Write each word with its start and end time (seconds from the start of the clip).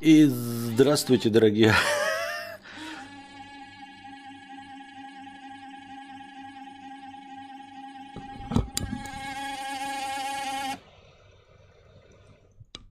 И 0.00 0.26
здравствуйте, 0.26 1.28
дорогие. 1.28 1.74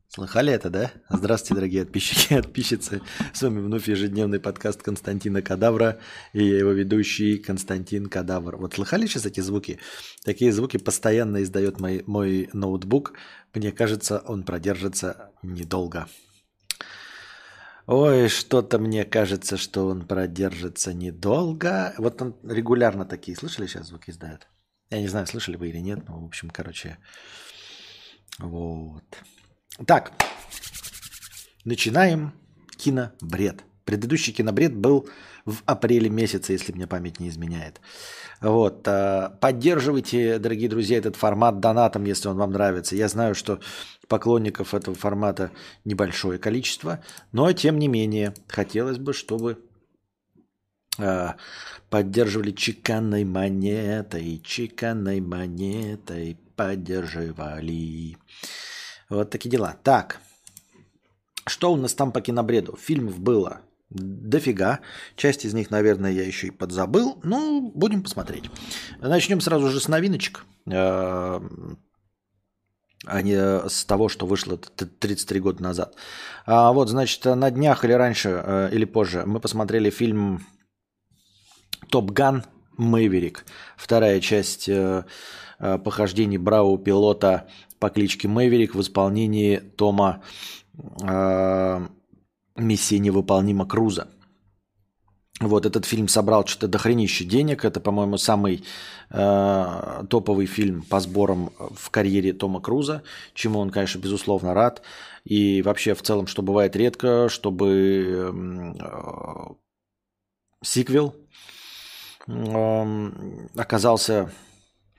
Слыхали 0.10 0.52
это, 0.52 0.70
да? 0.70 0.92
Здравствуйте, 1.10 1.56
дорогие 1.56 1.86
подписчики 1.86 2.34
и 2.34 2.42
подписчицы. 2.42 3.02
С 3.32 3.42
вами 3.42 3.60
вновь 3.60 3.88
ежедневный 3.88 4.42
подкаст 4.42 4.82
Константина 4.82 5.42
Кадавра 5.42 6.00
и 6.34 6.44
я 6.44 6.58
его 6.58 6.72
ведущий 6.72 7.38
Константин 7.38 8.08
Кадавр. 8.08 8.58
Вот 8.58 8.74
слыхали 8.74 9.06
сейчас 9.06 9.26
эти 9.26 9.40
звуки? 9.40 9.80
Такие 10.26 10.52
звуки 10.52 10.76
постоянно 10.76 11.42
издает 11.42 11.80
мой, 11.80 12.04
мой 12.06 12.50
ноутбук. 12.52 13.14
Мне 13.54 13.72
кажется, 13.72 14.22
он 14.26 14.44
продержится 14.44 15.32
недолго. 15.42 16.10
Ой, 17.88 18.28
что-то 18.28 18.80
мне 18.80 19.06
кажется, 19.06 19.56
что 19.56 19.88
он 19.88 20.06
продержится 20.06 20.94
недолго. 20.94 21.94
Вот 21.98 22.22
он 22.22 22.36
регулярно 22.44 23.06
такие, 23.06 23.38
слышали 23.38 23.66
сейчас 23.66 23.88
звуки 23.88 24.10
издает? 24.10 24.50
Я 24.90 25.00
не 25.00 25.08
знаю, 25.08 25.26
слышали 25.26 25.56
вы 25.56 25.70
или 25.70 25.78
нет, 25.78 26.08
но, 26.08 26.20
в 26.20 26.26
общем, 26.26 26.50
короче, 26.50 26.98
вот. 28.40 29.06
Так, 29.86 30.12
начинаем 31.64 32.34
кинобред. 32.78 33.64
Предыдущий 33.88 34.34
кинобред 34.34 34.76
был 34.76 35.08
в 35.46 35.64
апреле 35.66 36.10
месяце, 36.10 36.52
если 36.52 36.74
мне 36.74 36.88
память 36.88 37.22
не 37.22 37.30
изменяет. 37.30 37.80
Вот. 38.42 38.86
Э, 38.86 39.30
поддерживайте, 39.40 40.40
дорогие 40.40 40.68
друзья, 40.68 40.98
этот 40.98 41.16
формат 41.16 41.62
донатом, 41.62 42.04
если 42.04 42.28
он 42.28 42.36
вам 42.36 42.52
нравится. 42.52 42.98
Я 42.98 43.08
знаю, 43.08 43.34
что 43.34 43.62
поклонников 44.10 44.74
этого 44.74 44.94
формата 44.94 45.52
небольшое 45.86 46.38
количество, 46.38 47.02
но 47.32 47.54
тем 47.54 47.80
не 47.80 47.88
менее 47.88 48.34
хотелось 48.50 48.98
бы, 48.98 49.14
чтобы 49.14 49.64
э, 51.00 51.30
поддерживали 51.90 52.52
чеканной 52.52 53.24
монетой, 53.24 54.42
чеканной 54.44 55.22
монетой 55.22 56.38
поддерживали. 56.58 58.18
Вот 59.08 59.30
такие 59.30 59.50
дела. 59.50 59.78
Так, 59.82 60.20
что 61.46 61.72
у 61.72 61.78
нас 61.78 61.94
там 61.94 62.12
по 62.12 62.20
кинобреду? 62.20 62.76
Фильмов 62.76 63.18
было 63.20 63.62
дофига. 63.90 64.80
Часть 65.16 65.46
из 65.46 65.54
них, 65.54 65.72
наверное, 65.72 66.12
я 66.12 66.26
еще 66.26 66.48
и 66.48 66.52
подзабыл. 66.52 67.20
Ну, 67.24 67.72
будем 67.74 68.04
посмотреть. 68.04 68.50
Начнем 69.00 69.42
сразу 69.42 69.70
же 69.70 69.80
с 69.80 69.88
новиночек. 69.88 70.46
Э, 70.70 71.40
а 73.06 73.22
не 73.22 73.38
с 73.70 73.86
того, 73.86 74.10
что 74.10 74.26
вышло 74.26 74.58
33 74.58 75.40
года 75.40 75.64
назад. 75.64 75.96
А 76.46 76.72
вот, 76.74 76.90
значит, 76.90 77.24
на 77.26 77.52
днях 77.52 77.86
или 77.86 77.94
раньше, 77.94 78.42
э, 78.44 78.70
или 78.72 78.86
позже 78.86 79.24
мы 79.26 79.40
посмотрели 79.40 79.90
фильм 79.90 80.46
«Топ 81.90 82.12
Ган 82.12 82.44
Мэйверик». 82.78 83.46
Вторая 83.78 84.20
часть 84.20 84.68
э, 84.68 85.06
э, 85.60 85.78
похождений 85.78 86.38
бравого 86.38 86.78
пилота 86.78 87.48
по 87.80 87.90
кличке 87.90 88.28
Мэйверик 88.28 88.76
в 88.76 88.82
исполнении 88.82 89.58
Тома 89.58 90.24
«Миссия 92.58 93.00
невыполнима 93.00 93.66
Круза». 93.66 94.08
Вот 95.40 95.68
этот 95.68 95.86
фильм 95.86 96.08
собрал 96.08 96.48
что-то 96.48 96.68
дохренище 96.68 97.24
денег. 97.24 97.64
Это, 97.64 97.80
по-моему, 97.80 98.18
самый 98.18 98.64
э, 99.12 100.04
топовый 100.10 100.48
фильм 100.48 100.82
по 100.82 101.00
сборам 101.00 101.52
в 101.60 101.92
карьере 101.92 102.34
Тома 102.34 102.60
Круза, 102.60 103.04
чему 103.36 103.60
он, 103.60 103.70
конечно, 103.70 104.00
безусловно 104.00 104.56
рад. 104.56 104.82
И 105.26 105.62
вообще, 105.62 105.94
в 105.94 106.02
целом, 106.02 106.26
что 106.26 106.42
бывает 106.42 106.76
редко, 106.76 107.30
чтобы 107.30 108.34
э, 108.80 109.54
сиквел 110.64 111.14
э, 112.28 113.12
оказался 113.56 114.32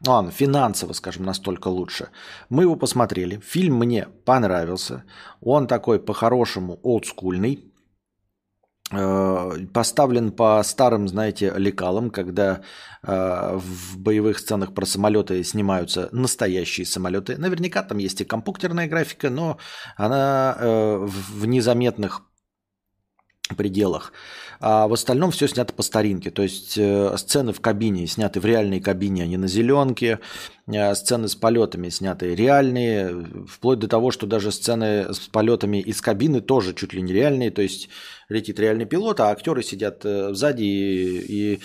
ладно, 0.06 0.30
финансово, 0.30 0.92
скажем, 0.92 1.24
настолько 1.24 1.68
лучше. 1.68 2.08
Мы 2.48 2.62
его 2.62 2.76
посмотрели. 2.76 3.40
Фильм 3.40 3.76
мне 3.76 4.06
понравился. 4.24 5.04
Он 5.40 5.66
такой 5.66 5.98
по-хорошему 6.00 6.78
олдскульный. 6.82 7.64
Э, 8.90 9.66
поставлен 9.74 10.32
по 10.32 10.62
старым, 10.62 11.08
знаете, 11.08 11.52
лекалам, 11.56 12.10
когда 12.10 12.62
э, 13.02 13.58
в 13.58 13.98
боевых 13.98 14.38
сценах 14.38 14.72
про 14.72 14.86
самолеты 14.86 15.44
снимаются 15.44 16.08
настоящие 16.12 16.86
самолеты. 16.86 17.36
Наверняка 17.36 17.82
там 17.82 17.98
есть 17.98 18.22
и 18.22 18.24
компьютерная 18.24 18.88
графика, 18.88 19.28
но 19.28 19.58
она 19.96 20.56
э, 20.58 20.96
в 21.06 21.44
незаметных 21.44 22.22
пределах. 23.56 24.12
А 24.60 24.88
в 24.88 24.92
остальном 24.92 25.30
все 25.30 25.46
снято 25.46 25.72
по 25.72 25.82
старинке. 25.82 26.30
То 26.30 26.42
есть 26.42 26.76
э, 26.76 27.16
сцены 27.16 27.52
в 27.52 27.60
кабине 27.60 28.06
сняты 28.06 28.40
в 28.40 28.44
реальной 28.44 28.80
кабине, 28.80 29.22
а 29.22 29.26
не 29.26 29.36
на 29.36 29.46
зеленке. 29.46 30.18
Э, 30.66 30.94
сцены 30.94 31.28
с 31.28 31.36
полетами 31.36 31.88
сняты 31.88 32.34
реальные. 32.34 33.46
Вплоть 33.48 33.78
до 33.78 33.88
того, 33.88 34.10
что 34.10 34.26
даже 34.26 34.52
сцены 34.52 35.12
с 35.12 35.20
полетами 35.28 35.78
из 35.78 36.00
кабины 36.00 36.40
тоже 36.40 36.74
чуть 36.74 36.92
ли 36.92 37.02
не 37.02 37.12
реальные. 37.12 37.50
То 37.50 37.62
есть 37.62 37.88
летит 38.28 38.60
реальный 38.60 38.84
пилот, 38.84 39.20
а 39.20 39.30
актеры 39.30 39.62
сидят 39.62 40.04
э, 40.04 40.34
сзади 40.34 40.62
и, 40.62 41.54
и 41.54 41.60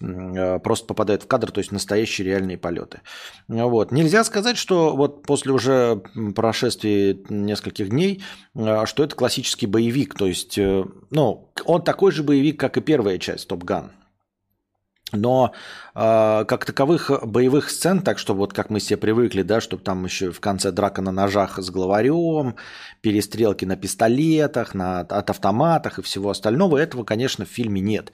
э, 0.00 0.58
просто 0.60 0.86
попадают 0.86 1.22
в 1.22 1.26
кадр, 1.26 1.50
то 1.50 1.58
есть 1.58 1.70
настоящие 1.70 2.26
реальные 2.26 2.56
полеты. 2.56 3.02
Вот. 3.46 3.92
Нельзя 3.92 4.24
сказать, 4.24 4.56
что 4.56 4.96
вот 4.96 5.22
после 5.22 5.52
уже 5.52 6.02
прошествия 6.34 7.18
нескольких 7.28 7.90
дней, 7.90 8.22
э, 8.54 8.86
что 8.86 9.04
это 9.04 9.14
классический 9.14 9.66
боевик. 9.66 10.14
То 10.14 10.26
есть, 10.26 10.58
ну, 11.10 11.47
он 11.64 11.82
такой 11.82 12.12
же 12.12 12.22
боевик, 12.22 12.58
как 12.58 12.76
и 12.76 12.80
первая 12.80 13.18
часть 13.18 13.48
Топ 13.48 13.64
Ган. 13.64 13.92
Но 15.12 15.54
э, 15.94 16.44
как 16.46 16.66
таковых 16.66 17.10
боевых 17.24 17.70
сцен, 17.70 18.02
так 18.02 18.18
что 18.18 18.34
вот 18.34 18.52
как 18.52 18.68
мы 18.68 18.78
все 18.78 18.98
привыкли, 18.98 19.42
да, 19.42 19.60
чтобы 19.60 19.82
там 19.82 20.04
еще 20.04 20.30
в 20.30 20.40
конце 20.40 20.70
драка 20.70 21.00
на 21.00 21.12
ножах 21.12 21.58
с 21.58 21.70
главарем, 21.70 22.56
перестрелки 23.00 23.64
на 23.64 23.76
пистолетах, 23.76 24.74
на, 24.74 25.00
от 25.00 25.30
автоматах 25.30 25.98
и 25.98 26.02
всего 26.02 26.28
остального, 26.28 26.76
этого, 26.76 27.04
конечно, 27.04 27.46
в 27.46 27.48
фильме 27.48 27.80
нет. 27.80 28.12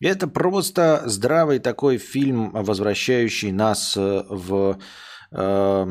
Это 0.00 0.28
просто 0.28 1.02
здравый 1.06 1.60
такой 1.60 1.96
фильм, 1.96 2.50
возвращающий 2.52 3.52
нас 3.52 3.96
э, 3.96 4.24
в... 4.28 4.78
Э, 5.32 5.86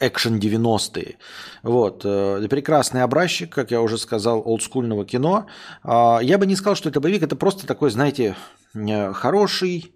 экшен 0.00 0.38
90-е. 0.38 1.16
Вот. 1.62 2.02
Э, 2.04 2.46
прекрасный 2.48 3.02
образчик, 3.02 3.52
как 3.52 3.70
я 3.70 3.80
уже 3.80 3.98
сказал, 3.98 4.42
олдскульного 4.44 5.04
кино. 5.04 5.46
А, 5.82 6.20
я 6.22 6.38
бы 6.38 6.46
не 6.46 6.56
сказал, 6.56 6.74
что 6.74 6.88
это 6.88 7.00
боевик, 7.00 7.22
это 7.22 7.36
просто 7.36 7.66
такой, 7.66 7.90
знаете, 7.90 8.36
Э, 8.74 9.12
хороший, 9.12 9.94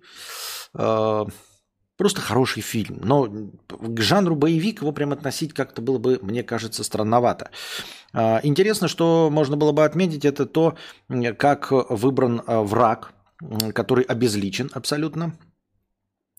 э, 0.75 1.25
просто 1.97 2.21
хороший 2.21 2.63
фильм. 2.63 3.01
Но 3.03 3.29
к 3.69 4.01
жанру 4.01 4.35
боевик 4.35 4.81
его 4.81 4.93
прям 4.93 5.13
относить 5.13 5.53
как-то 5.53 5.83
было 5.83 5.99
бы, 5.99 6.19
мне 6.23 6.43
кажется, 6.43 6.85
странновато. 6.85 7.51
Э, 8.13 8.41
интересно, 8.43 8.89
что 8.89 9.29
можно 9.31 9.57
было 9.57 9.73
бы 9.73 9.85
отметить, 9.85 10.25
это 10.25 10.47
то, 10.47 10.77
как 11.39 11.71
выбран 11.71 12.43
враг, 12.47 13.13
который 13.75 14.05
обезличен 14.05 14.71
абсолютно 14.73 15.35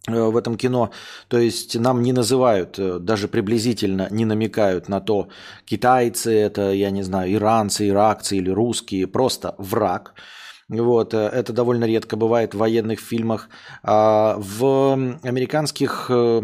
в 0.08 0.36
этом 0.36 0.58
кино. 0.58 0.92
То 1.30 1.38
есть 1.38 1.80
нам 1.80 2.02
не 2.02 2.12
называют, 2.12 2.78
даже 3.06 3.28
приблизительно 3.28 4.08
не 4.12 4.26
намекают 4.26 4.90
на 4.90 5.00
то, 5.00 5.30
китайцы 5.66 6.34
это, 6.34 6.72
я 6.72 6.90
не 6.90 7.04
знаю, 7.04 7.34
иранцы, 7.34 7.88
иракцы 7.88 8.38
или 8.38 8.50
русские, 8.50 9.08
просто 9.08 9.56
враг– 9.58 10.14
вот, 10.70 11.14
э, 11.14 11.18
это 11.18 11.54
довольно 11.54 11.86
редко 11.86 12.16
бывает 12.16 12.54
в 12.54 12.58
военных 12.58 13.00
фильмах. 13.00 13.50
А 13.84 14.36
в 14.38 14.94
американских 15.24 16.08
э, 16.10 16.42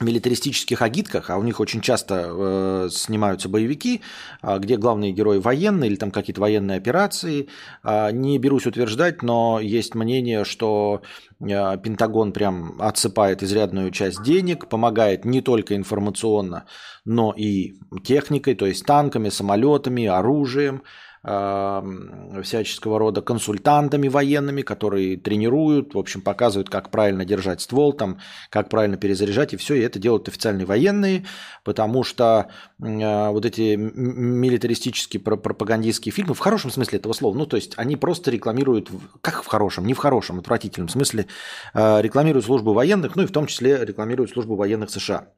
милитаристических 0.00 0.82
агитках, 0.82 1.30
а 1.30 1.38
у 1.38 1.42
них 1.42 1.60
очень 1.60 1.80
часто 1.80 2.26
э, 2.28 2.88
снимаются 2.90 3.48
боевики, 3.48 4.00
э, 4.42 4.58
где 4.58 4.76
главные 4.76 5.12
герои 5.12 5.38
военные 5.38 5.90
или 5.90 5.96
там 5.96 6.10
какие-то 6.10 6.40
военные 6.40 6.78
операции. 6.78 7.48
Э, 7.82 8.10
не 8.12 8.38
берусь 8.38 8.66
утверждать, 8.66 9.22
но 9.22 9.60
есть 9.60 9.94
мнение, 9.94 10.44
что 10.44 11.02
э, 11.40 11.44
Пентагон 11.82 12.32
прям 12.32 12.80
отсыпает 12.80 13.42
изрядную 13.42 13.90
часть 13.90 14.22
денег, 14.22 14.68
помогает 14.68 15.24
не 15.24 15.40
только 15.40 15.74
информационно, 15.76 16.66
но 17.04 17.34
и 17.36 17.74
техникой, 18.04 18.54
то 18.54 18.66
есть 18.66 18.84
танками, 18.84 19.28
самолетами, 19.28 20.06
оружием 20.06 20.82
всяческого 21.22 22.98
рода 22.98 23.22
консультантами 23.22 24.08
военными, 24.08 24.62
которые 24.62 25.16
тренируют, 25.16 25.94
в 25.94 25.98
общем, 25.98 26.20
показывают, 26.20 26.70
как 26.70 26.90
правильно 26.90 27.24
держать 27.24 27.60
ствол, 27.60 27.92
там, 27.92 28.18
как 28.50 28.68
правильно 28.68 28.96
перезаряжать, 28.96 29.52
и 29.52 29.56
все, 29.56 29.74
и 29.74 29.80
это 29.80 29.98
делают 29.98 30.28
официальные 30.28 30.66
военные, 30.66 31.26
потому 31.64 32.04
что 32.04 32.50
э, 32.80 33.28
вот 33.30 33.44
эти 33.44 33.76
милитаристические 33.76 35.20
пропагандистские 35.20 36.12
фильмы, 36.12 36.34
в 36.34 36.38
хорошем 36.38 36.70
смысле 36.70 36.98
этого 36.98 37.12
слова, 37.12 37.36
ну, 37.36 37.46
то 37.46 37.56
есть 37.56 37.74
они 37.76 37.96
просто 37.96 38.30
рекламируют, 38.30 38.90
как 39.20 39.42
в 39.42 39.46
хорошем, 39.46 39.86
не 39.86 39.94
в 39.94 39.98
хорошем, 39.98 40.38
отвратительном 40.38 40.88
смысле, 40.88 41.26
э, 41.74 42.02
рекламируют 42.02 42.46
службу 42.46 42.72
военных, 42.72 43.16
ну, 43.16 43.22
и 43.22 43.26
в 43.26 43.32
том 43.32 43.46
числе 43.46 43.84
рекламируют 43.84 44.30
службу 44.30 44.56
военных 44.56 44.90
США. 44.90 45.28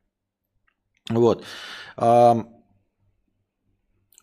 Вот. 1.09 1.44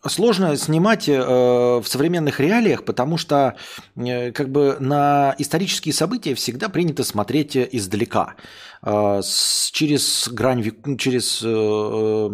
Сложно 0.08 0.56
снимать 0.56 1.08
э, 1.08 1.18
в 1.18 1.84
современных 1.86 2.40
реалиях, 2.40 2.84
потому 2.84 3.16
что 3.16 3.56
э, 3.96 4.32
как 4.32 4.50
бы 4.50 4.76
на 4.80 5.34
исторические 5.38 5.92
события 5.92 6.34
всегда 6.34 6.68
принято 6.68 7.04
смотреть 7.04 7.56
издалека, 7.56 8.34
э, 8.82 9.20
с, 9.22 9.70
через 9.72 10.28
грань, 10.28 10.64
через 10.98 11.42
э, 11.44 12.28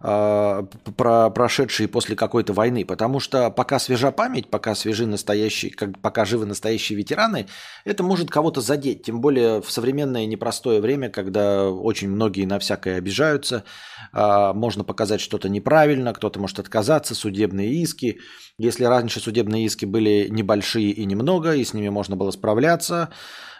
э, 0.00 0.04
а, 0.06 0.66
про 0.96 1.30
прошедшие 1.30 1.88
после 1.88 2.16
какой-то 2.16 2.52
войны, 2.52 2.84
потому 2.84 3.20
что 3.20 3.50
пока 3.50 3.78
свежа 3.78 4.10
память, 4.10 4.48
пока 4.48 4.74
свежи 4.74 5.06
настоящие, 5.06 5.72
как, 5.72 6.00
пока 6.00 6.24
живы 6.24 6.46
настоящие 6.46 6.98
ветераны, 6.98 7.46
это 7.84 8.02
может 8.02 8.30
кого-то 8.30 8.60
задеть, 8.60 9.02
тем 9.02 9.20
более 9.20 9.62
в 9.62 9.70
современное 9.70 10.26
непростое 10.26 10.80
время, 10.80 11.10
когда 11.10 11.68
очень 11.68 12.08
многие 12.08 12.44
на 12.44 12.58
всякое 12.58 12.98
обижаются, 12.98 13.64
а, 14.12 14.52
можно 14.54 14.84
показать 14.84 15.20
что-то 15.20 15.48
неправильно, 15.48 16.12
кто-то 16.12 16.40
может 16.40 16.58
отказаться, 16.58 17.14
судебные 17.14 17.70
иски. 17.82 18.20
Если 18.58 18.84
раньше 18.84 19.20
судебные 19.20 19.64
иски 19.64 19.84
были 19.84 20.28
небольшие 20.30 20.90
и 20.90 21.04
немного, 21.04 21.54
и 21.54 21.64
с 21.64 21.74
ними 21.74 21.88
можно 21.88 22.16
было 22.16 22.30
справляться, 22.30 23.10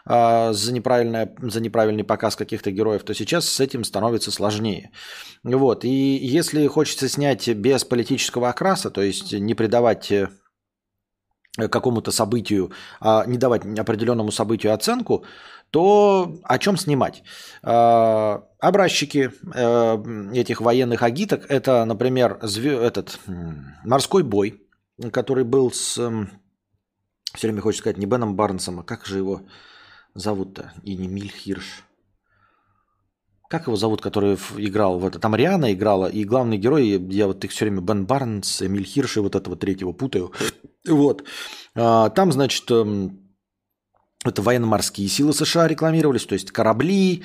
а, 0.05 0.53
за, 0.53 0.73
неправильное, 0.73 1.35
за 1.41 1.61
неправильный 1.61 2.05
показ 2.05 2.37
каких-то 2.37 2.71
героев, 2.71 3.03
то 3.05 3.15
сейчас 3.15 3.49
с 3.49 3.61
этим 3.61 3.85
становится 3.85 4.31
сложнее. 4.31 4.91
Вот. 5.43 5.85
И 5.85 6.17
если 6.17 6.67
хочется 6.67 7.09
снять 7.09 7.49
без 7.49 7.85
политического 7.85 8.49
окраса, 8.49 8.91
то 8.91 9.03
есть 9.03 9.33
не 9.33 9.55
придавать 9.55 10.11
э, 10.11 10.29
какому-то 11.57 12.11
событию, 12.11 12.71
а 13.01 13.25
не 13.27 13.39
давать 13.39 13.63
определенному 13.79 14.31
событию 14.31 14.73
оценку, 14.73 15.25
то 15.71 16.39
о 16.45 16.59
чем 16.59 16.77
снимать? 16.77 17.23
А, 17.63 18.45
образчики 18.59 19.31
э, 19.55 20.35
этих 20.35 20.61
военных 20.61 21.03
агиток– 21.03 21.47
это, 21.49 21.85
например, 21.85 22.39
этот 22.43 23.21
морской 23.85 24.23
бой, 24.23 24.63
который 25.13 25.45
был 25.45 25.71
с... 25.73 25.95
Все 27.35 27.47
время 27.47 27.63
хочется 27.63 27.83
сказать 27.83 27.99
не 27.99 28.07
Беном 28.07 28.35
Барнсом, 28.35 28.81
а 28.81 28.83
как 28.83 29.07
же 29.07 29.19
его 29.19 29.43
зовут-то? 30.15 30.73
И 30.83 30.97
не 30.97 31.09
Мильхирш. 31.09 31.85
Как 33.49 33.67
его 33.67 33.75
зовут, 33.75 34.01
который 34.01 34.39
играл 34.59 35.01
в 35.01 35.05
это? 35.05 35.19
Там 35.19 35.35
Риана 35.35 35.73
играла, 35.73 36.07
и 36.07 36.25
главный 36.25 36.57
герой, 36.57 36.87
я 37.11 37.27
вот 37.27 37.45
их 37.45 37.51
все 37.51 37.65
время 37.65 37.81
Бен 37.81 38.07
Барнс, 38.07 38.63
Эмиль 38.63 38.85
Хирш 38.85 39.17
и 39.17 39.21
вот 39.21 39.35
этого 39.35 39.57
третьего 39.57 39.93
путаю. 39.93 40.33
Вот. 40.89 41.25
А, 41.75 42.09
там, 42.09 42.33
значит, 42.33 42.71
эм, 42.71 43.31
это 44.25 44.41
военно-морские 44.41 45.09
силы 45.09 45.35
США 45.35 45.69
рекламировались, 45.69 46.25
то 46.25 46.33
есть 46.33 46.53
корабли, 46.53 47.23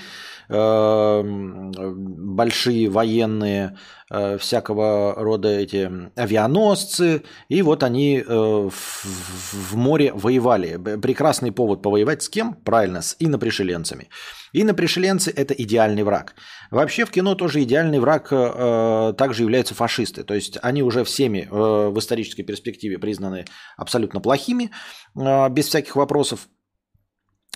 большие 2.36 2.90
военные, 2.90 3.78
э, 4.12 4.38
всякого 4.38 5.16
рода 5.18 5.50
эти 5.50 5.90
авианосцы, 6.16 7.24
и 7.50 7.62
вот 7.62 7.84
они 7.84 8.20
э, 8.20 8.24
в 8.30 9.76
море 9.76 10.12
воевали. 10.14 10.78
Прекрасный 10.98 11.52
повод 11.52 11.82
повоевать 11.82 12.22
с 12.22 12.30
кем? 12.30 12.54
Правильно, 12.54 13.02
с 13.02 13.16
инопришеленцами. 13.20 14.10
Инопришеленцы– 14.54 15.32
это 15.36 15.54
идеальный 15.54 16.04
враг. 16.04 16.36
Вообще 16.72 17.06
в 17.06 17.12
кино 17.12 17.36
тоже 17.36 17.64
идеальный 17.64 18.00
враг 18.00 18.28
э, 18.32 19.14
также 19.18 19.44
являются 19.44 19.74
фашисты. 19.74 20.24
То 20.24 20.34
есть 20.34 20.58
они 20.62 20.84
уже 20.84 21.04
всеми 21.04 21.48
в 21.50 21.98
исторической 22.00 22.44
перспективе 22.44 22.98
признаны 22.98 23.46
абсолютно 23.78 24.20
плохими, 24.22 24.72
без 25.16 25.68
всяких 25.68 25.96
вопросов. 25.96 26.48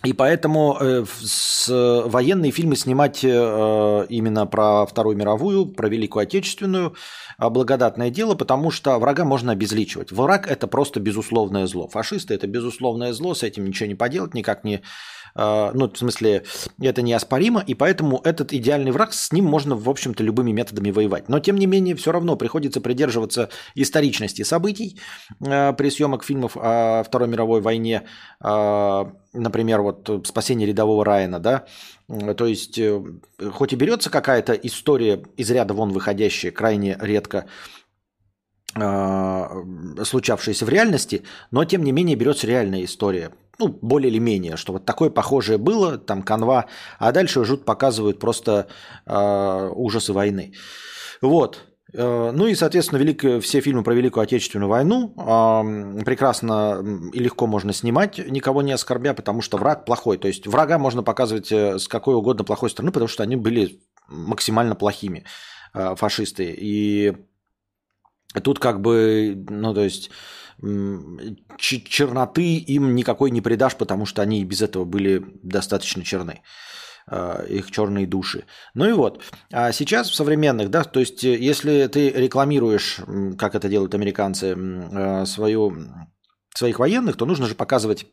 И 0.03 0.13
поэтому 0.13 0.77
э, 0.79 1.05
с, 1.21 1.67
военные 1.67 2.51
фильмы 2.51 2.77
снимать 2.77 3.19
э, 3.23 4.05
именно 4.07 4.45
про 4.45 4.85
Вторую 4.85 5.17
мировую, 5.17 5.65
про 5.65 5.89
Великую 5.89 6.23
Отечественную 6.23 6.95
благодатное 7.39 8.09
дело, 8.09 8.35
потому 8.35 8.71
что 8.71 8.99
врага 8.99 9.23
можно 9.23 9.53
обезличивать. 9.53 10.11
Враг 10.11 10.47
это 10.51 10.67
просто 10.67 10.99
безусловное 10.99 11.67
зло. 11.67 11.87
Фашисты 11.87 12.33
это 12.33 12.47
безусловное 12.47 13.13
зло, 13.13 13.33
с 13.33 13.43
этим 13.43 13.65
ничего 13.65 13.87
не 13.87 13.95
поделать, 13.95 14.33
никак 14.33 14.63
не 14.63 14.81
а, 15.35 15.71
ну, 15.73 15.89
в 15.89 15.97
смысле, 15.97 16.43
это 16.81 17.01
неоспоримо, 17.01 17.63
и 17.65 17.73
поэтому 17.73 18.21
этот 18.23 18.53
идеальный 18.53 18.91
враг, 18.91 19.13
с 19.13 19.31
ним 19.31 19.45
можно, 19.45 19.75
в 19.75 19.89
общем-то, 19.89 20.23
любыми 20.23 20.51
методами 20.51 20.91
воевать. 20.91 21.29
Но, 21.29 21.39
тем 21.39 21.57
не 21.57 21.65
менее, 21.65 21.95
все 21.95 22.11
равно 22.11 22.35
приходится 22.35 22.81
придерживаться 22.81 23.49
историчности 23.75 24.41
событий 24.43 24.99
а, 25.45 25.73
при 25.73 25.89
съемок 25.89 26.23
фильмов 26.23 26.57
о 26.57 27.03
Второй 27.03 27.27
мировой 27.27 27.61
войне, 27.61 28.03
а, 28.39 29.11
например, 29.33 29.81
вот 29.81 30.25
«Спасение 30.25 30.67
рядового 30.67 31.05
Райана», 31.05 31.39
да, 31.39 31.65
то 32.37 32.45
есть, 32.45 32.77
э, 32.79 33.01
хоть 33.51 33.73
и 33.73 33.75
берется 33.75 34.09
какая-то 34.09 34.53
история 34.53 35.23
из 35.37 35.51
ряда 35.51 35.73
вон 35.73 35.91
выходящая, 35.91 36.51
крайне 36.51 36.97
редко 36.99 37.45
случавшаяся 38.71 40.63
в 40.63 40.69
реальности, 40.69 41.23
но 41.49 41.65
тем 41.65 41.83
не 41.83 41.91
менее 41.91 42.15
берется 42.15 42.45
реальная 42.45 42.85
история 42.85 43.31
ну, 43.59 43.67
более 43.67 44.09
или 44.09 44.19
менее, 44.19 44.55
что 44.55 44.73
вот 44.73 44.85
такое 44.85 45.09
похожее 45.09 45.57
было, 45.57 45.97
там 45.97 46.23
канва, 46.23 46.65
а 46.97 47.11
дальше 47.11 47.43
жут 47.43 47.65
показывают 47.65 48.19
просто 48.19 48.67
э, 49.05 49.69
ужасы 49.75 50.13
войны. 50.13 50.53
Вот. 51.21 51.65
Э, 51.93 52.31
ну 52.31 52.47
и, 52.47 52.55
соответственно, 52.55 52.99
велик... 52.99 53.43
все 53.43 53.61
фильмы 53.61 53.83
про 53.83 53.93
Великую 53.93 54.23
Отечественную 54.23 54.69
войну 54.69 55.13
э, 55.17 56.03
прекрасно 56.03 56.83
и 57.13 57.19
легко 57.19 57.47
можно 57.47 57.73
снимать, 57.73 58.17
никого 58.17 58.61
не 58.61 58.71
оскорбя, 58.71 59.13
потому 59.13 59.41
что 59.41 59.57
враг 59.57 59.85
плохой. 59.85 60.17
То 60.17 60.27
есть 60.27 60.47
врага 60.47 60.77
можно 60.77 61.03
показывать 61.03 61.51
э, 61.51 61.79
с 61.79 61.87
какой 61.87 62.15
угодно 62.15 62.43
плохой 62.43 62.69
стороны, 62.69 62.91
потому 62.91 63.07
что 63.07 63.23
они 63.23 63.35
были 63.35 63.79
максимально 64.07 64.75
плохими, 64.75 65.25
э, 65.73 65.95
фашисты. 65.95 66.55
И 66.57 67.15
тут 68.43 68.59
как 68.59 68.81
бы, 68.81 69.45
ну 69.49 69.73
то 69.73 69.83
есть 69.83 70.11
черноты 71.57 72.57
им 72.57 72.93
никакой 72.93 73.31
не 73.31 73.41
придашь, 73.41 73.75
потому 73.75 74.05
что 74.05 74.21
они 74.21 74.41
и 74.41 74.45
без 74.45 74.61
этого 74.61 74.83
были 74.83 75.23
достаточно 75.41 76.03
черны 76.03 76.41
а, 76.41 76.78
их 77.47 77.71
черные 77.71 78.05
души. 78.05 78.45
Ну 78.73 78.87
и 78.87 78.91
вот. 78.91 79.21
А 79.51 79.71
сейчас 79.71 80.09
в 80.09 80.15
современных, 80.15 80.69
да, 80.69 80.83
то 80.83 80.99
есть 80.99 81.23
если 81.23 81.87
ты 81.87 82.09
рекламируешь, 82.09 82.99
как 83.37 83.55
это 83.55 83.69
делают 83.69 83.95
американцы, 83.95 84.55
а, 84.57 85.25
свою, 85.25 85.75
своих 86.53 86.79
военных, 86.79 87.17
то 87.17 87.25
нужно 87.25 87.47
же 87.47 87.55
показывать 87.55 88.07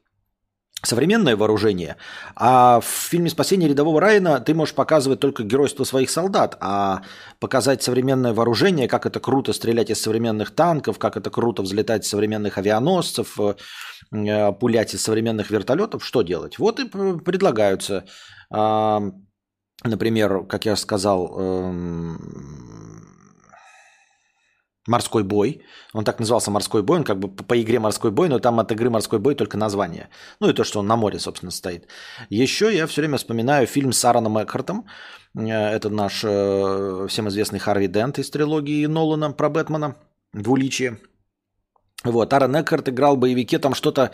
современное 0.83 1.37
вооружение, 1.37 1.97
а 2.37 2.81
в 2.81 2.85
фильме 2.85 3.31
«Спасение 3.31 3.69
рядового 3.69 4.01
Райана» 4.01 4.41
ты 4.41 4.55
можешь 4.55 4.75
показывать 4.75 5.21
только 5.21 5.43
геройство 5.43 5.85
своих 5.85 6.11
солдат, 6.11 6.57
а 6.61 7.03
показать 7.41 7.83
современное 7.83 8.35
вооружение, 8.35 8.87
как 8.87 9.07
это 9.07 9.19
круто 9.19 9.53
стрелять 9.53 9.91
из 9.91 10.01
современных 10.01 10.55
танков, 10.55 10.99
как 10.99 11.17
это 11.17 11.31
круто 11.31 11.63
взлетать 11.63 12.05
из 12.05 12.11
современных 12.11 12.59
авианосцев, 12.59 13.41
э, 13.41 13.55
пулять 14.11 14.95
из 14.95 15.03
современных 15.03 15.51
вертолетов, 15.51 16.05
что 16.05 16.23
делать? 16.23 16.59
Вот 16.59 16.81
и 16.81 16.85
предлагаются, 16.85 18.05
например, 19.85 20.45
как 20.47 20.65
я 20.67 20.77
сказал, 20.77 21.39
эм, 21.39 22.19
Морской 24.87 25.25
бой. 25.25 25.63
Он 25.95 26.05
так 26.05 26.21
назывался 26.21 26.51
Морской 26.51 26.83
бой. 26.83 26.99
Он 26.99 27.05
как 27.05 27.19
бы 27.19 27.29
по 27.29 27.61
игре 27.61 27.79
Морской 27.79 28.11
бой, 28.11 28.29
но 28.29 28.39
там 28.39 28.61
от 28.61 28.73
игры 28.73 28.91
Морской 28.91 29.19
бой 29.19 29.35
только 29.35 29.59
название. 29.59 30.09
Ну 30.41 30.49
и 30.49 30.53
то, 30.53 30.65
что 30.65 30.81
он 30.81 30.87
на 30.87 30.97
море, 30.97 31.19
собственно, 31.19 31.51
стоит. 31.51 31.89
Еще 32.31 32.75
я 32.75 32.87
все 32.87 33.01
время 33.01 33.19
вспоминаю 33.19 33.67
фильм 33.67 33.93
с 33.93 34.05
Аароном 34.05 34.39
Экхартом. 34.39 34.87
Э, 35.37 35.75
это 35.75 35.91
наш 35.91 36.23
э, 36.25 37.07
всем 37.09 37.29
известный 37.29 37.59
Харви 37.59 37.89
Дент 37.89 38.19
из 38.19 38.31
трилогии 38.31 38.87
Нолана 38.87 39.33
про 39.33 39.49
Бэтмена. 39.49 39.97
Двуличие. 40.33 40.99
Вот, 42.11 42.33
Аарон 42.33 42.61
Экхарт 42.61 42.89
играл 42.89 43.17
в 43.17 43.19
боевике, 43.19 43.59
там 43.59 43.75
что-то 43.75 44.11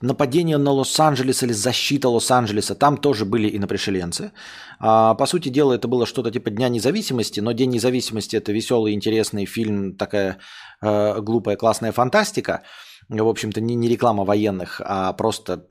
нападение 0.00 0.58
на 0.58 0.70
Лос-Анджелес 0.72 1.42
или 1.42 1.52
защита 1.52 2.08
Лос-Анджелеса, 2.08 2.74
там 2.74 2.96
тоже 2.96 3.24
были 3.24 3.56
инопришеленцы. 3.56 4.32
А, 4.78 5.14
по 5.14 5.26
сути 5.26 5.48
дела, 5.48 5.72
это 5.72 5.88
было 5.88 6.06
что-то 6.06 6.30
типа 6.30 6.50
Дня 6.50 6.68
независимости, 6.68 7.40
но 7.40 7.52
День 7.52 7.70
независимости– 7.70 8.36
это 8.36 8.52
веселый, 8.52 8.92
интересный 8.92 9.46
фильм, 9.46 9.96
такая 9.96 10.38
э, 10.82 11.20
глупая, 11.20 11.56
классная 11.56 11.92
фантастика. 11.92 12.62
В 13.08 13.28
общем-то, 13.28 13.60
не, 13.60 13.74
не 13.74 13.88
реклама 13.88 14.24
военных, 14.24 14.80
а 14.84 15.12
просто 15.12 15.66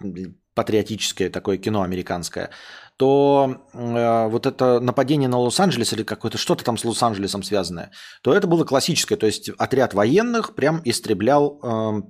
патриотическое 0.56 1.30
такое 1.30 1.58
кино 1.58 1.82
американское, 1.82 2.50
то 2.98 3.58
э, 3.74 4.28
вот 4.28 4.46
это 4.46 4.80
нападение 4.80 5.28
на 5.28 5.38
Лос-Анджелес 5.38 5.94
или 5.94 6.04
какое-то 6.04 6.38
что-то 6.38 6.64
там 6.64 6.78
с 6.78 6.86
Лос-Анджелесом 6.86 7.44
связанное, 7.44 7.92
то 8.22 8.34
это 8.34 8.48
было 8.48 8.64
классическое. 8.64 9.18
То 9.18 9.26
есть 9.26 9.50
отряд 9.58 9.94
военных 9.94 10.56
прям 10.56 10.82
истреблял 10.86 11.60
э, 11.62 12.02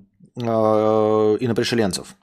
э, 0.42 1.38
инопришеленцев. 1.40 2.16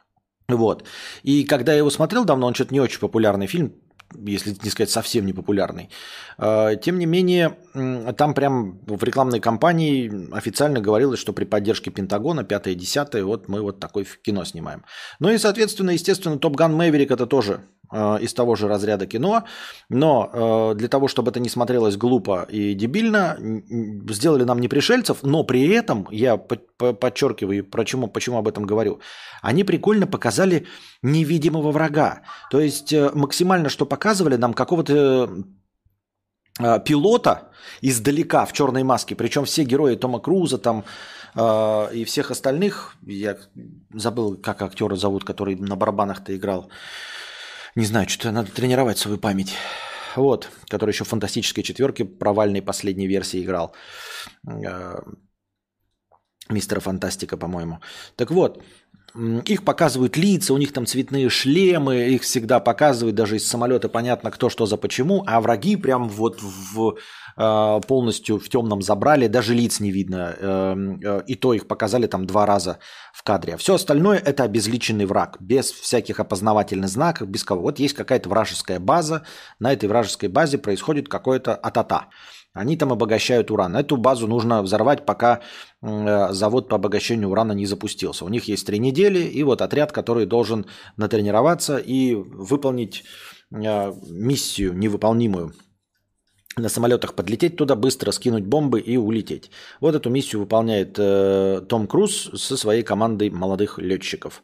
Вот. 0.49 0.85
И 1.23 1.45
когда 1.45 1.73
я 1.73 1.79
его 1.79 1.91
смотрел 1.91 2.25
давно, 2.25 2.47
он 2.47 2.55
что-то 2.55 2.73
не 2.73 2.81
очень 2.81 3.01
популярный 3.01 3.49
фильм, 3.49 3.75
если 4.15 4.57
не 4.63 4.71
сказать 4.71 4.91
совсем 4.91 5.27
не 5.27 5.33
популярный. 5.33 5.91
Э, 6.39 6.77
тем 6.81 7.01
не 7.01 7.07
менее, 7.07 7.59
там 8.17 8.33
прям 8.33 8.79
в 8.87 9.03
рекламной 9.03 9.41
кампании 9.41 10.33
официально 10.33 10.81
говорилось, 10.81 11.19
что 11.19 11.33
при 11.33 11.47
поддержке 11.47 11.91
Пентагона 11.91 12.43
5-10 12.43 13.25
вот 13.25 13.49
мы 13.49 13.61
вот 13.61 13.81
такое 13.81 14.07
кино 14.23 14.45
снимаем. 14.45 14.85
Ну 15.19 15.31
и, 15.31 15.39
соответственно, 15.39 15.91
естественно, 15.91 16.39
Топ 16.39 16.55
Ган 16.55 16.75
Мэверик 16.75 17.11
это 17.11 17.27
тоже 17.27 17.63
э, 17.93 18.19
из 18.21 18.35
того 18.35 18.57
же 18.57 18.69
разряда 18.69 19.07
кино, 19.07 19.45
но 19.89 20.31
э, 20.33 20.75
для 20.77 20.89
того, 20.89 21.09
чтобы 21.09 21.31
это 21.31 21.41
не 21.41 21.49
смотрелось 21.49 21.97
глупо 21.97 22.47
и 22.51 22.75
дебильно, 22.75 23.37
сделали 24.11 24.45
нам 24.45 24.61
не 24.61 24.69
пришельцев, 24.69 25.19
но 25.23 25.45
при 25.45 25.69
этом, 25.69 26.07
я 26.11 26.37
подчеркиваю, 26.37 27.65
почему, 27.65 28.09
почему 28.09 28.39
об 28.39 28.49
этом 28.49 28.65
говорю, 28.65 29.01
они 29.43 29.65
прикольно 29.65 30.07
показали 30.07 30.67
невидимого 31.03 31.71
врага. 31.71 32.23
То 32.51 32.61
есть 32.61 32.93
э, 32.93 33.11
максимально, 33.15 33.69
что 33.69 33.87
показывали 33.87 34.37
нам 34.37 34.55
какого-то 34.55 35.29
пилота 36.85 37.49
издалека 37.81 38.45
в 38.45 38.53
черной 38.53 38.83
маске, 38.83 39.15
причем 39.15 39.45
все 39.45 39.65
герои 39.65 39.97
Тома 39.97 40.21
Круза 40.21 40.59
там 40.59 40.85
э, 41.35 41.95
и 41.95 42.05
всех 42.05 42.31
остальных, 42.31 42.97
я 43.07 43.37
забыл, 43.95 44.37
как 44.37 44.63
актера 44.63 44.97
зовут, 44.97 45.25
который 45.25 45.57
на 45.57 45.77
барабанах-то 45.77 46.37
играл, 46.37 46.69
не 47.75 47.85
знаю, 47.85 48.09
что-то 48.09 48.33
надо 48.33 48.51
тренировать 48.51 48.99
свою 48.99 49.19
память. 49.19 49.55
Вот, 50.15 50.51
который 50.69 50.91
еще 50.91 51.05
в 51.05 51.09
фантастической 51.09 51.65
четверке 51.65 52.05
провальной 52.05 52.61
последней 52.61 53.07
версии 53.07 53.43
играл. 53.43 53.75
Мистера 56.53 56.81
Фантастика, 56.81 57.37
по-моему. 57.37 57.81
Так 58.17 58.31
вот, 58.31 58.63
их 59.15 59.65
показывают 59.65 60.17
лица, 60.17 60.55
у 60.55 60.59
них 60.59 60.73
там 60.73 60.87
цветные 60.87 61.29
шлемы, 61.29 62.09
их 62.09 62.23
всегда 62.23 62.61
показывают, 62.61 63.15
даже 63.15 63.37
из 63.37 63.47
самолета 63.47 63.89
понятно, 63.91 64.31
кто 64.31 64.49
что 64.49 64.65
за 64.65 64.79
почему, 64.79 65.23
а 65.27 65.41
враги 65.41 65.77
прям 65.77 66.09
вот 66.09 66.41
в, 66.41 66.97
э, 67.37 67.81
полностью 67.87 68.39
в 68.39 68.49
темном 68.49 68.81
забрали, 68.81 69.27
даже 69.27 69.53
лиц 69.53 69.81
не 69.81 69.91
видно, 69.91 70.35
эм, 70.39 71.01
э, 71.03 71.23
и 71.27 71.35
то 71.35 71.53
их 71.53 71.67
показали 71.67 72.07
там 72.07 72.27
два 72.27 72.47
раза 72.47 72.79
в 73.13 73.23
кадре. 73.23 73.59
Все 73.59 73.75
остальное 73.75 74.19
это 74.19 74.45
обезличенный 74.45 75.05
враг, 75.05 75.37
без 75.41 75.71
всяких 75.71 76.19
опознавательных 76.19 76.89
знаков, 76.89 77.29
без 77.29 77.45
кого. 77.45 77.63
Вот 77.63 77.79
есть 77.79 77.95
какая-то 77.95 78.31
вражеская 78.31 78.81
база, 78.81 79.25
на 79.59 79.75
этой 79.75 79.91
вражеской 79.91 80.31
базе 80.31 80.57
происходит 80.57 81.09
какое-то 81.09 81.55
атата. 81.55 82.07
Они 82.55 82.77
там 82.77 82.93
обогащают 82.93 83.51
уран. 83.51 83.77
Эту 83.77 83.97
базу 83.97 84.27
нужно 84.27 84.63
взорвать, 84.63 85.07
пока 85.07 85.41
э, 85.81 86.33
завод 86.33 86.69
по 86.69 86.77
обогащению 86.77 87.31
урана 87.31 87.53
не 87.53 87.67
запустился. 87.67 88.25
У 88.25 88.29
них 88.29 88.45
есть 88.45 88.67
три 88.67 88.79
недели, 88.79 89.21
и 89.21 89.43
вот 89.43 89.63
отряд, 89.63 89.93
который 89.93 90.27
должен 90.27 90.67
натренироваться 90.97 91.79
и 91.79 92.15
выполнить 92.15 93.05
э, 93.51 93.93
миссию 94.11 94.77
невыполнимую 94.77 95.55
на 96.57 96.69
самолетах 96.69 97.15
подлететь 97.15 97.57
туда, 97.57 97.77
быстро 97.77 98.11
скинуть 98.13 98.45
бомбы 98.45 98.81
и 98.81 98.97
улететь. 98.97 99.51
Вот 99.81 99.95
эту 99.95 100.11
миссию 100.11 100.41
выполняет 100.41 100.97
э, 100.99 101.63
Том 101.69 101.87
Круз 101.87 102.31
со 102.35 102.57
своей 102.57 102.83
командой 102.83 103.31
молодых 103.31 103.79
летчиков. 103.79 104.43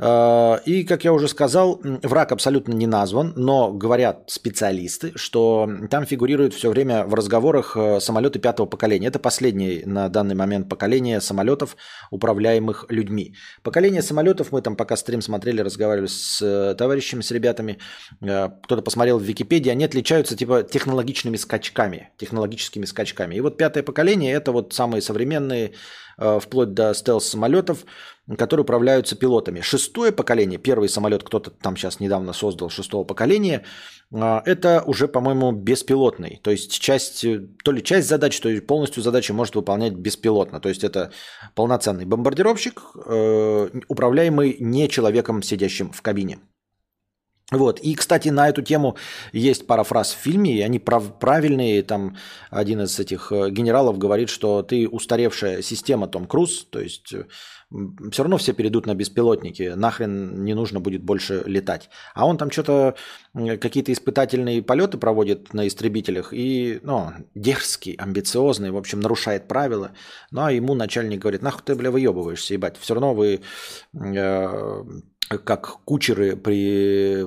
Э, 0.00 0.58
и, 0.64 0.82
как 0.84 1.04
я 1.04 1.12
уже 1.12 1.28
сказал, 1.28 1.80
враг 1.82 2.32
абсолютно 2.32 2.72
не 2.72 2.86
назван, 2.86 3.34
но 3.36 3.72
говорят 3.72 4.24
специалисты, 4.26 5.12
что 5.14 5.70
там 5.90 6.06
фигурируют 6.06 6.54
все 6.54 6.70
время 6.70 7.04
в 7.04 7.14
разговорах 7.14 7.76
э, 7.76 8.00
самолеты 8.00 8.40
пятого 8.40 8.66
поколения. 8.66 9.06
Это 9.06 9.20
последнее 9.20 9.86
на 9.86 10.08
данный 10.08 10.34
момент 10.34 10.68
поколение 10.68 11.20
самолетов, 11.20 11.76
управляемых 12.10 12.86
людьми. 12.88 13.34
Поколение 13.62 14.02
самолетов, 14.02 14.50
мы 14.50 14.60
там 14.60 14.74
пока 14.74 14.96
стрим 14.96 15.22
смотрели, 15.22 15.60
разговаривали 15.60 16.08
с 16.08 16.42
э, 16.42 16.74
товарищами, 16.76 17.20
с 17.20 17.30
ребятами, 17.30 17.78
э, 18.20 18.48
кто-то 18.64 18.82
посмотрел 18.82 19.18
в 19.18 19.22
Википедии, 19.22 19.70
они 19.70 19.84
отличаются 19.84 20.36
типа 20.36 20.64
технологичными 20.64 21.27
технологичными 21.28 21.36
скачками, 21.36 22.10
технологическими 22.16 22.86
скачками. 22.86 23.36
И 23.36 23.40
вот 23.40 23.56
пятое 23.56 23.82
поколение– 23.82 24.32
это 24.34 24.52
вот 24.52 24.72
самые 24.72 25.02
современные, 25.02 25.72
э, 26.18 26.40
вплоть 26.40 26.74
до 26.74 26.94
стелс-самолетов, 26.94 27.84
которые 28.36 28.62
управляются 28.62 29.16
пилотами. 29.16 29.60
Шестое 29.60 30.12
поколение, 30.12 30.58
первый 30.58 30.88
самолет 30.88 31.22
кто-то 31.22 31.50
там 31.50 31.76
сейчас 31.76 32.00
недавно 32.00 32.32
создал 32.32 32.70
шестого 32.70 33.04
поколения, 33.04 33.62
э, 34.12 34.40
это 34.44 34.82
уже, 34.86 35.08
по-моему, 35.08 35.52
беспилотный. 35.52 36.40
То 36.42 36.50
есть 36.50 36.80
часть, 36.80 37.26
то 37.64 37.72
ли 37.72 37.82
часть 37.82 38.08
задач, 38.08 38.40
то 38.40 38.48
ли 38.48 38.60
полностью 38.60 39.02
задачи 39.02 39.32
может 39.32 39.54
выполнять 39.54 39.94
беспилотно. 39.94 40.60
То 40.60 40.68
есть 40.68 40.84
это 40.84 41.10
полноценный 41.54 42.06
бомбардировщик, 42.06 42.82
э, 43.06 43.68
управляемый 43.88 44.56
не 44.60 44.88
человеком, 44.88 45.42
сидящим 45.42 45.90
в 45.90 46.02
кабине. 46.02 46.38
Вот. 47.50 47.80
И, 47.80 47.94
кстати, 47.94 48.28
на 48.28 48.48
эту 48.48 48.60
тему 48.60 48.96
есть 49.32 49.66
пара 49.66 49.82
фраз 49.82 50.12
в 50.12 50.18
фильме, 50.18 50.58
и 50.58 50.60
они 50.60 50.78
прав- 50.78 51.18
правильные. 51.18 51.82
Там 51.82 52.16
один 52.50 52.82
из 52.82 52.98
этих 53.00 53.32
э, 53.32 53.50
генералов 53.50 53.96
говорит, 53.96 54.28
что 54.28 54.62
ты 54.62 54.86
устаревшая 54.86 55.62
система 55.62 56.08
Том 56.08 56.26
Круз, 56.26 56.66
то 56.70 56.78
есть 56.78 57.14
все 58.10 58.22
равно 58.22 58.38
все 58.38 58.54
перейдут 58.54 58.86
на 58.86 58.94
беспилотники, 58.94 59.74
нахрен 59.76 60.44
не 60.44 60.54
нужно 60.54 60.80
будет 60.80 61.02
больше 61.02 61.42
летать. 61.46 61.90
А 62.14 62.26
он 62.26 62.38
там 62.38 62.50
что-то, 62.50 62.94
какие-то 63.34 63.92
испытательные 63.92 64.62
полеты 64.62 64.96
проводит 64.96 65.52
на 65.52 65.66
истребителях, 65.66 66.32
и, 66.32 66.80
ну, 66.82 67.12
дерзкий, 67.34 67.94
амбициозный, 67.94 68.70
в 68.70 68.76
общем, 68.76 69.00
нарушает 69.00 69.48
правила. 69.48 69.90
Ну, 70.30 70.44
а 70.44 70.52
ему 70.52 70.74
начальник 70.74 71.20
говорит, 71.20 71.42
нахуй 71.42 71.62
ты, 71.64 71.74
бля, 71.74 71.90
выебываешься, 71.90 72.54
ебать, 72.54 72.76
все 72.78 72.94
равно 72.94 73.14
вы 73.14 73.40
э, 73.94 74.84
как 75.28 75.78
кучеры 75.84 76.36
при 76.36 77.24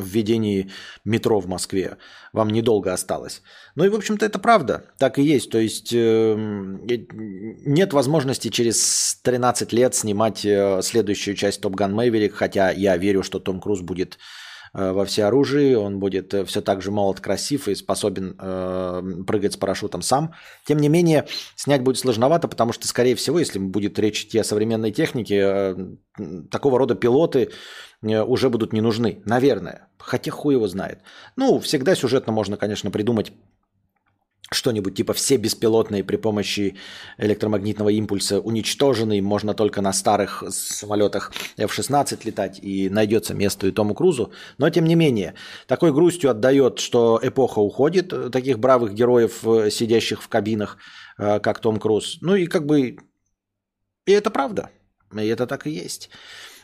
введении 0.00 0.70
метро 1.04 1.40
в 1.40 1.46
Москве. 1.46 1.96
Вам 2.32 2.50
недолго 2.50 2.92
осталось. 2.92 3.42
Ну 3.74 3.84
и, 3.84 3.88
в 3.88 3.94
общем-то, 3.94 4.24
это 4.26 4.38
правда. 4.38 4.84
Так 4.98 5.18
и 5.18 5.22
есть. 5.22 5.50
То 5.50 5.58
есть 5.58 5.92
эм, 5.92 6.84
нет 6.86 7.92
возможности 7.92 8.48
через 8.48 9.18
13 9.22 9.72
лет 9.72 9.94
снимать 9.94 10.44
э, 10.44 10.80
следующую 10.82 11.34
часть 11.36 11.60
Топ 11.60 11.74
Ган 11.74 11.94
Мэйверик, 11.94 12.34
хотя 12.34 12.70
я 12.70 12.96
верю, 12.96 13.22
что 13.22 13.38
Том 13.40 13.60
Круз 13.60 13.80
будет 13.80 14.18
Э, 14.18 14.43
во 14.74 15.04
всеоружии, 15.04 15.74
он 15.74 16.00
будет 16.00 16.34
э, 16.34 16.44
все 16.44 16.60
так 16.60 16.82
же 16.82 16.90
молод, 16.90 17.20
красив 17.20 17.68
и 17.68 17.76
способен 17.76 18.36
э, 18.38 19.02
прыгать 19.24 19.52
с 19.52 19.56
парашютом 19.56 20.02
сам. 20.02 20.34
Тем 20.66 20.78
не 20.78 20.88
менее, 20.88 21.26
снять 21.54 21.82
будет 21.82 21.98
сложновато, 21.98 22.48
потому 22.48 22.72
что, 22.72 22.88
скорее 22.88 23.14
всего, 23.14 23.38
если 23.38 23.60
будет 23.60 23.98
речь 24.00 24.24
идти 24.24 24.38
о 24.38 24.44
современной 24.44 24.90
технике, 24.90 25.36
э, 25.38 25.76
такого 26.50 26.78
рода 26.78 26.96
пилоты 26.96 27.50
э, 28.02 28.20
уже 28.20 28.50
будут 28.50 28.72
не 28.72 28.80
нужны, 28.80 29.22
наверное. 29.24 29.86
Хотя 29.98 30.32
хуй 30.32 30.54
его 30.54 30.66
знает. 30.66 30.98
Ну, 31.36 31.60
всегда 31.60 31.94
сюжетно 31.94 32.32
можно, 32.32 32.56
конечно, 32.56 32.90
придумать 32.90 33.32
что-нибудь 34.50 34.94
типа 34.94 35.12
все 35.12 35.36
беспилотные 35.36 36.04
при 36.04 36.16
помощи 36.16 36.76
электромагнитного 37.18 37.88
импульса 37.90 38.40
уничтожены, 38.40 39.20
можно 39.22 39.54
только 39.54 39.80
на 39.80 39.92
старых 39.92 40.44
самолетах 40.50 41.32
F-16 41.56 42.20
летать 42.24 42.58
и 42.62 42.88
найдется 42.88 43.34
место 43.34 43.66
и 43.66 43.72
Тому 43.72 43.94
Крузу. 43.94 44.32
Но 44.58 44.70
тем 44.70 44.84
не 44.84 44.94
менее, 44.94 45.34
такой 45.66 45.92
грустью 45.92 46.30
отдает, 46.30 46.78
что 46.78 47.18
эпоха 47.22 47.58
уходит, 47.58 48.12
э, 48.12 48.30
таких 48.30 48.58
бравых 48.58 48.94
героев, 48.94 49.46
э, 49.46 49.70
сидящих 49.70 50.22
в 50.22 50.28
кабинах, 50.28 50.78
э, 51.18 51.40
как 51.40 51.60
Том 51.60 51.78
Круз. 51.78 52.18
Ну 52.20 52.34
и 52.34 52.46
как 52.46 52.66
бы... 52.66 52.96
И 54.06 54.12
это 54.12 54.30
правда. 54.30 54.70
И 55.12 55.26
это 55.26 55.46
так 55.46 55.66
и 55.66 55.70
есть. 55.70 56.10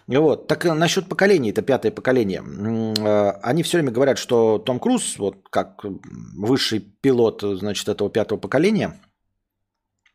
Вот. 0.07 0.47
Так 0.47 0.67
э, 0.67 0.73
насчет 0.73 1.09
поколений, 1.09 1.51
это 1.51 1.63
пятое 1.63 1.93
поколение. 1.93 2.43
Э, 2.43 3.39
они 3.43 3.63
все 3.63 3.79
время 3.79 3.93
говорят, 3.93 4.19
что 4.19 4.59
Том 4.59 4.79
Круз, 4.79 5.19
вот 5.19 5.49
как 5.51 5.85
высший 5.85 6.81
пилот, 6.81 7.43
значит, 7.43 7.89
этого 7.89 8.11
пятого 8.11 8.39
поколения 8.39 9.01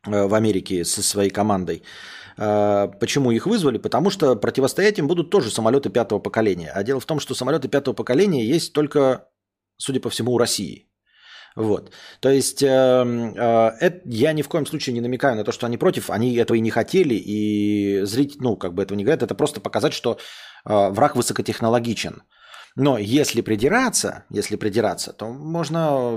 э, 0.06 0.26
в 0.26 0.34
Америке 0.34 0.84
со 0.84 1.02
своей 1.02 1.30
командой, 1.30 1.82
Почему 2.38 3.30
их 3.30 3.46
вызвали? 3.46 3.78
Потому 3.78 4.10
что 4.10 4.36
противостоять 4.36 4.98
им 4.98 5.08
будут 5.08 5.30
тоже 5.30 5.50
самолеты 5.50 5.88
пятого 5.88 6.18
поколения. 6.18 6.70
А 6.70 6.84
дело 6.84 7.00
в 7.00 7.06
том, 7.06 7.18
что 7.18 7.34
самолеты 7.34 7.68
пятого 7.68 7.94
поколения 7.94 8.44
есть 8.44 8.74
только, 8.74 9.26
судя 9.78 10.00
по 10.00 10.10
всему, 10.10 10.34
у 10.34 10.36
России. 10.36 10.86
Вот. 11.56 11.90
То 12.20 12.28
есть 12.28 12.62
э, 12.62 12.66
э, 12.66 13.70
это, 13.80 14.00
я 14.04 14.34
ни 14.34 14.42
в 14.42 14.48
коем 14.48 14.66
случае 14.66 14.92
не 14.92 15.00
намекаю 15.00 15.36
на 15.36 15.44
то, 15.44 15.52
что 15.52 15.66
они 15.66 15.78
против, 15.78 16.10
они 16.10 16.34
этого 16.36 16.56
и 16.56 16.60
не 16.60 16.70
хотели, 16.70 17.14
и 17.14 18.02
зритель, 18.02 18.36
ну, 18.40 18.56
как 18.56 18.74
бы 18.74 18.82
этого 18.82 18.96
не 18.96 19.04
говорят, 19.04 19.22
это 19.22 19.34
просто 19.34 19.60
показать, 19.60 19.94
что 19.94 20.18
э, 20.66 20.90
враг 20.90 21.16
высокотехнологичен. 21.16 22.22
Но 22.76 22.98
если 22.98 23.40
придираться, 23.40 24.24
если 24.28 24.56
придираться, 24.56 25.14
то 25.14 25.28
можно 25.28 26.12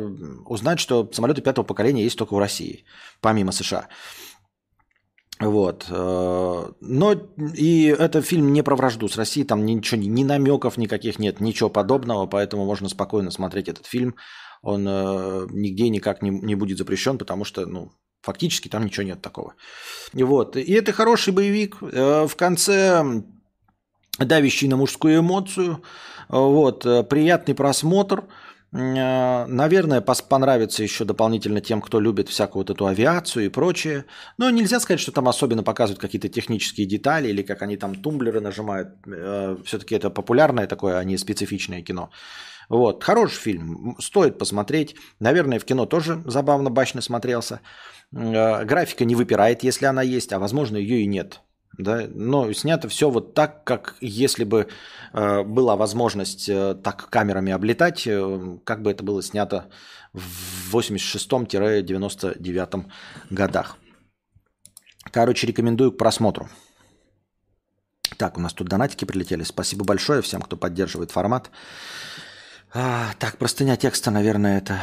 узнать, 0.46 0.82
что 0.82 1.10
самолеты 1.14 1.42
пятого 1.42 1.64
поколения 1.64 2.04
есть 2.04 2.18
только 2.18 2.34
в 2.34 2.40
России, 2.40 2.84
помимо 3.22 3.54
США. 3.54 3.88
Вот. 5.40 5.86
Э, 5.90 6.66
но 6.82 7.14
и 7.54 7.96
это 7.98 8.22
фильм 8.22 8.52
не 8.52 8.62
про 8.62 8.76
вражду 8.76 9.08
с 9.08 9.16
Россией, 9.16 9.46
там 9.48 9.66
ничего, 9.66 10.02
ни 10.02 10.24
намеков 10.26 10.76
никаких 10.76 11.18
нет, 11.18 11.40
ничего 11.40 11.70
подобного, 11.70 12.26
поэтому 12.26 12.66
можно 12.66 12.90
спокойно 12.90 13.32
смотреть 13.32 13.70
этот 13.70 13.86
фильм 13.86 14.16
он 14.62 14.86
э, 14.88 15.48
нигде 15.52 15.90
никак 15.90 16.22
не, 16.22 16.30
не 16.30 16.56
будет 16.56 16.78
запрещен, 16.78 17.18
потому 17.18 17.46
что, 17.46 17.66
ну, 17.66 17.92
фактически 18.22 18.68
там 18.68 18.86
ничего 18.86 19.06
нет 19.06 19.22
такого. 19.22 19.54
Вот. 20.14 20.58
И 20.58 20.72
это 20.74 20.92
хороший 20.92 21.34
боевик. 21.34 21.78
Э, 21.82 22.28
в 22.28 22.36
конце 22.36 23.04
давящий 24.20 24.68
на 24.68 24.78
мужскую 24.78 25.20
эмоцию. 25.20 25.84
Вот. 26.28 26.84
Приятный 27.10 27.56
просмотр. 27.56 28.26
Э, 28.72 29.46
наверное, 29.48 30.02
понравится 30.02 30.84
еще 30.84 31.06
дополнительно 31.06 31.62
тем, 31.62 31.82
кто 31.82 32.00
любит 32.00 32.30
всякую 32.30 32.62
вот 32.62 32.70
эту 32.70 32.86
авиацию 32.86 33.46
и 33.46 33.50
прочее. 33.50 34.06
Но 34.38 34.50
нельзя 34.50 34.80
сказать, 34.80 35.00
что 35.00 35.12
там 35.12 35.28
особенно 35.28 35.64
показывают 35.64 36.00
какие-то 36.00 36.30
технические 36.30 36.88
детали 36.88 37.30
или 37.30 37.42
как 37.42 37.62
они 37.62 37.78
там 37.78 37.96
тумблеры 37.96 38.42
нажимают. 38.42 38.90
Э, 39.08 39.58
Все-таки 39.66 39.96
это 39.96 40.10
популярное 40.10 40.68
такое, 40.68 40.98
а 40.98 41.04
не 41.04 41.18
специфичное 41.18 41.82
кино. 41.82 42.12
Вот, 42.70 43.04
хороший 43.04 43.42
фильм, 43.42 43.98
стоит 44.00 44.38
посмотреть. 44.38 44.96
Наверное, 45.20 45.60
в 45.60 45.66
кино 45.66 45.88
тоже 45.88 46.22
забавно, 46.26 46.70
бачно 46.70 47.02
смотрелся. 47.02 47.62
Э, 48.16 48.64
графика 48.64 49.06
не 49.06 49.16
выпирает, 49.16 49.64
если 49.64 49.88
она 49.88 50.04
есть, 50.04 50.32
а 50.32 50.40
возможно 50.40 50.78
ее 50.78 51.02
и 51.02 51.08
нет. 51.08 51.42
Да? 51.78 52.08
Но 52.14 52.54
снято 52.54 52.88
все 52.88 53.10
вот 53.10 53.34
так, 53.34 53.64
как 53.64 53.96
если 54.02 54.44
бы 54.44 54.68
э, 55.14 55.44
была 55.44 55.76
возможность 55.76 56.48
э, 56.48 56.76
так 56.76 57.10
камерами 57.10 57.52
облетать, 57.52 58.08
как 58.64 58.84
бы 58.84 58.92
это 58.92 59.04
было 59.04 59.24
снято 59.24 59.66
в 60.14 60.76
86-99 60.76 62.86
годах. 63.32 63.78
Короче, 65.12 65.48
рекомендую 65.48 65.92
к 65.92 65.98
просмотру. 65.98 66.50
Так, 68.18 68.38
у 68.38 68.42
нас 68.42 68.54
тут 68.54 68.68
донатики 68.68 69.06
прилетели. 69.06 69.44
Спасибо 69.44 69.86
большое 69.86 70.22
всем, 70.22 70.42
кто 70.42 70.58
поддерживает 70.58 71.12
формат. 71.12 71.50
А, 72.72 73.14
так, 73.18 73.38
простыня 73.38 73.78
текста, 73.78 74.12
наверное, 74.12 74.60
это 74.60 74.80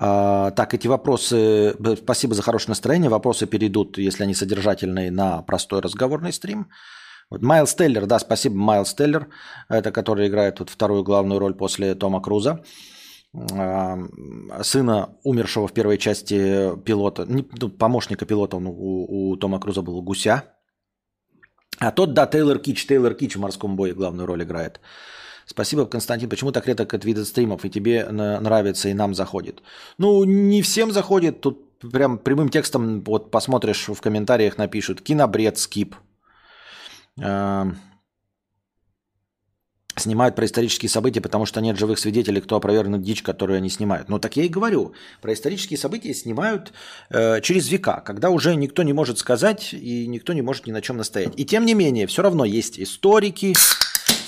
А, 0.00 0.52
так, 0.52 0.74
эти 0.74 0.86
вопросы, 0.86 1.36
э, 1.36 1.96
спасибо 1.96 2.34
за 2.34 2.42
хорошее 2.42 2.70
настроение. 2.70 3.10
Вопросы 3.10 3.46
перейдут, 3.46 3.98
если 3.98 4.22
они 4.22 4.34
содержательные, 4.34 5.10
на 5.10 5.42
простой 5.42 5.80
разговорный 5.80 6.32
стрим. 6.32 6.68
Вот 7.30 7.42
Майлз 7.42 7.74
Теллер, 7.74 8.06
да, 8.06 8.20
спасибо, 8.20 8.54
Майлз 8.56 8.94
Теллер, 8.94 9.28
это 9.68 9.90
который 9.90 10.28
играет 10.28 10.60
вот 10.60 10.70
вторую 10.70 11.02
главную 11.02 11.40
роль 11.40 11.54
после 11.54 11.96
Тома 11.96 12.20
Круза, 12.22 12.62
а, 13.34 13.98
сына 14.62 15.16
умершего 15.24 15.66
в 15.66 15.72
первой 15.72 15.98
части 15.98 16.76
пилота, 16.84 17.24
не, 17.26 17.44
ну, 17.60 17.68
помощника 17.68 18.24
пилота 18.24 18.56
он 18.56 18.68
у, 18.68 19.32
у 19.32 19.36
Тома 19.36 19.58
Круза 19.58 19.82
был 19.82 20.00
Гуся. 20.00 20.44
А 21.78 21.90
тот, 21.92 22.14
да, 22.14 22.26
Тейлор 22.26 22.58
Кич, 22.58 22.86
Тейлор 22.86 23.14
Кич 23.14 23.36
в 23.36 23.40
морском 23.40 23.76
бое 23.76 23.94
главную 23.94 24.26
роль 24.26 24.42
играет. 24.42 24.80
Спасибо, 25.46 25.86
Константин. 25.86 26.28
Почему 26.28 26.52
так 26.52 26.66
редко 26.66 26.96
от 26.96 27.04
вида 27.04 27.24
стримов, 27.24 27.64
и 27.64 27.70
тебе 27.70 28.08
нравится, 28.10 28.88
и 28.88 28.94
нам 28.94 29.14
заходит? 29.14 29.62
Ну, 29.96 30.24
не 30.24 30.62
всем 30.62 30.92
заходит. 30.92 31.40
Тут 31.40 31.78
прям 31.80 32.18
прямым 32.18 32.48
текстом, 32.48 33.02
вот 33.04 33.30
посмотришь, 33.30 33.88
в 33.88 34.00
комментариях 34.00 34.58
напишут 34.58 35.00
«Кинобред, 35.00 35.58
скип». 35.58 35.94
Снимают 39.98 40.36
про 40.36 40.46
исторические 40.46 40.88
события, 40.88 41.20
потому 41.20 41.46
что 41.46 41.60
нет 41.60 41.78
живых 41.78 41.98
свидетелей, 41.98 42.40
кто 42.40 42.56
опровергнет 42.56 43.02
дичь, 43.02 43.22
которую 43.22 43.56
они 43.56 43.68
снимают. 43.68 44.08
Ну 44.08 44.18
так 44.18 44.36
я 44.36 44.44
и 44.44 44.48
говорю, 44.48 44.92
про 45.20 45.32
исторические 45.32 45.78
события 45.78 46.14
снимают 46.14 46.72
э, 47.10 47.40
через 47.40 47.68
века, 47.68 48.02
когда 48.04 48.30
уже 48.30 48.54
никто 48.54 48.82
не 48.82 48.92
может 48.92 49.18
сказать 49.18 49.72
и 49.72 50.06
никто 50.06 50.32
не 50.32 50.42
может 50.42 50.66
ни 50.66 50.72
на 50.72 50.82
чем 50.82 50.96
настоять. 50.96 51.32
И 51.36 51.44
тем 51.44 51.66
не 51.66 51.74
менее, 51.74 52.06
все 52.06 52.22
равно 52.22 52.44
есть 52.44 52.78
историки, 52.78 53.54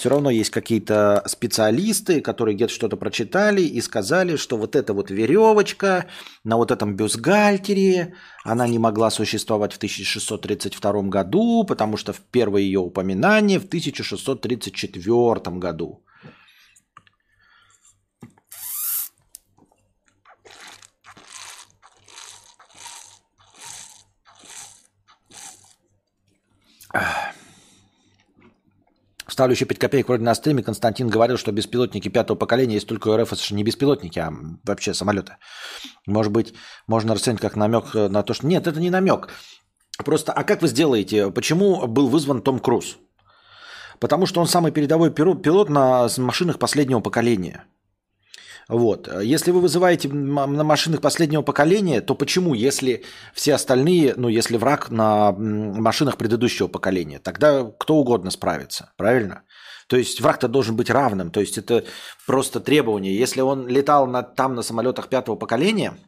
все 0.01 0.09
равно 0.09 0.31
есть 0.31 0.49
какие-то 0.49 1.23
специалисты, 1.27 2.23
которые 2.23 2.55
где-то 2.55 2.73
что-то 2.73 2.97
прочитали 2.97 3.61
и 3.61 3.83
сказали, 3.83 4.37
что 4.37 4.57
вот 4.57 4.75
эта 4.75 4.95
вот 4.95 5.11
веревочка 5.11 6.07
на 6.43 6.57
вот 6.57 6.71
этом 6.71 6.97
бюстгальтере, 6.97 8.15
она 8.43 8.67
не 8.67 8.79
могла 8.79 9.11
существовать 9.11 9.75
в 9.75 9.77
1632 9.77 11.03
году, 11.11 11.65
потому 11.69 11.99
что 11.99 12.15
в 12.15 12.21
первое 12.33 12.63
ее 12.63 12.81
упоминание 12.81 13.59
в 13.61 13.67
1634 13.67 15.59
году. 15.59 16.03
Ах. 26.95 27.20
Ставлю 29.41 29.55
еще 29.55 29.65
5 29.65 29.79
копеек 29.79 30.09
вроде 30.09 30.23
на 30.23 30.35
стриме. 30.35 30.63
Константин 30.63 31.09
говорил, 31.09 31.39
что 31.39 31.51
беспилотники 31.51 32.11
пятого 32.11 32.37
поколения 32.37 32.75
есть 32.75 32.87
только 32.87 33.09
у 33.09 33.17
РФ. 33.17 33.33
Это 33.33 33.55
не 33.55 33.65
беспилотники, 33.65 34.19
а 34.19 34.31
вообще 34.65 34.93
самолеты. 34.93 35.39
Может 36.07 36.31
быть, 36.31 36.53
можно 36.87 37.15
расценить 37.15 37.41
как 37.41 37.57
намек 37.57 37.95
на 37.95 38.23
то, 38.23 38.35
что... 38.35 38.47
Нет, 38.47 38.67
это 38.67 38.79
не 38.79 38.91
намек. 38.91 39.31
Просто, 40.05 40.35
а 40.35 40.45
как 40.45 40.61
вы 40.61 40.69
сделаете? 40.69 41.31
Почему 41.31 41.87
был 41.87 42.09
вызван 42.09 42.43
Том 42.43 42.59
Круз? 42.59 42.99
Потому 43.99 44.27
что 44.27 44.43
он 44.43 44.47
самый 44.47 44.73
передовой 44.73 45.11
пилот 45.11 45.71
на 45.71 46.07
машинах 46.19 46.59
последнего 46.59 47.01
поколения. 47.01 47.65
Вот. 48.71 49.09
Если 49.21 49.51
вы 49.51 49.61
вызываете 49.61 50.09
на 50.09 50.47
машинах 50.63 51.01
последнего 51.01 51.43
поколения, 51.43 52.01
то 52.01 52.15
почему, 52.15 52.55
если 52.55 53.05
все 53.35 53.55
остальные, 53.55 54.15
ну, 54.17 54.29
если 54.29 54.57
враг 54.57 54.91
на 54.91 55.33
машинах 55.33 56.17
предыдущего 56.17 56.69
поколения, 56.69 57.19
тогда 57.19 57.65
кто 57.79 57.97
угодно 57.97 58.31
справится, 58.31 58.93
правильно? 58.97 59.43
То 59.89 59.97
есть 59.97 60.21
враг-то 60.21 60.47
должен 60.47 60.77
быть 60.77 60.89
равным, 60.89 61.33
то 61.33 61.41
есть 61.41 61.59
это 61.59 61.85
просто 62.29 62.61
требование. 62.61 63.19
Если 63.19 63.41
он 63.41 63.67
летал 63.67 64.07
на, 64.07 64.23
там 64.23 64.55
на 64.55 64.63
самолетах 64.63 65.09
пятого 65.09 65.35
поколения, 65.35 65.99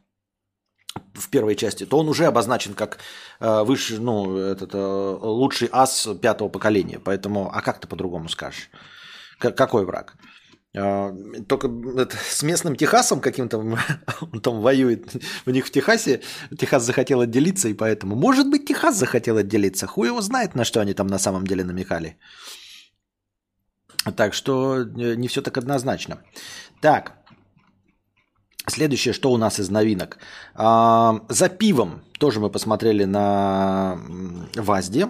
в 1.15 1.31
первой 1.31 1.57
части, 1.57 1.85
то 1.85 1.99
он 1.99 2.09
уже 2.09 2.27
обозначен 2.27 2.75
как 2.75 2.99
э, 3.41 3.63
выше, 3.65 3.99
ну, 3.99 4.37
этот, 4.37 4.75
э, 4.75 4.79
лучший 4.79 5.69
ас 5.73 6.07
пятого 6.21 6.49
поколения. 6.49 7.01
Поэтому, 7.01 7.51
а 7.53 7.61
как 7.61 7.81
ты 7.81 7.89
по-другому 7.89 8.29
скажешь? 8.29 8.71
К- 9.39 9.51
какой 9.51 9.85
враг? 9.85 10.15
А, 10.75 11.15
только 11.49 11.69
с 12.31 12.43
местным 12.43 12.77
Техасом 12.77 13.21
каким-то 13.21 13.59
он 14.33 14.41
там 14.41 14.61
воюет. 14.61 15.17
У 15.47 15.51
них 15.51 15.67
в 15.67 15.71
Техасе 15.71 16.21
Техас 16.59 16.85
захотел 16.85 17.21
отделиться, 17.21 17.69
и 17.69 17.75
поэтому, 17.75 18.17
может 18.17 18.49
быть, 18.49 18.65
Техас 18.67 18.97
захотел 18.97 19.37
отделиться. 19.37 19.87
Хуй 19.87 20.09
его 20.09 20.21
знает, 20.21 20.55
на 20.55 20.65
что 20.65 20.81
они 20.81 20.95
там 20.95 21.07
на 21.07 21.19
самом 21.19 21.45
деле 21.45 21.65
намекали. 21.65 22.17
Так 24.17 24.35
что 24.35 24.79
э, 24.79 25.15
не 25.17 25.29
все 25.29 25.43
так 25.43 25.57
однозначно. 25.57 26.23
Так, 26.81 27.13
следующее, 28.67 29.13
что 29.13 29.31
у 29.33 29.37
нас 29.37 29.61
из 29.61 29.71
новинок. 29.71 30.19
А, 30.55 31.21
за 31.29 31.49
пивом 31.49 32.03
тоже 32.19 32.41
мы 32.41 32.51
посмотрели 32.51 33.05
на 33.05 33.99
ВАЗДе 34.57 35.09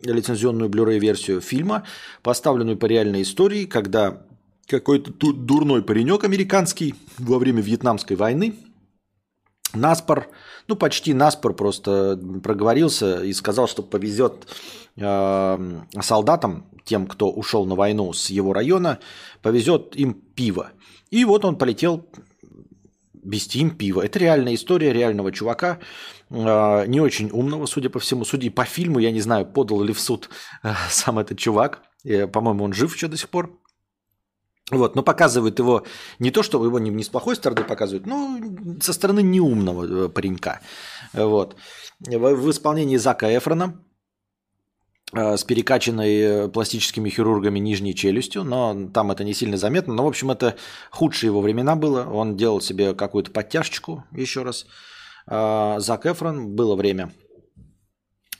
лицензионную 0.00 0.70
Blu-ray 0.70 0.98
версию 0.98 1.40
фильма, 1.40 1.84
поставленную 2.22 2.78
по 2.78 2.86
реальной 2.86 3.22
истории, 3.22 3.66
когда 3.66 4.26
какой-то 4.66 5.12
дурной 5.32 5.82
паренек 5.82 6.24
американский 6.24 6.94
во 7.18 7.38
время 7.38 7.62
Вьетнамской 7.62 8.16
войны. 8.16 8.54
Наспор, 9.74 10.28
ну 10.68 10.76
почти 10.76 11.14
Наспор 11.14 11.54
просто 11.54 12.18
проговорился 12.42 13.24
и 13.24 13.32
сказал, 13.32 13.66
что 13.66 13.82
повезет 13.82 14.46
э, 14.96 15.80
солдатам, 16.00 16.66
тем, 16.84 17.06
кто 17.06 17.30
ушел 17.30 17.66
на 17.66 17.74
войну 17.74 18.12
с 18.12 18.30
его 18.30 18.52
района, 18.52 19.00
повезет 19.42 19.96
им 19.96 20.14
пиво. 20.14 20.70
И 21.10 21.24
вот 21.24 21.44
он 21.44 21.56
полетел 21.56 22.06
вести 23.24 23.60
им 23.60 23.70
пиво. 23.70 24.02
Это 24.02 24.18
реальная 24.18 24.54
история 24.54 24.92
реального 24.92 25.32
чувака, 25.32 25.78
э, 26.30 26.84
не 26.86 27.00
очень 27.00 27.30
умного, 27.30 27.66
судя 27.66 27.90
по 27.90 27.98
всему. 27.98 28.24
Судя 28.24 28.50
по 28.50 28.64
фильму, 28.64 28.98
я 28.98 29.10
не 29.10 29.20
знаю, 29.20 29.46
подал 29.46 29.82
ли 29.82 29.92
в 29.92 30.00
суд 30.00 30.28
э, 30.62 30.72
сам 30.90 31.18
этот 31.18 31.38
чувак. 31.38 31.82
Э, 32.04 32.26
по-моему, 32.26 32.64
он 32.64 32.72
жив 32.72 32.94
еще 32.94 33.08
до 33.08 33.16
сих 33.16 33.30
пор. 33.30 33.58
Вот, 34.70 34.96
но 34.96 35.02
показывают 35.02 35.58
его 35.58 35.84
не 36.18 36.30
то, 36.30 36.42
что 36.42 36.64
его 36.64 36.78
не, 36.78 36.90
не 36.90 37.04
с 37.04 37.10
плохой 37.10 37.36
стороны 37.36 37.64
показывают, 37.64 38.06
но 38.06 38.40
со 38.80 38.94
стороны 38.94 39.22
неумного 39.22 40.06
э, 40.06 40.08
паренька. 40.08 40.60
Вот. 41.12 41.56
В, 42.00 42.34
в 42.34 42.50
исполнении 42.50 42.96
Зака 42.96 43.26
Эфрона 43.36 43.78
э, 45.12 45.36
с 45.36 45.44
перекачанной 45.44 46.16
э, 46.16 46.48
пластическими 46.48 47.10
хирургами 47.10 47.58
нижней 47.58 47.94
челюстью, 47.94 48.42
но 48.42 48.88
там 48.88 49.10
это 49.10 49.22
не 49.22 49.34
сильно 49.34 49.58
заметно. 49.58 49.92
Но, 49.92 50.04
в 50.04 50.08
общем, 50.08 50.30
это 50.30 50.56
худшие 50.90 51.28
его 51.28 51.42
времена 51.42 51.76
было. 51.76 52.06
Он 52.06 52.34
делал 52.34 52.62
себе 52.62 52.94
какую-то 52.94 53.32
подтяжечку, 53.32 54.04
еще 54.12 54.44
раз. 54.44 54.66
Зак 55.26 56.06
Эфрон 56.06 56.54
было 56.54 56.74
время– 56.74 57.12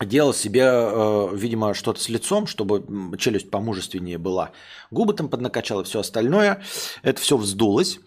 делал 0.00 0.34
себе, 0.34 0.62
э, 0.64 1.28
видимо, 1.34 1.72
что-то 1.74 2.00
с 2.00 2.08
лицом, 2.08 2.46
чтобы 2.46 2.84
челюсть 3.16 3.50
помужественнее 3.50 4.18
была. 4.18 4.50
Губы 4.90 5.14
там 5.14 5.28
поднакачал 5.28 5.80
и 5.80 5.84
все 5.84 6.00
остальное. 6.00 6.62
Это 7.02 7.20
все 7.20 7.36
вздулось. 7.36 8.00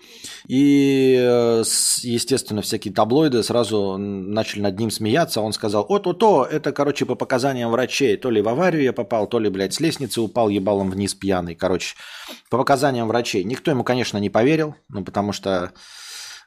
И, 0.47 1.17
э, 1.17 1.63
естественно, 2.01 2.61
всякие 2.61 2.93
таблоиды 2.93 3.41
сразу 3.43 3.97
начали 3.97 4.61
над 4.61 4.77
ним 4.77 4.91
смеяться. 4.91 5.41
Он 5.41 5.53
сказал, 5.53 5.85
о-то-то, 5.87 6.45
это, 6.49 6.71
короче, 6.71 7.05
по 7.05 7.15
показаниям 7.15 7.71
врачей. 7.71 8.17
То 8.17 8.29
ли 8.29 8.41
в 8.41 8.49
аварию 8.49 8.83
я 8.83 8.93
попал, 8.93 9.27
то 9.27 9.39
ли, 9.39 9.49
блядь, 9.49 9.73
с 9.73 9.79
лестницы 9.79 10.21
упал 10.21 10.49
ебалом 10.49 10.91
вниз 10.91 11.15
пьяный. 11.15 11.55
Короче, 11.55 11.95
по 12.49 12.57
показаниям 12.57 13.07
врачей. 13.07 13.43
Никто 13.43 13.71
ему, 13.71 13.83
конечно, 13.83 14.17
не 14.17 14.29
поверил, 14.29 14.75
ну, 14.89 15.05
потому 15.05 15.31
что 15.31 15.71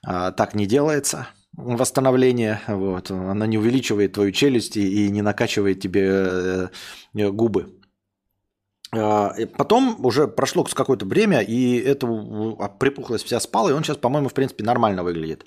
а, 0.03 0.33
так 0.33 0.55
не 0.55 0.66
делается– 0.66 1.29
восстановление, 1.60 2.60
вот, 2.66 3.10
она 3.10 3.46
не 3.46 3.58
увеличивает 3.58 4.12
твою 4.12 4.32
челюсть 4.32 4.76
и 4.76 5.08
не 5.10 5.22
накачивает 5.22 5.80
тебе 5.80 6.70
э, 7.14 7.30
губы. 7.30 7.76
Потом 8.92 10.04
уже 10.04 10.26
прошло 10.26 10.64
какое-то 10.64 11.06
время, 11.06 11.40
и 11.40 11.78
эта 11.78 12.08
припухлость 12.80 13.24
вся 13.24 13.38
спала, 13.38 13.70
и 13.70 13.72
он 13.72 13.84
сейчас, 13.84 13.98
по-моему, 13.98 14.28
в 14.28 14.34
принципе, 14.34 14.64
нормально 14.64 15.04
выглядит. 15.04 15.46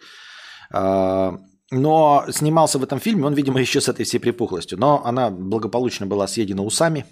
Но 1.74 2.26
снимался 2.30 2.78
в 2.78 2.84
этом 2.84 3.00
фильме 3.00 3.26
он, 3.26 3.34
видимо, 3.34 3.60
еще 3.60 3.82
с 3.82 3.90
этой 3.90 4.06
всей 4.06 4.20
припухлостью. 4.20 4.78
Но 4.80 5.04
она 5.04 5.30
благополучно 5.30 6.06
была 6.06 6.28
съедена 6.28 6.64
усами. 6.64 7.06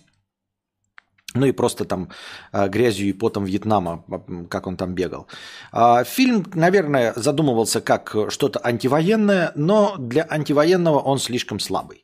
Ну 1.33 1.45
и 1.45 1.51
просто 1.51 1.85
там 1.85 2.09
а, 2.51 2.67
грязью 2.67 3.07
и 3.07 3.13
потом 3.13 3.45
Вьетнама, 3.45 4.03
как 4.49 4.67
он 4.67 4.75
там 4.75 4.93
бегал. 4.93 5.27
А, 5.71 6.03
фильм, 6.03 6.45
наверное, 6.53 7.13
задумывался 7.15 7.79
как 7.79 8.15
что-то 8.29 8.59
антивоенное, 8.63 9.53
но 9.55 9.95
для 9.97 10.25
антивоенного 10.29 10.99
он 10.99 11.19
слишком 11.19 11.59
слабый. 11.59 12.03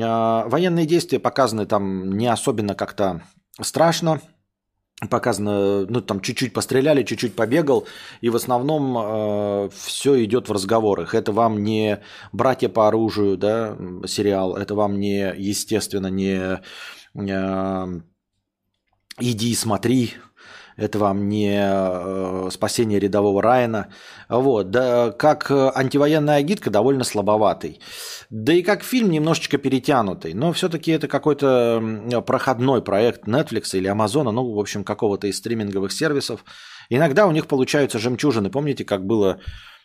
А, 0.00 0.46
военные 0.48 0.86
действия 0.86 1.18
показаны 1.18 1.66
там 1.66 2.16
не 2.16 2.26
особенно 2.26 2.74
как-то 2.74 3.22
страшно 3.60 4.20
показано, 5.10 5.86
ну 5.86 6.00
там 6.00 6.20
чуть-чуть 6.20 6.52
постреляли, 6.52 7.02
чуть-чуть 7.02 7.34
побегал, 7.34 7.86
и 8.20 8.28
в 8.28 8.36
основном 8.36 8.96
э, 8.96 9.70
все 9.74 10.24
идет 10.24 10.48
в 10.48 10.52
разговорах. 10.52 11.14
Это 11.14 11.32
вам 11.32 11.62
не 11.62 12.00
братья 12.32 12.68
по 12.68 12.88
оружию, 12.88 13.36
да, 13.36 13.76
сериал, 14.06 14.56
это 14.56 14.74
вам 14.74 15.00
не, 15.00 15.34
естественно, 15.36 16.06
не 16.06 16.60
э, 17.14 18.00
иди 19.22 19.54
смотри, 19.54 20.14
это 20.76 20.98
вам 20.98 21.28
не 21.28 21.60
э, 21.62 22.50
спасение 22.50 22.98
рядового 22.98 23.42
Райана. 23.42 23.88
Вот, 24.28 24.70
да, 24.70 25.10
как 25.12 25.50
антивоенная 25.50 26.36
агитка 26.36 26.70
довольно 26.70 27.04
слабоватый. 27.04 27.80
Да 28.30 28.52
и 28.52 28.62
как 28.62 28.82
фильм 28.82 29.10
немножечко 29.10 29.58
перетянутый. 29.58 30.34
Но 30.34 30.52
все-таки 30.52 30.90
это 30.90 31.08
какой-то 31.08 32.22
проходной 32.26 32.82
проект 32.82 33.28
Netflix 33.28 33.76
или 33.76 33.90
Amazon, 33.90 34.30
ну, 34.30 34.54
в 34.54 34.58
общем, 34.58 34.84
какого-то 34.84 35.26
из 35.26 35.36
стриминговых 35.36 35.92
сервисов. 35.92 36.44
Иногда 36.88 37.26
у 37.26 37.32
них 37.32 37.46
получаются 37.46 37.98
жемчужины. 37.98 38.50
Помните, 38.50 38.84
как 38.84 39.06
было 39.06 39.38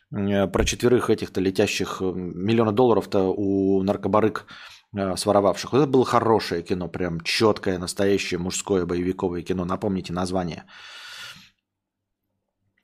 про 0.10 0.64
четверых 0.64 1.10
этих-то 1.10 1.42
летящих 1.42 2.00
миллиона 2.00 2.72
долларов-то 2.72 3.34
у 3.36 3.84
наркобарык 3.84 4.46
Э, 4.46 4.77
своровавших. 5.16 5.74
это 5.74 5.88
было 5.88 6.06
хорошее 6.06 6.64
кино, 6.64 6.88
прям 6.88 7.22
четкое, 7.22 7.78
настоящее 7.78 8.40
мужское 8.40 8.86
боевиковое 8.86 9.42
кино. 9.42 9.66
Напомните 9.66 10.14
название. 10.14 10.66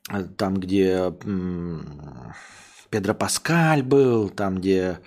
Э, 0.09 0.23
там, 0.23 0.59
где 0.59 1.13
Педро 2.89 3.13
Паскаль 3.13 3.83
был, 3.83 4.29
там, 4.29 4.57
где 4.57 4.99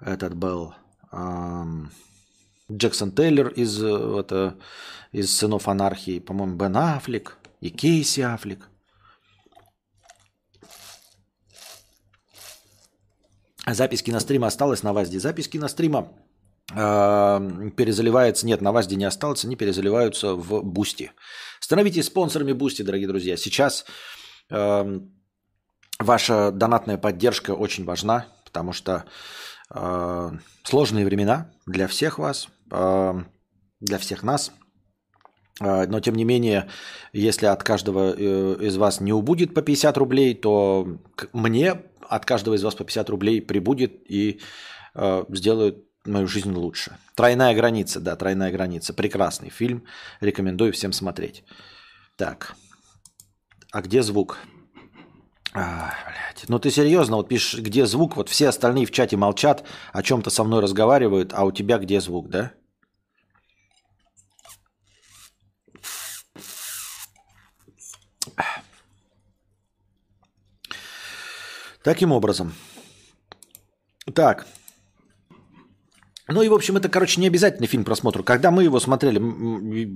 этот 0.00 0.34
был 0.34 0.74
Джексон 2.70 3.12
Тейлор 3.12 3.48
из, 3.48 3.82
э, 3.82 4.20
это, 4.20 4.58
из 5.12 5.36
«Сынов 5.36 5.68
анархии», 5.68 6.18
по-моему, 6.18 6.56
Бен 6.56 6.76
Аффлек 6.76 7.38
и 7.60 7.70
Кейси 7.70 8.20
Аффлек. 8.20 8.68
Запись 13.66 14.02
кинострима 14.02 14.46
осталась 14.46 14.82
на 14.82 14.92
ВАЗДе. 14.92 15.18
Запись 15.18 15.48
кинострима 15.48 16.12
э, 16.72 16.76
перезаливается. 17.76 18.46
Нет, 18.46 18.60
на 18.60 18.70
ВАЗДе 18.70 18.96
не 18.96 19.04
осталось, 19.04 19.44
они 19.44 19.56
перезаливаются 19.56 20.34
в 20.34 20.62
Бусти. 20.62 21.12
Становитесь 21.60 22.06
спонсорами 22.06 22.52
Бусти, 22.52 22.82
дорогие 22.82 23.08
друзья. 23.08 23.36
Сейчас 23.36 23.84
э, 24.50 25.00
ваша 25.98 26.50
донатная 26.52 26.96
поддержка 26.96 27.52
очень 27.52 27.84
важна, 27.84 28.26
потому 28.44 28.72
что 28.72 29.04
э, 29.74 30.30
сложные 30.62 31.04
времена 31.04 31.50
для 31.66 31.88
всех 31.88 32.20
вас, 32.20 32.48
э, 32.70 33.14
для 33.80 33.98
всех 33.98 34.22
нас. 34.22 34.52
Э, 35.60 35.86
но, 35.88 35.98
тем 35.98 36.14
не 36.14 36.24
менее, 36.24 36.68
если 37.12 37.46
от 37.46 37.64
каждого 37.64 38.14
э, 38.16 38.56
из 38.60 38.76
вас 38.76 39.00
не 39.00 39.12
убудет 39.12 39.54
по 39.54 39.62
50 39.62 39.96
рублей, 39.98 40.34
то 40.34 40.86
мне 41.32 41.82
от 42.08 42.24
каждого 42.24 42.54
из 42.54 42.62
вас 42.62 42.74
по 42.74 42.84
50 42.84 43.10
рублей 43.10 43.40
прибудет 43.40 44.10
и 44.10 44.40
э, 44.94 45.24
сделают 45.28 45.84
мою 46.04 46.26
жизнь 46.26 46.52
лучше. 46.52 46.96
Тройная 47.14 47.54
граница, 47.54 48.00
да, 48.00 48.16
тройная 48.16 48.52
граница. 48.52 48.94
Прекрасный 48.94 49.50
фильм. 49.50 49.84
Рекомендую 50.20 50.72
всем 50.72 50.92
смотреть. 50.92 51.44
Так. 52.16 52.54
А 53.72 53.82
где 53.82 54.02
звук? 54.02 54.38
А, 55.52 55.94
блядь. 56.06 56.48
Ну 56.48 56.58
ты 56.58 56.70
серьезно, 56.70 57.16
вот 57.16 57.28
пишешь, 57.28 57.60
где 57.60 57.86
звук, 57.86 58.16
вот 58.16 58.28
все 58.28 58.48
остальные 58.48 58.86
в 58.86 58.90
чате 58.90 59.16
молчат, 59.16 59.64
о 59.92 60.02
чем-то 60.02 60.30
со 60.30 60.44
мной 60.44 60.60
разговаривают, 60.60 61.32
а 61.34 61.44
у 61.44 61.52
тебя 61.52 61.78
где 61.78 62.00
звук, 62.00 62.28
да? 62.28 62.52
Таким 71.86 72.10
образом. 72.10 72.52
Так. 74.12 74.44
Ну 76.26 76.42
и, 76.42 76.48
в 76.48 76.54
общем, 76.54 76.76
это, 76.76 76.88
короче, 76.88 77.20
не 77.20 77.28
обязательный 77.28 77.68
фильм 77.68 77.84
просмотру. 77.84 78.24
Когда 78.24 78.50
мы 78.50 78.64
его 78.64 78.80
смотрели, 78.80 79.20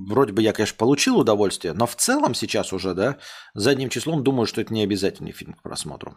вроде 0.09 0.33
бы 0.33 0.41
я, 0.41 0.53
конечно, 0.53 0.77
получил 0.79 1.19
удовольствие, 1.19 1.75
но 1.75 1.87
в 1.87 1.97
целом 1.97 2.35
сейчас 2.35 2.73
уже, 2.73 2.95
да, 2.95 3.17
задним 3.55 3.89
числом 3.89 4.23
думаю, 4.23 4.47
что 4.47 4.61
это 4.61 4.73
не 4.73 4.85
обязательный 4.85 5.33
фильм 5.33 5.55
к 5.55 5.63
просмотру. 5.63 6.15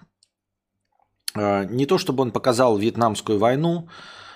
А, 1.33 1.63
не 1.63 1.87
то, 1.87 1.97
чтобы 1.97 2.21
он 2.21 2.31
показал 2.31 2.77
Вьетнамскую 2.77 3.39
войну, 3.39 3.89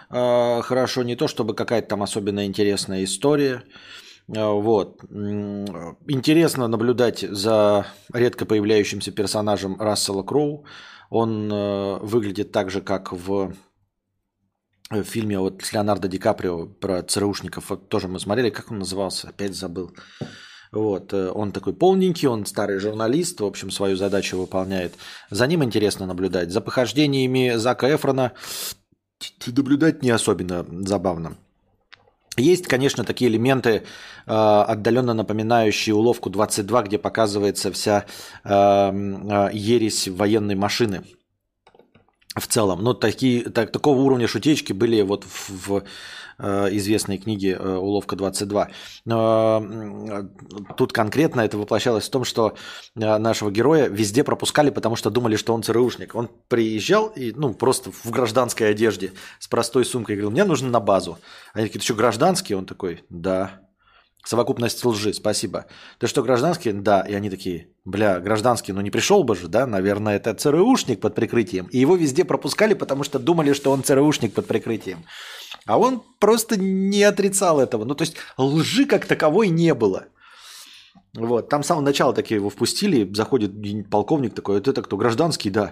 а, 0.10 0.64
хорошо, 0.64 1.04
не 1.04 1.16
то, 1.16 1.28
чтобы 1.28 1.54
какая-то 1.54 1.90
там 1.90 2.02
особенно 2.02 2.48
интересная 2.48 3.04
история. 3.04 3.62
А, 4.36 4.54
вот. 4.54 5.04
Интересно 6.08 6.68
наблюдать 6.68 7.20
за 7.20 7.86
редко 8.12 8.48
появляющимся 8.48 9.12
персонажем 9.12 9.80
Рассела 9.80 10.24
Кроу. 10.24 10.66
Он 11.10 11.52
э, 11.52 11.98
выглядит 12.00 12.52
так 12.52 12.70
же, 12.70 12.82
как 12.82 13.14
в 13.14 13.54
в 14.90 15.04
фильме 15.04 15.38
вот 15.38 15.62
с 15.64 15.74
Леонардо 15.74 16.08
Ди 16.08 16.18
Каприо 16.18 16.66
про 16.66 17.04
ЦРУшников, 17.04 17.70
вот 17.70 17.90
тоже 17.90 18.08
мы 18.08 18.20
смотрели, 18.20 18.50
как 18.50 18.72
он 18.72 18.80
назывался, 18.80 19.28
опять 19.28 19.54
забыл. 19.54 19.92
Вот, 20.72 21.14
э, 21.14 21.30
он 21.32 21.52
такой 21.52 21.74
полненький, 21.74 22.28
он 22.28 22.46
старый 22.46 22.80
журналист, 22.80 23.40
в 23.40 23.46
общем, 23.46 23.72
свою 23.72 23.96
задачу 23.96 24.38
выполняет. 24.38 24.94
За 25.30 25.48
ним 25.48 25.64
интересно 25.64 26.06
наблюдать. 26.06 26.52
За 26.52 26.62
похождениями 26.62 27.56
Зака 27.56 27.94
Эфрона 27.94 28.34
наблюдать 29.46 30.04
не 30.04 30.10
особенно 30.10 30.66
забавно. 30.86 31.38
Есть, 32.38 32.68
конечно, 32.68 33.04
такие 33.04 33.32
элементы, 33.32 33.70
э, 33.70 34.32
отдаленно 34.32 35.14
напоминающие 35.16 35.96
уловку 35.96 36.30
22, 36.30 36.84
где 36.84 36.98
показывается 37.00 37.72
вся 37.72 38.06
э, 38.44 38.50
э, 38.52 39.50
ересь 39.54 40.08
военной 40.08 40.56
машины 40.56 41.02
в 42.36 42.48
целом. 42.48 42.84
Но 42.84 42.94
такие, 42.94 43.44
так, 43.50 43.72
такого 43.72 44.02
уровня 44.02 44.28
шутечки 44.28 44.72
были 44.72 45.02
вот 45.02 45.24
в, 45.24 45.50
в 45.68 45.84
известной 46.40 47.18
книги 47.18 47.56
э, 47.58 47.78
«Уловка 47.78 48.16
22». 48.16 48.68
Но 49.06 50.28
тут 50.78 50.94
конкретно 50.94 51.42
это 51.42 51.58
воплощалось 51.58 52.08
в 52.08 52.12
том, 52.12 52.24
что 52.24 52.56
э, 52.96 53.18
нашего 53.18 53.52
героя 53.52 53.88
везде 53.88 54.24
пропускали, 54.24 54.70
потому 54.70 54.96
что 54.96 55.10
думали, 55.10 55.36
что 55.36 55.54
он 55.54 55.64
ЦРУшник. 55.64 56.16
Он 56.16 56.30
приезжал 56.48 57.08
и, 57.08 57.32
ну, 57.36 57.54
просто 57.54 57.92
в 57.92 58.10
гражданской 58.12 58.70
одежде 58.70 59.14
с 59.40 59.48
простой 59.48 59.86
сумкой 59.86 60.16
говорил, 60.16 60.32
мне 60.32 60.44
нужно 60.44 60.70
на 60.70 60.80
базу. 60.80 61.18
Они 61.54 61.66
такие, 61.66 61.80
ты 61.80 61.86
что, 61.86 61.96
гражданский? 61.96 62.56
Он 62.56 62.66
такой, 62.66 63.04
да. 63.10 63.67
Совокупность 64.28 64.84
лжи, 64.84 65.14
спасибо. 65.14 65.68
Ты 66.00 66.08
что, 66.08 66.22
гражданский? 66.22 66.74
Да. 66.74 67.00
И 67.08 67.14
они 67.14 67.30
такие, 67.30 67.68
бля, 67.86 68.20
гражданский, 68.20 68.74
ну 68.74 68.82
не 68.82 68.92
пришел 68.92 69.24
бы 69.24 69.38
же, 69.38 69.48
да? 69.48 69.66
Наверное, 69.66 70.18
это 70.18 70.34
ЦРУшник 70.34 71.00
под 71.00 71.16
прикрытием. 71.16 71.68
И 71.72 71.78
его 71.78 71.96
везде 71.96 72.26
пропускали, 72.26 72.74
потому 72.74 73.06
что 73.06 73.20
думали, 73.20 73.54
что 73.54 73.72
он 73.72 73.84
ЦРУшник 73.84 74.34
под 74.34 74.46
прикрытием. 74.46 74.98
А 75.66 75.78
он 75.78 76.04
просто 76.20 76.60
не 76.60 77.04
отрицал 77.04 77.62
этого. 77.62 77.86
Ну, 77.86 77.96
то 77.96 78.04
есть 78.04 78.18
лжи 78.38 78.86
как 78.86 79.06
таковой 79.06 79.48
не 79.48 79.74
было. 79.74 80.08
Вот. 81.16 81.48
Там 81.48 81.64
с 81.64 81.68
самого 81.68 81.86
начала 81.86 82.14
такие 82.14 82.36
его 82.36 82.50
впустили, 82.50 83.10
заходит 83.14 83.52
полковник 83.90 84.36
такой, 84.36 84.60
это 84.60 84.82
кто, 84.82 84.98
гражданский, 84.98 85.52
да. 85.52 85.72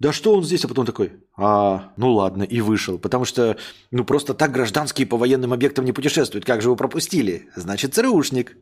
Да 0.00 0.12
что 0.12 0.34
он 0.34 0.44
здесь? 0.44 0.64
А 0.64 0.68
потом 0.68 0.86
такой, 0.86 1.12
а, 1.36 1.92
ну 1.98 2.14
ладно, 2.14 2.42
и 2.42 2.62
вышел. 2.62 2.98
Потому 2.98 3.26
что, 3.26 3.58
ну 3.90 4.04
просто 4.04 4.32
так 4.32 4.50
гражданские 4.50 5.06
по 5.06 5.18
военным 5.18 5.52
объектам 5.52 5.84
не 5.84 5.92
путешествуют. 5.92 6.46
Как 6.46 6.62
же 6.62 6.68
его 6.68 6.76
пропустили? 6.76 7.50
Значит, 7.54 7.94
ЦРУшник. 7.94 8.56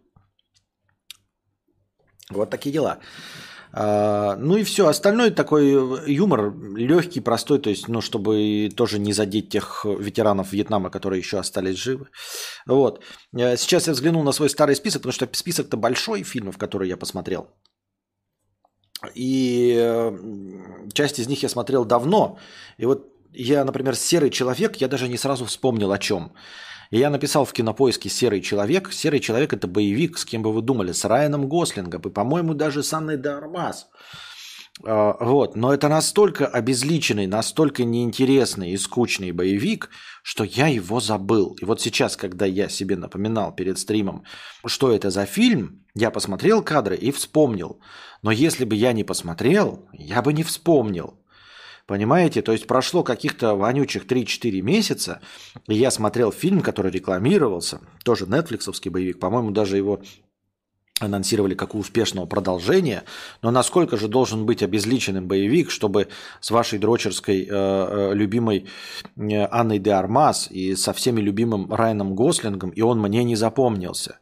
Вот 2.31 2.51
такие 2.51 2.73
дела. 2.73 2.99
А, 3.73 4.37
ну 4.37 4.57
и 4.57 4.65
все. 4.65 4.89
Остальное 4.89 5.31
такой 5.31 6.13
юмор 6.13 6.53
легкий, 6.77 7.21
простой, 7.21 7.61
то 7.61 7.71
есть, 7.71 7.87
ну, 7.87 8.01
чтобы 8.01 8.69
тоже 8.77 8.99
не 8.99 9.13
задеть 9.13 9.51
тех 9.51 9.85
ветеранов 9.85 10.53
Вьетнама, 10.53 10.91
которые 10.91 11.21
еще 11.21 11.39
остались 11.39 11.77
живы. 11.77 12.09
Вот. 12.67 13.05
Э, 13.33 13.57
сейчас 13.57 13.87
я 13.87 13.93
взглянул 13.93 14.25
на 14.25 14.33
свой 14.33 14.51
старый 14.51 14.75
список, 14.75 15.03
потому 15.03 15.13
что 15.13 15.29
список-то 15.33 15.77
большой 15.77 16.25
фильмов, 16.25 16.59
которые 16.59 16.89
я 16.89 16.97
посмотрел. 16.97 17.49
И 19.15 20.13
часть 20.93 21.19
из 21.19 21.29
них 21.29 21.43
я 21.43 21.49
смотрел 21.49 21.85
давно. 21.85 22.39
И 22.79 22.87
вот 22.87 23.13
я, 23.33 23.65
например, 23.65 23.95
«Серый 23.95 24.31
человек», 24.31 24.77
я 24.77 24.89
даже 24.89 25.09
не 25.09 25.17
сразу 25.17 25.45
вспомнил 25.45 25.93
о 25.93 25.99
чем. 25.99 26.33
И 26.91 26.99
я 26.99 27.11
написал 27.11 27.45
в 27.45 27.53
кинопоиске 27.53 28.09
«Серый 28.09 28.41
человек». 28.41 28.93
«Серый 28.93 29.21
человек»– 29.21 29.53
это 29.55 29.69
боевик, 29.69 30.19
с 30.19 30.25
кем 30.25 30.43
бы 30.43 30.53
вы 30.53 30.63
думали, 30.63 30.93
с 30.93 31.05
Райаном 31.05 31.49
Гослингом 31.49 32.01
и, 32.03 32.11
по-моему, 32.11 32.55
даже 32.55 32.83
с 32.83 32.93
Анной 32.93 33.17
Дармас. 33.17 33.89
А, 33.93 34.28
вот. 34.81 35.57
Но 35.57 35.73
это 35.75 35.89
настолько 35.89 36.47
обезличенный, 36.47 37.27
настолько 37.27 37.85
неинтересный 37.85 38.71
и 38.71 38.77
скучный 38.77 39.33
боевик, 39.33 39.91
что 40.23 40.45
я 40.45 40.69
его 40.69 41.01
забыл. 41.01 41.57
И 41.61 41.65
вот 41.65 41.81
сейчас, 41.81 42.17
когда 42.17 42.47
я 42.47 42.69
себе 42.69 42.97
напоминал 42.97 43.55
перед 43.55 43.79
стримом, 43.79 44.25
что 44.67 44.93
это 44.93 45.11
за 45.11 45.27
фильм, 45.27 45.85
я 45.95 46.11
посмотрел 46.11 46.63
кадры 46.63 46.97
и 46.97 47.11
вспомнил. 47.11 47.81
Но 48.23 48.31
если 48.31 48.65
бы 48.65 48.75
я 48.75 48.93
не 48.93 49.05
посмотрел, 49.05 49.89
я 49.93 50.23
бы 50.23 50.33
не 50.33 50.43
вспомнил. 50.43 51.19
Понимаете? 51.87 52.43
То 52.43 52.53
есть 52.53 52.67
прошло 52.67 53.03
каких-то 53.03 53.55
вонючих 53.55 54.05
3-4 54.05 54.61
месяца, 54.61 55.23
и 55.67 55.75
я 55.75 55.91
смотрел 55.91 56.31
фильм, 56.31 56.61
который 56.61 56.91
рекламировался, 56.93 57.81
тоже 58.05 58.27
нетфликсовский 58.27 58.91
боевик, 58.91 59.19
по-моему, 59.19 59.53
даже 59.53 59.79
его 59.79 60.03
анонсировали 61.01 61.55
как 61.55 61.75
успешного 61.75 62.27
продолжения, 62.27 63.05
но 63.43 63.51
насколько 63.51 63.97
же 63.97 64.09
должен 64.09 64.47
быть 64.47 64.63
обезличенным 64.63 65.27
боевик, 65.27 65.71
чтобы 65.71 66.09
с 66.41 66.51
вашей 66.51 66.79
дрочерской 66.79 67.43
э, 67.43 67.49
э, 67.51 68.15
любимой 68.15 68.67
э, 69.17 69.47
Анной 69.51 69.79
де 69.79 69.93
Армас 69.93 70.51
и 70.51 70.77
со 70.77 70.93
всеми 70.93 71.21
любимым 71.21 71.73
Райаном 71.73 72.15
Гослингом, 72.15 72.71
и 72.71 72.83
он 72.83 73.01
мне 73.01 73.25
не 73.25 73.37
запомнился. 73.37 74.19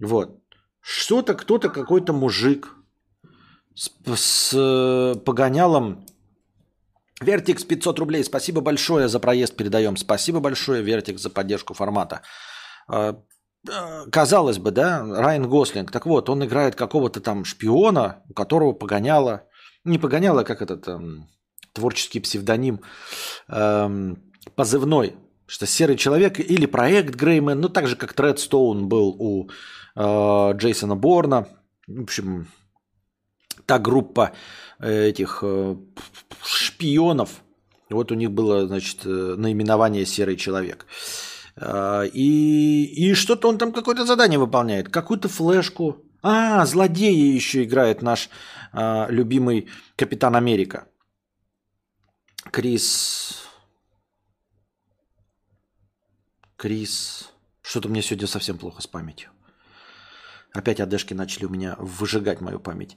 Вот. 0.00 0.38
Что-то 0.80 1.34
кто-то, 1.34 1.68
какой-то 1.68 2.12
мужик 2.12 2.76
с, 3.74 3.90
с 4.16 4.52
э, 4.54 5.14
погонялом 5.20 6.04
Вертикс 7.20 7.64
500 7.64 7.98
рублей. 8.00 8.24
Спасибо 8.24 8.60
большое 8.60 9.08
за 9.08 9.20
проезд 9.20 9.56
передаем. 9.56 9.96
Спасибо 9.96 10.40
большое, 10.40 10.82
Вертикс, 10.82 11.22
за 11.22 11.30
поддержку 11.30 11.74
формата. 11.74 12.22
Казалось 14.10 14.58
бы, 14.58 14.72
да, 14.72 15.04
Райан 15.04 15.48
Гослинг, 15.48 15.92
так 15.92 16.06
вот, 16.06 16.28
он 16.28 16.44
играет 16.44 16.74
какого-то 16.74 17.20
там 17.20 17.44
шпиона, 17.44 18.22
у 18.28 18.34
которого 18.34 18.72
погоняло, 18.72 19.44
не 19.84 19.98
погоняло, 19.98 20.42
как 20.42 20.62
этот 20.62 20.88
эм, 20.88 21.28
творческий 21.72 22.18
псевдоним, 22.18 22.80
эм, 23.48 24.18
позывной, 24.56 25.14
что 25.46 25.66
«Серый 25.66 25.96
человек» 25.96 26.40
или 26.40 26.66
проект 26.66 27.14
Греймен, 27.14 27.60
ну 27.60 27.68
так 27.68 27.86
же, 27.86 27.94
как 27.94 28.14
Тредстоун 28.14 28.88
был 28.88 29.14
у 29.18 29.48
э, 29.94 30.52
Джейсона 30.54 30.96
Борна, 30.96 31.46
в 31.86 32.02
общем, 32.02 32.48
та 33.66 33.78
группа 33.78 34.32
э, 34.80 35.08
этих 35.08 35.38
э, 35.42 35.76
шпионов, 36.44 37.42
вот 37.90 38.10
у 38.10 38.14
них 38.16 38.32
было, 38.32 38.66
значит, 38.66 39.04
э, 39.04 39.34
наименование 39.36 40.04
«Серый 40.04 40.36
человек». 40.36 40.86
И, 41.60 42.84
и 42.84 43.14
что-то 43.14 43.48
он 43.48 43.58
там 43.58 43.72
какое-то 43.72 44.04
задание 44.04 44.38
выполняет, 44.38 44.88
какую-то 44.88 45.28
флешку. 45.28 46.04
А, 46.22 46.64
злодея 46.66 47.34
еще 47.34 47.64
играет 47.64 48.00
наш 48.00 48.30
а, 48.72 49.06
любимый 49.10 49.68
Капитан 49.96 50.36
Америка. 50.36 50.86
Крис... 52.50 53.42
Крис... 56.56 57.28
Что-то 57.60 57.88
мне 57.88 58.02
сегодня 58.02 58.26
совсем 58.26 58.58
плохо 58.58 58.82
с 58.82 58.86
памятью. 58.86 59.30
Опять 60.52 60.80
Адешки 60.80 61.14
начали 61.14 61.44
у 61.44 61.48
меня 61.48 61.76
выжигать 61.78 62.40
мою 62.40 62.60
память. 62.60 62.96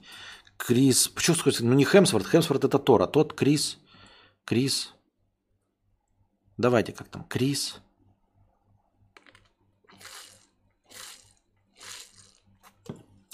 Крис... 0.56 1.08
Почему 1.08 1.36
сказать? 1.36 1.60
Ну 1.60 1.74
не 1.74 1.84
Хемсворт. 1.84 2.26
Хемсворт 2.26 2.64
это 2.64 2.78
Тор, 2.78 3.02
а 3.02 3.06
тот 3.06 3.34
Крис... 3.34 3.78
Крис... 4.44 4.94
Давайте, 6.56 6.92
как 6.92 7.08
там? 7.08 7.24
Крис... 7.24 7.80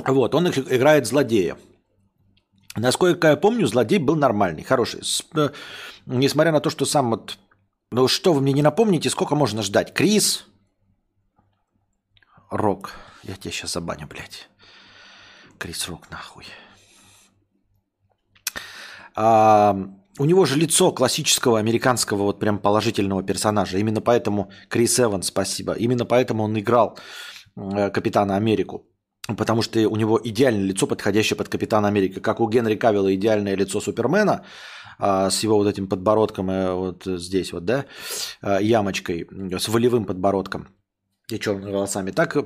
Вот, 0.07 0.35
он 0.35 0.49
играет 0.49 1.07
злодея. 1.07 1.57
Насколько 2.77 3.29
я 3.29 3.37
помню, 3.37 3.67
злодей 3.67 3.99
был 3.99 4.17
нормальный, 4.17 4.63
хороший. 4.63 5.05
С, 5.05 5.25
э, 5.35 5.51
несмотря 6.07 6.53
на 6.53 6.61
то, 6.61 6.71
что 6.71 6.85
сам 6.85 7.11
вот... 7.11 7.39
Ну 7.91 8.09
что 8.09 8.33
вы 8.33 8.41
мне 8.41 8.55
не 8.55 8.63
напомните, 8.63 9.11
сколько 9.11 9.35
можно 9.35 9.63
ждать? 9.63 9.93
Крис? 9.93 10.47
Рок. 12.51 12.93
Я 13.23 13.37
тебя 13.37 13.51
сейчас 13.51 13.73
забаню, 13.73 14.07
блядь. 14.07 14.49
Крис 15.59 15.87
Рок, 15.89 16.11
нахуй. 16.11 16.47
А, 19.15 19.77
у 20.19 20.25
него 20.25 20.47
же 20.47 20.57
лицо 20.59 20.91
классического 20.91 21.59
американского 21.59 22.23
вот 22.23 22.41
прям 22.41 22.59
положительного 22.59 23.23
персонажа. 23.23 23.79
Именно 23.79 24.01
поэтому 24.01 24.51
Крис 24.69 24.99
Эванс, 24.99 25.27
спасибо. 25.27 25.75
Именно 25.75 26.07
поэтому 26.07 26.45
он 26.45 26.59
играл 26.59 26.99
э, 27.57 27.91
Капитана 27.91 28.37
Америку. 28.37 28.87
Потому 29.29 29.63
что 29.63 29.79
у 29.89 29.97
него 29.97 30.21
идеальное 30.23 30.65
лицо, 30.65 30.87
подходящее 30.87 31.37
под 31.37 31.49
Капитана 31.49 31.89
Америка. 31.89 32.21
Как 32.21 32.41
у 32.41 32.49
Генри 32.49 32.75
Кавилла 32.75 33.15
идеальное 33.15 33.55
лицо 33.55 33.81
Супермена 33.81 34.45
а, 34.99 35.31
с 35.31 35.43
его 35.45 35.57
вот 35.57 35.69
этим 35.69 35.87
подбородком 35.87 36.51
э, 36.51 36.75
вот 36.75 37.05
здесь 37.05 37.53
вот, 37.53 37.65
да, 37.65 37.87
а, 38.41 38.61
ямочкой, 38.61 39.29
с 39.59 39.69
волевым 39.69 40.07
подбородком 40.07 40.69
и 41.29 41.39
черными 41.39 41.71
волосами. 41.73 42.11
Так 42.11 42.37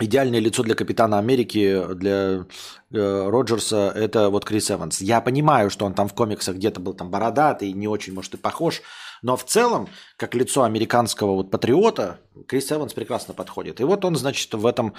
идеальное 0.00 0.40
лицо 0.40 0.62
для 0.62 0.74
Капитана 0.74 1.18
Америки, 1.18 1.82
для 1.94 2.46
э, 2.92 3.28
Роджерса, 3.30 3.92
это 3.94 4.30
вот 4.30 4.44
Крис 4.44 4.70
Эванс. 4.70 5.00
Я 5.00 5.20
понимаю, 5.20 5.70
что 5.70 5.84
он 5.84 5.94
там 5.94 6.08
в 6.08 6.14
комиксах 6.14 6.56
где-то 6.56 6.80
был 6.80 6.94
там 6.94 7.10
бородатый, 7.10 7.72
не 7.72 7.88
очень, 7.88 8.14
может, 8.14 8.34
и 8.34 8.36
похож, 8.36 8.82
но 9.22 9.36
в 9.36 9.44
целом, 9.44 9.88
как 10.16 10.34
лицо 10.34 10.64
американского 10.64 11.34
вот 11.34 11.50
патриота, 11.50 12.18
Крис 12.48 12.72
Эванс 12.72 12.92
прекрасно 12.92 13.34
подходит. 13.34 13.80
И 13.80 13.84
вот 13.84 14.04
он, 14.04 14.16
значит, 14.16 14.52
в 14.52 14.66
этом 14.66 14.94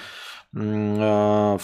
в 0.54 1.60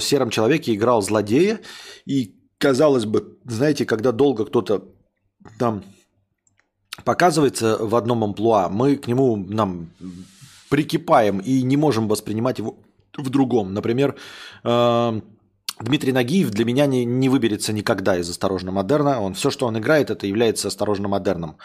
«Сером 0.00 0.30
человеке» 0.30 0.74
играл 0.74 1.02
злодея. 1.02 1.60
И, 2.04 2.34
казалось 2.58 3.04
бы, 3.04 3.38
знаете, 3.44 3.84
когда 3.86 4.12
долго 4.12 4.44
кто-то 4.44 4.88
там 5.58 5.82
показывается 7.04 7.78
в 7.78 7.94
одном 7.94 8.24
амплуа, 8.24 8.68
мы 8.68 8.96
к 8.96 9.06
нему 9.06 9.36
нам 9.36 9.90
прикипаем 10.68 11.38
и 11.38 11.62
не 11.62 11.76
можем 11.76 12.08
воспринимать 12.08 12.58
его 12.58 12.76
в 13.16 13.30
другом. 13.30 13.72
Например, 13.74 14.16
э, 14.64 15.20
Дмитрий 15.80 16.12
Нагиев 16.12 16.50
для 16.50 16.64
меня 16.64 16.86
не, 16.86 17.04
не 17.04 17.28
выберется 17.28 17.72
никогда 17.72 18.18
из 18.18 18.28
«Осторожно 18.30 18.70
модерна». 18.70 19.20
Он, 19.20 19.34
все, 19.34 19.50
что 19.50 19.66
он 19.66 19.78
играет, 19.78 20.10
это 20.10 20.26
является 20.26 20.68
«Осторожно 20.68 21.08
модерном». 21.08 21.56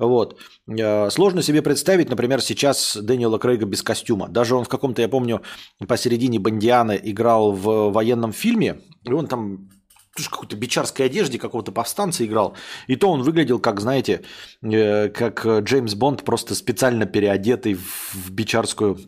Вот. 0.00 0.40
Э, 0.66 1.10
сложно 1.10 1.42
себе 1.42 1.62
представить, 1.62 2.08
например, 2.08 2.40
сейчас 2.40 2.96
Дэниела 2.96 3.38
Крейга 3.38 3.66
без 3.66 3.82
костюма. 3.82 4.28
Даже 4.28 4.56
он 4.56 4.64
в 4.64 4.68
каком-то, 4.68 5.02
я 5.02 5.08
помню, 5.08 5.42
посередине 5.86 6.38
Бандиана 6.38 6.92
играл 6.92 7.52
в 7.52 7.90
военном 7.90 8.32
фильме, 8.32 8.80
и 9.04 9.12
он 9.12 9.26
там 9.26 9.68
в 10.16 10.30
какой-то 10.30 10.56
бичарской 10.56 11.06
одежде 11.06 11.38
какого-то 11.38 11.72
повстанца 11.72 12.24
играл. 12.24 12.56
И 12.88 12.96
то 12.96 13.10
он 13.10 13.22
выглядел, 13.22 13.60
как, 13.60 13.80
знаете, 13.80 14.22
э, 14.62 15.08
как 15.10 15.46
Джеймс 15.46 15.94
Бонд, 15.94 16.24
просто 16.24 16.54
специально 16.54 17.04
переодетый 17.04 17.74
в 17.74 18.30
бичарскую 18.30 18.98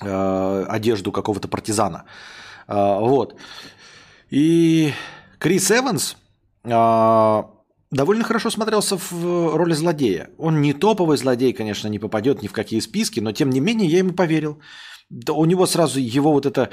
э, 0.00 0.64
одежду 0.68 1.12
какого-то 1.12 1.48
партизана. 1.48 2.04
Вот. 2.66 3.34
И 4.30 4.94
Крис 5.38 5.70
Эванс 5.70 6.16
довольно 7.92 8.24
хорошо 8.24 8.50
смотрелся 8.50 8.96
в 8.96 9.12
э, 9.12 9.56
роли 9.56 9.74
злодея. 9.74 10.30
Он 10.38 10.60
не 10.60 10.72
топовый 10.72 11.16
злодей, 11.16 11.52
конечно, 11.52 11.88
не 11.88 12.00
попадет 12.00 12.42
ни 12.42 12.48
в 12.48 12.52
какие 12.52 12.80
списки, 12.80 13.20
но 13.20 13.32
тем 13.32 13.50
не 13.50 13.60
менее 13.60 13.88
я 13.88 13.98
ему 13.98 14.12
поверил. 14.12 14.60
Да 15.10 15.34
у 15.34 15.44
него 15.44 15.66
сразу 15.66 16.00
его 16.00 16.32
вот 16.32 16.46
это 16.46 16.70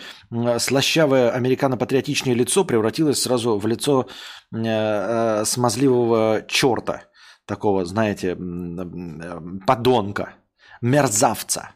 слащавое 0.59 1.29
американо-патриотичное 1.31 2.33
лицо 2.33 2.63
превратилось 2.63 3.21
сразу 3.21 3.57
в 3.57 3.67
лицо 3.67 4.07
э, 4.53 4.57
э, 4.63 5.45
смазливого 5.45 6.45
черта, 6.47 7.03
такого, 7.45 7.83
знаете, 7.85 8.37
э, 8.39 9.39
подонка, 9.67 10.35
мерзавца, 10.81 11.71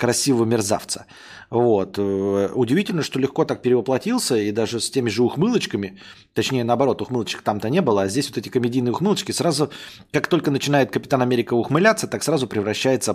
красивого 0.00 0.46
мерзавца. 0.46 1.04
Вот. 1.50 1.98
Э, 1.98 2.48
удивительно, 2.54 3.02
что 3.02 3.18
легко 3.20 3.44
так 3.44 3.62
перевоплотился, 3.62 4.36
и 4.36 4.52
даже 4.52 4.80
с 4.80 4.90
теми 4.90 5.10
же 5.10 5.22
ухмылочками, 5.22 5.98
точнее, 6.32 6.64
наоборот, 6.64 7.02
ухмылочек 7.02 7.42
там-то 7.42 7.68
не 7.68 7.82
было, 7.82 8.02
а 8.02 8.08
здесь 8.08 8.28
вот 8.28 8.38
эти 8.38 8.48
комедийные 8.48 8.92
ухмылочки 8.92 9.32
сразу, 9.32 9.70
как 10.12 10.26
только 10.26 10.50
начинает 10.50 10.90
Капитан 10.90 11.20
Америка 11.20 11.54
ухмыляться, 11.54 12.06
так 12.06 12.22
сразу 12.22 12.46
превращается 12.46 13.12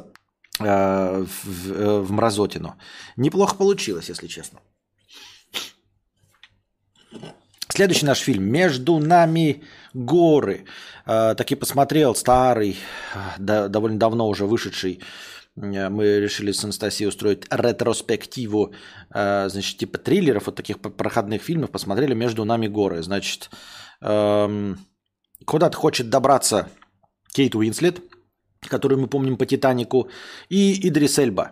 э, 0.60 1.26
в, 1.26 1.72
э, 1.72 2.00
в 2.02 2.12
мразотину. 2.12 2.76
Неплохо 3.18 3.56
получилось, 3.56 4.10
если 4.10 4.28
честно. 4.28 4.60
Следующий 7.70 8.06
наш 8.06 8.20
фильм 8.20 8.44
«Между 8.44 9.00
нами 9.00 9.64
горы». 9.94 10.66
Э, 11.08 11.36
таки 11.36 11.56
посмотрел 11.56 12.16
старый, 12.16 12.78
э, 13.16 13.20
да, 13.40 13.68
довольно 13.70 13.98
давно 13.98 14.30
уже 14.30 14.46
вышедший 14.46 15.00
мы 15.56 16.20
решили 16.20 16.52
с 16.52 16.64
Анастасией 16.64 17.08
устроить 17.08 17.46
ретроспективу, 17.50 18.74
э, 19.14 19.50
значит, 19.50 19.78
типа 19.78 19.98
триллеров, 19.98 20.48
вот 20.48 20.56
таких 20.56 20.80
проходных 20.80 21.42
фильмов, 21.42 21.72
посмотрели 21.72 22.14
«Между 22.14 22.46
нами 22.46 22.68
горы». 22.68 23.02
Значит, 23.02 23.50
эм, 24.02 24.78
Куда-то 25.46 25.78
хочет 25.78 26.10
добраться 26.10 26.70
Кейт 27.34 27.56
Уинслет, 27.56 28.02
которую 28.68 29.02
мы 29.02 29.08
помним 29.08 29.38
по 29.38 29.46
«Титанику», 29.46 30.10
и 30.50 30.88
Идрис 30.88 31.20
Эльба, 31.20 31.52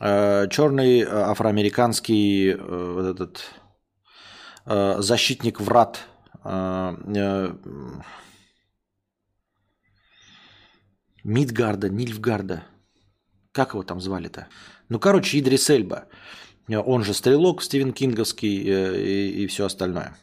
э, 0.00 0.48
черный 0.50 1.00
э, 1.00 1.06
афроамериканский 1.06 2.52
э, 2.52 2.56
вот 2.56 3.04
этот 3.04 3.44
защитник 4.98 5.62
врат 5.62 6.00
Мидгарда, 11.24 11.88
Нильфгарда. 11.88 12.64
Как 13.58 13.74
его 13.74 13.82
там 13.82 14.00
звали-то? 14.00 14.46
Ну, 14.88 15.00
короче, 15.00 15.36
Идрис 15.36 15.68
Эльба. 15.68 16.04
Он 16.68 17.02
же 17.02 17.12
Стрелок, 17.12 17.60
Стивен 17.60 17.92
Кинговский 17.92 18.56
и, 18.56 19.42
и 19.42 19.46
все 19.48 19.64
остальное. 19.64 20.16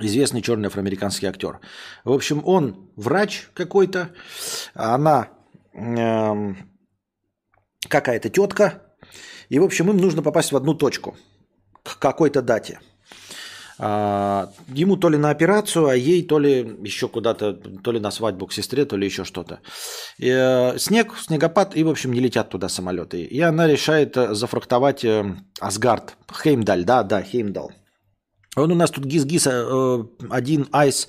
Известный 0.00 0.42
черный 0.42 0.66
афроамериканский 0.66 1.28
актер. 1.28 1.60
В 2.02 2.10
общем, 2.10 2.42
он 2.44 2.90
врач 2.96 3.48
какой-то, 3.54 4.10
она 4.74 5.28
э, 5.74 6.54
какая-то 7.88 8.30
тетка. 8.30 8.82
И, 9.48 9.60
в 9.60 9.62
общем, 9.62 9.88
им 9.88 9.98
нужно 9.98 10.22
попасть 10.22 10.50
в 10.50 10.56
одну 10.56 10.74
точку 10.74 11.16
к 11.84 12.00
какой-то 12.00 12.42
дате– 12.42 12.80
ему 13.78 14.96
то 14.96 15.08
ли 15.08 15.18
на 15.18 15.30
операцию, 15.30 15.86
а 15.86 15.94
ей 15.96 16.22
то 16.22 16.38
ли 16.38 16.76
еще 16.82 17.08
куда-то, 17.08 17.54
то 17.54 17.92
ли 17.92 18.00
на 18.00 18.10
свадьбу 18.10 18.46
к 18.46 18.52
сестре, 18.52 18.84
то 18.84 18.96
ли 18.96 19.06
еще 19.06 19.24
что-то. 19.24 19.60
Э, 20.20 20.78
снег, 20.78 21.14
снегопад, 21.18 21.76
и, 21.76 21.82
в 21.84 21.88
общем, 21.88 22.12
не 22.12 22.20
летят 22.20 22.50
туда 22.50 22.68
самолеты. 22.68 23.22
И 23.22 23.40
она 23.40 23.66
решает 23.66 24.16
э, 24.16 24.34
зафрахтовать 24.34 25.04
э, 25.04 25.34
Асгард, 25.60 26.16
Хеймдаль, 26.42 26.84
да, 26.84 27.02
да, 27.02 27.22
Хеймдал. 27.22 27.72
Он 28.56 28.70
у 28.70 28.74
нас 28.74 28.90
тут 28.90 29.06
гиз-гиз, 29.06 29.48
один 30.30 30.68
айс 30.72 31.08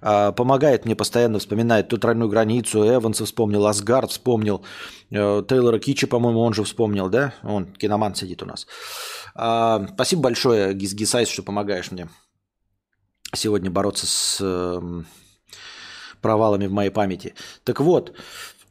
помогает 0.00 0.84
мне 0.84 0.96
постоянно, 0.96 1.38
вспоминает 1.38 1.88
ту 1.88 1.96
тройную 1.96 2.28
границу, 2.28 2.84
Эванса 2.84 3.24
вспомнил, 3.24 3.66
Асгард 3.66 4.10
вспомнил, 4.10 4.62
Тейлора 5.08 5.78
Кичи, 5.78 6.06
по-моему, 6.06 6.40
он 6.40 6.52
же 6.52 6.64
вспомнил, 6.64 7.08
да? 7.08 7.34
Он, 7.44 7.66
киноман 7.66 8.14
сидит 8.14 8.42
у 8.42 8.46
нас. 8.46 8.66
А, 9.34 9.86
спасибо 9.94 10.22
большое, 10.22 10.74
Гизгисайс, 10.74 11.28
что 11.28 11.42
помогаешь 11.42 11.90
мне 11.90 12.08
сегодня 13.34 13.70
бороться 13.70 14.06
с 14.06 14.38
эм, 14.40 15.06
провалами 16.20 16.66
в 16.66 16.72
моей 16.72 16.90
памяти. 16.90 17.34
Так 17.64 17.80
вот, 17.80 18.14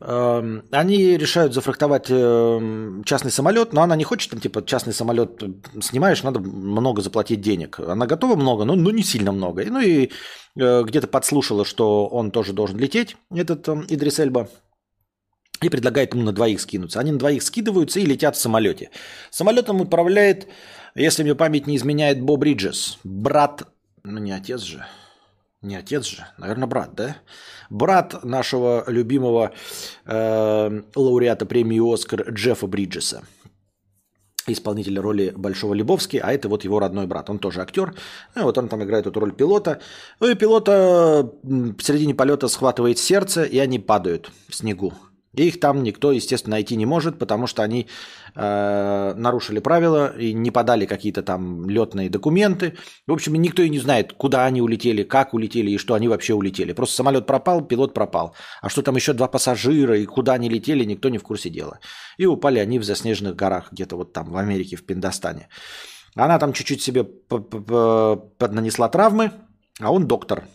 эм, 0.02 0.64
они 0.72 1.18
решают 1.18 1.54
зафрахтовать 1.54 2.08
эм, 2.10 3.04
частный 3.04 3.32
самолет, 3.32 3.74
но 3.74 3.82
она 3.82 3.96
не 3.96 4.04
хочет, 4.04 4.30
там, 4.30 4.40
типа, 4.40 4.64
частный 4.64 4.94
самолет 4.94 5.42
снимаешь, 5.82 6.22
надо 6.24 6.40
много 6.40 7.02
заплатить 7.02 7.42
денег. 7.42 7.80
Она 7.80 8.06
готова 8.06 8.36
много, 8.36 8.64
но, 8.64 8.76
но 8.76 8.92
не 8.92 9.04
сильно 9.04 9.32
много. 9.32 9.66
Ну 9.66 9.80
и 9.80 10.12
э, 10.60 10.84
где-то 10.84 11.08
подслушала, 11.08 11.66
что 11.66 12.08
он 12.08 12.32
тоже 12.32 12.54
должен 12.54 12.78
лететь, 12.78 13.18
этот 13.34 13.68
Идрис 13.68 14.20
Эльба 14.20 14.48
и 15.62 15.70
предлагает 15.70 16.14
ему 16.14 16.24
на 16.24 16.34
двоих 16.34 16.60
скинуться. 16.60 17.00
Они 17.00 17.12
на 17.12 17.20
двоих 17.20 17.44
скидываются 17.44 18.00
и 18.00 18.06
летят 18.06 18.36
в 18.36 18.40
самолете. 18.40 18.90
Самолетом 19.30 19.82
управляет, 19.82 20.48
если 20.96 21.24
мне 21.24 21.36
память 21.36 21.68
не 21.68 21.78
изменяет, 21.78 22.22
Бо 22.22 22.38
Бриджес. 22.38 22.98
Брат, 23.04 23.64
ну 24.04 24.20
не 24.20 24.32
отец 24.32 24.62
же, 24.62 24.86
не 25.62 25.76
отец 25.76 26.06
же, 26.06 26.26
наверное, 26.38 26.68
брат, 26.68 26.96
да? 26.96 27.18
Брат 27.70 28.24
нашего 28.24 28.84
любимого 28.88 29.54
э, 30.06 30.82
лауреата 30.96 31.46
премии 31.46 31.94
«Оскар» 31.94 32.32
Джеффа 32.32 32.68
Бриджеса 32.68 33.24
исполнителя 34.48 35.02
роли 35.02 35.32
Большого 35.36 35.76
Лебовски, 35.76 36.18
а 36.18 36.34
это 36.34 36.50
вот 36.50 36.64
его 36.64 36.80
родной 36.80 37.06
брат. 37.06 37.30
Он 37.30 37.38
тоже 37.38 37.62
актер. 37.62 37.94
Ну, 38.34 38.44
вот 38.44 38.58
он 38.58 38.70
там 38.70 38.84
играет 38.84 39.06
эту 39.06 39.20
роль 39.20 39.32
пилота. 39.32 39.80
Ну 40.20 40.28
и 40.28 40.36
пилота 40.36 41.32
в 41.44 41.82
середине 41.82 42.16
полета 42.16 42.48
схватывает 42.48 42.98
сердце, 42.98 43.44
и 43.44 43.60
они 43.60 43.78
падают 43.78 44.32
в 44.50 44.56
снегу. 44.56 44.94
И 45.36 45.48
их 45.48 45.60
там 45.60 45.82
никто, 45.84 46.12
естественно, 46.12 46.56
найти 46.56 46.76
не 46.76 46.86
может, 46.86 47.18
потому 47.18 47.48
что 47.48 47.64
они 47.64 47.88
э, 48.36 49.14
нарушили 49.16 49.60
правила 49.60 50.14
и 50.18 50.34
не 50.34 50.52
подали 50.52 50.86
какие-то 50.86 51.24
там 51.24 51.70
летные 51.70 52.10
документы. 52.10 52.78
В 53.08 53.14
общем, 53.14 53.36
никто 53.36 53.62
и 53.62 53.70
не 53.70 53.80
знает, 53.80 54.12
куда 54.14 54.46
они 54.46 54.62
улетели, 54.62 55.04
как 55.04 55.34
улетели 55.34 55.72
и 55.72 55.78
что 55.78 55.94
они 55.94 56.10
вообще 56.10 56.34
улетели. 56.34 56.74
Просто 56.74 56.98
самолет 56.98 57.26
пропал, 57.26 57.62
пилот 57.66 57.94
пропал. 57.94 58.36
А 58.62 58.70
что 58.70 58.82
там 58.82 58.96
еще 58.98 59.14
два 59.14 59.28
пассажира 59.28 59.98
и 59.98 60.06
куда 60.06 60.34
они 60.34 60.50
летели, 60.50 60.84
никто 60.84 61.08
не 61.08 61.18
в 61.18 61.24
курсе 61.24 61.50
дела. 61.50 61.80
И 62.18 62.26
упали 62.26 62.60
они 62.60 62.78
в 62.80 62.84
заснеженных 62.84 63.36
горах, 63.36 63.72
где-то 63.72 63.96
вот 63.96 64.12
там 64.12 64.32
в 64.32 64.38
Америке, 64.38 64.76
в 64.76 64.86
Пиндостане. 64.86 65.48
Она 66.16 66.40
там 66.40 66.52
чуть-чуть 66.52 66.82
себе 66.82 67.08
нанесла 68.40 68.90
травмы, 68.90 69.32
а 69.80 69.94
он 69.94 70.08
доктор– 70.08 70.44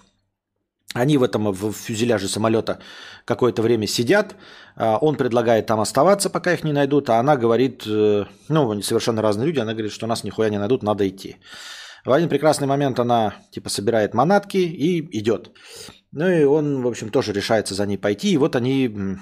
они 0.95 1.19
в 1.19 1.23
этом 1.23 1.53
в 1.53 1.73
фюзеляже 1.73 2.29
самолета 2.29 2.79
какое-то 3.25 3.63
время 3.63 3.87
сидят. 3.87 4.37
А, 4.77 4.99
он 4.99 5.17
предлагает 5.17 5.67
там 5.67 5.81
оставаться, 5.81 6.31
пока 6.31 6.53
их 6.53 6.65
не 6.65 6.73
найдут, 6.73 7.11
а 7.11 7.19
она 7.19 7.37
говорит, 7.37 7.83
э, 7.87 8.25
ну, 8.49 8.71
они 8.71 8.83
совершенно 8.83 9.23
разные 9.23 9.47
люди, 9.47 9.59
она 9.61 9.73
говорит, 9.73 9.93
что 9.93 10.07
нас 10.07 10.25
нихуя 10.25 10.49
не 10.49 10.59
найдут, 10.59 10.83
надо 10.83 11.09
идти. 11.09 11.37
В 12.05 12.13
один 12.13 12.29
прекрасный 12.29 12.69
момент 12.69 13.01
она 13.01 13.35
типа 13.51 13.69
собирает 13.69 14.15
манатки 14.15 14.59
и 14.59 15.01
идет. 15.19 15.51
Ну 16.13 16.29
и 16.29 16.45
он, 16.45 16.83
в 16.83 16.87
общем, 16.87 17.11
тоже 17.11 17.33
решается 17.33 17.75
за 17.75 17.85
ней 17.85 17.99
пойти. 17.99 18.31
И 18.31 18.39
вот 18.39 18.55
они 18.55 19.19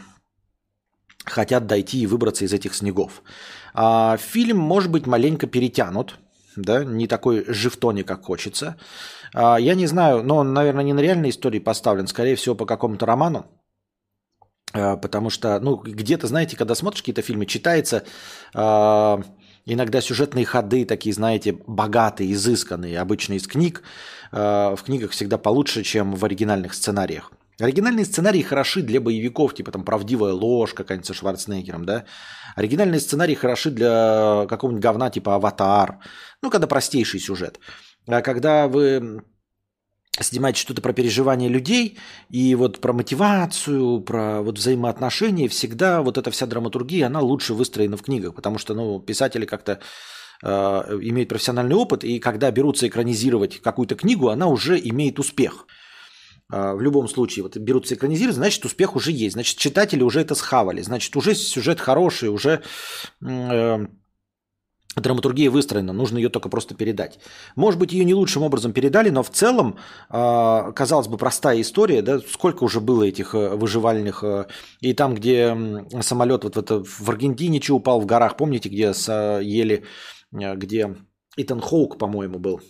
хотят 1.24 1.66
дойти 1.66 2.00
и 2.00 2.06
выбраться 2.06 2.44
из 2.44 2.52
этих 2.52 2.74
снегов. 2.74 3.22
А 3.72 4.18
фильм, 4.18 4.58
может 4.58 4.90
быть, 4.90 5.06
маленько 5.06 5.46
перетянут, 5.46 6.18
да, 6.56 6.84
не 6.84 7.06
такой 7.06 7.44
живтоне, 7.46 8.04
как 8.04 8.24
хочется. 8.24 8.76
А, 9.34 9.56
я 9.56 9.74
не 9.74 9.86
знаю, 9.86 10.22
но 10.22 10.36
он, 10.36 10.52
наверное, 10.52 10.84
не 10.84 10.92
на 10.92 11.00
реальной 11.00 11.30
истории 11.30 11.58
поставлен, 11.58 12.06
скорее 12.06 12.36
всего, 12.36 12.54
по 12.54 12.66
какому-то 12.66 13.06
роману. 13.06 13.46
А, 14.72 14.96
потому 14.96 15.30
что, 15.30 15.58
ну, 15.60 15.76
где-то, 15.76 16.26
знаете, 16.26 16.56
когда 16.56 16.74
смотришь 16.74 17.02
какие-то 17.02 17.22
фильмы, 17.22 17.46
читается 17.46 18.04
а, 18.54 19.20
иногда 19.66 20.00
сюжетные 20.00 20.44
ходы 20.44 20.84
такие, 20.84 21.14
знаете, 21.14 21.58
богатые, 21.66 22.32
изысканные, 22.32 23.00
обычно 23.00 23.34
из 23.34 23.46
книг. 23.46 23.82
В 24.32 24.78
книгах 24.84 25.12
всегда 25.12 25.38
получше, 25.38 25.84
чем 25.84 26.16
в 26.16 26.24
оригинальных 26.24 26.74
сценариях. 26.74 27.30
Оригинальные 27.60 28.04
сценарии 28.04 28.42
хороши 28.42 28.82
для 28.82 29.00
боевиков, 29.00 29.54
типа 29.54 29.70
там 29.70 29.84
«Правдивая 29.84 30.32
ложь» 30.32 30.74
какая-нибудь 30.74 31.06
со 31.06 31.14
Шварценеггером, 31.14 31.84
да? 31.84 32.04
Оригинальные 32.56 32.98
сценарии 32.98 33.34
хороши 33.34 33.70
для 33.70 34.46
какого-нибудь 34.48 34.82
говна 34.82 35.10
типа 35.10 35.36
«Аватар», 35.36 36.00
ну, 36.44 36.50
когда 36.50 36.66
простейший 36.66 37.20
сюжет. 37.20 37.58
А 38.06 38.20
когда 38.20 38.68
вы 38.68 39.22
снимаете 40.20 40.60
что-то 40.60 40.82
про 40.82 40.92
переживания 40.92 41.48
людей 41.48 41.98
и 42.28 42.54
вот 42.54 42.80
про 42.80 42.92
мотивацию, 42.92 44.00
про 44.02 44.42
вот 44.42 44.58
взаимоотношения, 44.58 45.48
всегда 45.48 46.02
вот 46.02 46.18
эта 46.18 46.30
вся 46.30 46.46
драматургия, 46.46 47.06
она 47.06 47.20
лучше 47.20 47.54
выстроена 47.54 47.96
в 47.96 48.02
книгах, 48.02 48.34
потому 48.34 48.58
что 48.58 48.74
ну, 48.74 49.00
писатели 49.00 49.46
как-то 49.46 49.80
э, 50.42 50.48
имеют 50.48 51.30
профессиональный 51.30 51.74
опыт, 51.74 52.04
и 52.04 52.20
когда 52.20 52.50
берутся 52.50 52.86
экранизировать 52.86 53.60
какую-то 53.60 53.96
книгу, 53.96 54.28
она 54.28 54.46
уже 54.46 54.78
имеет 54.78 55.18
успех. 55.18 55.66
Э, 56.52 56.74
в 56.74 56.80
любом 56.80 57.08
случае, 57.08 57.42
вот 57.44 57.56
берутся 57.56 57.94
экранизировать, 57.94 58.36
значит, 58.36 58.64
успех 58.64 58.94
уже 58.94 59.10
есть, 59.10 59.32
значит, 59.32 59.56
читатели 59.56 60.02
уже 60.02 60.20
это 60.20 60.34
схавали, 60.34 60.82
значит, 60.82 61.16
уже 61.16 61.34
сюжет 61.34 61.80
хороший, 61.80 62.28
уже 62.28 62.62
э, 63.26 63.86
драматургия 64.96 65.50
выстроена, 65.50 65.92
нужно 65.92 66.18
ее 66.18 66.28
только 66.28 66.48
просто 66.48 66.74
передать. 66.74 67.18
Может 67.56 67.80
быть, 67.80 67.92
ее 67.92 68.04
не 68.04 68.14
лучшим 68.14 68.42
образом 68.42 68.72
передали, 68.72 69.10
но 69.10 69.22
в 69.22 69.30
целом, 69.30 69.76
а, 70.08 70.72
казалось 70.72 71.08
бы, 71.08 71.16
простая 71.16 71.60
история, 71.60 72.02
да, 72.02 72.20
сколько 72.20 72.64
уже 72.64 72.80
было 72.80 73.04
этих 73.04 73.34
э, 73.34 73.56
выживальных, 73.56 74.22
э, 74.22 74.46
и 74.80 74.94
там, 74.94 75.14
где 75.14 75.56
самолет 76.00 76.44
вот 76.44 76.56
в, 76.56 76.58
это, 76.58 76.84
в 76.84 77.08
Аргентине 77.08 77.60
что 77.60 77.76
упал 77.76 78.00
в 78.00 78.06
горах, 78.06 78.36
помните, 78.36 78.68
где 78.68 78.92
ели, 79.42 79.84
э, 80.32 80.56
где 80.56 80.96
Итан 81.36 81.60
Хоук, 81.60 81.98
по-моему, 81.98 82.38
был, 82.38 82.60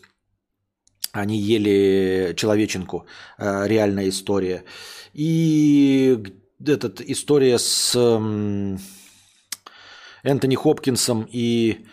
они 1.12 1.38
ели 1.38 2.34
человеченку, 2.36 3.06
реальная 3.38 4.08
история. 4.08 4.64
И 5.12 6.18
этот 6.66 7.00
история 7.00 7.58
с 7.58 7.94
Энтони 10.24 10.56
Хопкинсом 10.56 11.28
и 11.30 11.86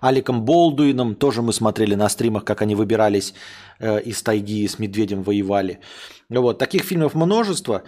Аликом 0.00 0.44
Болдуином 0.44 1.14
тоже 1.14 1.40
мы 1.42 1.52
смотрели 1.52 1.94
на 1.94 2.08
стримах, 2.08 2.44
как 2.44 2.62
они 2.62 2.74
выбирались 2.74 3.34
э, 3.78 4.02
из 4.02 4.22
тайги, 4.22 4.66
с 4.66 4.78
медведем 4.78 5.22
воевали. 5.22 5.80
Вот. 6.28 6.58
Таких 6.58 6.82
фильмов 6.82 7.14
множество. 7.14 7.84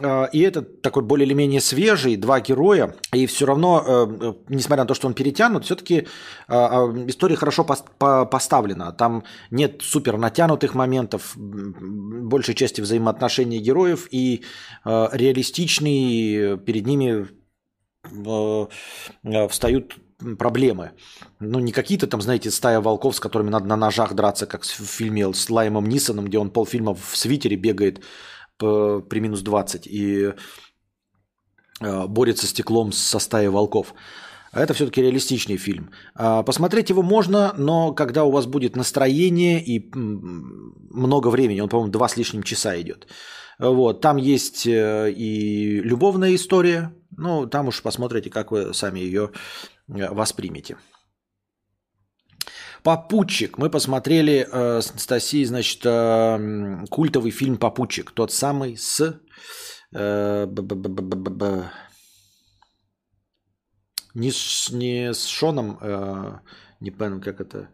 Э, 0.00 0.28
и 0.32 0.40
этот 0.40 0.80
такой 0.80 1.02
более 1.02 1.26
или 1.26 1.34
менее 1.34 1.60
свежий, 1.60 2.16
два 2.16 2.40
героя. 2.40 2.94
И 3.12 3.26
все 3.26 3.46
равно, 3.46 3.82
э, 3.84 4.34
несмотря 4.48 4.84
на 4.84 4.88
то, 4.88 4.94
что 4.94 5.08
он 5.08 5.14
перетянут, 5.14 5.64
все-таки 5.64 6.06
история 6.48 7.34
хорошо 7.36 7.64
поставлена. 7.64 8.92
Там 8.92 9.24
нет 9.50 9.82
супер 9.82 10.18
натянутых 10.18 10.74
моментов, 10.74 11.32
большей 11.36 12.54
части 12.54 12.80
взаимоотношений 12.80 13.58
героев 13.58 14.06
и 14.12 14.44
реалистичный 14.84 16.58
перед 16.58 16.86
ними 16.86 17.26
встают 19.48 19.96
проблемы. 20.38 20.92
Ну, 21.40 21.58
не 21.58 21.72
какие-то 21.72 22.06
там, 22.06 22.20
знаете, 22.20 22.50
стая 22.50 22.80
волков, 22.80 23.16
с 23.16 23.20
которыми 23.20 23.50
надо 23.50 23.66
на 23.66 23.76
ножах 23.76 24.14
драться, 24.14 24.46
как 24.46 24.62
в 24.62 24.86
фильме 24.86 25.32
с 25.32 25.50
Лаймом 25.50 25.88
Нисоном, 25.88 26.26
где 26.26 26.38
он 26.38 26.50
полфильма 26.50 26.94
в 26.94 27.16
свитере 27.16 27.56
бегает 27.56 28.02
при 28.58 29.20
минус 29.20 29.42
20 29.42 29.86
и 29.86 30.32
э, 31.80 32.06
борется 32.06 32.46
стеклом 32.46 32.92
со 32.92 33.18
стаей 33.18 33.48
волков. 33.48 33.94
А 34.52 34.60
это 34.62 34.72
все-таки 34.72 35.02
реалистичный 35.02 35.58
фильм. 35.58 35.90
А, 36.14 36.42
посмотреть 36.42 36.88
его 36.88 37.02
можно, 37.02 37.52
но 37.58 37.92
когда 37.92 38.24
у 38.24 38.30
вас 38.30 38.46
будет 38.46 38.76
настроение 38.76 39.62
и 39.62 39.90
много 39.94 41.28
времени, 41.28 41.60
он, 41.60 41.68
по-моему, 41.68 41.92
два 41.92 42.08
с 42.08 42.16
лишним 42.16 42.42
часа 42.42 42.80
идет. 42.80 43.06
Вот, 43.58 44.00
там 44.00 44.16
есть 44.16 44.66
э, 44.66 45.12
и 45.12 45.80
любовная 45.82 46.34
история, 46.34 46.94
ну, 47.16 47.46
там 47.46 47.68
уж 47.68 47.82
посмотрите, 47.82 48.30
как 48.30 48.50
вы 48.50 48.74
сами 48.74 49.00
ее 49.00 49.30
э, 49.88 50.08
воспримете. 50.10 50.76
Попутчик. 52.82 53.58
Мы 53.58 53.70
посмотрели 53.70 54.46
э, 54.50 54.80
с 54.80 54.90
Анастасией, 54.90 55.44
значит, 55.44 55.84
э, 55.84 56.84
культовый 56.90 57.30
фильм 57.30 57.56
Попутчик. 57.56 58.12
Тот 58.12 58.32
самый 58.32 58.76
с... 58.76 59.20
Э, 59.92 60.46
не, 64.14 64.30
с, 64.30 64.70
не 64.70 65.12
с 65.12 65.26
Шоном, 65.26 65.78
э, 65.80 66.38
не 66.80 66.90
помню, 66.90 67.20
как 67.20 67.40
это... 67.40 67.70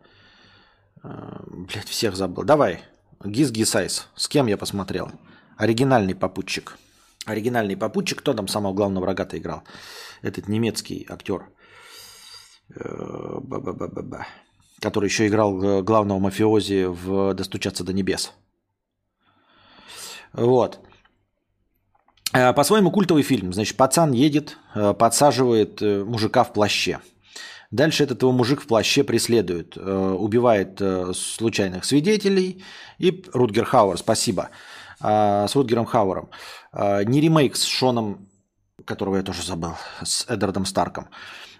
Э, 1.03 1.41
блять, 1.47 1.89
всех 1.89 2.17
забыл. 2.17 2.45
Давай, 2.45 2.83
Гиз 3.25 3.51
Гисайс. 3.51 4.09
С 4.17 4.29
кем 4.29 4.47
я 4.47 4.57
посмотрел? 4.57 5.11
Оригинальный 5.57 6.15
попутчик. 6.15 6.79
Оригинальный 7.27 7.77
попутчик. 7.77 8.19
Кто 8.19 8.35
там 8.35 8.49
самого 8.49 8.75
главного 8.75 9.05
врага-то 9.05 9.37
играл? 9.39 9.63
Этот 10.23 10.49
немецкий 10.49 11.07
актер. 11.09 11.47
Э. 12.75 13.41
Который 14.81 15.07
еще 15.07 15.27
играл 15.29 15.63
э, 15.63 15.83
главного 15.83 16.19
мафиози 16.19 16.87
в 16.87 17.35
«Достучаться 17.35 17.85
до 17.85 17.93
небес». 17.93 18.33
Вот. 20.33 20.81
Э, 22.33 22.53
по-своему 22.53 22.91
культовый 22.91 23.23
фильм. 23.23 23.53
Значит, 23.53 23.77
пацан 23.77 24.13
едет, 24.13 24.59
подсаживает 24.75 25.81
мужика 25.81 26.43
в 26.45 26.53
плаще. 26.53 26.99
Дальше 27.71 28.05
этот 28.05 28.23
его 28.23 28.33
мужик 28.33 28.61
в 28.61 28.67
плаще 28.67 29.03
преследует, 29.03 29.79
убивает 29.79 30.79
случайных 31.15 31.85
свидетелей. 31.87 32.63
И 32.99 33.25
Рутгер 33.33 33.65
Хауэр, 33.65 33.97
спасибо, 33.97 34.51
с 35.03 35.55
Рутгером 35.55 35.85
Хауэром. 35.85 36.31
Не 36.73 37.21
ремейк 37.21 37.57
с 37.57 37.65
Шоном, 37.65 38.29
которого 38.85 39.17
я 39.17 39.23
тоже 39.23 39.43
забыл, 39.43 39.73
с 40.03 40.25
Эдвардом 40.29 40.65
Старком. 40.65 41.09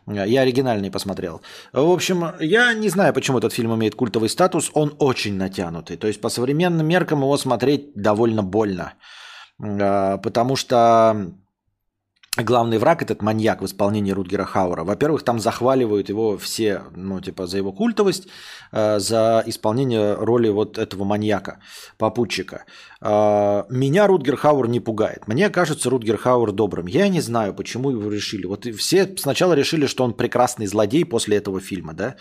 Я 0.07 0.41
оригинальный 0.41 0.91
посмотрел. 0.91 1.43
В 1.73 1.91
общем, 1.91 2.35
я 2.41 2.75
не 2.75 2.89
знаю, 2.89 3.15
почему 3.15 3.39
этот 3.39 3.53
фильм 3.53 3.75
имеет 3.75 3.95
культовый 3.95 4.29
статус. 4.29 4.71
Он 4.75 4.95
очень 4.99 5.37
натянутый. 5.37 5.97
То 5.97 6.09
есть 6.09 6.21
по 6.21 6.29
современным 6.29 6.87
меркам 6.87 7.21
его 7.21 7.37
смотреть 7.37 7.95
довольно 7.95 8.43
больно. 8.43 8.95
А, 9.61 10.19
потому 10.19 10.57
что 10.57 11.33
главный 12.37 12.79
враг 12.79 13.03
этот 13.03 13.23
маньяк 13.23 13.61
в 13.61 13.67
исполнении 13.67 14.13
Рутгера 14.13 14.45
Хаура. 14.45 14.85
Во-первых, 14.85 15.23
там 15.23 15.39
захваливают 15.39 16.09
его 16.09 16.39
все, 16.39 16.83
ну, 16.97 17.21
типа, 17.21 17.47
за 17.47 17.59
его 17.59 17.73
культовость, 17.73 18.29
а, 18.73 18.99
за 18.99 19.43
исполнение 19.47 20.15
роли 20.15 20.49
вот 20.49 20.79
этого 20.79 21.05
маньяка, 21.05 21.59
попутчика. 21.99 22.65
А, 23.01 23.67
меня 23.71 24.07
Рутгер 24.07 24.37
Хауэр 24.37 24.69
не 24.69 24.81
пугает. 24.81 25.29
Мне 25.29 25.51
кажется 25.51 25.91
Рутгер 25.91 26.17
Хауэр 26.17 26.53
добрым. 26.53 26.87
Я 26.87 27.09
не 27.09 27.21
знаю, 27.21 27.55
почему 27.55 27.91
его 27.91 28.11
решили. 28.11 28.47
Вот 28.47 28.65
все 28.65 29.17
сначала 29.17 29.53
решили, 29.53 29.87
что 29.87 30.05
он 30.05 30.15
прекрасный 30.15 30.67
злодей 30.67 31.05
после 31.05 31.37
этого 31.37 31.61
фильма, 31.61 31.93
да? 31.95 32.17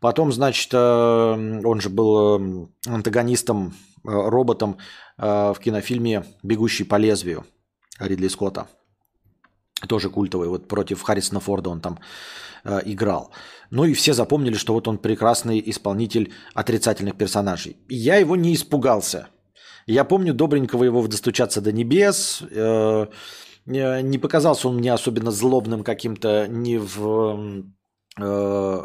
Потом, 0.00 0.32
значит, 0.32 0.74
он 0.74 1.80
же 1.80 1.88
был 1.88 2.68
антагонистом, 2.88 3.72
роботом 4.02 4.78
Э, 5.18 5.52
в 5.54 5.60
кинофильме 5.60 6.24
«Бегущий 6.42 6.84
по 6.84 6.96
лезвию» 6.96 7.44
Ридли 7.98 8.28
Скотта. 8.28 8.66
Тоже 9.88 10.10
культовый. 10.10 10.48
Вот 10.48 10.68
против 10.68 11.02
Харрисона 11.02 11.40
Форда 11.40 11.70
он 11.70 11.80
там 11.80 11.98
э, 12.64 12.80
играл. 12.84 13.30
Ну 13.70 13.84
и 13.84 13.94
все 13.94 14.12
запомнили, 14.12 14.54
что 14.54 14.74
вот 14.74 14.88
он 14.88 14.98
прекрасный 14.98 15.62
исполнитель 15.64 16.32
отрицательных 16.54 17.16
персонажей. 17.16 17.76
И 17.88 17.96
я 17.96 18.16
его 18.16 18.36
не 18.36 18.54
испугался. 18.54 19.28
Я 19.86 20.04
помню 20.04 20.34
добренького 20.34 20.84
его 20.84 21.00
в 21.00 21.08
«Достучаться 21.08 21.60
до 21.60 21.72
небес». 21.72 22.42
Э, 22.50 23.06
не 23.64 24.18
показался 24.18 24.68
он 24.68 24.76
мне 24.76 24.92
особенно 24.92 25.30
злобным 25.30 25.84
каким-то 25.84 26.48
ни 26.48 26.76
в 26.76 27.64
э, 28.18 28.80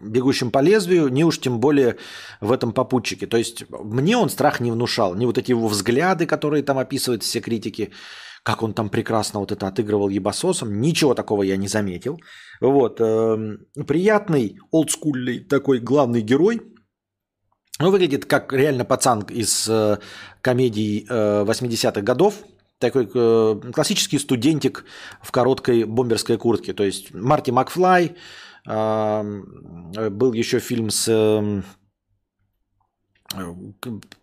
бегущим 0.00 0.50
по 0.50 0.60
лезвию, 0.60 1.08
не 1.08 1.24
уж 1.24 1.38
тем 1.40 1.60
более 1.60 1.96
в 2.40 2.52
этом 2.52 2.72
попутчике. 2.72 3.26
То 3.26 3.36
есть 3.36 3.64
мне 3.70 4.16
он 4.16 4.28
страх 4.28 4.60
не 4.60 4.70
внушал. 4.70 5.14
Не 5.14 5.26
вот 5.26 5.38
эти 5.38 5.50
его 5.50 5.68
взгляды, 5.68 6.26
которые 6.26 6.62
там 6.62 6.78
описывают 6.78 7.22
все 7.22 7.40
критики, 7.40 7.92
как 8.46 8.62
он 8.62 8.74
там 8.74 8.90
прекрасно 8.90 9.40
вот 9.40 9.50
это 9.50 9.66
отыгрывал 9.66 10.08
ебасосом. 10.08 10.80
Ничего 10.80 11.14
такого 11.14 11.42
я 11.42 11.56
не 11.56 11.66
заметил. 11.66 12.20
Вот. 12.60 13.00
Э, 13.00 13.56
приятный, 13.88 14.60
олдскульный 14.70 15.40
такой 15.40 15.80
главный 15.80 16.22
герой. 16.22 16.60
Он 17.80 17.90
выглядит 17.90 18.24
как 18.24 18.52
реально 18.52 18.84
пацан 18.84 19.22
из 19.22 19.68
э, 19.68 19.98
комедий 20.42 21.08
э, 21.10 21.44
80-х 21.44 22.02
годов. 22.02 22.34
Такой 22.78 23.10
э, 23.12 23.60
классический 23.74 24.20
студентик 24.20 24.84
в 25.22 25.32
короткой 25.32 25.82
бомберской 25.82 26.36
куртке. 26.36 26.72
То 26.72 26.84
есть 26.84 27.12
Марти 27.12 27.50
Макфлай, 27.50 28.14
был 28.64 30.32
еще 30.32 30.60
фильм 30.60 30.90
с... 30.90 31.08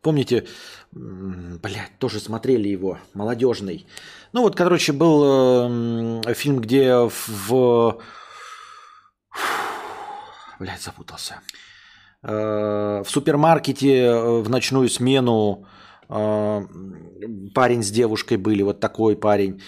Помните, 0.02 0.48
блядь, 0.92 1.98
тоже 2.00 2.20
смотрели 2.20 2.68
его, 2.68 2.98
молодежный. 3.14 3.88
Ну 4.32 4.42
вот, 4.42 4.56
короче, 4.56 4.94
был 4.94 5.24
эм, 5.24 6.24
фильм, 6.34 6.60
где 6.60 7.10
в... 7.28 8.02
Блядь, 10.60 10.82
запутался. 10.82 11.42
Э, 12.24 13.04
в 13.06 13.10
супермаркете 13.10 14.06
э, 14.06 14.42
в 14.42 14.50
ночную 14.50 14.90
смену 14.90 15.66
э, 16.08 16.62
парень 17.54 17.84
с 17.84 17.90
девушкой 17.92 18.38
были, 18.38 18.62
вот 18.64 18.80
такой 18.80 19.18
парень. 19.18 19.62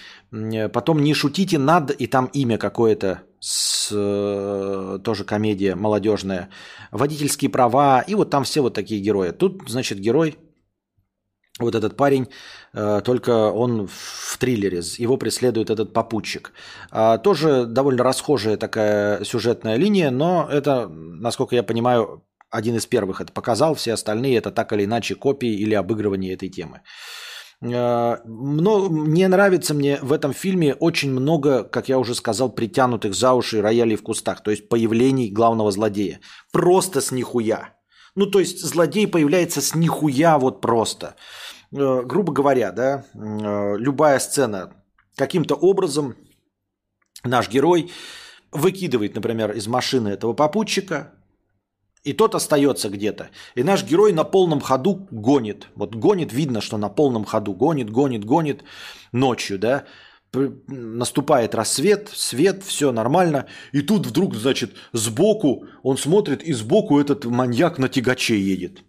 Потом 0.73 1.01
«Не 1.01 1.13
шутите 1.13 1.57
над», 1.57 1.91
и 1.91 2.07
там 2.07 2.25
имя 2.27 2.57
какое-то 2.57 3.23
с, 3.45 3.91
э, 3.91 4.99
тоже 5.03 5.23
комедия 5.23 5.75
молодежная, 5.75 6.49
водительские 6.91 7.51
права, 7.51 8.01
и 8.01 8.15
вот 8.15 8.31
там 8.31 8.43
все 8.43 8.61
вот 8.61 8.73
такие 8.73 8.99
герои. 8.99 9.29
Тут, 9.29 9.69
значит, 9.69 9.99
герой, 9.99 10.35
вот 11.59 11.75
этот 11.75 11.95
парень, 11.95 12.27
э, 12.73 13.01
только 13.05 13.51
он 13.51 13.87
в 13.87 14.37
триллере, 14.39 14.81
его 14.97 15.17
преследует 15.17 15.69
этот 15.69 15.93
попутчик. 15.93 16.53
А, 16.89 17.19
тоже 17.19 17.67
довольно 17.67 18.03
расхожая 18.03 18.57
такая 18.57 19.23
сюжетная 19.23 19.75
линия, 19.75 20.09
но 20.09 20.47
это, 20.51 20.87
насколько 20.87 21.55
я 21.55 21.61
понимаю, 21.61 22.23
один 22.49 22.75
из 22.77 22.87
первых 22.87 23.21
это 23.21 23.31
показал, 23.31 23.75
все 23.75 23.93
остальные 23.93 24.37
это 24.37 24.49
так 24.49 24.73
или 24.73 24.85
иначе 24.85 25.13
копии 25.13 25.53
или 25.53 25.75
обыгрывание 25.75 26.33
этой 26.33 26.49
темы. 26.49 26.81
Э, 27.61 28.17
но 28.25 28.87
не 28.89 29.27
нравится 29.27 29.73
мне 29.73 29.99
в 30.01 30.11
этом 30.11 30.33
фильме 30.33 30.73
очень 30.75 31.11
много, 31.11 31.63
как 31.63 31.89
я 31.89 31.99
уже 31.99 32.15
сказал, 32.15 32.49
притянутых 32.49 33.13
за 33.13 33.33
уши 33.33 33.61
роялей 33.61 33.95
в 33.95 34.03
кустах, 34.03 34.43
то 34.43 34.51
есть 34.51 34.69
появлений 34.69 35.31
главного 35.31 35.71
злодея. 35.71 36.19
Просто 36.51 37.01
с 37.01 37.11
нихуя. 37.11 37.73
Ну, 38.15 38.27
то 38.27 38.39
есть 38.39 38.61
злодей 38.61 39.07
появляется 39.07 39.61
с 39.61 39.75
нихуя 39.75 40.37
вот 40.37 40.61
просто. 40.61 41.15
Э, 41.71 42.01
грубо 42.03 42.33
говоря, 42.33 42.71
да, 42.71 43.05
э, 43.13 43.77
любая 43.77 44.19
сцена 44.19 44.73
каким-то 45.15 45.55
образом 45.55 46.15
наш 47.23 47.49
герой 47.49 47.91
выкидывает, 48.51 49.15
например, 49.15 49.51
из 49.51 49.67
машины 49.67 50.09
этого 50.09 50.33
попутчика, 50.33 51.13
и 52.05 52.13
тот 52.13 52.35
остается 52.35 52.89
где-то. 52.89 53.29
И 53.55 53.63
наш 53.63 53.83
герой 53.83 54.13
на 54.13 54.23
полном 54.23 54.61
ходу 54.61 55.07
гонит. 55.11 55.67
Вот 55.75 55.95
гонит, 55.95 56.31
видно, 56.31 56.61
что 56.61 56.77
на 56.77 56.87
полном 56.87 57.25
ходу 57.25 57.53
гонит, 57.53 57.89
гонит, 57.89 58.23
гонит 58.23 58.63
ночью, 59.11 59.59
да. 59.59 59.85
Наступает 60.31 61.55
рассвет, 61.55 62.09
свет, 62.13 62.63
все 62.63 62.91
нормально. 62.91 63.47
И 63.73 63.81
тут 63.81 64.05
вдруг, 64.05 64.35
значит, 64.35 64.73
сбоку, 64.93 65.65
он 65.81 65.97
смотрит, 65.97 66.43
и 66.43 66.53
сбоку 66.53 66.99
этот 66.99 67.25
маньяк 67.25 67.79
на 67.79 67.89
тягаче 67.89 68.39
едет. 68.39 68.83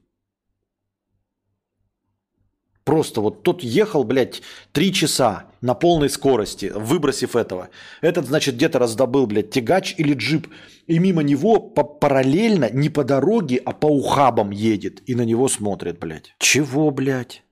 Просто 2.86 3.20
вот 3.20 3.42
тот 3.42 3.64
ехал, 3.64 4.04
блядь, 4.04 4.42
три 4.70 4.92
часа 4.92 5.46
на 5.60 5.74
полной 5.74 6.08
скорости, 6.08 6.70
выбросив 6.72 7.34
этого. 7.34 7.68
Этот, 8.00 8.26
значит, 8.26 8.54
где-то 8.54 8.78
раздобыл, 8.78 9.26
блядь, 9.26 9.50
тягач 9.50 9.96
или 9.98 10.14
джип. 10.14 10.46
И 10.86 11.00
мимо 11.00 11.24
него 11.24 11.58
по 11.58 11.82
параллельно, 11.82 12.70
не 12.70 12.88
по 12.88 13.02
дороге, 13.02 13.60
а 13.64 13.72
по 13.72 13.86
ухабам 13.86 14.52
едет. 14.52 15.02
И 15.06 15.16
на 15.16 15.22
него 15.22 15.48
смотрит, 15.48 15.98
блядь. 15.98 16.36
Чего, 16.38 16.92
блядь? 16.92 17.42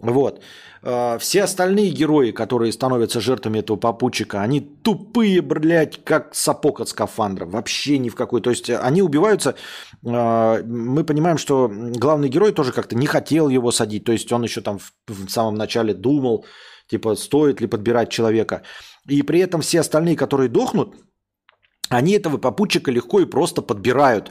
Вот. 0.00 0.40
Э, 0.82 1.18
все 1.18 1.42
остальные 1.42 1.90
герои, 1.90 2.30
которые 2.30 2.72
становятся 2.72 3.20
жертвами 3.20 3.58
этого 3.58 3.76
попутчика, 3.76 4.42
они 4.42 4.60
тупые, 4.60 5.42
блядь, 5.42 6.04
как 6.04 6.34
сапог 6.34 6.80
от 6.80 6.88
скафандра. 6.88 7.46
Вообще 7.46 7.98
ни 7.98 8.08
в 8.08 8.14
какой. 8.14 8.40
То 8.40 8.50
есть 8.50 8.70
они 8.70 9.02
убиваются. 9.02 9.54
Э, 10.04 10.62
мы 10.64 11.04
понимаем, 11.04 11.38
что 11.38 11.68
главный 11.68 12.28
герой 12.28 12.52
тоже 12.52 12.72
как-то 12.72 12.96
не 12.96 13.06
хотел 13.06 13.48
его 13.48 13.72
садить. 13.72 14.04
То 14.04 14.12
есть 14.12 14.32
он 14.32 14.44
еще 14.44 14.60
там 14.60 14.78
в 15.08 15.28
самом 15.28 15.54
начале 15.54 15.94
думал, 15.94 16.44
типа, 16.88 17.16
стоит 17.16 17.60
ли 17.60 17.66
подбирать 17.66 18.10
человека. 18.10 18.62
И 19.08 19.22
при 19.22 19.40
этом 19.40 19.60
все 19.62 19.80
остальные, 19.80 20.16
которые 20.16 20.48
дохнут, 20.48 20.94
они 21.90 22.12
этого 22.12 22.38
попутчика 22.38 22.90
легко 22.90 23.20
и 23.20 23.24
просто 23.30 23.62
подбирают. 23.62 24.30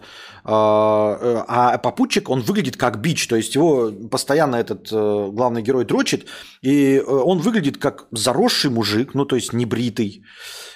А, 0.50 1.18
э, 1.20 1.43
а 1.45 1.78
попутчик, 1.78 2.30
он 2.30 2.39
выглядит 2.39 2.78
как 2.78 3.02
бич, 3.02 3.28
то 3.28 3.36
есть 3.36 3.54
его 3.54 3.91
постоянно 4.10 4.56
этот 4.56 4.88
э, 4.93 5.30
главный 5.30 5.62
герой 5.62 5.84
дрочит, 5.84 6.26
и 6.62 6.95
э, 6.95 7.04
он 7.04 7.39
выглядит 7.39 7.78
как 7.78 8.08
заросший 8.12 8.72
мужик, 8.72 9.14
ну 9.14 9.26
то 9.26 9.36
есть 9.36 9.52
небритый, 9.52 10.24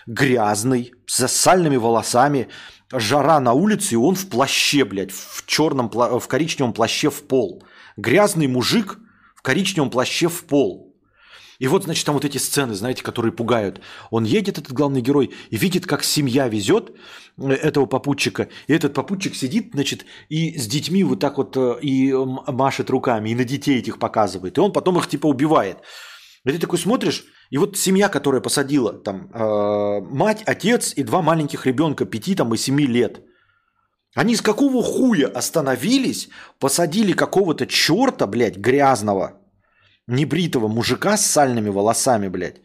грязный, 0.08 0.92
с 1.06 1.26
сальными 1.30 1.78
волосами, 1.78 2.50
жара 2.92 3.40
на 3.40 3.54
улице, 3.54 3.94
и 3.94 3.98
он 3.98 4.16
в 4.16 4.28
плаще, 4.28 4.84
блядь, 4.84 5.14
в 5.14 5.46
черном, 5.46 5.90
в 5.90 6.28
коричневом 6.28 6.74
плаще 6.74 7.10
в 7.10 7.26
пол. 7.26 7.64
Грязный 7.96 8.48
мужик 8.48 9.00
в 9.38 9.42
коричневом 9.42 9.90
плаще 9.90 10.28
в 10.28 10.44
пол. 10.48 10.91
И 11.62 11.68
вот, 11.68 11.84
значит, 11.84 12.08
там 12.08 12.16
вот 12.16 12.26
эти 12.26 12.40
сцены, 12.40 12.74
знаете, 12.74 13.04
которые 13.04 13.32
пугают. 13.32 13.82
Он 14.10 14.24
едет, 14.24 14.58
этот 14.58 14.74
главный 14.74 15.02
герой, 15.02 15.30
и 15.52 15.58
видит, 15.58 15.86
как 15.86 16.04
семья 16.04 16.48
везет 16.48 16.92
э, 17.38 17.52
этого 17.52 17.86
попутчика. 17.86 18.48
И 18.66 18.74
этот 18.74 18.96
попутчик 18.96 19.36
сидит, 19.36 19.70
значит, 19.74 20.06
и 20.28 20.58
с 20.58 20.66
детьми 20.66 21.04
вот 21.04 21.20
так 21.20 21.38
вот 21.38 21.56
э, 21.56 21.78
и 21.84 22.12
машет 22.48 22.90
руками, 22.90 23.30
и 23.30 23.36
на 23.36 23.44
детей 23.44 23.78
этих 23.78 24.00
показывает. 24.00 24.58
И 24.58 24.60
он 24.60 24.74
потом 24.74 24.98
их 24.98 25.08
типа 25.08 25.28
убивает. 25.28 25.78
И 26.46 26.52
ты 26.52 26.58
такой 26.58 26.80
смотришь, 26.80 27.26
и 27.52 27.60
вот 27.60 27.78
семья, 27.78 28.10
которая 28.10 28.42
посадила, 28.42 28.94
там, 28.94 29.30
э, 29.32 30.02
мать, 30.02 30.42
отец 30.48 30.94
и 30.96 31.04
два 31.04 31.22
маленьких 31.22 31.68
ребенка, 31.68 32.06
пяти 32.06 32.34
там 32.34 32.52
и 32.56 32.58
семи 32.58 32.88
лет. 32.88 33.22
Они 34.16 34.36
с 34.36 34.42
какого 34.42 34.82
хуя 34.82 35.28
остановились, 35.28 36.30
посадили 36.60 37.14
какого-то 37.14 37.68
черта, 37.68 38.26
блядь, 38.26 38.58
грязного, 38.58 39.41
небритого 40.12 40.68
мужика 40.68 41.18
с 41.18 41.26
сальными 41.26 41.70
волосами, 41.70 42.28
блядь. 42.28 42.62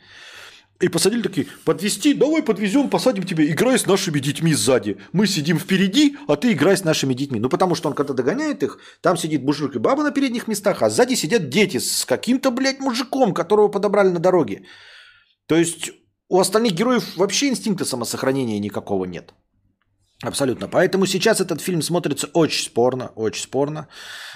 И 0.79 0.89
посадили 0.89 1.23
такие, 1.23 1.47
подвести, 1.65 2.13
давай 2.13 2.43
подвезем, 2.43 2.91
посадим 2.91 3.25
тебя, 3.25 3.45
играй 3.47 3.79
с 3.79 3.87
нашими 3.87 4.19
детьми 4.19 4.53
сзади. 4.55 4.99
Мы 5.13 5.27
сидим 5.27 5.59
впереди, 5.59 6.17
а 6.29 6.37
ты 6.37 6.53
играй 6.53 6.77
с 6.77 6.85
нашими 6.85 7.15
детьми. 7.15 7.41
Ну, 7.41 7.49
потому 7.49 7.75
что 7.75 7.89
он 7.89 7.95
когда 7.95 8.13
догоняет 8.13 8.63
их, 8.63 8.79
там 9.01 9.17
сидит 9.17 9.43
мужик 9.43 9.75
и 9.75 9.79
баба 9.79 10.03
на 10.03 10.11
передних 10.11 10.49
местах, 10.49 10.83
а 10.83 10.91
сзади 10.91 11.15
сидят 11.15 11.49
дети 11.49 11.79
с 11.79 12.05
каким-то, 12.05 12.51
блядь, 12.51 12.81
мужиком, 12.81 13.33
которого 13.33 13.69
подобрали 13.69 14.11
на 14.11 14.19
дороге. 14.19 14.67
То 15.47 15.57
есть 15.57 15.93
у 16.29 16.39
остальных 16.39 16.73
героев 16.73 17.17
вообще 17.17 17.49
инстинкта 17.49 17.87
самосохранения 17.87 18.59
никакого 18.59 19.07
нет. 19.07 19.33
Абсолютно. 20.25 20.67
Поэтому 20.67 21.07
сейчас 21.07 21.41
этот 21.41 21.61
фильм 21.61 21.83
смотрится 21.83 22.29
очень 22.33 22.65
спорно, 22.65 23.11
очень 23.17 23.43
спорно. 23.43 23.87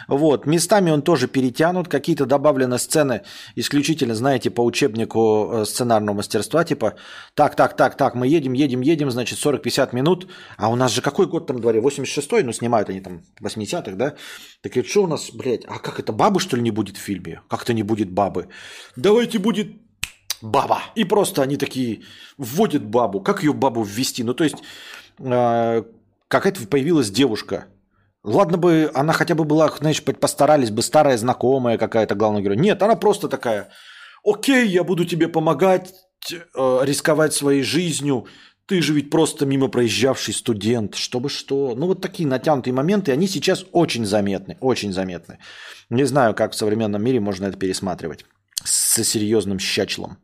Вот. 0.09 0.47
Местами 0.47 0.91
он 0.91 1.01
тоже 1.03 1.27
перетянут. 1.27 1.89
Какие-то 1.89 2.27
добавлены 2.27 2.79
сцены 2.79 3.23
исключительно, 3.57 4.15
знаете, 4.15 4.51
по 4.51 4.63
учебнику 4.63 5.19
э, 5.53 5.65
сценарного 5.65 6.17
мастерства. 6.17 6.65
Типа, 6.65 6.97
так, 7.35 7.57
так, 7.57 7.77
так, 7.77 7.97
так, 7.97 8.15
мы 8.15 8.27
едем, 8.27 8.53
едем, 8.53 8.83
едем, 8.83 9.11
значит, 9.11 9.39
40-50 9.39 9.95
минут. 9.95 10.27
А 10.59 10.69
у 10.69 10.77
нас 10.77 10.93
же 10.93 11.01
какой 11.01 11.27
год 11.27 11.47
там 11.47 11.61
дворе? 11.61 11.81
86-й? 11.81 12.43
Ну, 12.43 12.53
снимают 12.53 12.91
они 12.91 13.01
там 13.01 13.23
80-х, 13.43 13.97
да? 13.97 14.15
Так 14.63 14.77
и 14.77 14.83
что 14.83 15.05
у 15.05 15.07
нас, 15.07 15.31
блядь, 15.33 15.65
а 15.67 15.79
как 15.79 15.99
это, 15.99 16.13
бабы, 16.13 16.41
что 16.41 16.57
ли, 16.57 16.63
не 16.63 16.73
будет 16.73 16.99
в 16.99 17.01
фильме? 17.01 17.41
Как-то 17.49 17.73
не 17.73 17.83
будет 17.83 18.11
бабы. 18.13 18.49
Давайте 18.97 19.39
будет 19.39 19.69
баба. 20.43 20.83
И 20.95 21.05
просто 21.05 21.43
они 21.43 21.57
такие 21.57 22.03
вводят 22.39 22.85
бабу. 22.85 23.23
Как 23.23 23.43
ее 23.43 23.53
бабу 23.53 23.83
ввести? 23.83 24.25
Ну, 24.25 24.35
то 24.35 24.45
есть 24.45 24.57
какая-то 25.21 26.67
появилась 26.67 27.11
девушка. 27.11 27.67
Ладно 28.23 28.59
бы 28.59 28.91
она 28.95 29.13
хотя 29.13 29.35
бы 29.35 29.45
была, 29.45 29.69
знаешь, 29.79 30.03
постарались 30.03 30.71
бы, 30.71 30.83
старая 30.83 31.17
знакомая 31.17 31.79
какая-то 31.79 32.15
главный 32.15 32.43
герой. 32.43 32.57
Нет, 32.57 32.83
она 32.83 32.97
просто 32.97 33.29
такая, 33.29 33.71
окей, 34.25 34.69
я 34.69 34.85
буду 34.85 35.05
тебе 35.05 35.29
помогать, 35.29 35.95
э, 36.31 36.81
рисковать 36.83 37.33
своей 37.33 37.63
жизнью, 37.63 38.27
ты 38.71 38.83
же 38.83 38.93
ведь 38.93 39.11
просто 39.11 39.47
мимо 39.47 39.69
проезжавший 39.69 40.33
студент, 40.33 40.95
чтобы 40.95 41.29
что. 41.29 41.75
Ну, 41.75 41.87
вот 41.87 42.01
такие 42.01 42.29
натянутые 42.29 42.73
моменты, 42.73 43.11
они 43.11 43.27
сейчас 43.27 43.65
очень 43.73 44.07
заметны, 44.07 44.59
очень 44.61 44.93
заметны. 44.93 45.39
Не 45.91 46.05
знаю, 46.05 46.35
как 46.35 46.53
в 46.53 46.57
современном 46.57 47.03
мире 47.03 47.19
можно 47.19 47.47
это 47.47 47.59
пересматривать 47.59 48.25
с 48.63 49.03
серьезным 49.03 49.59
щачлом. 49.59 50.19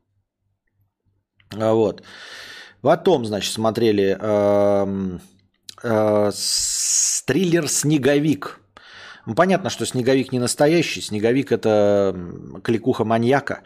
А 1.51 1.72
вот. 1.72 2.05
Потом, 2.87 3.24
значит, 3.24 3.53
смотрели 3.53 4.16
э, 4.16 5.18
э, 5.82 6.30
триллер 7.26 7.68
«Снеговик». 7.68 8.61
Ну, 9.26 9.34
понятно, 9.34 9.70
что 9.70 9.84
«Снеговик» 9.84 10.30
не 10.30 10.39
настоящий. 10.39 11.01
«Снеговик»– 11.01 11.51
это 11.51 12.16
кликуха 12.62 13.05
маньяка. 13.05 13.62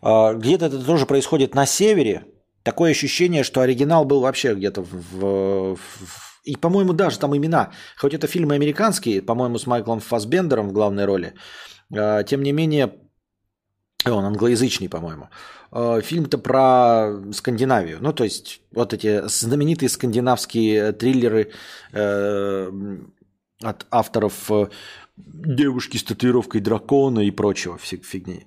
Э, 0.00 0.32
где-то 0.34 0.64
это 0.64 0.82
тоже 0.82 1.04
происходит 1.04 1.54
на 1.54 1.66
севере. 1.66 2.24
Такое 2.62 2.92
ощущение, 2.92 3.44
что 3.44 3.60
оригинал 3.60 4.06
был 4.06 4.20
вообще 4.20 4.54
где-то 4.54 4.80
в, 4.80 4.92
в, 5.12 5.76
в 5.76 6.40
и, 6.44 6.56
по-моему, 6.56 6.94
даже 6.94 7.18
там 7.18 7.36
имена, 7.36 7.72
хоть 7.98 8.14
это 8.14 8.26
фильмы 8.26 8.54
американские, 8.54 9.20
по-моему, 9.20 9.58
с 9.58 9.66
Майклом 9.66 10.00
Фассбендером 10.00 10.70
в 10.70 10.72
главной 10.72 11.04
роли, 11.04 11.34
э, 11.94 12.24
тем 12.26 12.42
не 12.42 12.52
менее, 12.52 12.90
он 14.12 14.24
англоязычный, 14.24 14.88
по-моему. 14.88 15.28
Э, 15.72 16.00
фильм-то 16.02 16.38
про 16.38 17.32
Скандинавию. 17.32 17.98
Ну, 18.00 18.12
то 18.12 18.24
есть, 18.24 18.60
вот 18.72 18.94
эти 18.94 19.26
знаменитые 19.28 19.88
скандинавские 19.88 20.92
триллеры 20.92 21.52
э, 21.92 22.98
от 23.62 23.86
авторов 23.90 24.50
э, 24.50 24.68
«Девушки 25.16 25.96
с 25.96 26.04
татуировкой 26.04 26.60
дракона» 26.60 27.20
и 27.20 27.30
прочего 27.30 27.78
фигни. 27.78 28.46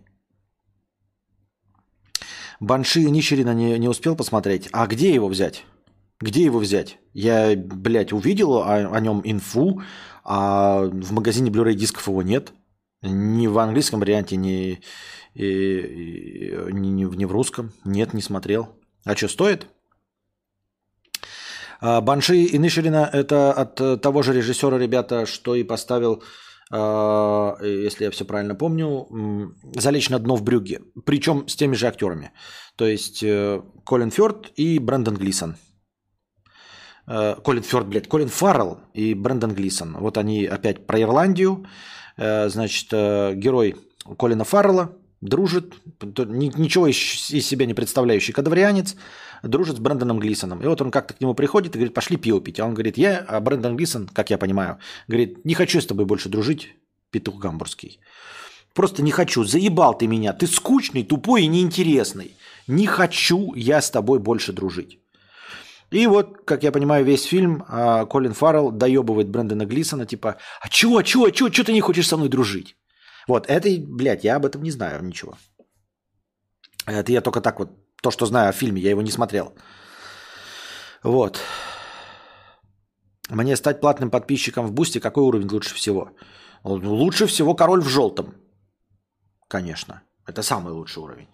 Банши 2.60 3.01
Нищерина 3.10 3.53
не, 3.53 3.78
не 3.80 3.88
успел 3.88 4.16
посмотреть. 4.16 4.68
А 4.72 4.86
где 4.88 5.14
его 5.14 5.28
взять? 5.28 5.66
Где 6.20 6.43
его 6.43 6.60
взять? 6.60 6.97
Я, 7.14 7.55
блядь, 7.55 8.12
увидел 8.12 8.57
о, 8.57 8.93
о 8.93 8.99
нем 8.99 9.22
инфу, 9.24 9.82
а 10.24 10.82
в 10.82 11.12
магазине 11.14 11.49
Blu-ray 11.49 11.74
дисков 11.74 12.07
его 12.07 12.22
нет. 12.22 12.51
Ни 13.01 13.47
в 13.47 13.57
английском 13.57 14.01
варианте, 14.01 14.36
ни, 14.36 14.82
и, 15.39 15.45
и, 15.45 16.73
ни, 16.73 17.03
ни 17.03 17.25
в 17.25 17.31
русском. 17.31 17.71
Нет, 17.85 18.13
не 18.13 18.21
смотрел. 18.21 18.67
А 19.05 19.15
что, 19.15 19.27
стоит? 19.29 19.67
А, 21.81 22.01
Банши 22.01 22.35
и 22.35 22.57
Ниширина– 22.57 23.09
это 23.13 23.53
от 23.53 24.01
того 24.01 24.21
же 24.21 24.33
режиссера, 24.33 24.77
ребята, 24.77 25.25
что 25.25 25.55
и 25.55 25.63
поставил, 25.63 26.23
а, 26.71 27.55
если 27.63 28.05
я 28.05 28.11
все 28.11 28.25
правильно 28.25 28.55
помню, 28.55 29.07
«Залечь 29.75 30.09
на 30.09 30.19
дно 30.19 30.35
в 30.35 30.43
брюге». 30.43 30.81
Причем 31.05 31.47
с 31.47 31.55
теми 31.55 31.75
же 31.75 31.87
актерами. 31.87 32.31
То 32.75 32.85
есть 32.85 33.23
э, 33.23 33.61
Колин 33.85 34.11
Фёрд 34.11 34.51
и 34.57 34.79
Брэндон 34.79 35.15
Глисон. 35.15 35.55
Э, 37.07 37.35
Колин 37.43 37.63
Фёрд, 37.63 37.87
блядь, 37.87 38.09
Колин 38.09 38.29
Фаррелл 38.29 38.79
и 38.93 39.13
Брэндон 39.13 39.53
Глисон. 39.53 39.97
Вот 39.99 40.17
они 40.17 40.45
опять 40.45 40.85
про 40.85 40.99
Ирландию. 41.01 41.65
Э, 42.17 42.49
значит, 42.49 42.91
герой 42.91 43.75
Колина 44.17 44.43
Фаррелла 44.43 44.98
дружит, 45.22 45.74
ничего 46.01 46.88
из 46.88 46.97
себя 46.97 47.65
не 47.65 47.74
представляющий 47.74 48.34
кадаврианец, 48.34 48.95
дружит 49.43 49.78
с 49.78 49.80
Брэндоном 49.80 50.20
Глисоном. 50.20 50.61
И 50.61 50.67
вот 50.67 50.82
он 50.82 50.91
как-то 50.91 51.13
к 51.13 51.22
нему 51.22 51.34
приходит 51.34 51.76
и 51.76 51.78
говорит, 51.78 51.93
пошли 51.93 52.17
пиво 52.17 52.41
пить. 52.41 52.59
А 52.59 52.65
он 52.65 52.74
говорит, 52.74 52.97
я, 52.97 53.17
а 53.28 53.39
Брэндон 53.39 53.76
Глисон, 53.76 54.07
как 54.07 54.30
я 54.30 54.38
понимаю, 54.38 54.80
говорит, 55.07 55.43
не 55.45 55.53
хочу 55.53 55.82
с 55.82 55.86
тобой 55.86 56.05
больше 56.05 56.30
дружить, 56.30 56.76
петух 57.11 57.39
гамбургский. 57.39 57.99
Просто 58.74 59.01
не 59.01 59.11
хочу, 59.11 59.43
заебал 59.43 59.97
ты 59.97 60.07
меня, 60.07 60.32
ты 60.34 60.47
скучный, 60.47 61.03
тупой 61.03 61.43
и 61.43 61.47
неинтересный. 61.47 62.36
Не 62.67 62.86
хочу 62.86 63.53
я 63.55 63.82
с 63.82 63.89
тобой 63.89 64.20
больше 64.20 64.53
дружить. 64.53 64.99
И 65.91 66.05
вот, 66.05 66.43
как 66.45 66.63
я 66.63 66.72
понимаю, 66.72 67.03
весь 67.03 67.24
фильм 67.24 67.65
а, 67.67 68.05
Колин 68.05 68.34
Фаррелл 68.34 68.72
доебывает 68.72 69.30
Брэндона 69.30 69.65
Глисона, 69.65 70.05
типа, 70.05 70.38
а 70.61 70.70
чего, 70.70 71.01
чего, 71.01 71.32
чего, 71.32 71.49
чего 71.49 71.65
ты 71.65 71.74
не 71.74 71.82
хочешь 71.82 72.07
со 72.07 72.15
мной 72.15 72.30
дружить? 72.30 72.76
Вот, 73.30 73.45
это, 73.47 73.69
блядь, 73.88 74.23
я 74.23 74.38
об 74.38 74.45
этом 74.45 74.63
не 74.63 74.71
знаю 74.71 75.03
ничего. 75.03 75.34
Это 76.88 77.11
я 77.11 77.21
только 77.21 77.41
так 77.41 77.59
вот, 77.59 77.69
то, 78.01 78.11
что 78.11 78.25
знаю 78.25 78.49
о 78.49 78.53
фильме, 78.53 78.82
я 78.82 78.89
его 78.89 79.03
не 79.03 79.11
смотрел. 79.11 79.53
Вот. 81.03 81.39
Мне 83.30 83.55
стать 83.55 83.82
платным 83.82 84.09
подписчиком 84.09 84.65
в 84.65 84.71
Бусте, 84.71 84.99
какой 84.99 85.23
уровень 85.23 85.47
лучше 85.51 85.75
всего? 85.75 86.09
Лучше 86.63 87.27
всего 87.27 87.53
король 87.53 87.82
в 87.82 87.88
желтом. 87.88 88.34
Конечно. 89.47 90.01
Это 90.25 90.41
самый 90.41 90.73
лучший 90.73 91.03
уровень. 91.03 91.27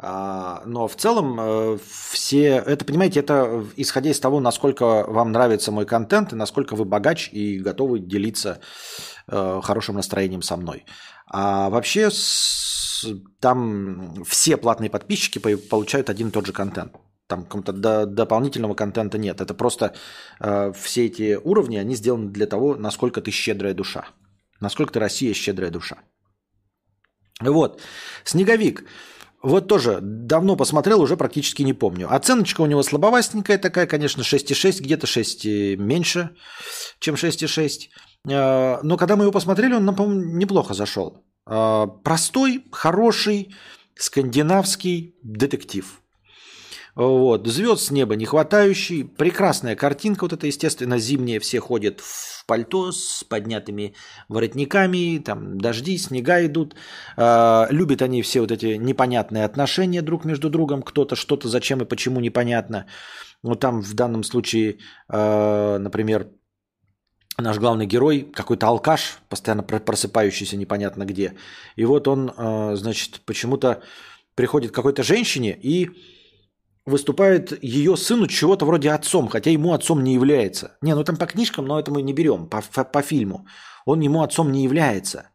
А, 0.00 0.62
но 0.64 0.86
в 0.86 0.94
целом 0.94 1.40
э, 1.40 1.78
все, 2.12 2.62
это, 2.66 2.84
понимаете, 2.84 3.20
это 3.20 3.64
исходя 3.76 4.10
из 4.10 4.20
того, 4.20 4.40
насколько 4.40 5.04
вам 5.08 5.32
нравится 5.32 5.72
мой 5.72 5.86
контент 5.86 6.32
и 6.32 6.36
насколько 6.36 6.76
вы 6.76 6.84
богач 6.84 7.28
и 7.32 7.58
готовы 7.58 7.98
делиться 7.98 8.60
э, 9.26 9.60
хорошим 9.62 9.96
настроением 9.96 10.42
со 10.42 10.56
мной. 10.56 10.84
А 11.30 11.68
вообще, 11.68 12.10
там 13.40 14.24
все 14.24 14.56
платные 14.56 14.90
подписчики 14.90 15.38
получают 15.38 16.10
один 16.10 16.28
и 16.28 16.30
тот 16.30 16.46
же 16.46 16.52
контент. 16.52 16.96
Там 17.26 17.44
какого-то 17.44 17.72
до, 17.72 18.06
дополнительного 18.06 18.74
контента 18.74 19.18
нет. 19.18 19.40
Это 19.40 19.52
просто 19.52 19.94
э, 20.40 20.72
все 20.72 21.06
эти 21.06 21.36
уровни, 21.36 21.76
они 21.76 21.94
сделаны 21.94 22.30
для 22.30 22.46
того, 22.46 22.74
насколько 22.74 23.20
ты 23.20 23.30
щедрая 23.30 23.74
душа. 23.74 24.06
Насколько 24.60 24.94
ты 24.94 25.00
Россия 25.00 25.34
щедрая 25.34 25.70
душа. 25.70 25.98
Вот. 27.40 27.82
Снеговик. 28.24 28.84
Вот 29.42 29.68
тоже 29.68 30.00
давно 30.02 30.56
посмотрел, 30.56 31.00
уже 31.00 31.16
практически 31.16 31.62
не 31.62 31.74
помню. 31.74 32.12
Оценочка 32.12 32.62
у 32.62 32.66
него 32.66 32.82
слабовастенькая 32.82 33.58
такая, 33.58 33.86
конечно, 33.86 34.22
6,6, 34.22 34.82
где-то 34.82 35.06
6 35.06 35.44
меньше, 35.76 36.30
чем 36.98 37.14
6,6. 37.14 37.90
Э, 38.26 38.78
но 38.82 38.96
когда 38.96 39.16
мы 39.16 39.24
его 39.24 39.32
посмотрели, 39.32 39.74
он 39.74 39.84
нам, 39.84 39.96
по-моему, 39.96 40.36
неплохо 40.36 40.74
зашел. 40.74 41.24
Э, 41.46 41.86
простой, 42.04 42.64
хороший, 42.72 43.54
скандинавский 43.96 45.14
детектив. 45.22 46.00
Вот. 46.94 47.46
Звезд 47.46 47.84
с 47.84 47.90
неба 47.92 48.16
не 48.16 48.24
хватающий. 48.24 49.04
Прекрасная 49.04 49.76
картинка. 49.76 50.24
Вот 50.24 50.32
это, 50.32 50.48
естественно, 50.48 50.98
зимняя. 50.98 51.38
Все 51.38 51.60
ходят 51.60 52.00
в 52.00 52.44
пальто 52.46 52.90
с 52.90 53.22
поднятыми 53.22 53.94
воротниками. 54.28 55.22
Там 55.24 55.58
дожди, 55.58 55.96
снега 55.96 56.44
идут. 56.44 56.74
Э, 57.16 57.66
любят 57.70 58.02
они 58.02 58.22
все 58.22 58.40
вот 58.40 58.50
эти 58.50 58.78
непонятные 58.78 59.44
отношения 59.44 60.02
друг 60.02 60.24
между 60.24 60.50
другом. 60.50 60.82
Кто-то 60.82 61.14
что-то 61.14 61.48
зачем 61.48 61.82
и 61.82 61.88
почему 61.88 62.20
непонятно. 62.20 62.86
Вот 63.44 63.60
там 63.60 63.80
в 63.80 63.94
данном 63.94 64.24
случае, 64.24 64.78
например, 65.08 66.26
наш 67.38 67.58
главный 67.58 67.86
герой, 67.86 68.22
какой-то 68.34 68.66
алкаш, 68.66 69.18
постоянно 69.28 69.62
просыпающийся 69.62 70.56
непонятно 70.56 71.04
где. 71.04 71.34
И 71.76 71.84
вот 71.84 72.08
он, 72.08 72.32
э, 72.36 72.76
значит, 72.76 73.20
почему-то 73.24 73.82
приходит 74.34 74.72
к 74.72 74.74
какой-то 74.74 75.02
женщине 75.02 75.58
и 75.60 75.90
выступает 76.84 77.62
ее 77.62 77.96
сыну 77.96 78.26
чего-то 78.26 78.64
вроде 78.64 78.90
отцом, 78.90 79.28
хотя 79.28 79.50
ему 79.50 79.72
отцом 79.72 80.02
не 80.02 80.14
является. 80.14 80.76
Не, 80.82 80.94
ну 80.94 81.04
там 81.04 81.16
по 81.16 81.26
книжкам, 81.26 81.66
но 81.66 81.78
это 81.78 81.90
мы 81.90 82.02
не 82.02 82.12
берем, 82.12 82.48
по, 82.48 82.62
по, 82.84 83.02
фильму. 83.02 83.46
Он 83.84 84.00
ему 84.00 84.22
отцом 84.22 84.50
не 84.50 84.64
является. 84.64 85.30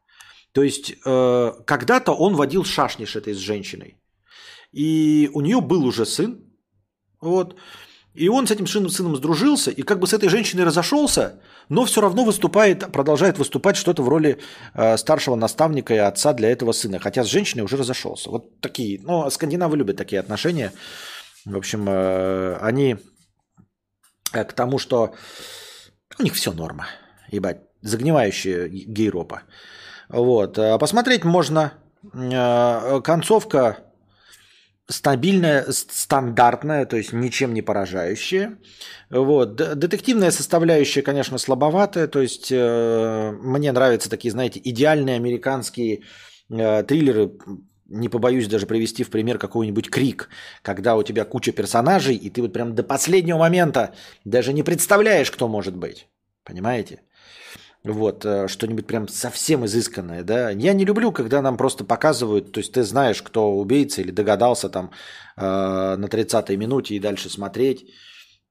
То 0.52 0.64
есть 0.64 0.96
э, 1.06 1.52
когда-то 1.66 2.12
он 2.12 2.36
водил 2.36 2.66
шашни 2.66 3.06
этой 3.16 3.34
с 3.34 3.38
женщиной. 3.38 3.98
И 4.72 5.30
у 5.34 5.42
нее 5.42 5.62
был 5.62 5.86
уже 5.86 6.06
сын. 6.06 6.44
Вот. 7.22 7.56
И 8.14 8.30
он 8.30 8.46
с 8.46 8.52
этим 8.52 8.68
сыном 8.68 9.16
сдружился, 9.16 9.72
и 9.72 9.82
как 9.82 10.00
бы 10.00 10.06
с 10.06 10.14
этой 10.14 10.30
женщиной 10.30 10.66
разошелся, 10.66 11.40
но 11.70 11.84
все 11.86 12.00
равно 12.00 12.24
выступает, 12.24 12.92
продолжает 12.92 13.40
выступать 13.40 13.76
что-то 13.76 14.04
в 14.04 14.10
роли 14.10 14.40
э, 14.76 14.98
старшего 14.98 15.36
наставника 15.36 15.96
и 15.96 15.98
отца 15.98 16.34
для 16.34 16.52
этого 16.52 16.74
сына, 16.74 17.00
хотя 17.00 17.24
с 17.24 17.28
женщиной 17.28 17.64
уже 17.64 17.76
разошелся. 17.76 18.30
Вот 18.30 18.60
такие, 18.60 19.02
ну, 19.02 19.30
скандинавы 19.32 19.78
любят 19.78 19.98
такие 19.98 20.20
отношения. 20.20 20.72
В 21.46 21.58
общем, 21.58 21.88
э, 21.90 22.58
они 22.62 22.98
э, 24.32 24.44
к 24.44 24.54
тому, 24.54 24.78
что 24.78 25.16
у 26.20 26.24
них 26.24 26.36
все 26.36 26.54
норма. 26.54 26.86
Ебать, 27.32 27.62
загнивающая 27.82 28.68
гейропа. 28.68 29.42
Вот. 30.08 30.60
Э, 30.60 30.78
посмотреть 30.78 31.24
можно. 31.24 31.74
Концовка 32.12 33.78
стабильная, 34.94 35.66
стандартная, 35.70 36.86
то 36.86 36.98
есть 36.98 37.14
ничем 37.14 37.54
не 37.54 37.62
поражающая. 37.62 38.58
Вот. 39.10 39.56
Детективная 39.56 40.32
составляющая, 40.32 41.02
конечно, 41.02 41.38
слабоватая. 41.38 42.08
То 42.08 42.22
есть 42.22 42.52
мне 42.52 43.72
нравятся 43.72 44.10
такие, 44.10 44.32
знаете, 44.32 44.62
идеальные 44.64 45.16
американские 45.18 46.04
триллеры 46.50 47.32
не 47.86 48.10
побоюсь 48.10 48.48
даже 48.48 48.66
привести 48.66 49.04
в 49.04 49.10
пример 49.10 49.38
какой-нибудь 49.38 49.90
крик, 49.90 50.30
когда 50.62 50.96
у 50.96 51.04
тебя 51.04 51.26
куча 51.26 51.52
персонажей, 51.52 52.16
и 52.16 52.30
ты 52.30 52.42
вот 52.42 52.54
прям 52.54 52.74
до 52.74 52.84
последнего 52.84 53.38
момента 53.38 53.94
даже 54.26 54.54
не 54.54 54.64
представляешь, 54.64 55.30
кто 55.30 55.48
может 55.48 55.76
быть. 55.76 56.08
Понимаете? 56.44 57.02
Вот, 57.86 58.26
э, 58.26 58.48
что-нибудь 58.48 58.88
прям 58.88 59.08
совсем 59.10 59.66
изысканное, 59.66 60.24
да. 60.24 60.52
Я 60.52 60.74
не 60.74 60.86
люблю, 60.86 61.12
когда 61.12 61.42
нам 61.42 61.58
просто 61.58 61.84
показывают, 61.84 62.52
то 62.54 62.60
есть 62.60 62.72
ты 62.72 62.84
знаешь, 62.84 63.22
кто 63.22 63.58
убийца 63.58 64.02
или 64.02 64.12
догадался 64.12 64.70
там 64.70 64.92
э, 65.36 65.42
на 65.98 66.06
30-й 66.06 66.56
минуте 66.56 66.96
и 66.96 67.00
дальше 67.00 67.30
смотреть. 67.30 67.86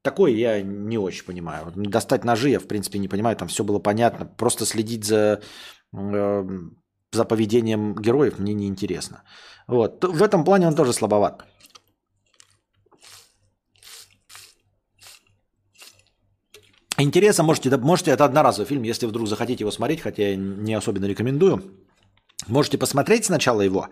Такое 0.02 0.32
я 0.32 0.62
не 0.62 0.98
очень 0.98 1.24
понимаю. 1.24 1.72
Достать 1.76 2.24
ножи 2.24 2.50
я, 2.50 2.58
в 2.58 2.66
принципе, 2.66 2.98
не 2.98 3.08
понимаю, 3.08 3.36
там 3.36 3.48
все 3.48 3.64
было 3.64 3.78
понятно. 3.78 4.26
Просто 4.26 4.66
следить 4.66 5.04
за 5.04 5.40
э, 5.94 6.44
за 7.12 7.24
поведением 7.24 7.94
героев 7.94 8.38
мне 8.38 8.54
не 8.54 8.66
интересно. 8.66 9.22
Вот. 9.68 10.04
В 10.04 10.22
этом 10.22 10.44
плане 10.44 10.66
он 10.66 10.74
тоже 10.74 10.92
слабоват. 10.92 11.44
Интересно, 16.98 17.44
можете, 17.44 17.76
можете, 17.76 18.10
это 18.10 18.24
одноразовый 18.24 18.66
фильм, 18.66 18.82
если 18.82 19.06
вдруг 19.06 19.26
захотите 19.26 19.62
его 19.62 19.70
смотреть, 19.70 20.00
хотя 20.00 20.30
я 20.30 20.36
не 20.36 20.74
особенно 20.74 21.06
рекомендую. 21.06 21.62
Можете 22.48 22.76
посмотреть 22.76 23.24
сначала 23.24 23.60
его, 23.60 23.88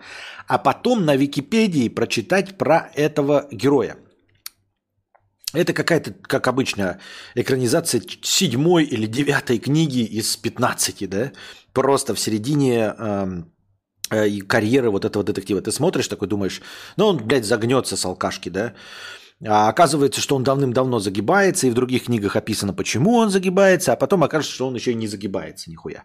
а 0.49 0.59
потом 0.59 1.05
на 1.05 1.17
Википедии 1.17 1.89
прочитать 1.89 2.59
про 2.59 2.91
этого 2.95 3.47
героя. 3.51 3.97
Это 5.53 5.73
какая-то, 5.73 6.13
как 6.13 6.47
обычно, 6.47 7.01
экранизация 7.35 8.03
седьмой 8.23 8.85
или 8.85 9.07
девятой 9.07 9.59
книги 9.59 10.01
из 10.01 10.37
15, 10.37 11.09
да? 11.09 11.33
Просто 11.73 12.15
в 12.15 12.21
середине 12.21 12.95
эм, 12.97 13.53
э, 14.11 14.41
карьеры 14.43 14.91
вот 14.91 15.05
этого 15.05 15.25
детектива. 15.25 15.61
Ты 15.61 15.73
смотришь 15.73 16.09
такой, 16.09 16.29
думаешь, 16.29 16.63
ну 16.97 17.07
он, 17.07 17.19
блядь, 17.19 17.45
загнется 17.45 17.97
с 17.97 18.05
алкашки, 18.05 18.49
да? 18.49 18.75
А 19.47 19.69
оказывается, 19.69 20.21
что 20.21 20.37
он 20.37 20.45
давным-давно 20.45 20.99
загибается, 20.99 21.67
и 21.67 21.71
в 21.71 21.75
других 21.75 22.05
книгах 22.05 22.37
описано, 22.37 22.75
почему 22.75 23.15
он 23.15 23.31
загибается, 23.31 23.93
а 23.93 23.97
потом 23.97 24.23
окажется, 24.23 24.55
что 24.55 24.69
он 24.69 24.75
еще 24.75 24.93
и 24.93 24.97
не 24.97 25.07
загибается 25.07 25.71
нихуя. 25.71 26.05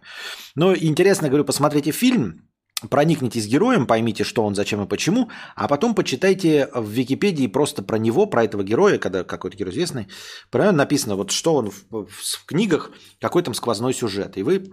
Но 0.54 0.74
интересно, 0.74 1.28
говорю, 1.28 1.44
посмотрите 1.44 1.90
фильм, 1.90 2.48
проникнитесь 2.88 3.46
героем, 3.46 3.86
поймите, 3.86 4.24
что 4.24 4.44
он, 4.44 4.54
зачем 4.54 4.82
и 4.82 4.86
почему, 4.86 5.30
а 5.54 5.68
потом 5.68 5.94
почитайте 5.94 6.70
в 6.74 6.88
Википедии 6.88 7.46
просто 7.46 7.82
про 7.82 7.98
него, 7.98 8.26
про 8.26 8.44
этого 8.44 8.62
героя, 8.62 8.98
когда 8.98 9.22
какой-то 9.22 9.56
герой 9.56 9.72
известный, 9.72 10.08
про 10.50 10.72
написано, 10.72 11.16
вот 11.16 11.30
что 11.30 11.54
он 11.56 11.70
в, 11.70 11.84
в, 11.90 12.06
в 12.06 12.44
книгах, 12.46 12.90
какой 13.20 13.42
там 13.42 13.52
сквозной 13.52 13.92
сюжет. 13.92 14.38
И 14.38 14.42
вы 14.42 14.72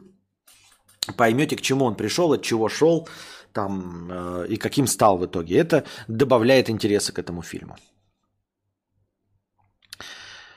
поймете, 1.18 1.58
к 1.58 1.62
чему 1.62 1.84
он 1.86 1.96
пришел, 1.96 2.32
от 2.32 2.44
чего 2.44 2.70
шел, 2.70 3.10
там, 3.52 4.10
э, 4.10 4.46
и 4.50 4.56
каким 4.56 4.88
стал 4.88 5.18
в 5.18 5.26
итоге. 5.26 5.58
Это 5.58 5.84
добавляет 6.08 6.70
интереса 6.70 7.12
к 7.12 7.20
этому 7.20 7.42
фильму. 7.42 7.76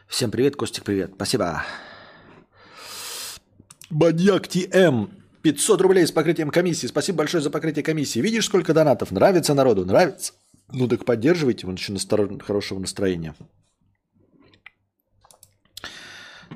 Всем 0.08 0.30
привет, 0.30 0.56
Костик, 0.56 0.84
привет. 0.84 1.12
Спасибо. 1.16 1.64
Маньяк 3.90 4.48
ТМ 4.48 5.06
500 5.42 5.80
рублей 5.80 6.06
с 6.06 6.12
покрытием 6.12 6.50
комиссии. 6.50 6.86
Спасибо 6.86 7.18
большое 7.18 7.42
за 7.42 7.50
покрытие 7.50 7.82
комиссии. 7.82 8.20
Видишь, 8.20 8.46
сколько 8.46 8.72
донатов? 8.72 9.10
Нравится 9.10 9.54
народу? 9.54 9.84
Нравится? 9.84 10.32
Ну 10.72 10.88
так 10.88 11.04
поддерживайте, 11.04 11.66
он 11.66 11.74
еще 11.74 11.92
на 11.92 12.38
хорошего 12.40 12.78
настроения. 12.78 13.34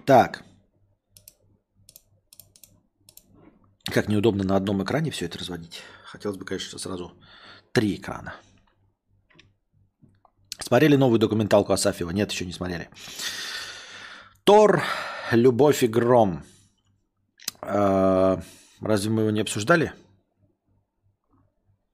Так. 0.06 0.44
Как 3.84 4.08
неудобно 4.08 4.44
на 4.44 4.56
одном 4.56 4.82
экране 4.82 5.10
все 5.10 5.26
это 5.26 5.38
разводить. 5.38 5.82
Хотелось 6.04 6.36
бы, 6.36 6.44
конечно, 6.44 6.78
сразу 6.78 7.12
три 7.72 7.96
экрана. 7.96 8.34
Смотрели 10.70 10.94
новую 10.94 11.18
документалку 11.18 11.72
Асафьева? 11.72 12.10
Нет, 12.10 12.30
еще 12.30 12.46
не 12.46 12.52
смотрели. 12.52 12.88
Тор, 14.44 14.84
Любовь 15.32 15.82
и 15.82 15.88
Гром. 15.88 16.44
А, 17.60 18.40
Разве 18.80 19.10
мы 19.10 19.22
его 19.22 19.32
не 19.32 19.40
обсуждали? 19.40 19.92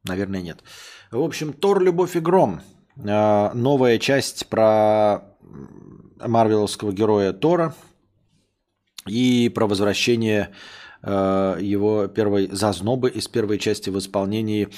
Наверное, 0.04 0.42
нет. 0.42 0.62
В 1.10 1.22
общем, 1.22 1.54
Тор, 1.54 1.80
Любовь 1.80 2.16
и 2.16 2.20
Гром. 2.20 2.60
А, 3.02 3.50
новая 3.54 3.98
часть 3.98 4.46
про 4.48 5.22
марвеловского 6.20 6.92
героя 6.92 7.32
Тора 7.32 7.74
и 9.06 9.48
про 9.54 9.66
возвращение 9.66 10.50
а, 11.00 11.56
его 11.56 12.08
первой 12.08 12.50
зазнобы 12.52 13.08
из 13.08 13.26
первой 13.26 13.58
части 13.58 13.88
в 13.88 13.98
исполнении 13.98 14.68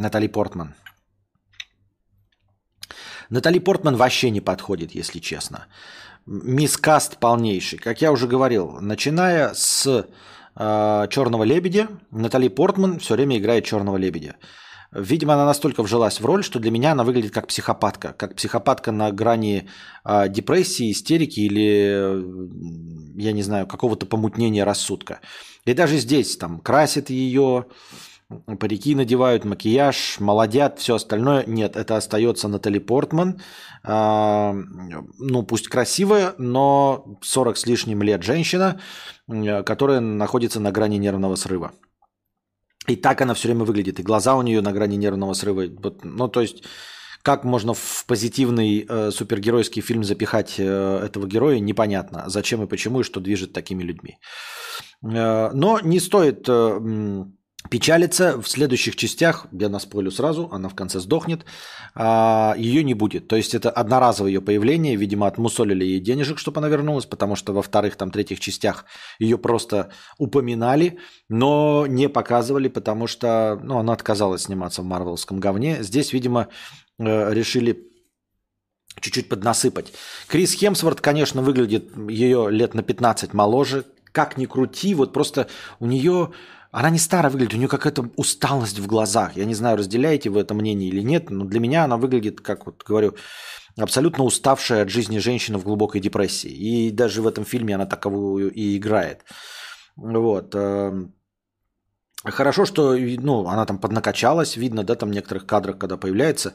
Натали 0.00 0.28
Портман. 0.28 0.74
Натали 3.30 3.58
Портман 3.60 3.96
вообще 3.96 4.30
не 4.30 4.40
подходит, 4.40 4.94
если 4.94 5.20
честно 5.20 5.66
мискаст 6.26 7.18
полнейший. 7.18 7.78
Как 7.78 8.00
я 8.02 8.12
уже 8.12 8.26
говорил, 8.26 8.78
начиная 8.80 9.52
с 9.54 9.86
э, 10.56 11.06
Черного 11.10 11.44
лебедя, 11.44 11.88
Натали 12.10 12.48
Портман 12.48 12.98
все 12.98 13.14
время 13.14 13.38
играет 13.38 13.64
Черного 13.64 13.96
лебедя. 13.96 14.36
Видимо, 14.92 15.34
она 15.34 15.46
настолько 15.46 15.82
вжилась 15.84 16.20
в 16.20 16.24
роль, 16.26 16.42
что 16.42 16.58
для 16.58 16.70
меня 16.70 16.92
она 16.92 17.04
выглядит 17.04 17.32
как 17.32 17.46
психопатка. 17.46 18.12
Как 18.12 18.34
психопатка 18.34 18.90
на 18.90 19.12
грани 19.12 19.68
э, 20.04 20.28
депрессии, 20.28 20.90
истерики 20.90 21.40
или, 21.40 23.20
я 23.20 23.32
не 23.32 23.42
знаю, 23.42 23.66
какого-то 23.66 24.06
помутнения 24.06 24.64
рассудка. 24.64 25.20
И 25.64 25.74
даже 25.74 25.98
здесь 25.98 26.36
там 26.36 26.60
красит 26.60 27.10
ее, 27.10 27.66
парики 28.58 28.94
надевают, 28.94 29.44
макияж, 29.44 30.20
молодят, 30.20 30.78
все 30.78 30.94
остальное. 30.94 31.44
Нет, 31.46 31.76
это 31.76 31.96
остается 31.96 32.48
Натали 32.48 32.78
Портман. 32.78 33.40
А, 33.82 34.54
ну, 35.18 35.42
пусть 35.42 35.68
красивая, 35.68 36.34
но 36.38 37.18
40 37.22 37.56
с 37.56 37.66
лишним 37.66 38.02
лет 38.02 38.22
женщина, 38.22 38.80
которая 39.66 40.00
находится 40.00 40.60
на 40.60 40.70
грани 40.70 40.98
нервного 40.98 41.34
срыва. 41.34 41.72
И 42.86 42.96
так 42.96 43.20
она 43.20 43.34
все 43.34 43.48
время 43.48 43.64
выглядит. 43.64 44.00
И 44.00 44.02
глаза 44.02 44.36
у 44.36 44.42
нее 44.42 44.60
на 44.62 44.72
грани 44.72 44.96
нервного 44.96 45.34
срыва. 45.34 45.64
Вот, 45.82 46.04
ну, 46.04 46.28
то 46.28 46.40
есть, 46.40 46.64
как 47.22 47.44
можно 47.44 47.74
в 47.74 48.04
позитивный 48.06 48.86
э, 48.88 49.10
супергеройский 49.10 49.82
фильм 49.82 50.04
запихать 50.04 50.54
э, 50.58 51.00
этого 51.04 51.26
героя, 51.26 51.58
непонятно. 51.58 52.24
Зачем 52.26 52.62
и 52.62 52.66
почему, 52.66 53.00
и 53.00 53.04
что 53.04 53.20
движет 53.20 53.52
такими 53.52 53.82
людьми. 53.82 54.18
Э, 55.02 55.50
но 55.52 55.80
не 55.80 56.00
стоит... 56.00 56.48
Э, 56.48 57.24
Печалится 57.68 58.40
в 58.40 58.48
следующих 58.48 58.96
частях, 58.96 59.46
я 59.52 59.68
наспойлю 59.68 60.10
сразу, 60.10 60.48
она 60.50 60.70
в 60.70 60.74
конце 60.74 60.98
сдохнет, 60.98 61.44
а, 61.94 62.54
ее 62.56 62.82
не 62.82 62.94
будет. 62.94 63.28
То 63.28 63.36
есть 63.36 63.54
это 63.54 63.70
одноразовое 63.70 64.32
ее 64.32 64.40
появление, 64.40 64.96
видимо, 64.96 65.26
отмусолили 65.26 65.84
ей 65.84 66.00
денежек, 66.00 66.38
чтобы 66.38 66.58
она 66.58 66.68
вернулась, 66.68 67.04
потому 67.04 67.36
что 67.36 67.52
во 67.52 67.60
вторых, 67.60 67.96
там, 67.96 68.10
третьих 68.10 68.40
частях 68.40 68.86
ее 69.18 69.36
просто 69.36 69.90
упоминали, 70.16 70.98
но 71.28 71.86
не 71.86 72.08
показывали, 72.08 72.68
потому 72.68 73.06
что 73.06 73.60
ну, 73.62 73.78
она 73.78 73.92
отказалась 73.92 74.44
сниматься 74.44 74.80
в 74.80 74.86
марвелском 74.86 75.38
говне. 75.38 75.82
Здесь, 75.82 76.14
видимо, 76.14 76.48
э, 76.98 77.34
решили 77.34 77.90
чуть-чуть 79.00 79.28
поднасыпать. 79.28 79.92
Крис 80.28 80.54
Хемсворт, 80.54 81.02
конечно, 81.02 81.42
выглядит 81.42 81.94
ее 82.08 82.48
лет 82.50 82.72
на 82.72 82.82
15 82.82 83.34
моложе. 83.34 83.84
Как 84.12 84.38
ни 84.38 84.46
крути, 84.46 84.94
вот 84.94 85.12
просто 85.12 85.46
у 85.78 85.86
нее 85.86 86.32
она 86.72 86.90
не 86.90 86.98
старая 86.98 87.30
выглядит, 87.30 87.54
у 87.54 87.56
нее 87.56 87.68
какая-то 87.68 88.10
усталость 88.16 88.78
в 88.78 88.86
глазах. 88.86 89.36
Я 89.36 89.44
не 89.44 89.54
знаю, 89.54 89.76
разделяете 89.76 90.30
вы 90.30 90.40
это 90.40 90.54
мнение 90.54 90.88
или 90.88 91.00
нет, 91.00 91.30
но 91.30 91.44
для 91.44 91.58
меня 91.58 91.84
она 91.84 91.96
выглядит, 91.96 92.40
как 92.40 92.66
вот 92.66 92.84
говорю, 92.86 93.16
абсолютно 93.76 94.24
уставшая 94.24 94.82
от 94.82 94.88
жизни 94.88 95.18
женщина 95.18 95.58
в 95.58 95.64
глубокой 95.64 96.00
депрессии. 96.00 96.50
И 96.50 96.90
даже 96.90 97.22
в 97.22 97.26
этом 97.26 97.44
фильме 97.44 97.74
она 97.74 97.86
таковую 97.86 98.52
и 98.52 98.76
играет. 98.76 99.24
Вот. 99.96 100.54
Эм, 100.54 101.14
хорошо, 102.24 102.64
что 102.66 102.94
ну, 102.94 103.48
она 103.48 103.66
там 103.66 103.78
поднакачалась, 103.78 104.56
видно, 104.56 104.84
да, 104.84 104.94
там 104.94 105.10
в 105.10 105.12
некоторых 105.12 105.46
кадрах, 105.46 105.76
когда 105.78 105.96
появляется. 105.96 106.54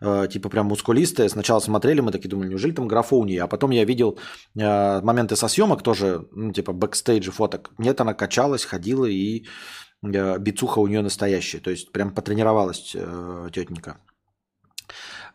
Э, 0.00 0.26
типа 0.30 0.48
прям 0.48 0.66
мускулистая. 0.66 1.28
Сначала 1.28 1.60
смотрели, 1.60 2.00
мы 2.00 2.12
такие 2.12 2.28
думали, 2.28 2.48
неужели 2.48 2.72
там 2.72 2.88
не 3.24 3.30
её? 3.30 3.42
А 3.42 3.46
потом 3.46 3.70
я 3.70 3.84
видел 3.84 4.18
э, 4.56 5.00
моменты 5.02 5.36
со 5.36 5.48
съемок 5.48 5.82
тоже, 5.82 6.26
ну, 6.32 6.52
типа 6.52 6.72
бэкстейджи 6.72 7.30
фоток. 7.30 7.70
Нет, 7.78 8.00
она 8.00 8.14
качалась, 8.14 8.64
ходила 8.64 9.04
и 9.04 9.44
э, 10.02 10.38
бицуха 10.38 10.78
у 10.78 10.86
нее 10.86 11.02
настоящая. 11.02 11.58
То 11.58 11.70
есть 11.70 11.92
прям 11.92 12.14
потренировалась 12.14 12.96
тетенька. 13.52 13.98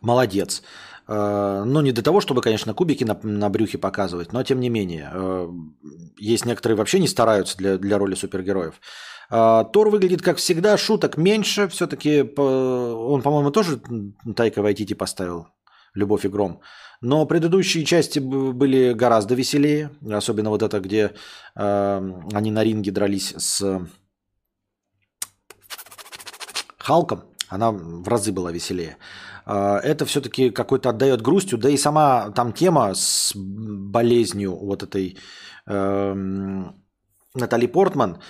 Молодец. 0.00 0.62
Ну, 1.08 1.80
не 1.82 1.92
для 1.92 2.02
того, 2.02 2.20
чтобы, 2.20 2.42
конечно, 2.42 2.74
кубики 2.74 3.04
на, 3.04 3.16
на 3.22 3.48
брюхе 3.48 3.78
показывать, 3.78 4.32
но 4.32 4.42
тем 4.42 4.58
не 4.58 4.68
менее. 4.68 5.08
Есть 6.18 6.44
некоторые 6.44 6.76
вообще 6.76 6.98
не 6.98 7.06
стараются 7.06 7.56
для, 7.56 7.78
для 7.78 7.96
роли 7.96 8.16
супергероев. 8.16 8.80
А, 9.30 9.64
Тор 9.64 9.90
выглядит 9.90 10.22
как 10.22 10.38
всегда, 10.38 10.76
шуток 10.76 11.16
меньше. 11.16 11.68
Все-таки 11.68 12.22
он, 12.22 13.22
по-моему, 13.22 13.50
тоже 13.50 13.80
Тайка 14.36 14.62
Вайтити 14.62 14.94
поставил 14.94 15.48
«Любовь 15.94 16.24
и 16.24 16.28
гром». 16.28 16.60
Но 17.02 17.26
предыдущие 17.26 17.84
части 17.84 18.18
были 18.20 18.94
гораздо 18.94 19.34
веселее. 19.34 19.90
Особенно 20.10 20.50
вот 20.50 20.62
это, 20.62 20.80
где 20.80 21.12
э, 21.54 22.12
они 22.32 22.50
на 22.50 22.64
ринге 22.64 22.90
дрались 22.90 23.34
с 23.36 23.86
Халком. 26.78 27.24
Она 27.48 27.70
в 27.70 28.08
разы 28.08 28.32
была 28.32 28.50
веселее. 28.50 28.96
Э, 29.44 29.76
это 29.76 30.06
все-таки 30.06 30.50
какой-то 30.50 30.88
отдает 30.88 31.20
грустью. 31.20 31.58
Да 31.58 31.68
и 31.68 31.76
сама 31.76 32.30
там 32.30 32.54
тема 32.54 32.94
с 32.94 33.32
болезнью 33.34 34.56
вот 34.56 34.82
этой 34.82 35.18
э, 35.66 36.14
Натали 37.34 37.66
Портман– 37.66 38.22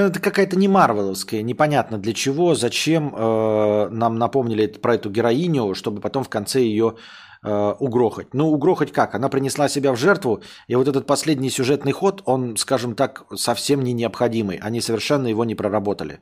это 0.00 0.20
какая-то 0.20 0.56
не 0.56 0.68
марвеловская, 0.68 1.42
непонятно 1.42 1.98
для 1.98 2.12
чего, 2.12 2.54
зачем 2.54 3.14
э, 3.14 3.88
нам 3.90 4.18
напомнили 4.18 4.66
про 4.66 4.94
эту 4.94 5.10
героиню, 5.10 5.74
чтобы 5.74 6.00
потом 6.00 6.24
в 6.24 6.28
конце 6.28 6.60
ее 6.60 6.96
э, 7.44 7.74
угрохать. 7.78 8.34
Ну, 8.34 8.50
угрохать 8.50 8.92
как? 8.92 9.14
Она 9.14 9.28
принесла 9.28 9.68
себя 9.68 9.92
в 9.92 9.96
жертву, 9.96 10.42
и 10.68 10.76
вот 10.76 10.88
этот 10.88 11.06
последний 11.06 11.50
сюжетный 11.50 11.92
ход, 11.92 12.22
он, 12.26 12.56
скажем 12.56 12.94
так, 12.94 13.24
совсем 13.36 13.82
не 13.82 13.92
необходимый. 13.92 14.56
Они 14.56 14.80
совершенно 14.80 15.28
его 15.28 15.44
не 15.44 15.54
проработали. 15.54 16.20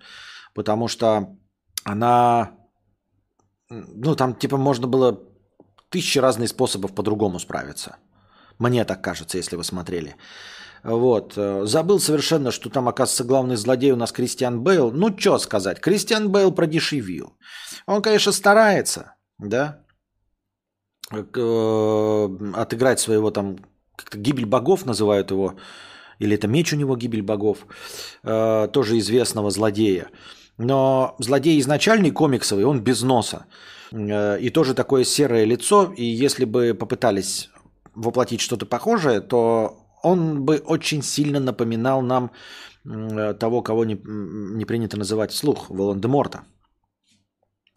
Потому 0.55 0.89
что 0.89 1.27
она... 1.85 2.51
Ну, 3.71 4.15
там, 4.17 4.35
типа, 4.35 4.57
можно 4.57 4.87
было 4.87 5.19
тысячи 5.89 6.19
разных 6.19 6.49
способов 6.49 6.95
по-другому 6.95 7.39
справиться. 7.39 7.97
Мне 8.59 8.85
так 8.85 9.03
кажется, 9.03 9.39
если 9.39 9.57
вы 9.57 9.65
смотрели. 9.65 10.15
Вот. 10.85 11.35
Э, 11.37 11.65
забыл 11.65 12.01
совершенно, 12.01 12.51
что 12.51 12.71
там, 12.71 12.89
оказывается, 12.89 13.25
главный 13.25 13.57
злодей 13.57 13.93
у 13.93 13.97
нас 13.97 14.13
Кристиан 14.13 14.61
Бейл. 14.61 14.91
Ну, 14.91 15.17
что 15.17 15.39
сказать, 15.39 15.81
Кристиан 15.81 16.31
Бейл 16.31 16.53
продешевил. 16.53 17.37
Он, 17.87 18.03
конечно, 18.03 18.33
старается, 18.33 19.15
да, 19.39 19.85
э, 21.13 22.29
отыграть 22.55 23.01
своего 23.01 23.31
там, 23.31 23.59
как-то 23.97 24.19
гибель 24.19 24.47
богов 24.47 24.87
называют 24.87 25.31
его, 25.31 25.55
или 26.19 26.35
это 26.35 26.49
меч 26.49 26.73
у 26.73 26.77
него 26.77 26.97
гибель 26.97 27.23
богов, 27.23 27.67
э, 28.25 28.69
тоже 28.73 28.99
известного 28.99 29.51
злодея. 29.51 30.11
Но 30.59 31.15
злодей 31.19 31.61
изначальный 31.61 32.11
комиксовый, 32.11 32.65
он 32.65 32.81
без 32.81 33.03
носа. 33.03 33.47
И 33.91 34.51
тоже 34.55 34.75
такое 34.75 35.05
серое 35.05 35.45
лицо. 35.45 35.93
И 35.97 36.05
если 36.05 36.45
бы 36.45 36.75
попытались 36.75 37.51
воплотить 37.95 38.41
что-то 38.41 38.67
похожее, 38.67 39.21
то 39.21 39.82
он 40.03 40.45
бы 40.45 40.63
очень 40.67 41.03
сильно 41.03 41.41
напоминал 41.41 42.03
нам 42.03 42.31
того, 43.39 43.63
кого 43.63 43.85
не, 43.85 43.95
не 44.57 44.65
принято 44.65 44.97
называть 44.97 45.33
слух, 45.33 45.71
Волан-де-Морта. 45.71 46.45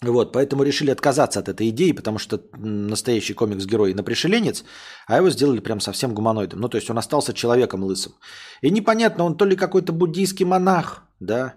Вот, 0.01 0.33
поэтому 0.33 0.63
решили 0.63 0.91
отказаться 0.91 1.39
от 1.39 1.47
этой 1.47 1.69
идеи, 1.69 1.93
потому 1.93 2.19
что 2.19 2.41
настоящий 2.57 3.33
комикс-герой 3.33 3.93
напришеленец, 3.93 4.63
а 5.07 5.17
его 5.17 5.29
сделали 5.29 5.61
прям 5.61 5.79
совсем 5.79 6.13
гуманоидом. 6.13 6.59
Ну, 6.59 6.69
то 6.69 6.77
есть 6.77 6.89
он 6.89 6.97
остался 6.97 7.33
человеком 7.33 7.83
лысым. 7.83 8.13
И 8.61 8.71
непонятно, 8.71 9.23
он 9.23 9.37
то 9.37 9.45
ли 9.45 9.55
какой-то 9.55 9.93
буддийский 9.93 10.45
монах, 10.45 11.03
да, 11.19 11.55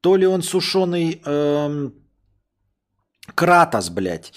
то 0.00 0.16
ли 0.16 0.26
он 0.26 0.42
сушеный 0.42 1.20
эм, 1.24 1.92
Кратос, 3.34 3.90
блядь. 3.90 4.32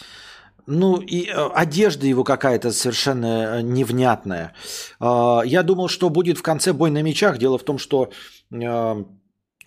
Ну, 0.67 0.99
и 0.99 1.27
э, 1.27 1.49
одежда 1.55 2.05
его 2.07 2.25
какая-то 2.25 2.71
совершенно 2.71 3.25
э, 3.25 3.61
невнятная. 3.61 4.53
Э, 4.99 5.39
я 5.45 5.63
думал, 5.63 5.87
что 5.87 6.09
будет 6.09 6.37
в 6.37 6.41
конце 6.41 6.73
бой 6.73 6.91
на 6.91 7.01
мечах. 7.01 7.37
Дело 7.37 7.57
в 7.57 7.63
том, 7.63 7.77
что 7.77 8.09
э, 8.51 9.03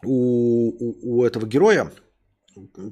у, 0.04 1.18
у 1.20 1.24
этого 1.24 1.46
героя 1.46 1.90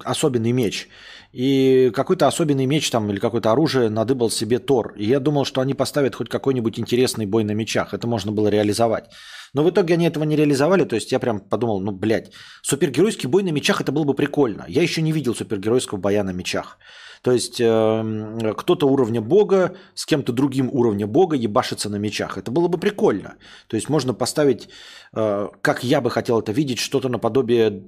особенный 0.05 0.53
меч. 0.53 0.89
И 1.33 1.91
какой-то 1.95 2.27
особенный 2.27 2.65
меч 2.67 2.91
там 2.91 3.11
или 3.11 3.19
какое-то 3.19 3.53
оружие 3.53 3.91
надыбал 3.91 4.31
себе 4.31 4.59
Тор. 4.59 4.95
И 4.97 5.05
я 5.05 5.21
думал, 5.21 5.45
что 5.45 5.61
они 5.61 5.75
поставят 5.75 6.15
хоть 6.15 6.31
какой-нибудь 6.31 6.79
интересный 6.79 7.27
бой 7.27 7.45
на 7.45 7.53
мечах. 7.53 7.93
Это 7.93 8.07
можно 8.07 8.33
было 8.33 8.49
реализовать. 8.49 9.11
Но 9.53 9.63
в 9.63 9.71
итоге 9.71 9.95
они 9.95 10.07
этого 10.07 10.25
не 10.25 10.37
реализовали. 10.37 10.85
То 10.85 10.97
есть 10.97 11.13
я 11.13 11.19
прям 11.19 11.41
подумал, 11.41 11.81
ну, 11.81 11.93
блядь, 11.93 12.33
супергеройский 12.63 13.29
бой 13.29 13.43
на 13.43 13.51
мечах 13.51 13.83
это 13.83 13.93
было 13.93 14.05
бы 14.05 14.15
прикольно. 14.15 14.65
Я 14.69 14.81
еще 14.81 15.03
не 15.03 15.13
видел 15.13 15.35
супергеройского 15.35 15.99
боя 15.99 16.23
на 16.23 16.31
мечах. 16.31 16.79
То 17.23 17.33
есть 17.33 17.61
э, 17.61 18.55
кто-то 18.57 18.87
уровня 18.87 19.21
бога 19.21 19.77
с 19.95 20.07
кем-то 20.07 20.33
другим 20.33 20.69
уровня 20.73 21.07
бога 21.07 21.37
ебашится 21.37 21.89
на 21.89 21.97
мечах. 21.97 22.39
Это 22.39 22.51
было 22.51 22.69
бы 22.69 22.79
прикольно. 22.79 23.37
То 23.67 23.77
есть 23.77 23.89
можно 23.89 24.15
поставить, 24.15 24.69
э, 25.17 25.49
как 25.63 25.85
я 25.85 26.01
бы 26.01 26.11
хотел 26.11 26.41
это 26.41 26.53
видеть, 26.53 26.79
что-то 26.79 27.09
наподобие 27.09 27.83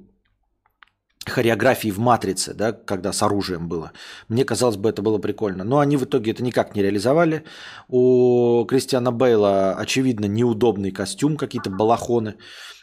хореографии 1.25 1.91
в 1.91 1.99
«Матрице», 1.99 2.53
да, 2.53 2.71
когда 2.71 3.13
с 3.13 3.21
оружием 3.21 3.67
было. 3.67 3.91
Мне 4.27 4.43
казалось 4.43 4.77
бы, 4.77 4.89
это 4.89 5.01
было 5.01 5.19
прикольно. 5.19 5.63
Но 5.63 5.79
они 5.79 5.97
в 5.97 6.03
итоге 6.03 6.31
это 6.31 6.43
никак 6.43 6.75
не 6.75 6.81
реализовали. 6.81 7.43
У 7.87 8.65
Кристиана 8.65 9.11
Бейла, 9.11 9.75
очевидно, 9.77 10.25
неудобный 10.25 10.91
костюм, 10.91 11.37
какие-то 11.37 11.69
балахоны, 11.69 12.35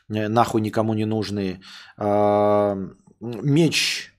э, 0.08 0.28
нахуй 0.28 0.60
никому 0.60 0.94
не 0.94 1.04
нужные. 1.04 1.60
А, 1.96 2.76
меч 3.20 4.14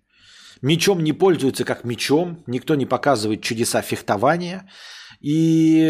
Мечом 0.62 1.03
не 1.03 1.14
пользуются 1.14 1.64
как 1.64 1.84
мечом, 1.84 2.43
никто 2.47 2.76
не 2.76 2.86
показывает 2.86 3.41
чудеса 3.41 3.82
фехтования. 3.82 4.70
И 5.22 5.89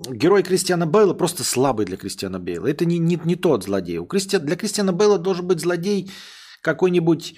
герой 0.00 0.42
Кристиана 0.42 0.86
Бейла 0.86 1.14
просто 1.14 1.44
слабый 1.44 1.86
для 1.86 1.96
Кристиана 1.96 2.40
Бейла. 2.40 2.66
Это 2.66 2.84
не, 2.84 2.98
не, 2.98 3.20
не 3.24 3.36
тот 3.36 3.64
злодей. 3.64 3.98
У 3.98 4.06
Кристи... 4.06 4.38
Для 4.38 4.56
Кристиана 4.56 4.92
Бейла 4.92 5.18
должен 5.18 5.46
быть 5.46 5.60
злодей 5.60 6.10
какой-нибудь 6.62 7.34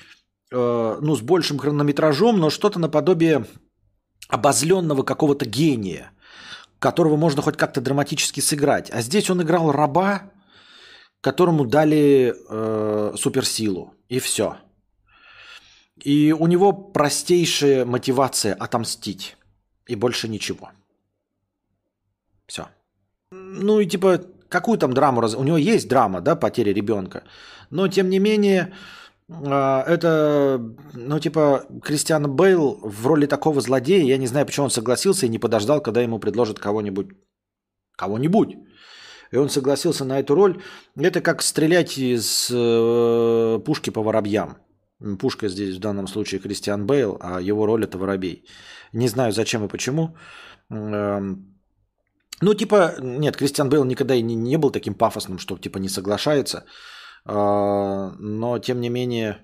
э, 0.50 0.98
ну, 1.00 1.16
с 1.16 1.20
большим 1.20 1.58
хронометражом, 1.58 2.38
но 2.38 2.50
что-то 2.50 2.78
наподобие 2.78 3.46
обозленного 4.28 5.02
какого-то 5.02 5.44
гения, 5.44 6.12
которого 6.78 7.16
можно 7.16 7.42
хоть 7.42 7.56
как-то 7.56 7.80
драматически 7.80 8.40
сыграть. 8.40 8.90
А 8.90 9.02
здесь 9.02 9.28
он 9.28 9.42
играл 9.42 9.72
раба, 9.72 10.30
которому 11.20 11.66
дали 11.66 12.34
э, 12.48 13.14
суперсилу, 13.16 13.94
и 14.08 14.20
все. 14.20 14.56
И 16.03 16.32
у 16.32 16.46
него 16.46 16.72
простейшая 16.72 17.84
мотивация 17.84 18.55
отомстить, 18.55 19.36
и 19.86 19.96
больше 19.96 20.28
ничего. 20.28 20.70
Все. 22.46 22.68
Ну 23.32 23.80
и 23.80 23.86
типа, 23.86 24.20
какую 24.48 24.78
там 24.78 24.92
драму? 24.92 25.20
Раз... 25.20 25.34
У 25.34 25.42
него 25.42 25.57
есть 25.57 25.88
драма, 25.88 26.20
да, 26.20 26.36
потеря 26.36 26.72
ребенка. 26.72 27.24
Но 27.70 27.88
тем 27.88 28.09
не 28.09 28.18
менее, 28.18 28.72
а, 29.28 29.84
это, 29.86 30.61
ну, 30.94 31.20
типа, 31.20 31.66
Кристиан 31.82 32.34
Бейл 32.34 32.80
в 32.82 33.07
роли 33.07 33.26
такого 33.26 33.61
злодея, 33.61 34.05
я 34.05 34.16
не 34.16 34.26
знаю, 34.26 34.46
почему 34.46 34.64
он 34.64 34.70
согласился 34.70 35.26
и 35.26 35.28
не 35.30 35.38
подождал, 35.38 35.80
когда 35.80 36.01
ему 36.01 36.18
предложат 36.18 36.59
кого-нибудь, 36.59 37.09
кого-нибудь. 37.96 38.57
И 39.30 39.36
он 39.36 39.48
согласился 39.48 40.05
на 40.05 40.18
эту 40.18 40.34
роль. 40.34 40.61
Это 40.96 41.20
как 41.20 41.42
стрелять 41.42 41.98
из 41.98 42.51
э, 42.53 43.61
пушки 43.64 43.90
по 43.90 44.03
воробьям. 44.03 44.57
Пушка 45.18 45.48
здесь 45.48 45.76
в 45.76 45.80
данном 45.80 46.07
случае 46.07 46.40
Кристиан 46.40 46.86
Бейл, 46.86 47.16
а 47.20 47.40
его 47.40 47.66
роль 47.66 47.84
это 47.84 47.98
воробей. 47.98 48.44
Не 48.92 49.09
знаю, 49.09 49.32
зачем 49.32 49.64
и 49.64 49.68
почему. 49.68 50.16
Эм, 50.70 51.51
ну, 52.42 52.55
типа, 52.55 52.94
нет, 53.01 53.36
Кристиан 53.36 53.68
Бейл 53.68 53.84
никогда 53.84 54.14
и 54.14 54.22
не, 54.22 54.59
был 54.59 54.70
таким 54.70 54.94
пафосным, 54.94 55.38
что, 55.38 55.59
типа, 55.59 55.78
не 55.78 55.88
соглашается. 55.88 56.64
А, 57.24 58.12
но, 58.18 58.59
тем 58.59 58.80
не 58.80 58.90
менее, 58.90 59.38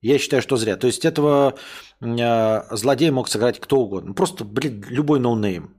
я 0.00 0.18
считаю, 0.18 0.42
что 0.42 0.56
зря. 0.56 0.76
То 0.76 0.86
есть 0.86 1.04
этого 1.04 1.54
а, 2.00 2.66
злодея 2.76 3.12
мог 3.12 3.28
сыграть 3.28 3.60
кто 3.60 3.76
угодно. 3.76 4.14
Просто, 4.14 4.44
блин, 4.44 4.84
любой 4.88 5.20
no 5.20 5.36
name. 5.36 5.76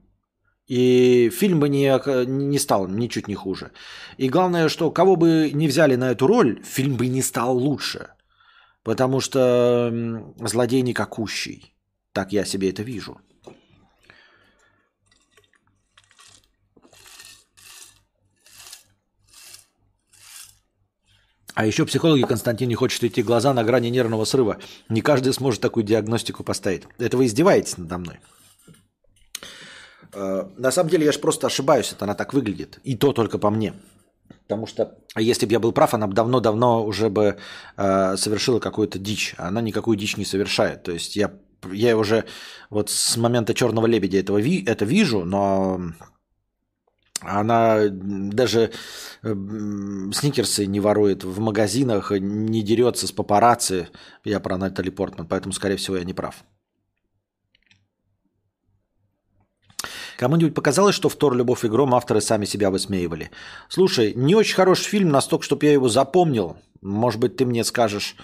И 0.66 1.30
фильм 1.30 1.60
бы 1.60 1.68
не, 1.68 1.92
не 2.26 2.58
стал 2.58 2.88
ничуть 2.88 3.28
не 3.28 3.34
хуже. 3.34 3.72
И 4.16 4.30
главное, 4.30 4.68
что 4.68 4.90
кого 4.90 5.16
бы 5.16 5.50
не 5.52 5.68
взяли 5.68 5.96
на 5.96 6.10
эту 6.10 6.26
роль, 6.26 6.62
фильм 6.62 6.96
бы 6.96 7.06
не 7.06 7.22
стал 7.22 7.56
лучше. 7.58 8.13
Потому 8.84 9.20
что 9.20 9.92
злодей 10.38 10.82
никакущий. 10.82 11.74
Так 12.12 12.32
я 12.32 12.44
себе 12.44 12.70
это 12.70 12.82
вижу. 12.82 13.18
А 21.54 21.66
еще 21.66 21.86
психологи 21.86 22.22
Константин 22.22 22.68
не 22.68 22.74
хочет 22.74 23.02
идти 23.04 23.22
глаза 23.22 23.54
на 23.54 23.64
грани 23.64 23.88
нервного 23.88 24.24
срыва. 24.24 24.58
Не 24.88 25.00
каждый 25.00 25.32
сможет 25.32 25.60
такую 25.60 25.84
диагностику 25.84 26.44
поставить. 26.44 26.82
Это 26.98 27.16
вы 27.16 27.26
издеваетесь 27.26 27.78
надо 27.78 27.98
мной? 27.98 28.20
Э, 30.12 30.48
на 30.58 30.70
самом 30.72 30.90
деле 30.90 31.06
я 31.06 31.12
же 31.12 31.20
просто 31.20 31.46
ошибаюсь, 31.46 31.92
это 31.92 32.04
она 32.04 32.14
так 32.14 32.34
выглядит. 32.34 32.80
И 32.82 32.96
то 32.96 33.12
только 33.12 33.38
по 33.38 33.50
мне. 33.50 33.72
Потому 34.44 34.66
что 34.66 34.98
если 35.16 35.46
бы 35.46 35.52
я 35.52 35.60
был 35.60 35.72
прав, 35.72 35.94
она 35.94 36.06
бы 36.06 36.14
давно-давно 36.14 36.84
уже 36.84 37.08
бы 37.08 37.38
э, 37.76 38.16
совершила 38.16 38.60
какую-то 38.60 38.98
дичь. 38.98 39.34
Она 39.38 39.60
никакую 39.60 39.96
дичь 39.96 40.16
не 40.16 40.24
совершает. 40.24 40.82
То 40.82 40.92
есть 40.92 41.16
я, 41.16 41.32
я 41.72 41.96
уже 41.96 42.24
вот 42.70 42.90
с 42.90 43.16
момента 43.16 43.54
черного 43.54 43.86
лебедя 43.86 44.18
этого 44.18 44.38
ви, 44.38 44.64
это 44.64 44.84
вижу, 44.84 45.24
но 45.24 45.80
она 47.20 47.88
даже 47.90 48.70
э, 49.22 49.34
сникерсы 50.12 50.66
не 50.66 50.80
ворует 50.80 51.24
в 51.24 51.40
магазинах, 51.40 52.10
не 52.10 52.62
дерется 52.62 53.06
с 53.06 53.12
папарацци. 53.12 53.88
Я 54.24 54.40
про 54.40 54.58
Натали 54.58 54.90
Портман, 54.90 55.26
поэтому, 55.26 55.52
скорее 55.52 55.76
всего, 55.76 55.96
я 55.96 56.04
не 56.04 56.12
прав. 56.12 56.44
Кому-нибудь 60.24 60.54
показалось, 60.54 60.94
что 60.94 61.10
в 61.10 61.16
Тор 61.16 61.34
«Любовь 61.34 61.66
и 61.66 61.68
гром» 61.68 61.94
авторы 61.94 62.22
сами 62.22 62.46
себя 62.46 62.70
высмеивали? 62.70 63.30
Слушай, 63.68 64.14
не 64.14 64.34
очень 64.34 64.54
хороший 64.54 64.86
фильм, 64.86 65.10
настолько, 65.10 65.44
чтобы 65.44 65.66
я 65.66 65.72
его 65.72 65.90
запомнил. 65.90 66.56
Может 66.80 67.20
быть, 67.20 67.36
ты 67.36 67.44
мне 67.44 67.62
скажешь, 67.62 68.16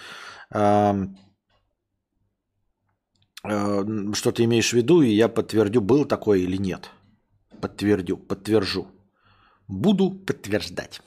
э, 0.50 0.94
э, 3.44 3.84
что 4.14 4.32
ты 4.32 4.44
имеешь 4.44 4.70
в 4.70 4.72
виду, 4.72 5.02
и 5.02 5.10
я 5.10 5.28
подтвердю, 5.28 5.82
был 5.82 6.06
такой 6.06 6.40
или 6.40 6.56
нет 6.56 6.88
подтвердю, 7.60 8.16
подтвержу. 8.16 8.86
Буду 9.68 10.10
подтверждать. 10.10 11.02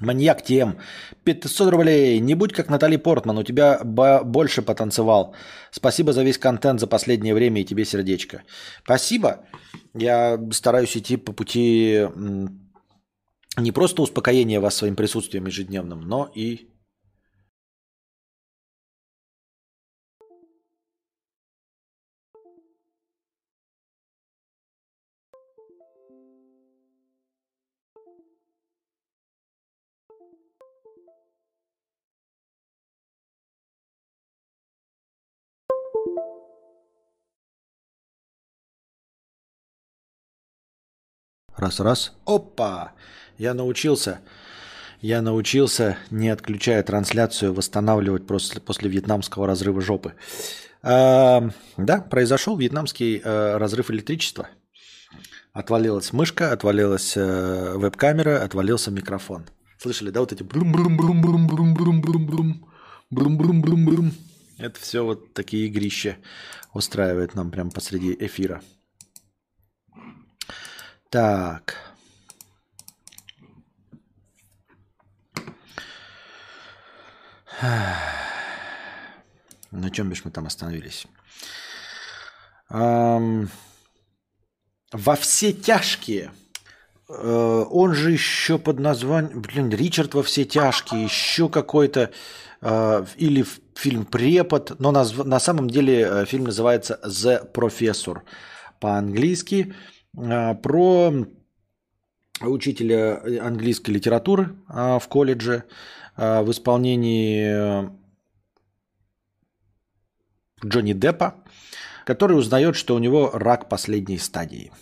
Маньяк 0.00 0.42
тем. 0.42 0.78
500 1.24 1.70
рублей. 1.70 2.20
Не 2.20 2.34
будь 2.34 2.52
как 2.52 2.68
Натали 2.68 2.96
Портман, 2.96 3.38
у 3.38 3.42
тебя 3.42 3.80
больше 3.84 4.62
потанцевал. 4.62 5.34
Спасибо 5.70 6.12
за 6.12 6.22
весь 6.24 6.38
контент 6.38 6.80
за 6.80 6.86
последнее 6.86 7.34
время 7.34 7.60
и 7.60 7.64
тебе 7.64 7.84
сердечко. 7.84 8.42
Спасибо. 8.84 9.44
Я 9.94 10.38
стараюсь 10.52 10.96
идти 10.96 11.16
по 11.16 11.32
пути 11.32 12.08
не 13.58 13.72
просто 13.72 14.02
успокоения 14.02 14.60
вас 14.60 14.74
своим 14.74 14.96
присутствием 14.96 15.46
ежедневным, 15.46 16.00
но 16.00 16.30
и 16.34 16.68
Раз-раз. 41.62 42.12
Опа! 42.26 42.90
Я 43.38 43.54
научился. 43.54 44.18
Я 45.00 45.22
научился, 45.22 45.96
не 46.10 46.28
отключая 46.28 46.82
трансляцию, 46.82 47.54
восстанавливать 47.54 48.26
после, 48.26 48.60
после 48.60 48.90
вьетнамского 48.90 49.46
разрыва 49.46 49.80
жопы. 49.80 50.14
А, 50.82 51.48
да, 51.76 52.00
произошел 52.00 52.56
вьетнамский 52.56 53.22
а, 53.24 53.58
разрыв 53.58 53.92
электричества. 53.92 54.48
Отвалилась 55.52 56.12
мышка, 56.12 56.50
отвалилась 56.50 57.14
а, 57.16 57.78
веб-камера, 57.78 58.42
отвалился 58.42 58.90
микрофон. 58.90 59.44
Слышали, 59.78 60.10
да, 60.10 60.18
вот 60.18 60.32
эти 60.32 60.42
брум 60.42 60.72
брум 60.72 60.96
брум 60.96 61.22
брум 61.22 61.46
брум 61.46 61.74
брум 61.74 62.00
брум 62.02 62.26
брум 62.26 62.66
брум 63.08 63.38
брум 63.38 63.62
брум 63.62 63.84
брум 63.86 64.12
Это 64.58 64.80
все 64.80 65.04
вот 65.04 65.32
такие 65.32 65.68
игрища 65.68 66.16
устраивает 66.74 67.36
нам 67.36 67.52
прямо 67.52 67.70
посреди 67.70 68.16
эфира. 68.18 68.62
Так. 71.12 71.76
На 79.70 79.90
чем 79.90 80.08
бишь 80.08 80.24
мы 80.24 80.30
там 80.30 80.46
остановились? 80.46 81.06
Эм, 82.70 83.50
во 84.90 85.16
все 85.16 85.52
тяжкие. 85.52 86.32
Э, 87.10 87.64
он 87.68 87.92
же 87.92 88.12
еще 88.12 88.56
под 88.56 88.80
названием, 88.80 89.42
блин, 89.42 89.68
Ричард 89.68 90.14
во 90.14 90.22
все 90.22 90.46
тяжкие, 90.46 91.04
еще 91.04 91.50
какой-то, 91.50 92.10
э, 92.62 93.06
или 93.18 93.44
фильм 93.74 94.06
Препод, 94.06 94.80
но 94.80 94.92
на, 94.92 95.04
на 95.04 95.40
самом 95.40 95.68
деле 95.68 96.00
э, 96.00 96.24
фильм 96.24 96.44
называется 96.44 96.98
The 97.04 97.52
Professor 97.52 98.22
по-английски. 98.80 99.74
А, 100.16 100.54
про 100.54 101.12
учителя 102.40 103.22
английской 103.44 103.92
литературы 103.92 104.56
а, 104.68 104.98
в 104.98 105.08
колледже 105.08 105.64
а, 106.16 106.42
в 106.42 106.50
исполнении 106.50 107.90
Джонни 110.64 110.92
Деппа, 110.92 111.36
который 112.04 112.38
узнает, 112.38 112.76
что 112.76 112.94
у 112.94 112.98
него 112.98 113.30
рак 113.32 113.68
последней 113.68 114.18
стадии. 114.18 114.72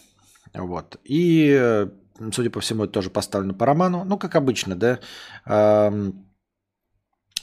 Вот. 0.53 0.99
И, 1.05 1.87
судя 2.33 2.51
по 2.51 2.61
всему, 2.61 2.85
это 2.85 2.95
тоже 2.95 3.09
поставлено 3.11 3.55
по 3.55 3.67
роману. 3.67 4.05
Ну, 4.05 4.19
как 4.19 4.35
обычно, 4.35 4.75
да, 4.75 5.01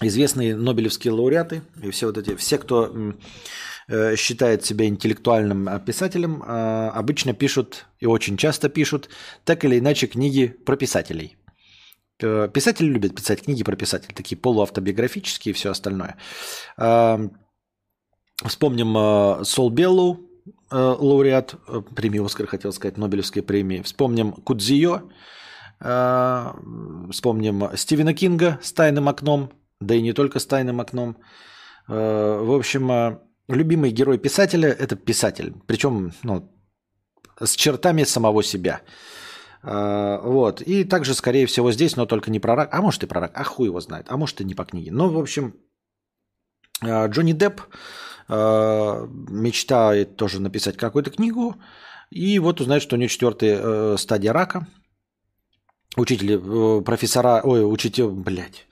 известные 0.02 0.56
нобелевские 0.56 1.14
лауреаты 1.14 1.64
и 1.82 1.90
все 1.90 2.08
вот 2.08 2.18
эти, 2.18 2.36
все, 2.36 2.58
кто 2.58 2.94
Э, 2.94 3.14
считает 3.90 4.66
себя 4.66 4.86
интеллектуальным 4.86 5.70
э, 5.70 5.80
писателем, 5.80 6.44
э, 6.44 6.90
обычно 6.90 7.34
пишут 7.34 7.86
и 8.00 8.06
очень 8.06 8.36
часто 8.36 8.68
пишут 8.68 9.10
так 9.46 9.64
или 9.64 9.80
иначе 9.80 10.08
книги 10.08 10.48
про 10.48 10.76
писателей. 10.76 11.38
Писатели 12.20 12.88
любят 12.88 13.16
писать 13.16 13.44
книги 13.44 13.64
про 13.64 13.76
писателей, 13.76 14.16
такие 14.16 14.38
полуавтобиографические 14.38 15.52
и 15.52 15.56
все 15.56 15.70
остальное. 15.70 16.18
Вспомним 18.44 19.46
Сол 19.46 19.70
Беллоу, 19.70 20.28
лауреат 20.72 21.54
премии 21.96 22.26
Оскар, 22.26 22.48
хотел 22.48 22.74
сказать, 22.74 22.98
Нобелевской 22.98 23.44
премии. 23.44 23.84
Вспомним 23.84 24.32
Кудзио, 24.32 25.04
вспомним 25.80 27.70
Стивена 27.76 28.16
Кинга 28.16 28.58
с 28.64 28.74
«Тайным 28.74 29.10
окном», 29.10 29.52
да 29.80 29.94
и 29.94 30.02
не 30.02 30.14
только 30.14 30.40
с 30.40 30.48
«Тайным 30.48 30.82
окном». 30.82 31.18
В 31.88 32.56
общем, 32.56 33.20
любимый 33.48 33.92
герой 33.92 34.18
писателя– 34.18 34.70
это 34.80 34.96
писатель. 34.96 35.54
Причем 35.66 36.14
ну, 36.24 36.52
с 37.40 37.56
чертами 37.56 38.04
самого 38.04 38.44
себя. 38.44 38.82
Вот. 39.64 40.62
И 40.62 40.84
также, 40.84 41.14
скорее 41.14 41.46
всего, 41.46 41.72
здесь, 41.72 41.96
но 41.96 42.06
только 42.06 42.32
не 42.32 42.40
про 42.40 42.56
рак. 42.56 42.70
А 42.72 42.82
может 42.82 43.04
и 43.04 43.08
про 43.08 43.22
рак. 43.22 43.32
А 43.34 43.44
хуй 43.44 43.68
его 43.68 43.80
знает. 43.82 44.06
А 44.10 44.18
может 44.18 44.40
и 44.42 44.46
не 44.46 44.56
по 44.56 44.66
книге. 44.66 44.92
Ну, 44.92 45.10
в 45.10 45.18
общем, 45.20 45.56
Джонни 46.84 47.34
Депп 47.34 47.62
мечтает 48.30 50.16
тоже 50.16 50.40
написать 50.42 50.78
какую-то 50.78 51.10
книгу. 51.12 51.56
И 52.10 52.40
вот 52.40 52.62
узнает, 52.62 52.82
что 52.82 52.96
у 52.96 53.00
него 53.00 53.10
четвертая 53.10 53.60
э, 53.62 53.96
стадия 53.98 54.32
рака. 54.32 54.68
Учители, 55.98 56.38
э, 56.38 56.82
профессора, 56.82 57.42
ой, 57.44 57.70
учитель, 57.70 58.08
блядь. 58.08 58.68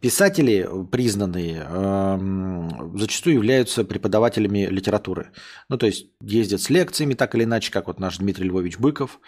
Писатели 0.00 0.68
признанные 0.90 1.66
э, 1.68 2.98
зачастую 2.98 3.36
являются 3.36 3.84
преподавателями 3.84 4.66
литературы. 4.66 5.30
Ну, 5.68 5.78
то 5.78 5.86
есть 5.86 6.06
ездят 6.20 6.60
с 6.60 6.70
лекциями 6.70 7.14
так 7.14 7.34
или 7.34 7.44
иначе, 7.44 7.72
как 7.72 7.86
вот 7.86 8.00
наш 8.00 8.18
Дмитрий 8.18 8.48
Львович 8.48 8.78
Быков 8.78 9.20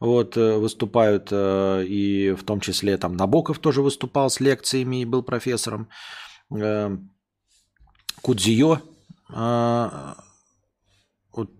вот, 0.00 0.36
э, 0.36 0.58
выступают, 0.58 1.28
э, 1.30 1.84
и 1.86 2.32
в 2.32 2.44
том 2.44 2.60
числе 2.60 2.96
там 2.96 3.16
Набоков 3.16 3.58
тоже 3.58 3.82
выступал 3.82 4.30
с 4.30 4.40
лекциями 4.40 5.02
и 5.02 5.04
был 5.04 5.22
профессором. 5.22 5.88
Э, 6.54 6.96
Кудзио 8.22 8.80
э, 9.34 9.88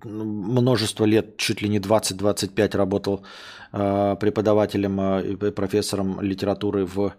множество 0.04 1.04
лет, 1.04 1.36
чуть 1.36 1.62
ли 1.62 1.68
не 1.68 1.78
20-25 1.78 2.76
работал 2.76 3.24
э, 3.72 4.16
преподавателем 4.20 5.00
и 5.00 5.34
э, 5.34 5.50
профессором 5.50 6.20
литературы 6.20 6.84
в, 6.84 7.14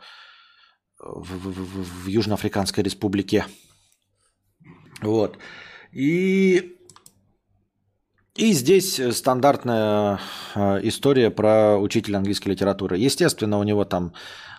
в, 1.04 1.50
в, 1.50 2.06
в 2.06 2.08
Южноафриканской 2.08 2.84
республике. 2.84 3.46
Вот. 5.02 5.38
И, 5.92 6.78
и 8.36 8.54
здесь 8.54 9.00
стандартная 9.12 10.20
э, 10.56 10.80
история 10.84 11.30
про 11.30 11.78
учителя 11.78 12.18
английской 12.18 12.50
литературы. 12.50 12.98
Естественно, 12.98 13.60
у 13.60 13.64
него 13.64 13.86
там 13.86 14.14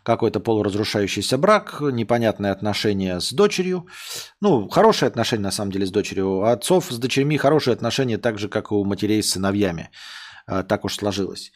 какой-то 0.05 0.39
полуразрушающийся 0.39 1.39
брак, 1.39 1.81
непонятные 1.81 2.53
отношения 2.53 3.21
с 3.21 3.33
дочерью. 3.33 3.87
Ну, 4.41 4.69
хорошие 4.69 5.07
отношения, 5.09 5.45
на 5.45 5.51
самом 5.51 5.73
деле, 5.73 5.87
с 5.87 5.91
дочерью. 5.91 6.31
У 6.31 6.43
отцов 6.43 6.93
с 6.93 6.99
дочерьми 6.99 7.39
хорошие 7.39 7.73
отношения, 7.73 8.19
так 8.19 8.39
же, 8.39 8.49
как 8.49 8.71
и 8.71 8.75
у 8.75 8.85
матерей 8.85 9.23
с 9.23 9.31
сыновьями. 9.31 9.91
А, 10.47 10.63
так 10.63 10.85
уж 10.85 10.97
сложилось. 10.97 11.53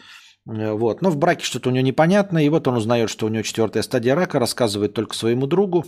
Э, 0.48 0.72
вот. 0.72 1.02
Но 1.02 1.10
в 1.10 1.16
браке 1.16 1.44
что-то 1.44 1.68
у 1.68 1.72
него 1.72 1.84
непонятно, 1.84 2.44
и 2.44 2.48
вот 2.48 2.66
он 2.66 2.76
узнает, 2.76 3.10
что 3.10 3.26
у 3.26 3.28
него 3.28 3.42
четвертая 3.42 3.82
стадия 3.82 4.14
рака, 4.14 4.38
рассказывает 4.38 4.94
только 4.94 5.14
своему 5.14 5.46
другу 5.46 5.84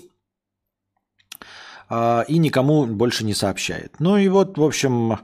а, 1.89 2.25
и 2.29 2.39
никому 2.39 2.87
больше 2.87 3.25
не 3.25 3.35
сообщает. 3.35 3.95
Ну 3.99 4.17
и 4.17 4.29
вот, 4.29 4.59
в 4.59 4.63
общем, 4.63 5.19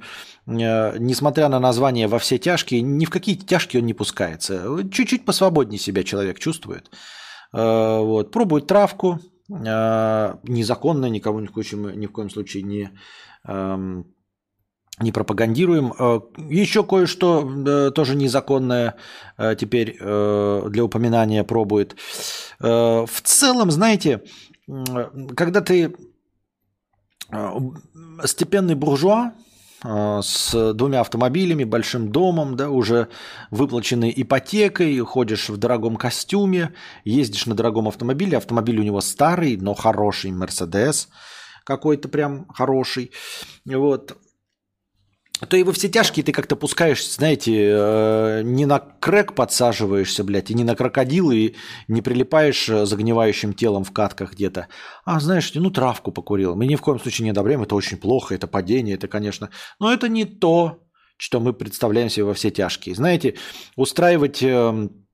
э, 0.47 0.99
несмотря 0.99 1.49
на 1.49 1.61
название 1.61 2.09
«Во 2.09 2.19
все 2.19 2.39
тяжкие», 2.39 2.81
ни 2.81 3.05
в 3.05 3.11
какие 3.11 3.37
тяжкие 3.37 3.81
он 3.81 3.87
не 3.87 3.95
пускается. 3.95 4.79
Чуть-чуть 4.91 5.25
посвободнее 5.25 5.79
себя 5.79 6.03
человек 6.03 6.39
чувствует. 6.39 6.91
Э, 7.53 8.01
вот, 8.01 8.33
пробует 8.33 8.67
травку, 8.67 9.21
незаконно, 9.49 11.07
никого 11.07 11.41
ни 11.41 11.47
в 11.47 11.53
коем, 11.53 12.01
ни 12.01 12.07
в 12.07 12.11
коем 12.11 12.31
случае 12.31 12.65
не, 12.65 12.91
эм, 13.47 14.13
не 15.01 15.13
пропагандируем. 15.13 15.93
Э, 15.99 16.21
еще 16.49 16.85
кое-что 16.85 17.91
тоже 17.91 18.17
незаконное 18.17 18.97
теперь 19.59 19.99
для 19.99 20.85
упоминания 20.85 21.45
пробует. 21.45 21.97
В 22.59 23.21
целом, 23.23 23.71
знаете, 23.71 24.23
когда 25.37 25.61
ты 25.61 25.95
степенный 28.25 28.75
буржуа, 28.75 29.33
с 29.85 30.73
двумя 30.73 31.01
автомобилями, 31.03 31.65
большим 31.65 32.11
домом, 32.11 32.57
да, 32.57 32.71
уже 32.71 33.09
выплаченной 33.51 34.13
ипотекой, 34.17 34.99
ходишь 35.01 35.51
в 35.51 35.59
дорогом 35.59 35.97
костюме, 35.97 36.73
ездишь 37.05 37.47
на 37.47 37.55
дорогом 37.55 37.87
автомобиле, 37.87 38.39
автомобиль 38.39 38.81
у 38.81 38.83
него 38.83 39.03
старый, 39.03 39.59
но 39.59 39.75
хороший, 39.75 40.33
Мерседес 40.33 41.09
какой-то 41.65 42.09
прям 42.09 42.47
хороший, 42.49 43.11
вот, 43.65 44.17
то 45.41 45.57
и 45.57 45.63
во 45.63 45.73
все 45.73 45.89
тяжкие 45.89 46.25
ты 46.25 46.33
как-то 46.33 46.57
пускаешься, 46.57 47.15
знаете, 47.15 47.53
э, 47.55 48.43
не 48.43 48.65
на 48.65 48.79
крэк 48.79 49.35
подсаживаешься, 49.35 50.25
блядь, 50.25 50.51
и 50.51 50.55
не 50.55 50.65
на 50.65 50.75
крокодил, 50.75 51.31
и 51.31 51.55
не 51.89 52.01
прилипаешь 52.01 52.69
э, 52.71 52.87
загнивающим 52.87 53.53
телом 53.53 53.85
в 53.85 53.93
катках 53.93 54.33
где-то. 54.33 54.69
А, 55.05 55.21
знаешь, 55.21 55.53
ну 55.55 55.71
травку 55.71 56.11
покурил. 56.11 56.57
Мы 56.57 56.67
ни 56.67 56.77
в 56.77 56.81
коем 56.81 56.99
случае 56.99 57.25
не 57.25 57.31
одобряем, 57.31 57.63
это 57.63 57.75
очень 57.75 57.99
плохо, 57.99 58.35
это 58.35 58.47
падение, 58.47 58.95
это, 58.95 59.09
конечно. 59.09 59.51
Но 59.79 59.93
это 59.93 60.09
не 60.09 60.25
то, 60.25 60.83
что 61.19 61.39
мы 61.41 61.53
представляем 61.53 62.09
себе 62.09 62.25
во 62.25 62.35
все 62.35 62.51
тяжкие. 62.51 62.95
Знаете, 62.95 63.35
устраивать 63.75 64.43
эм, 64.43 65.07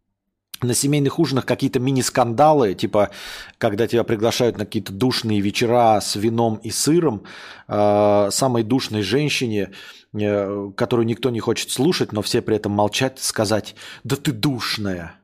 на 0.61 0.75
семейных 0.75 1.19
ужинах 1.19 1.47
какие-то 1.47 1.81
мини-скандалы, 1.81 2.75
типа, 2.75 3.11
когда 3.59 3.87
тебя 3.87 4.05
приглашают 4.05 4.59
на 4.59 4.65
какие-то 4.65 4.93
душные 4.93 5.41
вечера 5.41 6.01
с 6.01 6.17
вином 6.17 6.57
и 6.57 6.71
сыром, 6.71 7.25
э, 7.69 8.29
самой 8.31 8.63
душной 8.63 9.03
женщине, 9.03 9.71
которую 10.13 11.07
никто 11.07 11.31
не 11.31 11.41
хочет 11.41 11.71
слушать, 11.71 12.13
но 12.13 12.21
все 12.21 12.43
при 12.43 12.57
этом 12.57 12.73
молчат, 12.73 13.19
сказать 13.19 13.75
«Да 14.05 14.17
ты 14.17 14.33
душная!» 14.33 15.15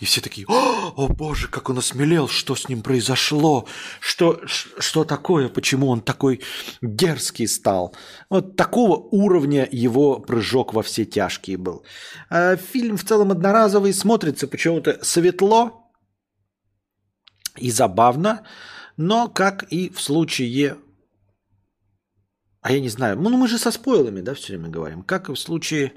И 0.00 0.06
все 0.06 0.22
такие 0.22 0.46
«О, 0.48 1.08
боже, 1.08 1.48
как 1.48 1.68
он 1.68 1.78
осмелел! 1.78 2.28
Что 2.28 2.56
с 2.56 2.66
ним 2.66 2.80
произошло? 2.80 3.66
Что, 4.00 4.40
что 4.46 5.04
такое? 5.04 5.50
Почему 5.50 5.88
он 5.88 6.00
такой 6.00 6.40
дерзкий 6.80 7.46
стал?» 7.46 7.94
Вот 8.30 8.56
такого 8.56 8.96
уровня 8.96 9.68
его 9.70 10.18
прыжок 10.18 10.72
во 10.72 10.82
все 10.82 11.04
тяжкие 11.04 11.58
был. 11.58 11.84
А 12.30 12.56
фильм 12.56 12.96
в 12.96 13.04
целом 13.04 13.32
одноразовый, 13.32 13.92
смотрится 13.92 14.48
почему-то 14.48 14.98
светло 15.02 15.90
и 17.56 17.70
забавно, 17.70 18.46
но, 18.96 19.28
как 19.28 19.64
и 19.70 19.90
в 19.90 20.00
случае 20.00 20.78
а 22.68 22.72
я 22.72 22.80
не 22.80 22.90
знаю. 22.90 23.16
Ну, 23.18 23.30
мы 23.30 23.48
же 23.48 23.56
со 23.56 23.70
спойлами, 23.70 24.20
да, 24.20 24.34
все 24.34 24.52
время 24.52 24.68
говорим. 24.68 25.02
Как 25.02 25.30
и 25.30 25.32
в 25.32 25.38
случае 25.38 25.92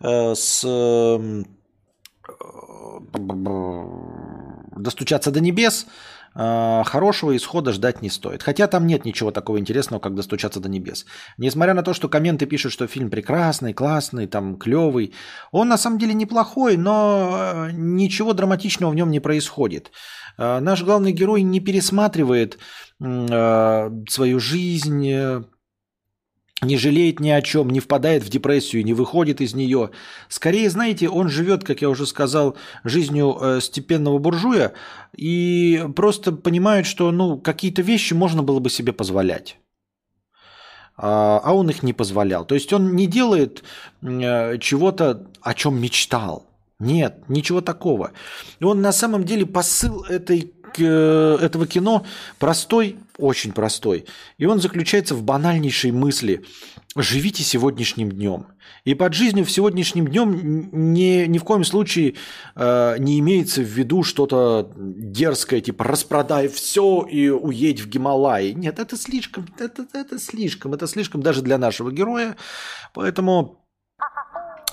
э, 0.00 0.34
с 0.34 0.62
э, 0.62 1.42
«Достучаться 4.76 5.30
до 5.30 5.40
небес», 5.40 5.86
э, 6.34 6.82
хорошего 6.84 7.34
исхода 7.34 7.72
ждать 7.72 8.02
не 8.02 8.10
стоит. 8.10 8.42
Хотя 8.42 8.66
там 8.66 8.86
нет 8.86 9.06
ничего 9.06 9.30
такого 9.30 9.58
интересного, 9.58 10.00
как 10.00 10.14
«Достучаться 10.14 10.60
до 10.60 10.68
небес». 10.68 11.06
Несмотря 11.38 11.72
на 11.72 11.82
то, 11.82 11.94
что 11.94 12.10
комменты 12.10 12.44
пишут, 12.44 12.72
что 12.72 12.86
фильм 12.86 13.08
прекрасный, 13.08 13.72
классный, 13.72 14.26
там, 14.26 14.56
клевый, 14.56 15.14
он 15.50 15.68
на 15.68 15.78
самом 15.78 15.98
деле 15.98 16.12
неплохой, 16.12 16.76
но 16.76 17.38
э, 17.38 17.70
ничего 17.72 18.34
драматичного 18.34 18.90
в 18.90 18.94
нем 18.94 19.10
не 19.10 19.20
происходит. 19.20 19.90
Наш 20.36 20.82
главный 20.82 21.12
герой 21.12 21.42
не 21.42 21.60
пересматривает 21.60 22.58
свою 22.98 24.40
жизнь, 24.40 25.46
не 26.62 26.76
жалеет 26.76 27.20
ни 27.20 27.30
о 27.30 27.42
чем, 27.42 27.70
не 27.70 27.80
впадает 27.80 28.22
в 28.22 28.28
депрессию, 28.28 28.84
не 28.84 28.94
выходит 28.94 29.40
из 29.40 29.54
нее. 29.54 29.90
Скорее, 30.28 30.70
знаете, 30.70 31.08
он 31.08 31.28
живет, 31.28 31.64
как 31.64 31.82
я 31.82 31.90
уже 31.90 32.06
сказал, 32.06 32.56
жизнью 32.84 33.36
э, 33.40 33.60
степенного 33.60 34.18
буржуя 34.18 34.72
и 35.16 35.84
просто 35.94 36.32
понимает, 36.32 36.86
что 36.86 37.10
ну, 37.10 37.38
какие-то 37.38 37.82
вещи 37.82 38.14
можно 38.14 38.42
было 38.42 38.60
бы 38.60 38.70
себе 38.70 38.92
позволять. 38.92 39.58
А, 40.96 41.40
а 41.42 41.52
он 41.52 41.68
их 41.70 41.82
не 41.82 41.92
позволял. 41.92 42.44
То 42.44 42.54
есть 42.54 42.72
он 42.72 42.94
не 42.94 43.06
делает 43.06 43.64
э, 44.02 44.58
чего-то, 44.58 45.26
о 45.40 45.54
чем 45.54 45.80
мечтал. 45.80 46.46
Нет, 46.78 47.28
ничего 47.28 47.60
такого. 47.60 48.12
И 48.60 48.64
он 48.64 48.82
на 48.82 48.92
самом 48.92 49.24
деле 49.24 49.46
посыл 49.46 50.02
этой 50.02 50.52
Э, 50.78 51.38
этого 51.40 51.66
кино 51.66 52.04
простой, 52.38 52.96
очень 53.18 53.52
простой. 53.52 54.06
И 54.38 54.46
он 54.46 54.60
заключается 54.60 55.14
в 55.14 55.22
банальнейшей 55.22 55.90
мысли. 55.90 56.44
Живите 56.96 57.42
сегодняшним 57.42 58.10
днем. 58.10 58.46
И 58.84 58.94
под 58.94 59.14
жизнью 59.14 59.44
в 59.44 59.50
сегодняшнем 59.50 60.08
днем 60.08 60.92
ни, 60.92 61.26
ни 61.26 61.38
в 61.38 61.44
коем 61.44 61.64
случае 61.64 62.14
э, 62.54 62.96
не 62.98 63.18
имеется 63.20 63.62
в 63.62 63.66
виду 63.66 64.02
что-то 64.02 64.72
дерзкое, 64.76 65.60
типа 65.60 65.84
распродай 65.84 66.48
все 66.48 67.06
и 67.10 67.28
уедь 67.28 67.80
в 67.80 67.88
Гималаи. 67.88 68.52
Нет, 68.52 68.78
это 68.78 68.96
слишком, 68.96 69.46
это, 69.58 69.86
это 69.92 70.18
слишком, 70.18 70.74
это 70.74 70.86
слишком 70.86 71.22
даже 71.22 71.42
для 71.42 71.58
нашего 71.58 71.90
героя. 71.90 72.36
Поэтому 72.92 73.61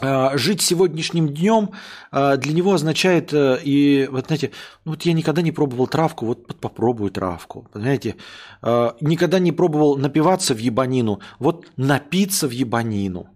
жить 0.02 0.62
сегодняшним 0.62 1.30
днем 1.30 1.72
а, 2.12 2.38
для 2.38 2.54
него 2.54 2.74
означает 2.74 3.34
э, 3.34 3.60
и 3.64 4.08
вот 4.12 4.28
знаете, 4.28 4.52
ну 4.86 4.92
вот 4.92 5.04
я 5.04 5.14
никогда 5.14 5.42
не 5.42 5.52
пробовал 5.52 5.88
травку, 5.88 6.26
вот 6.26 6.60
попробую 6.60 7.12
травку, 7.12 7.68
понимаете, 7.72 8.16
никогда 8.62 9.40
не 9.40 9.52
пробовал 9.52 9.98
напиваться 9.98 10.54
в 10.54 10.60
ебанину, 10.60 11.22
вот 11.40 11.68
напиться 11.78 12.48
в 12.48 12.52
ебанину, 12.52 13.30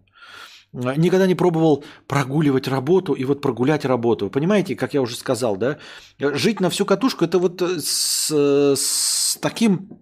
никогда 0.74 1.28
не 1.28 1.36
пробовал 1.36 1.84
прогуливать 2.08 2.68
работу 2.68 3.14
и 3.14 3.26
вот 3.26 3.42
прогулять 3.42 3.86
работу, 3.86 4.30
понимаете, 4.30 4.76
как 4.76 4.94
я 4.94 5.02
уже 5.02 5.16
сказал, 5.16 5.56
да, 5.56 5.78
жить 6.20 6.60
на 6.60 6.70
всю 6.70 6.86
катушку 6.86 7.26
это 7.26 7.40
вот 7.40 7.62
с, 7.62 8.32
с 8.32 9.38
таким 9.42 10.02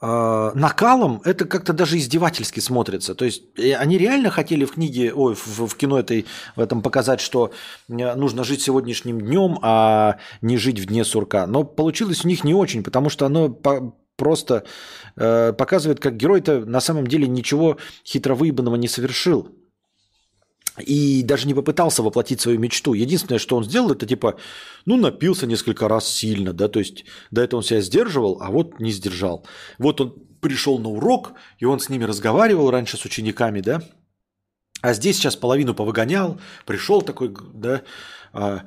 э, 0.00 0.50
накалом 0.54 1.22
это 1.24 1.44
как-то 1.44 1.72
даже 1.72 1.98
издевательски 1.98 2.60
смотрится. 2.60 3.14
То 3.14 3.24
есть 3.24 3.42
они 3.78 3.98
реально 3.98 4.30
хотели 4.30 4.64
в 4.64 4.72
книге, 4.72 5.12
ой, 5.14 5.34
в, 5.34 5.66
в 5.66 5.76
кино 5.76 5.98
этой, 5.98 6.26
в 6.56 6.60
этом 6.60 6.82
показать, 6.82 7.20
что 7.20 7.52
нужно 7.88 8.44
жить 8.44 8.62
сегодняшним 8.62 9.20
днем, 9.20 9.58
а 9.62 10.16
не 10.40 10.56
жить 10.56 10.80
в 10.80 10.86
дне 10.86 11.04
сурка. 11.04 11.46
Но 11.46 11.64
получилось 11.64 12.24
у 12.24 12.28
них 12.28 12.44
не 12.44 12.54
очень, 12.54 12.82
потому 12.82 13.10
что 13.10 13.26
оно 13.26 13.48
по, 13.48 13.94
просто 14.16 14.64
э, 15.16 15.52
показывает, 15.52 15.98
как 15.98 16.16
герой-то 16.16 16.60
на 16.60 16.80
самом 16.80 17.06
деле 17.06 17.26
ничего 17.26 17.78
хитро 18.04 18.34
выебанного 18.34 18.76
не 18.76 18.86
совершил 18.88 19.48
и 20.80 21.22
даже 21.22 21.46
не 21.46 21.54
попытался 21.54 22.02
воплотить 22.02 22.40
свою 22.40 22.58
мечту. 22.58 22.94
Единственное, 22.94 23.38
что 23.38 23.56
он 23.56 23.64
сделал, 23.64 23.92
это 23.92 24.06
типа, 24.06 24.36
ну, 24.86 24.96
напился 24.96 25.46
несколько 25.46 25.88
раз 25.88 26.08
сильно, 26.08 26.52
да, 26.52 26.68
то 26.68 26.78
есть 26.78 27.04
до 27.30 27.42
этого 27.42 27.58
он 27.58 27.64
себя 27.64 27.80
сдерживал, 27.80 28.38
а 28.40 28.50
вот 28.50 28.80
не 28.80 28.90
сдержал. 28.90 29.46
Вот 29.78 30.00
он 30.00 30.14
пришел 30.40 30.78
на 30.78 30.88
урок, 30.88 31.32
и 31.58 31.64
он 31.64 31.80
с 31.80 31.88
ними 31.88 32.04
разговаривал 32.04 32.70
раньше 32.70 32.96
с 32.96 33.04
учениками, 33.04 33.60
да, 33.60 33.82
а 34.80 34.94
здесь 34.94 35.16
сейчас 35.16 35.36
половину 35.36 35.74
повыгонял, 35.74 36.40
пришел 36.64 37.02
такой, 37.02 37.34
да, 37.52 37.82
а, 38.32 38.62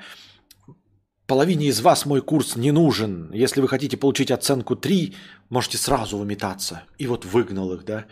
половине 1.26 1.68
из 1.68 1.82
вас 1.82 2.05
мой 2.05 2.22
курс 2.22 2.55
не 2.55 2.72
нужен. 2.72 3.32
Если 3.34 3.61
вы 3.61 3.68
хотите 3.68 3.97
получить 3.97 4.30
оценку 4.30 4.76
3, 4.76 5.16
можете 5.49 5.78
сразу 5.78 6.18
выметаться. 6.18 6.84
И 6.99 7.07
вот 7.07 7.26
выгнал 7.26 7.74
их, 7.74 7.86
да. 7.86 8.05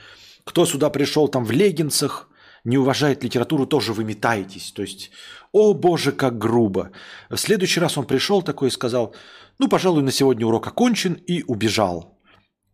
Кто 0.43 0.65
сюда 0.65 0.89
пришел 0.89 1.27
там 1.27 1.45
в 1.45 1.51
леггинсах, 1.51 2.30
не 2.64 2.78
уважает 2.78 3.24
литературу, 3.24 3.66
тоже 3.66 3.93
вы 3.93 4.03
метаетесь. 4.03 4.72
То 4.72 4.82
есть, 4.82 5.12
о 5.51 5.74
боже, 5.74 6.12
как 6.12 6.38
грубо. 6.38 6.91
В 7.30 7.38
следующий 7.38 7.80
раз 7.80 7.97
он 7.97 8.05
пришел 8.05 8.41
такой 8.41 8.68
и 8.68 8.72
сказал, 8.72 9.16
ну, 9.59 9.68
пожалуй, 9.68 10.03
на 10.03 10.12
сегодня 10.12 10.45
урок 10.45 10.68
окончен 10.68 11.14
и 11.14 11.43
убежал. 11.43 12.18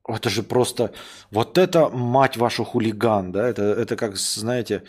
Это 0.07 0.29
же 0.29 0.43
просто, 0.43 0.93
вот 1.31 1.57
это, 1.57 1.89
мать 1.89 2.37
вашу, 2.37 2.63
хулиган, 2.63 3.31
да, 3.31 3.47
это, 3.47 3.63
это 3.63 3.97
как, 3.97 4.15
знаете, 4.15 4.83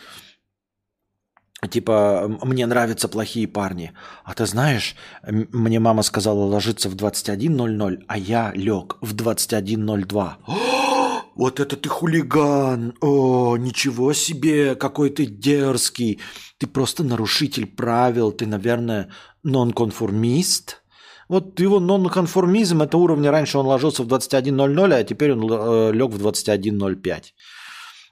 типа, 1.70 2.38
мне 2.42 2.66
нравятся 2.66 3.08
плохие 3.08 3.48
парни. 3.48 3.92
А 4.24 4.34
ты 4.34 4.46
знаешь, 4.46 4.94
мне 5.26 5.80
мама 5.80 6.02
сказала 6.02 6.44
ложиться 6.44 6.88
в 6.88 6.94
21.00, 6.94 8.04
а 8.06 8.16
я 8.18 8.52
лег 8.54 8.96
в 9.00 9.14
21.02. 9.16 10.97
Вот 11.38 11.60
это 11.60 11.76
ты 11.76 11.88
хулиган! 11.88 12.94
О, 13.00 13.56
ничего 13.56 14.12
себе, 14.12 14.74
какой 14.74 15.10
ты 15.10 15.24
дерзкий! 15.24 16.18
Ты 16.58 16.66
просто 16.66 17.04
нарушитель 17.04 17.66
правил, 17.66 18.32
ты, 18.32 18.44
наверное, 18.46 19.08
нонконформист. 19.44 20.82
Вот 21.28 21.60
его 21.60 21.78
нонконформизм, 21.78 22.82
это 22.82 22.96
уровня, 22.96 23.30
раньше 23.30 23.58
он 23.58 23.66
ложился 23.66 24.02
в 24.02 24.08
21.00, 24.08 24.92
а 24.92 25.04
теперь 25.04 25.32
он 25.32 25.48
э, 25.48 25.92
лег 25.92 26.10
в 26.10 26.26
21.05. 26.26 27.22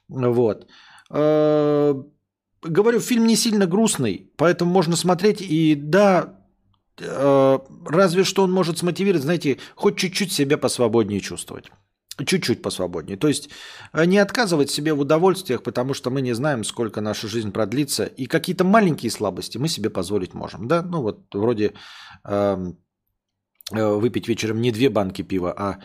Вот. 0.08 0.66
Э, 1.10 1.94
говорю, 2.62 3.00
фильм 3.00 3.26
не 3.26 3.36
сильно 3.36 3.66
грустный, 3.66 4.30
поэтому 4.36 4.70
можно 4.70 4.94
смотреть, 4.94 5.40
и 5.40 5.74
да, 5.74 6.38
э, 7.00 7.58
разве 7.86 8.22
что 8.22 8.44
он 8.44 8.52
может 8.52 8.78
смотивировать, 8.78 9.24
знаете, 9.24 9.58
хоть 9.74 9.96
чуть-чуть 9.96 10.30
себя 10.30 10.58
посвободнее 10.58 11.20
чувствовать. 11.20 11.72
Чуть-чуть 12.24 12.62
посвободнее. 12.62 13.18
То 13.18 13.28
есть 13.28 13.50
э, 13.92 14.06
не 14.06 14.18
отказывать 14.18 14.70
себе 14.70 14.94
в 14.94 15.00
удовольствиях, 15.00 15.62
потому 15.62 15.92
что 15.92 16.10
мы 16.10 16.22
не 16.22 16.32
знаем, 16.32 16.64
сколько 16.64 17.00
наша 17.00 17.28
жизнь 17.28 17.52
продлится. 17.52 18.04
И 18.04 18.26
какие-то 18.26 18.64
маленькие 18.64 19.10
слабости 19.10 19.58
мы 19.58 19.68
себе 19.68 19.90
позволить 19.90 20.32
можем. 20.32 20.66
Да? 20.66 20.82
Ну 20.82 21.02
вот 21.02 21.26
вроде 21.34 21.74
э, 22.24 22.72
э, 23.72 23.88
выпить 23.94 24.28
вечером 24.28 24.62
не 24.62 24.72
две 24.72 24.88
банки 24.88 25.22
пива, 25.22 25.52
а 25.56 25.78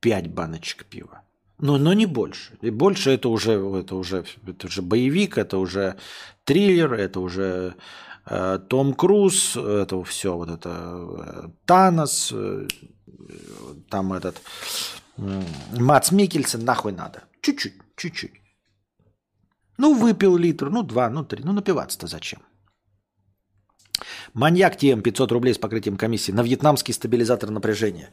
пять 0.00 0.28
баночек 0.28 0.84
пива. 0.84 1.22
Но, 1.60 1.78
но 1.78 1.92
не 1.94 2.06
больше. 2.06 2.58
И 2.62 2.70
больше 2.70 3.10
это 3.10 3.28
уже, 3.28 3.52
это 3.52 3.94
уже, 3.96 4.24
это 4.46 4.66
уже 4.66 4.82
боевик, 4.82 5.38
это 5.38 5.58
уже 5.58 5.96
триллер, 6.44 6.94
это 6.94 7.20
уже 7.20 7.74
э, 8.26 8.58
Том 8.68 8.94
Круз, 8.94 9.56
это 9.56 10.02
все 10.04 10.36
вот 10.36 10.50
это 10.50 10.70
э, 10.70 11.48
Танос, 11.66 12.32
э, 12.32 12.68
там 13.88 14.12
этот 14.12 14.40
Мац 15.78 16.12
Микельсон 16.12 16.64
нахуй 16.64 16.92
надо. 16.92 17.24
Чуть-чуть, 17.42 17.74
чуть-чуть. 17.96 18.32
Ну, 19.78 19.94
выпил 19.94 20.36
литр, 20.36 20.70
ну, 20.70 20.82
два, 20.82 21.10
ну, 21.10 21.24
три. 21.24 21.42
Ну, 21.44 21.52
напиваться-то 21.52 22.06
зачем? 22.06 22.40
Маньяк 24.34 24.76
ТМ 24.76 25.00
500 25.02 25.32
рублей 25.32 25.54
с 25.54 25.58
покрытием 25.58 25.96
комиссии 25.96 26.32
на 26.32 26.42
вьетнамский 26.42 26.94
стабилизатор 26.94 27.50
напряжения. 27.50 28.10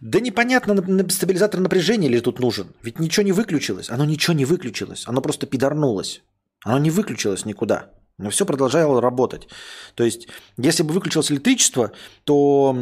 Да 0.00 0.20
непонятно, 0.20 0.74
стабилизатор 1.10 1.60
напряжения 1.60 2.08
ли 2.08 2.20
тут 2.20 2.40
нужен. 2.40 2.66
Ведь 2.82 2.98
ничего 2.98 3.24
не 3.24 3.32
выключилось. 3.32 3.90
Оно 3.90 4.04
ничего 4.04 4.34
не 4.34 4.44
выключилось. 4.44 5.04
Оно 5.06 5.20
просто 5.20 5.46
пидорнулось. 5.46 6.22
Оно 6.64 6.78
не 6.78 6.90
выключилось 6.90 7.44
никуда. 7.44 7.90
Но 8.18 8.30
все 8.30 8.44
продолжало 8.44 9.00
работать. 9.00 9.48
То 9.94 10.04
есть, 10.04 10.28
если 10.58 10.82
бы 10.82 10.92
выключилось 10.92 11.32
электричество, 11.32 11.92
то 12.24 12.76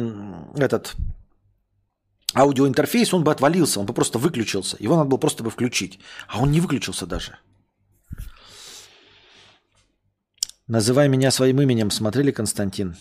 этот 0.57 0.95
аудиоинтерфейс, 2.35 3.13
он 3.13 3.23
бы 3.23 3.31
отвалился, 3.31 3.79
он 3.79 3.85
бы 3.85 3.93
просто 3.93 4.19
выключился. 4.19 4.77
Его 4.79 4.95
надо 4.95 5.09
было 5.09 5.19
просто 5.19 5.43
бы 5.43 5.49
включить. 5.49 5.99
А 6.27 6.39
он 6.41 6.51
не 6.51 6.61
выключился 6.61 7.05
даже. 7.05 7.37
Называй 10.67 11.09
меня 11.09 11.31
своим 11.31 11.59
именем. 11.61 11.89
Смотрели, 11.89 12.31
Константин? 12.31 12.95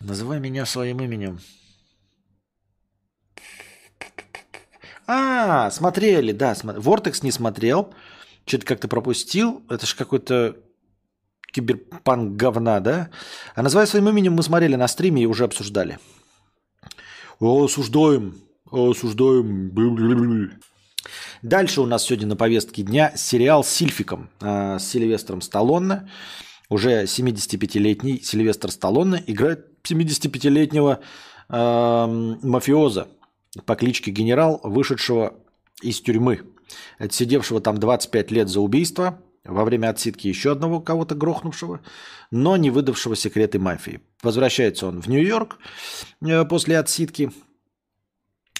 Называй 0.00 0.40
меня 0.40 0.66
своим 0.66 1.00
именем. 1.00 1.38
А, 5.06 5.70
смотрели, 5.70 6.32
да. 6.32 6.56
Вортекс 6.62 7.22
не 7.22 7.30
смотрел. 7.32 7.94
Что-то 8.44 8.66
как-то 8.66 8.88
пропустил. 8.88 9.62
Это 9.68 9.86
же 9.86 9.94
какой-то 9.94 10.56
киберпанк 11.52 12.36
говна, 12.36 12.80
да? 12.80 13.10
А 13.54 13.62
называй 13.62 13.86
своим 13.86 14.08
именем 14.08 14.34
мы 14.34 14.42
смотрели 14.42 14.76
на 14.76 14.88
стриме 14.88 15.22
и 15.22 15.26
уже 15.26 15.44
обсуждали. 15.44 15.98
Осуждаем, 17.40 18.34
осуждаем. 18.70 19.72
Дальше 21.40 21.80
у 21.80 21.86
нас 21.86 22.04
сегодня 22.04 22.26
на 22.26 22.36
повестке 22.36 22.82
дня 22.82 23.16
сериал 23.16 23.64
с 23.64 23.70
Сильфиком, 23.70 24.28
э, 24.42 24.78
с 24.78 24.86
Сильвестром 24.86 25.40
Сталлоне. 25.40 26.10
Уже 26.68 27.04
75-летний 27.04 28.20
Сильвестр 28.20 28.70
Сталлоне 28.70 29.24
играет 29.26 29.64
75-летнего 29.84 31.00
э, 31.48 32.06
мафиоза 32.42 33.08
по 33.64 33.74
кличке 33.74 34.10
Генерал, 34.10 34.60
вышедшего 34.62 35.32
из 35.80 35.98
тюрьмы, 36.02 36.42
отсидевшего 36.98 37.62
там 37.62 37.78
25 37.78 38.30
лет 38.32 38.48
за 38.50 38.60
убийство, 38.60 39.18
во 39.44 39.64
время 39.64 39.88
отсидки 39.90 40.28
еще 40.28 40.52
одного 40.52 40.80
кого-то 40.80 41.14
грохнувшего, 41.14 41.80
но 42.30 42.56
не 42.56 42.70
выдавшего 42.70 43.16
секреты 43.16 43.58
мафии. 43.58 44.00
Возвращается 44.22 44.86
он 44.86 45.00
в 45.00 45.08
Нью-Йорк 45.08 45.58
э, 46.22 46.44
после 46.44 46.78
отсидки, 46.78 47.32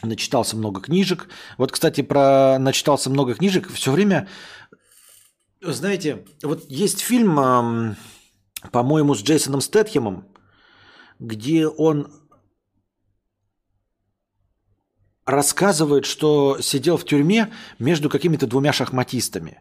начитался 0.02 0.56
много 0.56 0.80
книжек. 0.80 1.28
Вот, 1.58 1.72
кстати, 1.72 2.00
про 2.00 2.58
начитался 2.58 3.10
много 3.10 3.34
книжек. 3.34 3.70
Все 3.70 3.92
время, 3.92 4.28
знаете, 5.60 6.24
вот 6.42 6.64
есть 6.70 7.00
фильм, 7.00 7.96
по-моему, 8.72 9.14
с 9.14 9.22
Джейсоном 9.22 9.60
Стэтхемом, 9.60 10.26
где 11.18 11.66
он 11.66 12.10
рассказывает, 15.26 16.06
что 16.06 16.58
сидел 16.60 16.96
в 16.96 17.04
тюрьме 17.04 17.52
между 17.78 18.08
какими-то 18.08 18.46
двумя 18.46 18.72
шахматистами 18.72 19.60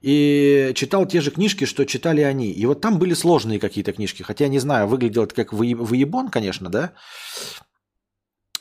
и 0.00 0.72
читал 0.74 1.06
те 1.06 1.20
же 1.20 1.30
книжки, 1.30 1.64
что 1.64 1.84
читали 1.84 2.22
они. 2.22 2.50
И 2.50 2.66
вот 2.66 2.80
там 2.80 2.98
были 2.98 3.14
сложные 3.14 3.60
какие-то 3.60 3.92
книжки, 3.92 4.22
хотя 4.22 4.48
не 4.48 4.58
знаю, 4.58 4.86
выглядело 4.86 5.24
это 5.24 5.34
как 5.34 5.52
выебон, 5.52 6.28
конечно, 6.28 6.68
да, 6.68 6.92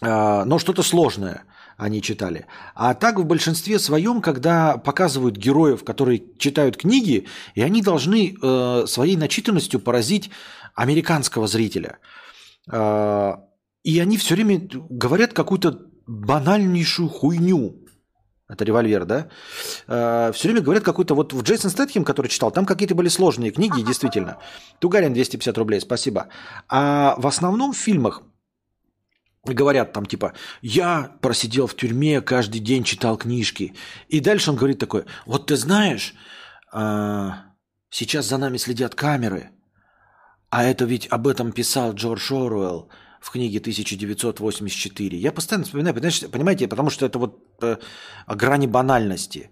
а, 0.01 0.45
но 0.45 0.59
что-то 0.59 0.83
сложное 0.83 1.43
они 1.77 2.01
читали. 2.01 2.45
А 2.75 2.93
так 2.93 3.19
в 3.19 3.25
большинстве 3.25 3.79
своем, 3.79 4.21
когда 4.21 4.77
показывают 4.77 5.37
героев, 5.37 5.85
которые 5.85 6.21
читают 6.37 6.75
книги, 6.75 7.27
и 7.55 7.61
они 7.61 7.81
должны 7.81 8.35
э, 8.35 8.83
своей 8.85 9.15
начитанностью 9.15 9.79
поразить 9.79 10.29
американского 10.75 11.47
зрителя. 11.47 11.99
Э, 12.69 13.35
и 13.83 13.97
они 13.99 14.17
все 14.17 14.35
время 14.35 14.67
говорят 14.89 15.31
какую-то 15.31 15.79
банальнейшую 16.05 17.07
хуйню. 17.07 17.77
Это 18.49 18.65
револьвер, 18.65 19.05
да? 19.05 19.27
Э, 19.87 20.31
все 20.33 20.47
время 20.47 20.61
говорят 20.61 20.83
какой-то... 20.83 21.13
Вот 21.13 21.33
в 21.33 21.43
Джейсон 21.43 21.69
Стэтхем, 21.69 22.03
который 22.03 22.27
читал, 22.27 22.51
там 22.51 22.65
какие-то 22.65 22.95
были 22.95 23.07
сложные 23.07 23.51
книги, 23.51 23.81
действительно. 23.81 24.37
Тугарин 24.79 25.13
250 25.13 25.57
рублей, 25.57 25.79
спасибо. 25.79 26.27
А 26.67 27.13
в 27.17 27.27
основном 27.27 27.73
в 27.73 27.77
фильмах 27.77 28.23
говорят 29.45 29.93
там 29.93 30.05
типа, 30.05 30.33
я 30.61 31.11
просидел 31.21 31.67
в 31.67 31.75
тюрьме, 31.75 32.21
каждый 32.21 32.59
день 32.59 32.83
читал 32.83 33.17
книжки. 33.17 33.75
И 34.07 34.19
дальше 34.19 34.49
он 34.49 34.57
говорит 34.57 34.79
такое, 34.79 35.05
вот 35.25 35.47
ты 35.47 35.55
знаешь, 35.55 36.15
а, 36.71 37.45
сейчас 37.89 38.25
за 38.25 38.37
нами 38.37 38.57
следят 38.57 38.95
камеры, 38.95 39.51
а 40.49 40.63
это 40.63 40.85
ведь 40.85 41.07
об 41.11 41.27
этом 41.27 41.51
писал 41.51 41.93
Джордж 41.93 42.33
Оруэлл 42.33 42.89
в 43.19 43.31
книге 43.31 43.59
1984. 43.59 45.17
Я 45.17 45.31
постоянно 45.31 45.65
вспоминаю, 45.65 45.95
понимаете, 46.31 46.67
потому 46.67 46.89
что 46.89 47.05
это 47.05 47.19
вот 47.19 47.39
э, 47.61 47.77
о 48.25 48.35
грани 48.35 48.67
банальности. 48.67 49.49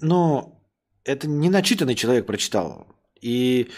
Но 0.00 0.62
это 1.04 1.26
не 1.26 1.50
начитанный 1.50 1.94
человек 1.94 2.26
прочитал. 2.26 2.86
И 3.20 3.68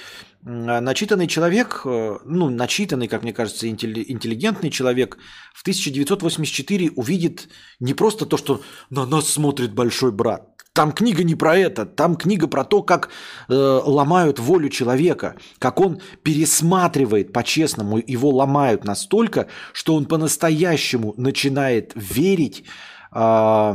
начитанный 0.42 1.26
человек, 1.26 1.82
э, 1.84 2.18
ну, 2.24 2.50
начитанный, 2.50 3.08
как 3.08 3.22
мне 3.22 3.32
кажется, 3.32 3.68
интеллигентный 3.68 4.70
человек 4.70 5.18
в 5.54 5.62
1984 5.62 6.90
увидит 6.96 7.48
не 7.78 7.94
просто 7.94 8.26
то, 8.26 8.36
что 8.36 8.62
на 8.90 9.06
нас 9.06 9.28
смотрит 9.28 9.72
большой 9.72 10.12
брат. 10.12 10.49
Там 10.72 10.92
книга 10.92 11.24
не 11.24 11.34
про 11.34 11.56
это, 11.56 11.84
там 11.84 12.14
книга 12.14 12.46
про 12.46 12.64
то, 12.64 12.82
как 12.84 13.08
э, 13.48 13.54
ломают 13.54 14.38
волю 14.38 14.68
человека, 14.68 15.34
как 15.58 15.80
он 15.80 16.00
пересматривает 16.22 17.32
по-честному, 17.32 17.98
его 17.98 18.30
ломают 18.30 18.84
настолько, 18.84 19.48
что 19.72 19.96
он 19.96 20.06
по-настоящему 20.06 21.12
начинает 21.16 21.90
верить 21.96 22.64
э, 23.12 23.74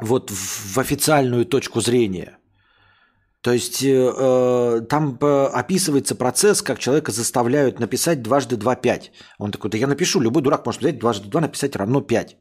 вот 0.00 0.30
в, 0.30 0.74
в 0.74 0.78
официальную 0.78 1.46
точку 1.46 1.80
зрения. 1.80 2.36
То 3.40 3.52
есть 3.52 3.82
э, 3.82 4.12
э 4.16 4.80
там 4.88 5.18
описывается 5.20 6.14
процесс, 6.14 6.60
как 6.60 6.78
человека 6.78 7.10
заставляют 7.10 7.80
написать 7.80 8.22
дважды 8.22 8.56
два 8.56 8.76
пять. 8.76 9.12
Он 9.38 9.50
такой, 9.50 9.70
да 9.70 9.78
я 9.78 9.86
напишу, 9.86 10.20
любой 10.20 10.42
дурак 10.42 10.66
может 10.66 10.82
взять 10.82 10.98
дважды 10.98 11.28
два 11.30 11.40
написать 11.40 11.74
равно 11.74 12.02
пять. 12.02 12.36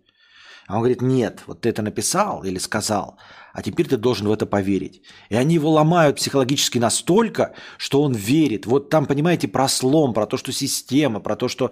А 0.68 0.76
он 0.76 0.80
говорит, 0.80 1.02
нет, 1.02 1.44
вот 1.46 1.62
ты 1.62 1.70
это 1.70 1.82
написал 1.82 2.44
или 2.44 2.58
сказал, 2.58 3.18
а 3.54 3.62
теперь 3.62 3.88
ты 3.88 3.98
должен 3.98 4.28
в 4.28 4.32
это 4.32 4.46
поверить. 4.46 5.02
И 5.30 5.36
они 5.36 5.56
его 5.56 5.70
ломают 5.70 6.18
психологически 6.18 6.80
настолько, 6.80 7.54
что 7.78 8.02
он 8.02 8.14
верит. 8.14 8.66
Вот 8.66 8.90
там, 8.90 9.06
понимаете, 9.06 9.48
про 9.48 9.68
слом, 9.68 10.14
про 10.14 10.26
то, 10.26 10.38
что 10.38 10.52
система, 10.52 11.20
про 11.20 11.36
то, 11.36 11.50
что 11.50 11.72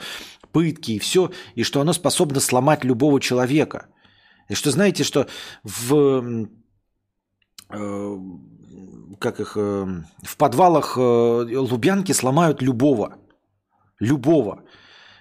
пытки 0.51 0.91
и 0.91 0.99
все, 0.99 1.31
и 1.55 1.63
что 1.63 1.79
оно 1.79 1.93
способно 1.93 2.39
сломать 2.39 2.83
любого 2.83 3.19
человека. 3.21 3.87
И 4.49 4.55
что 4.55 4.71
знаете, 4.71 5.03
что 5.03 5.27
в, 5.63 6.47
э, 7.69 8.17
как 9.19 9.39
их, 9.39 9.53
э, 9.55 10.03
в 10.23 10.37
подвалах 10.37 10.97
э, 10.97 11.01
Лубянки 11.01 12.11
сломают 12.11 12.61
любого. 12.61 13.17
Любого. 13.99 14.63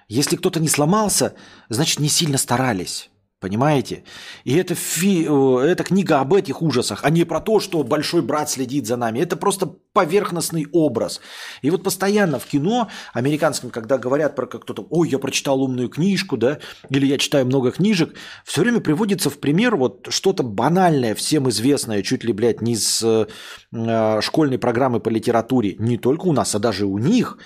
Если 0.09 0.37
кто-то 0.37 0.59
не 0.59 0.69
сломался, 0.69 1.35
значит 1.69 2.01
не 2.01 2.09
сильно 2.09 2.37
старались. 2.37 3.11
Понимаете? 3.41 4.05
И 4.45 4.55
это, 4.55 4.75
фи... 4.75 5.23
это 5.23 5.83
книга 5.83 6.21
об 6.21 6.35
этих 6.35 6.61
ужасах, 6.61 7.01
а 7.05 7.11
не 7.11 7.25
про 7.25 7.41
то, 7.41 7.59
что 7.59 7.83
большой 7.83 8.21
брат 8.21 8.51
следит 8.51 8.87
за 8.87 8.99
нами. 8.99 9.19
Это 9.19 9.35
просто 9.35 9.67
поверхностный 9.95 10.67
образ. 10.73 11.23
И 11.63 11.71
вот 11.71 11.83
постоянно 11.83 12.39
в 12.39 12.45
кино 12.45 12.89
американском, 13.15 13.71
когда 13.71 13.97
говорят 13.97 14.37
про 14.37 14.47
кто-то, 14.47 14.87
ой, 14.91 15.09
я 15.09 15.19
прочитал 15.19 15.63
умную 15.63 15.89
книжку, 15.89 16.37
да, 16.37 16.59
или 16.91 17.07
я 17.07 17.17
читаю 17.17 17.47
много 17.47 17.71
книжек, 17.71 18.15
все 18.45 18.61
время 18.61 18.81
приводится 18.81 19.31
в 19.31 19.39
пример 19.39 19.75
вот 19.75 20.09
что-то 20.11 20.43
банальное, 20.43 21.15
всем 21.15 21.49
известное, 21.49 22.03
чуть 22.03 22.25
ли, 22.25 22.35
блядь, 22.35 22.61
не 22.61 22.75
из 22.75 23.03
э, 23.03 24.21
школьной 24.21 24.59
программы 24.59 25.01
по 25.01 25.09
литературе, 25.09 25.77
не 25.79 25.97
только 25.97 26.27
у 26.27 26.35
нас, 26.35 26.55
а 26.55 26.59
даже 26.59 26.85
у 26.85 26.99
них. 26.99 27.39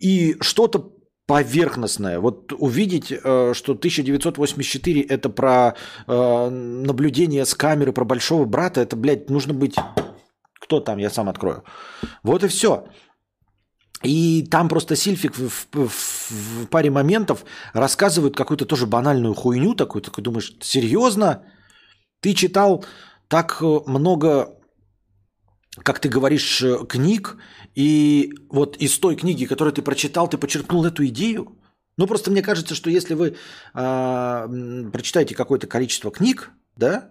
И 0.00 0.36
что-то 0.40 0.97
поверхностное. 1.28 2.20
Вот 2.20 2.52
увидеть, 2.58 3.12
э, 3.12 3.52
что 3.54 3.72
1984 3.72 5.02
это 5.02 5.28
про 5.28 5.74
э, 6.06 6.48
наблюдение 6.50 7.44
с 7.44 7.54
камеры, 7.54 7.92
про 7.92 8.04
большого 8.04 8.46
брата, 8.46 8.80
это, 8.80 8.96
блядь, 8.96 9.30
нужно 9.30 9.52
быть... 9.52 9.76
Кто 10.60 10.80
там? 10.80 10.98
Я 10.98 11.10
сам 11.10 11.28
открою. 11.28 11.62
Вот 12.22 12.44
и 12.44 12.48
все. 12.48 12.86
И 14.02 14.46
там 14.50 14.68
просто 14.68 14.96
Сильфик 14.96 15.36
в, 15.36 15.66
в, 15.72 15.88
в 16.30 16.66
паре 16.66 16.90
моментов 16.90 17.44
рассказывает 17.74 18.34
какую-то 18.34 18.64
тоже 18.64 18.86
банальную 18.86 19.34
хуйню 19.34 19.74
такую. 19.74 20.02
Такой 20.02 20.24
думаешь, 20.24 20.56
серьезно? 20.60 21.42
Ты 22.20 22.32
читал 22.32 22.84
так 23.28 23.60
много 23.60 24.58
как 25.82 26.00
ты 26.00 26.08
говоришь, 26.08 26.62
э, 26.62 26.86
книг, 26.88 27.36
и 27.78 28.34
вот 28.50 28.76
из 28.82 28.98
той 28.98 29.14
книги, 29.14 29.46
которую 29.46 29.72
ты 29.72 29.82
прочитал, 29.82 30.28
ты 30.28 30.36
почерпнул 30.36 30.84
эту 30.84 31.06
идею? 31.06 31.56
Ну, 31.96 32.08
просто 32.08 32.32
мне 32.32 32.42
кажется, 32.42 32.74
что 32.74 32.90
если 32.90 33.14
вы 33.14 33.36
э, 33.74 34.90
прочитаете 34.92 35.36
какое-то 35.36 35.68
количество 35.68 36.10
книг, 36.10 36.50
да, 36.74 37.10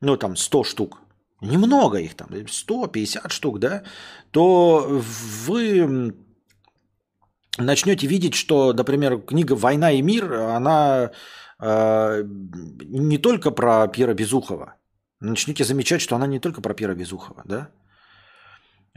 ну, 0.00 0.16
там, 0.16 0.34
100 0.34 0.64
штук, 0.64 0.98
немного 1.42 1.98
их 1.98 2.14
там, 2.14 2.28
150 2.48 3.30
штук, 3.30 3.58
да, 3.58 3.82
то 4.30 5.02
вы 5.46 6.14
начнете 7.58 8.06
видеть, 8.06 8.34
что, 8.34 8.72
например, 8.72 9.20
книга 9.20 9.52
«Война 9.52 9.92
и 9.92 10.00
мир», 10.00 10.32
она 10.32 11.10
э, 11.60 12.24
не 12.24 13.18
только 13.18 13.50
про 13.50 13.88
Пьера 13.88 14.14
Безухова. 14.14 14.74
Начнете 15.20 15.64
замечать, 15.64 16.00
что 16.00 16.16
она 16.16 16.26
не 16.26 16.40
только 16.40 16.62
про 16.62 16.72
Пьера 16.72 16.94
Безухова, 16.94 17.42
да, 17.44 17.68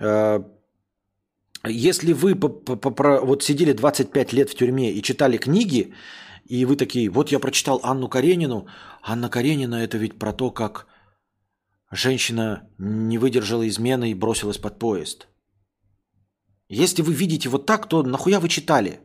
Э, 0.02 0.40
если 1.64 2.14
вы 2.14 2.36
вот 2.36 3.44
сидели 3.44 3.74
25 3.74 4.34
лет 4.34 4.50
в 4.50 4.56
тюрьме 4.56 4.92
и 4.92 5.02
читали 5.04 5.38
книги, 5.38 5.94
и 6.46 6.66
вы 6.66 6.76
такие, 6.76 7.10
вот 7.10 7.32
я 7.32 7.40
прочитал 7.40 7.80
Анну 7.84 8.10
Каренину, 8.10 8.68
Анна 9.04 9.30
Каренина 9.30 9.76
это 9.76 9.98
ведь 9.98 10.18
про 10.18 10.34
то, 10.34 10.52
как 10.52 10.88
женщина 11.92 12.68
не 12.78 13.18
выдержала 13.18 13.68
измены 13.68 14.12
и 14.12 14.16
бросилась 14.16 14.58
под 14.58 14.80
поезд. 14.80 15.28
Если 16.68 17.02
вы 17.02 17.14
видите 17.14 17.50
вот 17.50 17.66
так, 17.66 17.88
то 17.88 18.02
нахуя 18.02 18.40
вы 18.40 18.50
читали? 18.50 19.02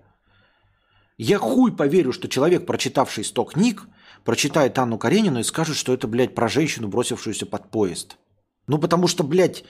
Я 1.18 1.38
хуй 1.38 1.74
поверю, 1.74 2.12
что 2.12 2.28
человек, 2.28 2.66
прочитавший 2.66 3.24
100 3.24 3.44
книг, 3.44 3.88
прочитает 4.24 4.78
Анну 4.78 4.98
Каренину 4.98 5.40
и 5.40 5.44
скажет, 5.44 5.76
что 5.76 5.92
это, 5.92 6.06
блядь, 6.06 6.34
про 6.34 6.48
женщину, 6.48 6.88
бросившуюся 6.88 7.46
под 7.46 7.70
поезд. 7.70 8.18
Ну, 8.66 8.78
потому 8.78 9.08
что, 9.08 9.24
блядь, 9.24 9.64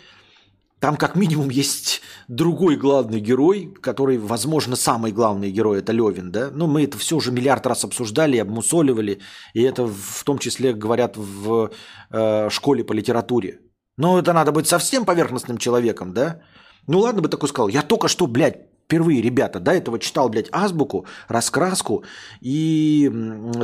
там 0.81 0.97
как 0.97 1.16
минимум 1.16 1.48
есть 1.48 2.03
другой 2.28 2.77
главный 2.77 3.20
герой, 3.20 3.74
который, 3.81 4.19
возможно, 4.19 4.77
самый 4.77 5.11
главный 5.11 5.51
герой, 5.51 5.78
это 5.78 5.93
Левин, 5.93 6.31
да? 6.31 6.51
Ну, 6.53 6.66
мы 6.66 6.85
это 6.85 6.98
все 6.98 7.16
уже 7.16 7.32
миллиард 7.32 7.66
раз 7.66 7.85
обсуждали, 7.85 8.36
обмусоливали, 8.36 9.20
и 9.55 9.62
это 9.62 9.86
в 9.86 10.23
том 10.24 10.39
числе 10.39 10.74
говорят 10.74 11.16
в 11.16 11.70
э, 12.11 12.51
школе 12.51 12.85
по 12.85 12.93
литературе. 12.93 13.61
Но 13.97 14.19
это 14.19 14.32
надо 14.35 14.53
быть 14.53 14.66
совсем 14.66 15.07
поверхностным 15.07 15.57
человеком, 15.57 16.12
да? 16.12 16.40
Ну 16.86 16.98
ладно 17.01 17.23
бы 17.23 17.28
такой 17.28 17.48
сказал, 17.48 17.69
я 17.69 17.82
только 17.82 18.09
что, 18.09 18.27
блядь, 18.27 18.59
впервые, 18.85 19.23
ребята, 19.23 19.61
до 19.61 19.73
этого 19.73 19.98
читал, 19.98 20.28
блядь, 20.28 20.48
азбуку, 20.53 21.07
раскраску 21.28 22.05
и 22.40 23.11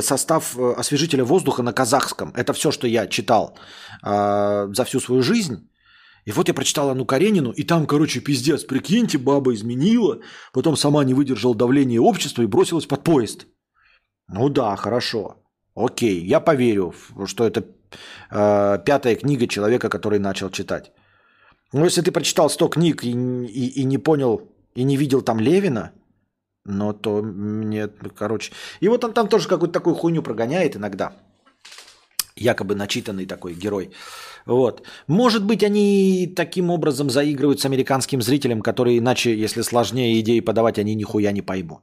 состав 0.01 0.57
э, 0.57 0.73
освежителя 0.73 1.23
воздуха 1.23 1.63
на 1.63 1.73
казахском. 1.73 2.33
Это 2.35 2.53
все, 2.53 2.71
что 2.71 2.87
я 2.87 3.07
читал 3.07 3.55
э, 4.03 4.67
за 4.71 4.83
всю 4.83 4.99
свою 4.99 5.21
жизнь. 5.21 5.69
И 6.25 6.31
вот 6.31 6.47
я 6.47 6.53
прочитал 6.53 6.89
Анну 6.89 7.05
Каренину, 7.05 7.51
и 7.51 7.63
там, 7.63 7.85
короче, 7.85 8.21
пиздец, 8.21 8.63
прикиньте, 8.63 9.17
баба 9.17 9.53
изменила, 9.53 10.19
потом 10.53 10.77
сама 10.77 11.03
не 11.03 11.13
выдержала 11.13 11.55
давления 11.55 11.99
общества 11.99 12.43
и 12.43 12.47
бросилась 12.47 12.85
под 12.85 13.03
поезд. 13.03 13.45
Ну 14.27 14.49
да, 14.49 14.75
хорошо. 14.75 15.37
Окей, 15.75 16.23
я 16.23 16.39
поверю, 16.39 16.93
что 17.25 17.45
это 17.45 17.65
э, 18.31 18.79
пятая 18.85 19.15
книга 19.15 19.47
человека, 19.47 19.89
который 19.89 20.19
начал 20.19 20.49
читать. 20.49 20.91
Но 21.73 21.85
если 21.85 22.01
ты 22.01 22.11
прочитал 22.11 22.49
100 22.49 22.69
книг 22.69 23.03
и, 23.03 23.11
и, 23.11 23.81
и 23.81 23.83
не 23.83 23.97
понял, 23.97 24.49
и 24.75 24.83
не 24.83 24.97
видел 24.97 25.21
там 25.21 25.39
Левина, 25.39 25.91
ну 26.65 26.93
то 26.93 27.21
нет, 27.21 27.95
короче. 28.15 28.53
И 28.79 28.87
вот 28.87 29.03
он 29.03 29.13
там 29.13 29.27
тоже 29.27 29.49
какую-то 29.49 29.73
такую 29.73 29.95
хуйню 29.95 30.21
прогоняет 30.21 30.75
иногда. 30.75 31.13
Якобы 32.35 32.75
начитанный 32.75 33.25
такой 33.25 33.53
герой. 33.53 33.91
Вот. 34.45 34.81
Может 35.07 35.45
быть, 35.45 35.63
они 35.63 36.33
таким 36.35 36.69
образом 36.69 37.09
заигрывают 37.09 37.59
с 37.59 37.65
американским 37.65 38.21
зрителем, 38.21 38.61
который 38.61 38.97
иначе, 38.97 39.35
если 39.35 39.61
сложнее 39.61 40.19
идеи 40.19 40.39
подавать, 40.39 40.79
они 40.79 40.95
нихуя 40.95 41.31
не 41.31 41.41
поймут. 41.41 41.81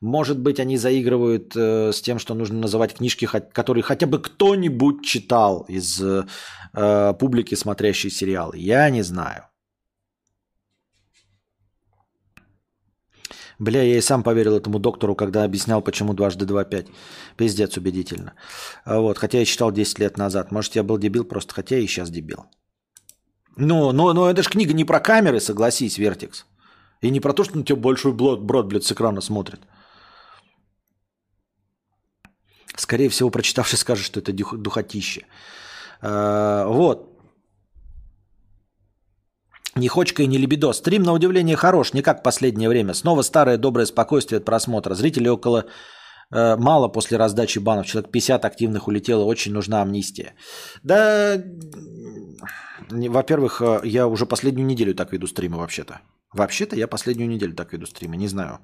Может 0.00 0.38
быть, 0.38 0.60
они 0.60 0.76
заигрывают 0.76 1.54
э, 1.56 1.92
с 1.92 2.02
тем, 2.02 2.18
что 2.18 2.34
нужно 2.34 2.58
называть 2.58 2.94
книжки, 2.94 3.26
которые 3.52 3.82
хотя 3.82 4.06
бы 4.06 4.18
кто-нибудь 4.18 5.04
читал 5.04 5.64
из 5.68 6.02
э, 6.02 7.14
публики, 7.18 7.54
смотрящей 7.54 8.10
сериалы. 8.10 8.58
Я 8.58 8.90
не 8.90 9.02
знаю. 9.02 9.44
Бля, 13.64 13.82
я 13.82 13.96
и 13.96 14.02
сам 14.02 14.22
поверил 14.22 14.56
этому 14.56 14.78
доктору, 14.78 15.14
когда 15.14 15.42
объяснял, 15.42 15.80
почему 15.80 16.12
дважды 16.12 16.44
два 16.44 16.64
пять. 16.64 16.86
Пиздец 17.36 17.78
убедительно. 17.78 18.34
А 18.84 19.00
вот, 19.00 19.16
хотя 19.16 19.38
я 19.38 19.44
читал 19.46 19.72
10 19.72 19.98
лет 20.00 20.18
назад. 20.18 20.52
Может, 20.52 20.76
я 20.76 20.82
был 20.82 20.98
дебил 20.98 21.24
просто, 21.24 21.54
хотя 21.54 21.78
и 21.78 21.86
сейчас 21.86 22.10
дебил. 22.10 22.44
Ну, 23.56 23.92
но, 23.92 24.12
но 24.12 24.30
это 24.30 24.42
же 24.42 24.50
книга 24.50 24.74
не 24.74 24.84
про 24.84 25.00
камеры, 25.00 25.40
согласись, 25.40 25.96
Вертикс. 25.96 26.44
И 27.00 27.10
не 27.10 27.20
про 27.20 27.32
то, 27.32 27.44
что 27.44 27.56
на 27.56 27.64
тебя 27.64 27.76
большой 27.76 28.12
брод, 28.12 28.42
брод 28.42 28.66
блядь, 28.66 28.84
с 28.84 28.92
экрана 28.92 29.22
смотрит. 29.22 29.60
Скорее 32.76 33.08
всего, 33.08 33.30
прочитавший 33.30 33.78
скажет, 33.78 34.04
что 34.04 34.20
это 34.20 34.32
духотище. 34.32 35.26
А, 36.02 36.66
вот. 36.66 37.13
Ни 39.76 39.88
хочка 39.88 40.22
и 40.22 40.26
ни 40.26 40.38
либидо. 40.38 40.72
Стрим, 40.72 41.02
на 41.02 41.12
удивление, 41.12 41.56
хорош, 41.56 41.92
не 41.94 42.02
как 42.02 42.22
последнее 42.22 42.68
время. 42.68 42.94
Снова 42.94 43.22
старое 43.22 43.58
доброе 43.58 43.86
спокойствие 43.86 44.38
от 44.38 44.44
просмотра. 44.44 44.94
Зрителей 44.94 45.30
около 45.30 45.64
э, 46.30 46.56
мало 46.56 46.88
после 46.88 47.18
раздачи 47.18 47.58
банов. 47.58 47.86
Человек 47.86 48.10
50 48.10 48.44
активных 48.44 48.86
улетело. 48.88 49.24
Очень 49.24 49.52
нужна 49.52 49.82
амнистия. 49.82 50.34
Да, 50.84 51.42
во-первых, 52.90 53.62
э, 53.62 53.80
я 53.84 54.06
уже 54.06 54.26
последнюю 54.26 54.66
неделю 54.66 54.94
так 54.94 55.12
веду 55.12 55.26
стримы 55.26 55.58
вообще-то. 55.58 56.00
Вообще-то 56.32 56.76
я 56.76 56.86
последнюю 56.86 57.28
неделю 57.28 57.54
так 57.54 57.72
веду 57.72 57.86
стримы. 57.86 58.16
Не 58.16 58.28
знаю, 58.28 58.58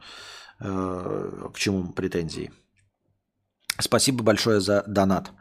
э, 0.61 1.49
к 1.53 1.59
чему 1.59 1.93
претензии. 1.93 2.53
Спасибо 3.81 4.23
большое 4.23 4.61
за 4.61 4.85
донат. 4.87 5.33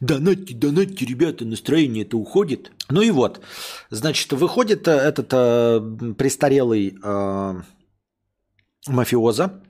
Донатьте, 0.00 0.54
донатьте, 0.54 1.06
ребята, 1.06 1.44
настроение 1.44 2.04
это 2.04 2.16
уходит. 2.16 2.72
Ну 2.90 3.00
и 3.00 3.10
вот, 3.10 3.40
значит, 3.90 4.32
выходит 4.32 4.88
э, 4.88 4.92
этот 4.92 5.28
э, 5.32 6.14
престарелый 6.18 6.98
э, 7.02 7.54
мафиоза 8.88 9.62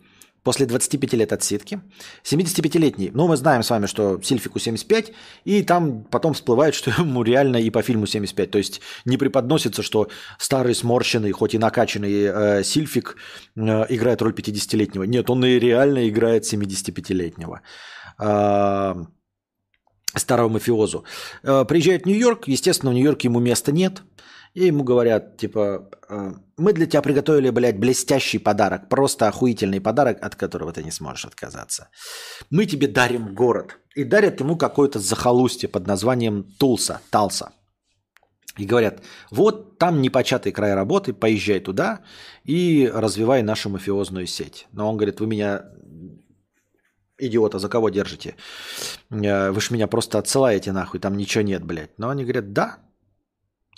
после 0.44 0.66
25 0.66 1.14
лет 1.14 1.32
отсидки, 1.32 1.80
75-летний. 2.22 3.10
Ну, 3.14 3.26
мы 3.26 3.36
знаем 3.36 3.62
с 3.62 3.70
вами, 3.70 3.86
что 3.86 4.20
Сильфику 4.22 4.58
75, 4.58 5.12
и 5.44 5.62
там 5.62 6.04
потом 6.04 6.34
всплывает, 6.34 6.74
что 6.78 6.90
ему 6.90 7.22
реально 7.22 7.56
и 7.56 7.70
по 7.70 7.82
фильму 7.82 8.06
75. 8.06 8.50
То 8.50 8.58
есть 8.58 8.80
не 9.04 9.16
преподносится, 9.16 9.82
что 9.82 10.08
старый 10.38 10.74
сморщенный, 10.74 11.32
хоть 11.32 11.54
и 11.54 11.58
накачанный 11.58 12.12
э, 12.12 12.64
Сильфик 12.64 13.16
э, 13.56 13.60
играет 13.88 14.22
роль 14.22 14.32
50-летнего. 14.32 15.04
Нет, 15.04 15.30
он 15.30 15.44
и 15.44 15.58
реально 15.58 16.08
играет 16.08 16.44
75-летнего. 16.44 17.60
Э, 18.18 18.94
старого 20.16 20.48
мафиозу. 20.48 21.04
Э, 21.42 21.64
приезжает 21.64 22.02
в 22.02 22.06
Нью-Йорк, 22.06 22.48
естественно, 22.48 22.92
в 22.92 22.94
Нью-Йорке 22.94 23.28
ему 23.28 23.40
места 23.40 23.72
нет. 23.72 24.02
И 24.54 24.66
ему 24.66 24.84
говорят, 24.84 25.36
типа, 25.36 25.90
«Э, 26.08 26.32
мы 26.56 26.72
для 26.72 26.86
тебя 26.86 27.02
приготовили, 27.02 27.50
блядь, 27.50 27.78
блестящий 27.78 28.38
подарок, 28.38 28.88
просто 28.88 29.26
охуительный 29.26 29.80
подарок, 29.80 30.18
от 30.22 30.36
которого 30.36 30.72
ты 30.72 30.84
не 30.84 30.92
сможешь 30.92 31.24
отказаться. 31.24 31.88
Мы 32.50 32.66
тебе 32.66 32.86
дарим 32.86 33.34
город. 33.34 33.78
И 33.96 34.04
дарят 34.04 34.40
ему 34.40 34.56
какое-то 34.56 34.98
захолустье 34.98 35.68
под 35.68 35.86
названием 35.86 36.44
Тулса, 36.58 37.00
Талса. 37.10 37.52
И 38.56 38.66
говорят, 38.66 39.02
вот 39.30 39.78
там 39.78 40.00
непочатый 40.00 40.52
край 40.52 40.74
работы, 40.74 41.12
поезжай 41.12 41.58
туда 41.58 42.00
и 42.44 42.90
развивай 42.92 43.42
нашу 43.42 43.68
мафиозную 43.70 44.26
сеть. 44.26 44.68
Но 44.72 44.88
он 44.88 44.96
говорит, 44.96 45.18
вы 45.18 45.26
меня 45.26 45.64
идиота, 47.26 47.58
за 47.58 47.68
кого 47.68 47.90
держите? 47.90 48.36
Э, 49.10 49.50
вы 49.50 49.60
же 49.60 49.74
меня 49.74 49.86
просто 49.86 50.18
отсылаете 50.18 50.72
нахуй, 50.72 51.00
там 51.00 51.16
ничего 51.16 51.42
нет, 51.42 51.64
блядь. 51.64 51.98
Но 51.98 52.08
они 52.08 52.24
говорят, 52.24 52.52
да. 52.52 52.78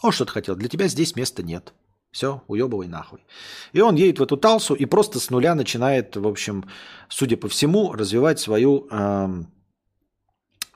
О, 0.03 0.13
что 0.13 0.25
ты 0.25 0.33
хотел, 0.33 0.57
для 0.57 0.69
тебя 0.69 0.89
здесь 0.89 1.17
места 1.17 1.43
нет. 1.43 1.73
Все, 2.11 2.43
уебывай 2.49 2.89
нахуй. 2.89 3.25
И 3.73 3.81
он 3.81 3.97
едет 3.97 4.19
в 4.19 4.23
эту 4.23 4.37
Талсу 4.37 4.75
и 4.75 4.87
просто 4.87 5.21
с 5.21 5.31
нуля 5.31 5.55
начинает, 5.55 6.17
в 6.17 6.27
общем, 6.27 6.65
судя 7.09 7.37
по 7.37 7.49
всему, 7.49 7.93
развивать 7.93 8.41
свою 8.41 8.89
э, 8.91 9.29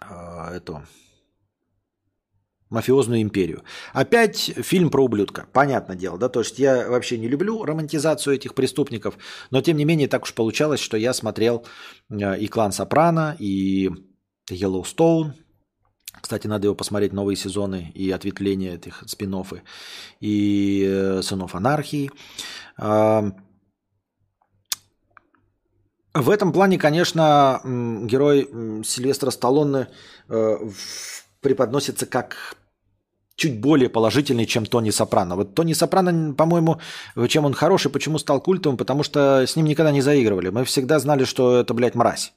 э, 0.03 0.57
эту 0.57 0.83
мафиозную 2.71 3.21
империю. 3.21 3.63
Опять 3.93 4.39
фильм 4.39 4.91
про 4.91 5.05
ублюдка. 5.05 5.47
Понятное 5.53 5.97
дело, 5.97 6.19
да? 6.19 6.29
То 6.29 6.41
есть 6.41 6.59
я 6.59 6.89
вообще 6.89 7.19
не 7.19 7.29
люблю 7.29 7.65
романтизацию 7.65 8.37
этих 8.37 8.55
преступников, 8.55 9.19
но 9.51 9.61
тем 9.61 9.77
не 9.77 9.85
менее 9.85 10.09
так 10.09 10.23
уж 10.23 10.33
получалось, 10.33 10.81
что 10.81 10.97
я 10.97 11.13
смотрел 11.13 11.67
э, 12.09 12.39
и 12.39 12.47
«Клан 12.47 12.73
Сопрано», 12.73 13.37
и 13.39 13.91
«Йеллоустоун», 14.49 15.35
кстати, 16.21 16.47
надо 16.47 16.67
его 16.67 16.75
посмотреть, 16.75 17.13
новые 17.13 17.37
сезоны 17.37 17.93
и 17.95 18.11
ответвления 18.11 18.75
этих 18.75 19.05
спин 19.07 19.35
и 20.21 20.85
э, 20.89 21.23
«Сынов 21.23 21.55
анархии». 21.55 22.11
В 26.13 26.29
этом 26.29 26.53
плане, 26.53 26.77
конечно, 26.77 27.61
герой 27.65 28.49
Сильвестра 28.85 29.31
Сталлоне 29.31 29.87
э, 30.29 30.57
преподносится 31.41 32.05
как 32.05 32.57
чуть 33.41 33.59
более 33.59 33.89
положительный, 33.89 34.45
чем 34.45 34.67
Тони 34.67 34.91
Сопрано. 34.91 35.35
Вот 35.35 35.55
Тони 35.55 35.73
Сопрано, 35.73 36.35
по-моему, 36.35 36.79
чем 37.29 37.47
он 37.47 37.55
хороший, 37.55 37.91
почему 37.91 38.19
стал 38.19 38.41
культовым, 38.43 38.77
потому 38.77 39.03
что 39.03 39.47
с 39.47 39.57
ним 39.57 39.67
никогда 39.67 39.93
не 39.93 40.03
заигрывали. 40.03 40.51
Мы 40.51 40.65
всегда 40.65 40.99
знали, 40.99 41.25
что 41.25 41.57
это, 41.57 41.73
блядь, 41.73 41.95
мразь. 41.95 42.35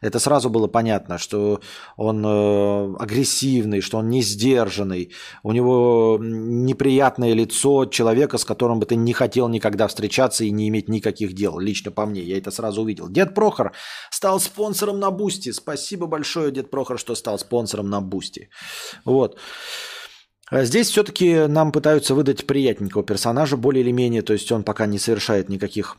Это 0.00 0.18
сразу 0.18 0.48
было 0.50 0.66
понятно, 0.66 1.18
что 1.18 1.60
он 1.96 2.24
э, 2.24 2.94
агрессивный, 2.98 3.80
что 3.80 3.98
он 3.98 4.08
не 4.08 4.22
сдержанный, 4.22 5.12
у 5.42 5.52
него 5.52 6.18
неприятное 6.20 7.34
лицо 7.34 7.86
человека, 7.86 8.38
с 8.38 8.44
которым 8.44 8.78
бы 8.78 8.86
ты 8.86 8.96
не 8.96 9.12
хотел 9.12 9.48
никогда 9.48 9.86
встречаться 9.86 10.44
и 10.44 10.50
не 10.50 10.68
иметь 10.68 10.88
никаких 10.88 11.34
дел. 11.34 11.58
Лично 11.58 11.90
по 11.90 12.06
мне, 12.06 12.22
я 12.22 12.38
это 12.38 12.50
сразу 12.50 12.82
увидел. 12.82 13.08
Дед 13.08 13.34
Прохор 13.34 13.72
стал 14.10 14.40
спонсором 14.40 15.00
на 15.00 15.10
Boosty. 15.10 15.52
Спасибо 15.52 16.06
большое, 16.06 16.50
Дед 16.50 16.70
Прохор, 16.70 16.98
что 16.98 17.14
стал 17.14 17.38
спонсором 17.38 17.88
на 17.88 18.00
Boosty. 18.00 18.48
Вот. 19.04 19.38
А 20.48 20.64
здесь 20.64 20.88
все-таки 20.88 21.46
нам 21.46 21.72
пытаются 21.72 22.14
выдать 22.14 22.46
приятненького 22.46 23.02
персонажа, 23.02 23.56
более 23.56 23.82
или 23.82 23.90
менее, 23.90 24.22
то 24.22 24.32
есть 24.32 24.50
он 24.52 24.62
пока 24.62 24.86
не 24.86 24.98
совершает 24.98 25.48
никаких 25.48 25.96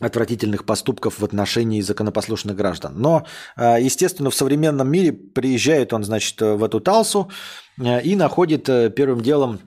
отвратительных 0.00 0.64
поступков 0.64 1.18
в 1.20 1.24
отношении 1.24 1.80
законопослушных 1.80 2.56
граждан. 2.56 2.94
Но, 2.96 3.26
а, 3.54 3.78
естественно, 3.78 4.30
в 4.30 4.34
современном 4.34 4.90
мире 4.90 5.12
приезжает 5.12 5.92
он, 5.92 6.04
значит, 6.04 6.40
в 6.40 6.64
эту 6.64 6.80
Талсу 6.80 7.30
э, 7.78 8.02
и 8.02 8.16
находит 8.16 8.68
э, 8.68 8.90
первым 8.90 9.20
делом 9.20 9.60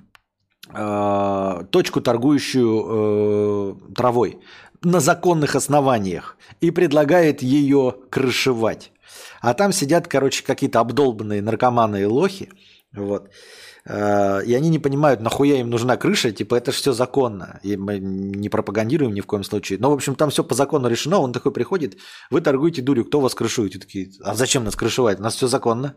а, 0.70 1.66
точку, 1.66 2.02
торгующую 2.02 3.78
э, 3.90 3.94
травой 3.94 4.40
на 4.82 5.00
законных 5.00 5.56
основаниях 5.56 6.38
и 6.62 6.72
предлагает 6.72 7.42
ее 7.42 7.96
крышевать. 8.10 8.92
А 9.42 9.54
там 9.54 9.72
сидят, 9.72 10.08
короче, 10.08 10.44
какие-то 10.44 10.80
обдолбанные 10.80 11.42
наркоманы 11.42 12.02
и 12.02 12.06
лохи, 12.06 12.50
вот, 12.94 13.30
Э, 13.86 14.42
и 14.46 14.54
они 14.54 14.70
не 14.70 14.80
понимают, 14.80 15.22
нахуя 15.22 15.60
им 15.60 15.70
нужна 15.70 15.98
крыша, 15.98 16.32
типа 16.32 16.56
это 16.56 16.72
же 16.72 16.78
все 16.78 16.94
законно. 16.94 17.60
И 17.64 17.76
мы 17.76 18.00
не 18.00 18.50
пропагандируем 18.50 19.14
ни 19.14 19.22
в 19.22 19.26
коем 19.26 19.44
случае. 19.44 19.80
Но, 19.80 19.90
в 19.92 19.94
общем, 19.94 20.16
там 20.16 20.30
все 20.30 20.44
по 20.44 20.56
закону 20.56 20.88
решено. 20.88 21.20
Он 21.20 21.34
такой 21.34 21.52
приходит, 21.52 21.98
вы 22.30 22.42
торгуете 22.42 22.82
дурью, 22.82 23.06
кто 23.06 23.20
вас 23.20 23.36
крышует? 23.36 23.76
И 23.76 23.80
такие, 23.80 24.12
а 24.24 24.36
зачем 24.36 24.64
нас 24.64 24.76
крышевать? 24.76 25.20
У 25.20 25.24
нас 25.24 25.36
все 25.36 25.48
законно. 25.48 25.96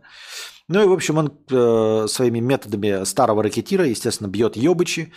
Ну 0.68 0.82
и, 0.82 0.86
в 0.86 0.92
общем, 0.92 1.18
он 1.18 1.32
э, 1.48 2.06
своими 2.08 2.40
методами 2.40 3.04
старого 3.04 3.42
ракетира, 3.42 3.86
естественно, 3.86 4.26
бьет 4.26 4.56
ебычи 4.56 5.12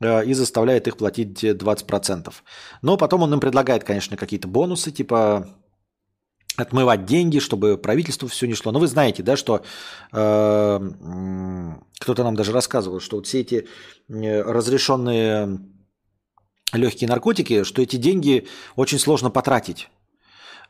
э, 0.00 0.26
и 0.26 0.34
заставляет 0.34 0.88
их 0.88 0.98
платить 0.98 1.42
20%. 1.42 2.32
Но 2.82 2.96
потом 2.98 3.22
он 3.22 3.32
им 3.32 3.40
предлагает, 3.40 3.84
конечно, 3.84 4.18
какие-то 4.18 4.46
бонусы, 4.46 4.90
типа 4.90 5.48
отмывать 6.60 7.04
деньги, 7.04 7.38
чтобы 7.38 7.76
правительству 7.76 8.28
все 8.28 8.46
не 8.46 8.54
шло. 8.54 8.72
Но 8.72 8.78
вы 8.78 8.86
знаете, 8.86 9.22
да, 9.22 9.36
что 9.36 9.62
э, 10.12 10.80
кто-то 12.00 12.24
нам 12.24 12.36
даже 12.36 12.52
рассказывал, 12.52 13.00
что 13.00 13.16
вот 13.16 13.26
все 13.26 13.40
эти 13.40 13.66
э, 14.08 14.42
разрешенные 14.42 15.60
легкие 16.72 17.08
наркотики, 17.08 17.64
что 17.64 17.82
эти 17.82 17.96
деньги 17.96 18.46
очень 18.76 18.98
сложно 18.98 19.30
потратить 19.30 19.88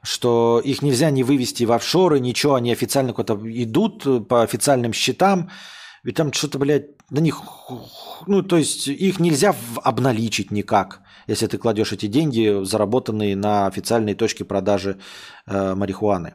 что 0.03 0.63
их 0.65 0.81
нельзя 0.81 1.11
не 1.11 1.23
вывести 1.23 1.65
в 1.65 1.73
офшоры, 1.73 2.21
ничего, 2.21 2.55
они 2.55 2.73
официально 2.73 3.13
куда-то 3.13 3.39
идут 3.45 4.29
по 4.29 4.43
официальным 4.43 4.95
счетам, 4.95 5.51
ведь 6.05 6.17
там 6.17 6.33
что-то, 6.33 6.59
блядь, 6.59 6.87
на 7.11 7.21
них, 7.21 7.41
ну, 8.27 8.43
то 8.43 8.57
есть 8.57 8.89
их 8.89 9.21
нельзя 9.21 9.55
обналичить 9.83 10.51
никак 10.51 11.01
если 11.31 11.47
ты 11.47 11.59
кладешь 11.59 11.93
эти 11.93 12.09
деньги, 12.09 12.65
заработанные 12.65 13.37
на 13.37 13.67
официальной 13.67 14.15
точке 14.15 14.45
продажи 14.45 14.97
э, 15.47 15.75
марихуаны. 15.75 16.35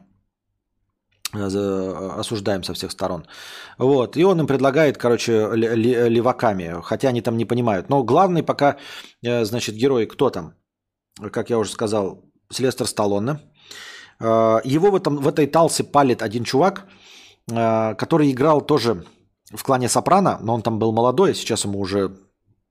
Э, 1.34 2.18
осуждаем 2.18 2.62
со 2.62 2.72
всех 2.72 2.90
сторон. 2.90 3.26
Вот. 3.78 4.16
И 4.16 4.24
он 4.24 4.40
им 4.40 4.46
предлагает, 4.46 4.96
короче, 4.96 5.32
леваками, 6.10 6.80
хотя 6.82 7.08
они 7.08 7.20
там 7.22 7.36
не 7.36 7.44
понимают. 7.44 7.88
Но 7.88 8.04
главный 8.04 8.42
пока, 8.42 8.76
э, 9.22 9.44
значит, 9.44 9.76
герой 9.76 10.06
кто 10.06 10.30
там? 10.30 10.54
Как 11.32 11.50
я 11.50 11.58
уже 11.58 11.70
сказал, 11.70 12.22
Селестер 12.50 12.86
Сталлоне. 12.86 13.38
Э, 14.20 14.60
его 14.64 14.90
в, 14.90 14.94
этом, 14.94 15.16
в 15.16 15.28
этой 15.28 15.46
талсе 15.46 15.84
палит 15.84 16.22
один 16.22 16.44
чувак, 16.44 16.86
который 17.48 18.32
играл 18.32 18.60
тоже 18.60 19.04
в 19.52 19.62
клане 19.62 19.88
Сопрано, 19.88 20.38
но 20.40 20.54
он 20.54 20.62
там 20.62 20.78
был 20.78 20.92
молодой, 20.92 21.34
сейчас 21.34 21.64
ему 21.64 21.80
уже 21.80 22.16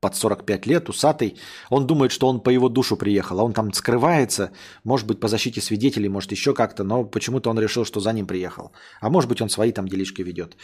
под 0.02 0.16
45 0.16 0.68
лет, 0.68 0.90
усатый. 0.90 1.38
Он 1.70 1.88
думает, 1.88 2.12
что 2.12 2.28
он 2.28 2.40
по 2.40 2.50
его 2.50 2.70
душу 2.70 2.96
приехал, 2.96 3.40
а 3.40 3.44
он 3.44 3.54
там 3.54 3.74
скрывается, 3.74 4.52
может 4.84 5.08
быть, 5.08 5.20
по 5.20 5.28
защите 5.28 5.62
свидетелей, 5.62 6.10
может, 6.10 6.32
еще 6.32 6.54
как-то, 6.54 6.84
но 6.84 7.06
почему-то 7.06 7.50
он 7.50 7.60
решил, 7.60 7.86
что 7.86 8.00
за 8.00 8.14
ним 8.14 8.28
приехал. 8.28 8.72
А 9.02 9.10
может 9.10 9.30
быть, 9.30 9.42
он 9.42 9.50
свои 9.50 9.72
там 9.72 9.88
делишки 9.88 10.22
ведет. 10.22 10.58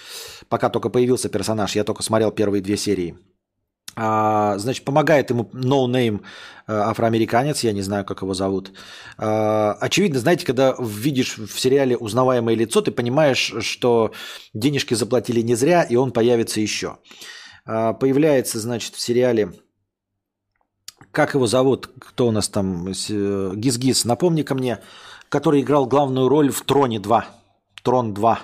Пока 0.48 0.70
только 0.70 0.90
появился 0.90 1.30
персонаж, 1.30 1.76
я 1.76 1.84
только 1.84 2.04
смотрел 2.04 2.32
первые 2.32 2.62
две 2.62 2.78
серии. 2.78 3.18
А, 3.96 4.58
значит, 4.58 4.86
помогает 4.86 5.30
ему 5.30 5.50
no 5.52 5.70
name, 5.70 6.16
no 6.16 6.22
э, 6.68 6.74
афроамериканец, 6.74 7.64
я 7.64 7.74
не 7.74 7.82
знаю, 7.82 8.06
как 8.06 8.22
его 8.22 8.34
зовут. 8.34 8.72
А, 9.18 9.74
очевидно, 9.82 10.20
знаете, 10.20 10.46
когда 10.46 10.76
видишь 10.80 11.38
в 11.38 11.60
сериале 11.60 11.98
узнаваемое 11.98 12.56
лицо, 12.56 12.82
ты 12.82 12.92
понимаешь, 12.92 13.54
что 13.60 14.12
денежки 14.54 14.94
заплатили 14.94 15.42
не 15.42 15.56
зря, 15.56 15.84
и 15.84 15.96
он 15.96 16.12
появится 16.12 16.62
еще. 16.62 16.98
а, 17.66 17.94
появляется, 17.94 18.60
значит, 18.60 18.96
в 18.96 19.02
сериале 19.02 19.54
как 21.12 21.34
его 21.34 21.46
зовут, 21.46 21.90
кто 22.00 22.28
у 22.28 22.32
нас 22.32 22.48
там, 22.48 22.88
э, 22.88 22.92
Гиз-Гиз, 22.92 24.06
напомни-ка 24.06 24.56
мне, 24.56 24.80
который 25.30 25.62
играл 25.62 25.86
главную 25.86 26.30
роль 26.30 26.52
в 26.52 26.62
Троне 26.62 27.00
2, 27.00 27.26
Трон 27.84 28.14
2, 28.14 28.40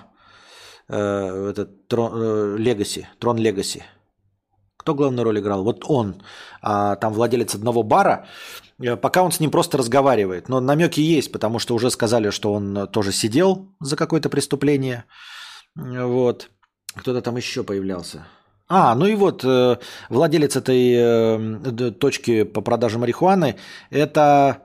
э, 0.90 1.49
этот 1.52 1.88
Трон, 1.88 2.57
Легаси, 2.57 3.07
Трон 3.19 3.38
Легаси. 3.38 3.84
Кто 4.88 4.95
главную 4.95 5.26
роль 5.26 5.39
играл? 5.39 5.64
Вот 5.65 5.84
он, 5.89 6.15
а, 6.61 6.95
там 6.95 7.11
владелец 7.11 7.55
одного 7.55 7.84
бара, 7.84 8.26
э, 8.81 8.95
пока 8.95 9.22
он 9.22 9.31
с 9.31 9.41
ним 9.41 9.51
просто 9.51 9.77
разговаривает. 9.77 10.47
Но 10.47 10.61
намеки 10.61 11.01
есть, 11.01 11.31
потому 11.34 11.59
что 11.59 11.76
уже 11.76 11.91
сказали, 11.91 12.30
что 12.30 12.53
он 12.53 12.88
тоже 12.88 13.11
сидел 13.11 13.68
за 13.81 13.97
какое-то 13.97 14.30
преступление. 14.30 15.03
Вот. 15.76 16.49
Кто-то 16.95 17.22
там 17.22 17.35
еще 17.35 17.64
появлялся. 17.64 18.27
А, 18.69 18.95
ну 18.95 19.07
и 19.07 19.15
вот 19.15 19.43
э, 19.43 19.76
владелец 20.09 20.55
этой 20.55 20.93
э, 20.95 21.91
точки 21.91 22.43
по 22.43 22.61
продаже 22.61 22.97
марихуаны– 22.97 23.55
это 23.89 24.57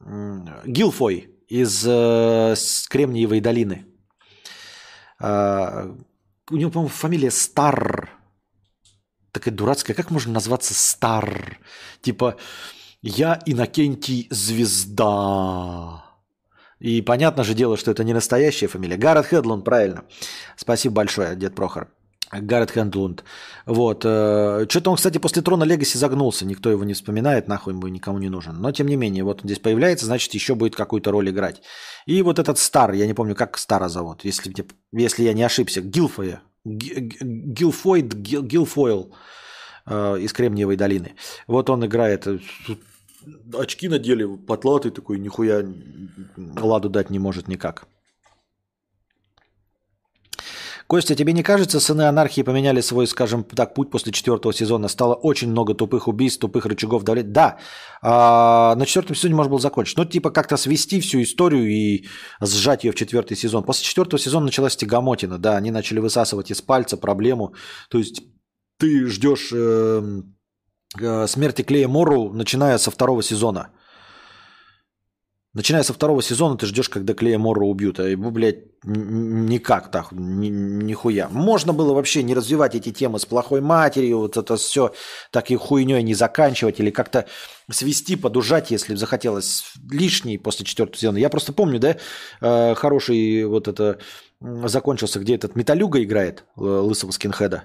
э, 0.00 0.38
Гилфой 0.64 1.28
из 1.46 1.84
э, 1.86 2.54
Кремниевой 2.88 3.40
долины. 3.40 3.84
Э, 5.20 5.92
у 6.50 6.56
него, 6.56 6.70
по-моему, 6.70 6.88
фамилия 6.88 7.30
Стар. 7.30 8.07
Такая 9.32 9.54
дурацкая. 9.54 9.94
Как 9.94 10.10
можно 10.10 10.32
назваться 10.32 10.74
Стар? 10.74 11.58
Типа, 12.00 12.36
я 13.02 13.40
Иннокентий 13.46 14.26
Звезда. 14.30 16.04
И 16.78 17.02
понятно 17.02 17.44
же 17.44 17.54
дело, 17.54 17.76
что 17.76 17.90
это 17.90 18.04
не 18.04 18.12
настоящая 18.12 18.68
фамилия. 18.68 18.96
Гаррет 18.96 19.26
Хедлун, 19.26 19.62
правильно. 19.62 20.04
Спасибо 20.56 20.96
большое, 20.96 21.34
дед 21.36 21.54
Прохор. 21.54 21.88
Гаррет 22.30 22.70
Хендлунд. 22.70 23.24
Вот. 23.66 24.02
Э, 24.04 24.66
Что-то 24.68 24.90
он, 24.90 24.96
кстати, 24.96 25.18
после 25.18 25.42
Трона 25.42 25.64
Легаси 25.64 25.96
загнулся. 25.98 26.44
Никто 26.44 26.70
его 26.70 26.84
не 26.84 26.94
вспоминает, 26.94 27.48
нахуй 27.48 27.72
ему 27.72 27.88
никому 27.88 28.18
не 28.18 28.28
нужен. 28.28 28.56
Но, 28.60 28.72
тем 28.72 28.86
не 28.86 28.96
менее, 28.96 29.24
вот 29.24 29.40
он 29.42 29.48
здесь 29.48 29.58
появляется, 29.58 30.06
значит, 30.06 30.34
еще 30.34 30.54
будет 30.54 30.76
какую-то 30.76 31.10
роль 31.10 31.30
играть. 31.30 31.62
И 32.06 32.22
вот 32.22 32.38
этот 32.38 32.58
Стар, 32.58 32.92
я 32.92 33.06
не 33.06 33.14
помню, 33.14 33.34
как 33.34 33.58
Стара 33.58 33.88
зовут, 33.88 34.24
если, 34.24 34.52
если 34.92 35.22
я 35.22 35.32
не 35.32 35.42
ошибся, 35.42 35.80
Гилфоя. 35.80 36.42
Гилфойд, 36.64 38.14
Гилфойл 38.14 39.14
э, 39.86 40.18
из 40.20 40.32
Кремниевой 40.32 40.76
долины. 40.76 41.14
Вот 41.46 41.70
он 41.70 41.84
играет 41.84 42.26
э, 42.26 42.38
очки 43.54 43.88
надели, 43.88 44.24
потлатый 44.24 44.90
такой, 44.90 45.18
нихуя 45.18 45.64
ладу 46.36 46.88
дать 46.90 47.10
не 47.10 47.18
может 47.18 47.48
никак. 47.48 47.86
Костя, 50.88 51.14
тебе 51.14 51.34
не 51.34 51.42
кажется, 51.42 51.80
сыны 51.80 52.08
анархии 52.08 52.42
поменяли 52.42 52.80
свой, 52.80 53.06
скажем 53.06 53.44
так, 53.44 53.74
путь 53.74 53.90
после 53.90 54.10
четвертого 54.10 54.54
сезона? 54.54 54.88
Стало 54.88 55.14
очень 55.14 55.50
много 55.50 55.74
тупых 55.74 56.08
убийств, 56.08 56.40
тупых 56.40 56.64
рычагов 56.64 57.02
давления. 57.04 57.32
Да, 57.32 57.58
а, 58.00 58.74
на 58.74 58.86
четвертом 58.86 59.14
сезоне 59.14 59.34
можно 59.34 59.50
было 59.50 59.60
закончить. 59.60 59.98
Ну, 59.98 60.06
типа 60.06 60.30
как-то 60.30 60.56
свести 60.56 61.00
всю 61.00 61.20
историю 61.20 61.68
и 61.68 62.06
сжать 62.40 62.84
ее 62.84 62.92
в 62.92 62.94
четвертый 62.94 63.36
сезон. 63.36 63.64
После 63.64 63.84
четвертого 63.84 64.18
сезона 64.18 64.46
началась 64.46 64.76
тягомотина. 64.76 65.38
Да, 65.38 65.58
они 65.58 65.70
начали 65.70 66.00
высасывать 66.00 66.50
из 66.50 66.62
пальца 66.62 66.96
проблему. 66.96 67.54
То 67.90 67.98
есть 67.98 68.22
ты 68.78 69.06
ждешь 69.08 69.52
э, 69.52 70.22
э, 71.00 71.26
смерти 71.26 71.62
Клея 71.62 71.88
Мору, 71.88 72.32
начиная 72.32 72.78
со 72.78 72.90
второго 72.90 73.22
сезона. 73.22 73.68
Начиная 75.54 75.82
со 75.82 75.94
второго 75.94 76.22
сезона 76.22 76.58
ты 76.58 76.66
ждешь, 76.66 76.90
когда 76.90 77.14
Клея 77.14 77.38
Морро 77.38 77.64
убьют, 77.64 77.98
а 78.00 78.04
ему, 78.04 78.30
блядь, 78.30 78.64
никак 78.84 79.90
так, 79.90 80.12
ни, 80.12 80.48
нихуя. 80.48 81.28
Можно 81.30 81.72
было 81.72 81.94
вообще 81.94 82.22
не 82.22 82.34
развивать 82.34 82.74
эти 82.74 82.92
темы 82.92 83.18
с 83.18 83.24
плохой 83.24 83.62
матерью, 83.62 84.18
вот 84.18 84.36
это 84.36 84.56
все 84.56 84.92
так 85.32 85.50
и 85.50 85.56
хуйней 85.56 86.02
не 86.02 86.12
заканчивать, 86.12 86.80
или 86.80 86.90
как-то 86.90 87.26
свести, 87.70 88.14
подужать, 88.16 88.70
если 88.70 88.94
захотелось 88.94 89.72
лишний 89.90 90.36
после 90.36 90.66
четвертого 90.66 90.98
сезона. 90.98 91.16
Я 91.16 91.30
просто 91.30 91.54
помню, 91.54 91.80
да, 91.80 91.96
э, 92.42 92.74
хороший 92.74 93.46
вот 93.46 93.68
это 93.68 93.98
закончился, 94.40 95.18
где 95.18 95.34
этот 95.34 95.56
Металюга 95.56 96.02
играет, 96.02 96.44
лысого 96.56 97.10
скинхеда. 97.10 97.64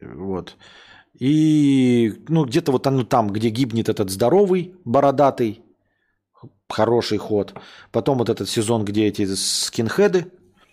Вот. 0.00 0.56
И, 1.18 2.22
ну, 2.28 2.44
где-то 2.44 2.70
вот 2.70 2.86
он 2.86 3.04
там, 3.04 3.32
где 3.32 3.48
гибнет 3.48 3.88
этот 3.88 4.10
здоровый, 4.10 4.74
бородатый, 4.84 5.65
хороший 6.68 7.18
ход. 7.18 7.54
Потом 7.92 8.18
вот 8.18 8.28
этот 8.28 8.48
сезон, 8.48 8.84
где 8.84 9.06
эти 9.06 9.34
скинхеды 9.34 10.30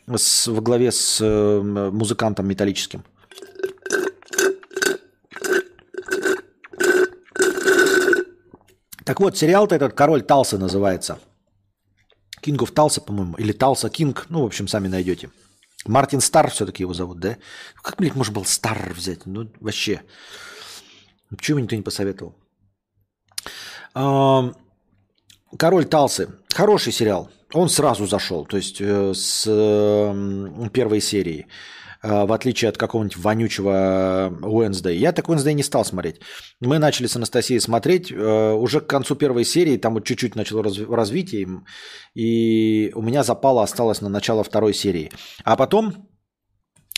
с, 0.07 0.47
во 0.47 0.61
главе 0.61 0.91
с 0.91 1.19
э, 1.21 1.61
музыкантом 1.61 2.47
металлическим. 2.47 3.03
Так 9.05 9.19
вот, 9.19 9.37
сериал-то 9.37 9.75
этот 9.75 9.93
«Король 9.93 10.21
Талса» 10.21 10.57
называется. 10.57 11.19
King 12.41 12.57
of 12.57 12.71
Талса, 12.73 13.01
по-моему, 13.01 13.35
или 13.37 13.51
Талса 13.51 13.89
Кинг, 13.89 14.25
ну, 14.29 14.43
в 14.43 14.45
общем, 14.45 14.67
сами 14.67 14.87
найдете. 14.87 15.29
Мартин 15.85 16.21
Стар 16.21 16.49
все-таки 16.49 16.83
его 16.83 16.93
зовут, 16.93 17.19
да? 17.19 17.37
Как, 17.81 17.97
блядь, 17.97 18.15
можно 18.15 18.33
был 18.33 18.45
Стар 18.45 18.93
взять? 18.93 19.25
Ну, 19.25 19.51
вообще. 19.59 20.01
Почему 21.29 21.59
никто 21.59 21.75
не 21.75 21.81
посоветовал? 21.81 22.35
Король 25.57 25.85
Талсы. 25.85 26.29
Хороший 26.53 26.93
сериал. 26.93 27.29
Он 27.53 27.69
сразу 27.69 28.07
зашел, 28.07 28.45
то 28.45 28.57
есть 28.57 28.77
э, 28.81 29.13
с 29.13 29.43
первой 30.73 31.01
серии. 31.01 31.45
Э, 32.01 32.25
в 32.25 32.33
отличие 32.33 32.69
от 32.69 32.77
какого-нибудь 32.77 33.17
вонючего 33.17 34.35
Уэнсдей. 34.41 34.97
Я 34.97 35.11
так 35.11 35.29
Уэнсдей 35.29 35.53
не 35.53 35.63
стал 35.63 35.85
смотреть. 35.85 36.19
Мы 36.59 36.79
начали 36.79 37.05
с 37.05 37.15
Анастасией 37.15 37.59
смотреть. 37.59 38.11
Э, 38.11 38.53
уже 38.53 38.81
к 38.81 38.87
концу 38.87 39.15
первой 39.15 39.45
серии, 39.45 39.77
там 39.77 39.93
вот 39.93 40.05
чуть-чуть 40.05 40.35
начало 40.35 40.63
разв- 40.63 40.93
развитие. 40.93 41.47
И 42.15 42.91
у 42.95 43.01
меня 43.01 43.23
запало 43.23 43.61
осталось 43.61 44.01
на 44.01 44.09
начало 44.09 44.43
второй 44.43 44.73
серии. 44.73 45.11
А 45.43 45.55
потом 45.55 46.09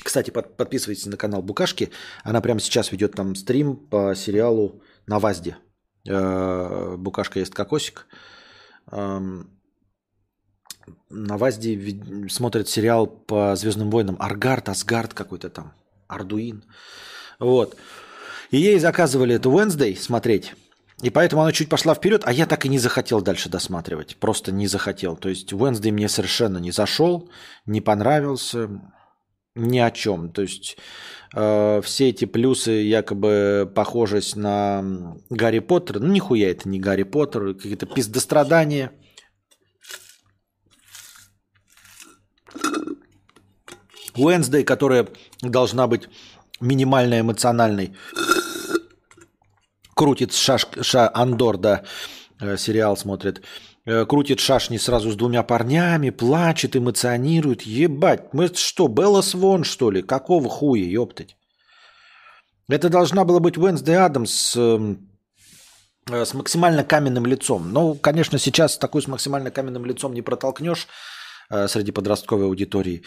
кстати, 0.03 0.29
под, 0.29 0.55
подписывайтесь 0.55 1.07
на 1.07 1.17
канал 1.17 1.41
Букашки. 1.41 1.89
Она 2.23 2.39
прямо 2.39 2.59
сейчас 2.59 2.91
ведет 2.91 3.13
там 3.15 3.35
стрим 3.35 3.75
по 3.75 4.13
сериалу 4.15 4.81
на 5.07 5.19
Вазде. 5.19 5.57
Букашка 6.05 7.39
есть 7.39 7.55
кокосик 7.55 8.05
на 8.91 9.47
ВАЗДе 11.37 12.29
смотрят 12.29 12.69
сериал 12.69 13.07
по 13.07 13.55
Звездным 13.55 13.89
войнам 13.89 14.17
Аргард, 14.19 14.69
Асгард 14.69 15.13
какой-то 15.13 15.49
там, 15.49 15.73
Ардуин. 16.07 16.63
Вот. 17.39 17.75
И 18.51 18.57
ей 18.57 18.79
заказывали 18.79 19.35
это 19.35 19.49
Wednesday 19.49 19.95
смотреть. 19.95 20.53
И 21.01 21.09
поэтому 21.09 21.41
она 21.41 21.51
чуть 21.51 21.69
пошла 21.69 21.93
вперед, 21.93 22.23
а 22.25 22.31
я 22.31 22.45
так 22.45 22.65
и 22.65 22.69
не 22.69 22.79
захотел 22.79 23.21
дальше 23.21 23.49
досматривать. 23.49 24.15
Просто 24.17 24.51
не 24.51 24.67
захотел. 24.67 25.17
То 25.17 25.29
есть 25.29 25.51
Wednesday 25.51 25.91
мне 25.91 26.07
совершенно 26.07 26.57
не 26.57 26.71
зашел, 26.71 27.29
не 27.65 27.81
понравился 27.81 28.69
ни 29.55 29.79
о 29.79 29.91
чем. 29.91 30.31
То 30.31 30.41
есть 30.43 30.77
э, 31.35 31.81
все 31.83 32.09
эти 32.09 32.25
плюсы, 32.25 32.71
якобы 32.71 33.71
похожесть 33.75 34.35
на 34.35 35.15
Гарри 35.29 35.59
Поттера, 35.59 35.99
ну 35.99 36.11
нихуя 36.11 36.49
это 36.49 36.67
не 36.67 36.79
Гарри 36.79 37.03
Поттер, 37.03 37.53
какие-то 37.53 37.85
пиздострадания. 37.85 38.91
Уэнсдей, 44.15 44.63
которая 44.63 45.09
должна 45.41 45.87
быть 45.87 46.07
минимально 46.61 47.19
эмоциональной, 47.19 47.95
крутит 49.93 50.33
шаш, 50.33 50.67
ша, 50.81 51.11
Андор, 51.13 51.57
да, 51.57 51.83
э, 52.39 52.57
сериал 52.57 52.95
смотрит. 52.95 53.43
Э, 53.87 54.05
крутит 54.05 54.39
шашни 54.39 54.77
сразу 54.77 55.11
с 55.11 55.15
двумя 55.15 55.43
парнями, 55.43 56.09
плачет, 56.09 56.75
эмоционирует. 56.75 57.61
Ебать, 57.61 58.33
мы 58.33 58.47
что, 58.53 58.87
Белла 58.87 59.21
Свон, 59.21 59.63
что 59.63 59.91
ли? 59.91 60.01
Какого 60.01 60.49
хуя, 60.49 60.83
ёптать? 60.83 61.37
Это 62.67 62.89
должна 62.89 63.25
была 63.25 63.39
быть 63.39 63.57
Уэнсдей 63.57 63.97
Адамс 63.97 64.31
с, 64.31 64.55
эм, 64.55 65.07
э, 66.09 66.25
с 66.25 66.33
максимально 66.33 66.83
каменным 66.83 67.27
лицом. 67.27 67.71
Ну, 67.71 67.93
конечно, 67.93 68.39
сейчас 68.39 68.77
такой 68.77 69.03
с 69.03 69.07
максимально 69.07 69.51
каменным 69.51 69.85
лицом 69.85 70.15
не 70.15 70.23
протолкнешь 70.23 70.87
э, 71.51 71.67
среди 71.67 71.91
подростковой 71.91 72.45
аудитории. 72.45 73.03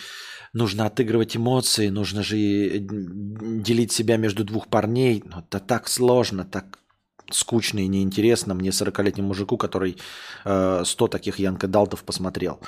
Нужно 0.52 0.86
отыгрывать 0.86 1.36
эмоции, 1.36 1.88
нужно 1.88 2.22
же 2.22 2.36
делить 2.38 3.90
себя 3.90 4.16
между 4.16 4.44
двух 4.44 4.68
парней. 4.68 5.24
Но 5.26 5.40
это 5.40 5.58
так 5.58 5.88
сложно, 5.88 6.44
так 6.44 6.78
скучно 7.30 7.80
и 7.80 7.86
неинтересно 7.86 8.54
мне 8.54 8.70
40-летнему 8.70 9.28
мужику, 9.28 9.56
который 9.56 9.96
э, 10.44 10.82
100 10.84 11.08
таких 11.08 11.38
Янка 11.38 11.66
Далтов 11.66 12.04
посмотрел. 12.04 12.60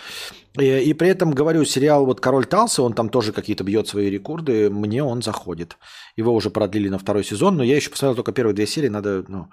И, 0.58 0.64
и 0.64 0.94
при 0.94 1.08
этом, 1.08 1.32
говорю, 1.32 1.64
сериал 1.64 2.06
вот 2.06 2.20
«Король 2.20 2.46
Талса», 2.46 2.82
он 2.82 2.92
там 2.92 3.08
тоже 3.08 3.32
какие-то 3.32 3.64
бьет 3.64 3.88
свои 3.88 4.10
рекорды, 4.10 4.70
мне 4.70 5.02
он 5.02 5.22
заходит. 5.22 5.76
Его 6.16 6.34
уже 6.34 6.50
продлили 6.50 6.88
на 6.88 6.98
второй 6.98 7.24
сезон, 7.24 7.56
но 7.56 7.64
я 7.64 7.76
еще 7.76 7.90
посмотрел 7.90 8.16
только 8.16 8.32
первые 8.32 8.54
две 8.54 8.66
серии, 8.66 8.88
надо, 8.88 9.24
ну... 9.28 9.48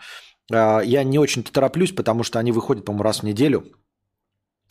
Э, 0.52 0.82
я 0.84 1.04
не 1.04 1.20
очень-то 1.20 1.52
тороплюсь, 1.52 1.92
потому 1.92 2.24
что 2.24 2.40
они 2.40 2.52
выходят, 2.52 2.86
по-моему, 2.86 3.04
раз 3.04 3.20
в 3.20 3.24
неделю. 3.24 3.66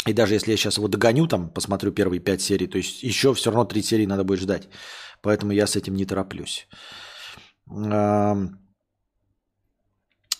И 0.06 0.12
даже 0.12 0.34
если 0.34 0.52
я 0.52 0.56
сейчас 0.56 0.76
его 0.76 0.88
догоню, 0.88 1.26
там, 1.26 1.50
посмотрю 1.50 1.92
первые 1.92 2.20
пять 2.20 2.40
серий, 2.40 2.68
то 2.68 2.78
есть 2.78 3.02
еще 3.02 3.34
все 3.34 3.50
равно 3.50 3.64
три 3.64 3.82
серии 3.82 4.06
надо 4.06 4.22
будет 4.22 4.40
ждать. 4.40 4.68
Поэтому 5.20 5.52
я 5.52 5.66
с 5.66 5.74
этим 5.74 5.94
не 5.94 6.06
тороплюсь. 6.06 6.68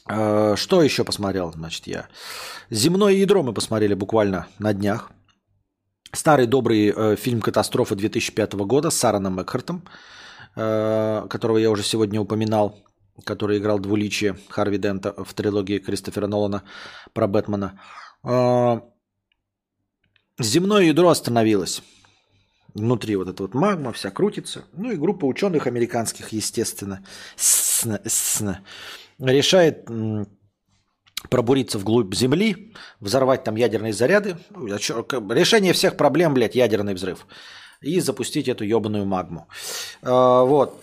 Что 0.06 0.82
еще 0.82 1.04
посмотрел, 1.04 1.52
значит, 1.52 1.86
я? 1.86 2.08
«Земное 2.70 3.12
ядро» 3.12 3.42
мы 3.42 3.52
посмотрели 3.52 3.94
буквально 3.94 4.46
на 4.58 4.72
днях. 4.72 5.10
Старый 6.12 6.46
добрый 6.46 6.92
э, 6.96 7.16
фильм 7.16 7.40
«Катастрофа» 7.40 7.94
2005 7.94 8.54
года 8.54 8.90
с 8.90 8.96
Сараном 8.96 9.40
Экхартом, 9.40 9.84
э, 10.54 11.26
которого 11.28 11.58
я 11.58 11.70
уже 11.70 11.82
сегодня 11.82 12.20
упоминал, 12.20 12.78
который 13.24 13.58
играл 13.58 13.78
двуличие 13.78 14.38
Харви 14.48 14.78
Дента 14.78 15.12
в 15.12 15.34
трилогии 15.34 15.78
Кристофера 15.78 16.26
Нолана 16.26 16.62
про 17.12 17.26
Бэтмена. 17.26 17.80
Э, 18.24 18.80
земное 20.38 20.84
ядро 20.84 21.10
остановилось. 21.10 21.82
Внутри 22.74 23.16
вот 23.16 23.28
эта 23.28 23.42
вот 23.42 23.54
магма 23.54 23.92
вся 23.92 24.10
крутится. 24.10 24.64
Ну 24.72 24.92
и 24.92 24.96
группа 24.96 25.24
ученых 25.26 25.66
американских, 25.66 26.30
естественно, 26.30 27.04
решает 29.20 29.88
пробуриться 31.28 31.78
вглубь 31.78 32.14
Земли, 32.14 32.72
взорвать 33.00 33.44
там 33.44 33.56
ядерные 33.56 33.92
заряды. 33.92 34.36
Ну, 34.50 34.66
решение 34.66 35.72
всех 35.72 35.96
проблем, 35.96 36.34
блядь, 36.34 36.54
ядерный 36.54 36.94
взрыв. 36.94 37.26
И 37.82 38.00
запустить 38.00 38.48
эту 38.48 38.64
ебаную 38.64 39.04
магму. 39.04 39.48
А, 40.02 40.44
вот. 40.44 40.82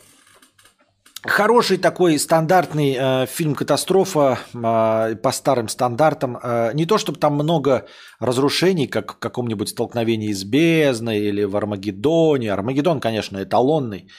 Хороший 1.26 1.78
такой 1.78 2.20
стандартный 2.20 2.98
э, 3.00 3.26
фильм 3.28 3.56
«Катастрофа» 3.56 4.40
э, 4.54 5.16
по 5.16 5.32
старым 5.32 5.70
стандартам. 5.70 6.38
Э, 6.44 6.72
не 6.74 6.86
то, 6.86 6.98
чтобы 6.98 7.18
там 7.18 7.36
много 7.36 7.86
разрушений, 8.20 8.88
как 8.88 9.14
в 9.14 9.20
каком-нибудь 9.20 9.70
столкновении 9.70 10.34
с 10.34 10.44
бездной 10.44 11.20
или 11.20 11.46
в 11.46 11.56
Армагеддоне. 11.56 12.52
Армагеддон, 12.52 13.00
конечно, 13.00 13.42
эталонный. 13.42 14.10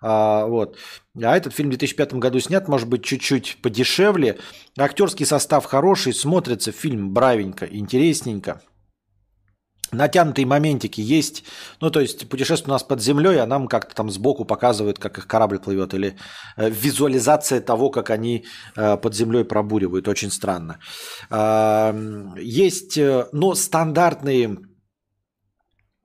А, 0.00 0.46
вот. 0.46 0.76
А 1.20 1.36
этот 1.36 1.54
фильм 1.54 1.68
в 1.68 1.72
2005 1.72 2.14
году 2.14 2.40
снят, 2.40 2.68
может 2.68 2.88
быть, 2.88 3.04
чуть-чуть 3.04 3.58
подешевле. 3.62 4.38
Актерский 4.78 5.26
состав 5.26 5.64
хороший, 5.64 6.12
смотрится 6.12 6.72
фильм 6.72 7.12
бравенько, 7.12 7.66
интересненько. 7.66 8.62
Натянутые 9.90 10.44
моментики 10.44 11.00
есть. 11.00 11.44
Ну, 11.80 11.90
то 11.90 12.00
есть 12.00 12.28
путешествие 12.28 12.68
у 12.68 12.72
нас 12.72 12.82
под 12.82 13.00
землей, 13.00 13.40
а 13.40 13.46
нам 13.46 13.68
как-то 13.68 13.94
там 13.94 14.10
сбоку 14.10 14.44
показывают, 14.44 14.98
как 14.98 15.16
их 15.16 15.26
корабль 15.26 15.58
плывет. 15.58 15.94
Или 15.94 16.16
э, 16.56 16.68
визуализация 16.68 17.62
того, 17.62 17.88
как 17.88 18.10
они 18.10 18.44
э, 18.76 18.98
под 18.98 19.14
землей 19.14 19.44
пробуривают. 19.44 20.06
Очень 20.06 20.30
странно. 20.30 20.78
Э, 21.30 22.34
есть, 22.38 22.98
э, 22.98 23.28
но 23.32 23.54
стандартные 23.54 24.58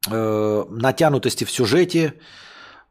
э, 0.09 0.63
натянутости 0.69 1.43
в 1.43 1.51
сюжете 1.51 2.13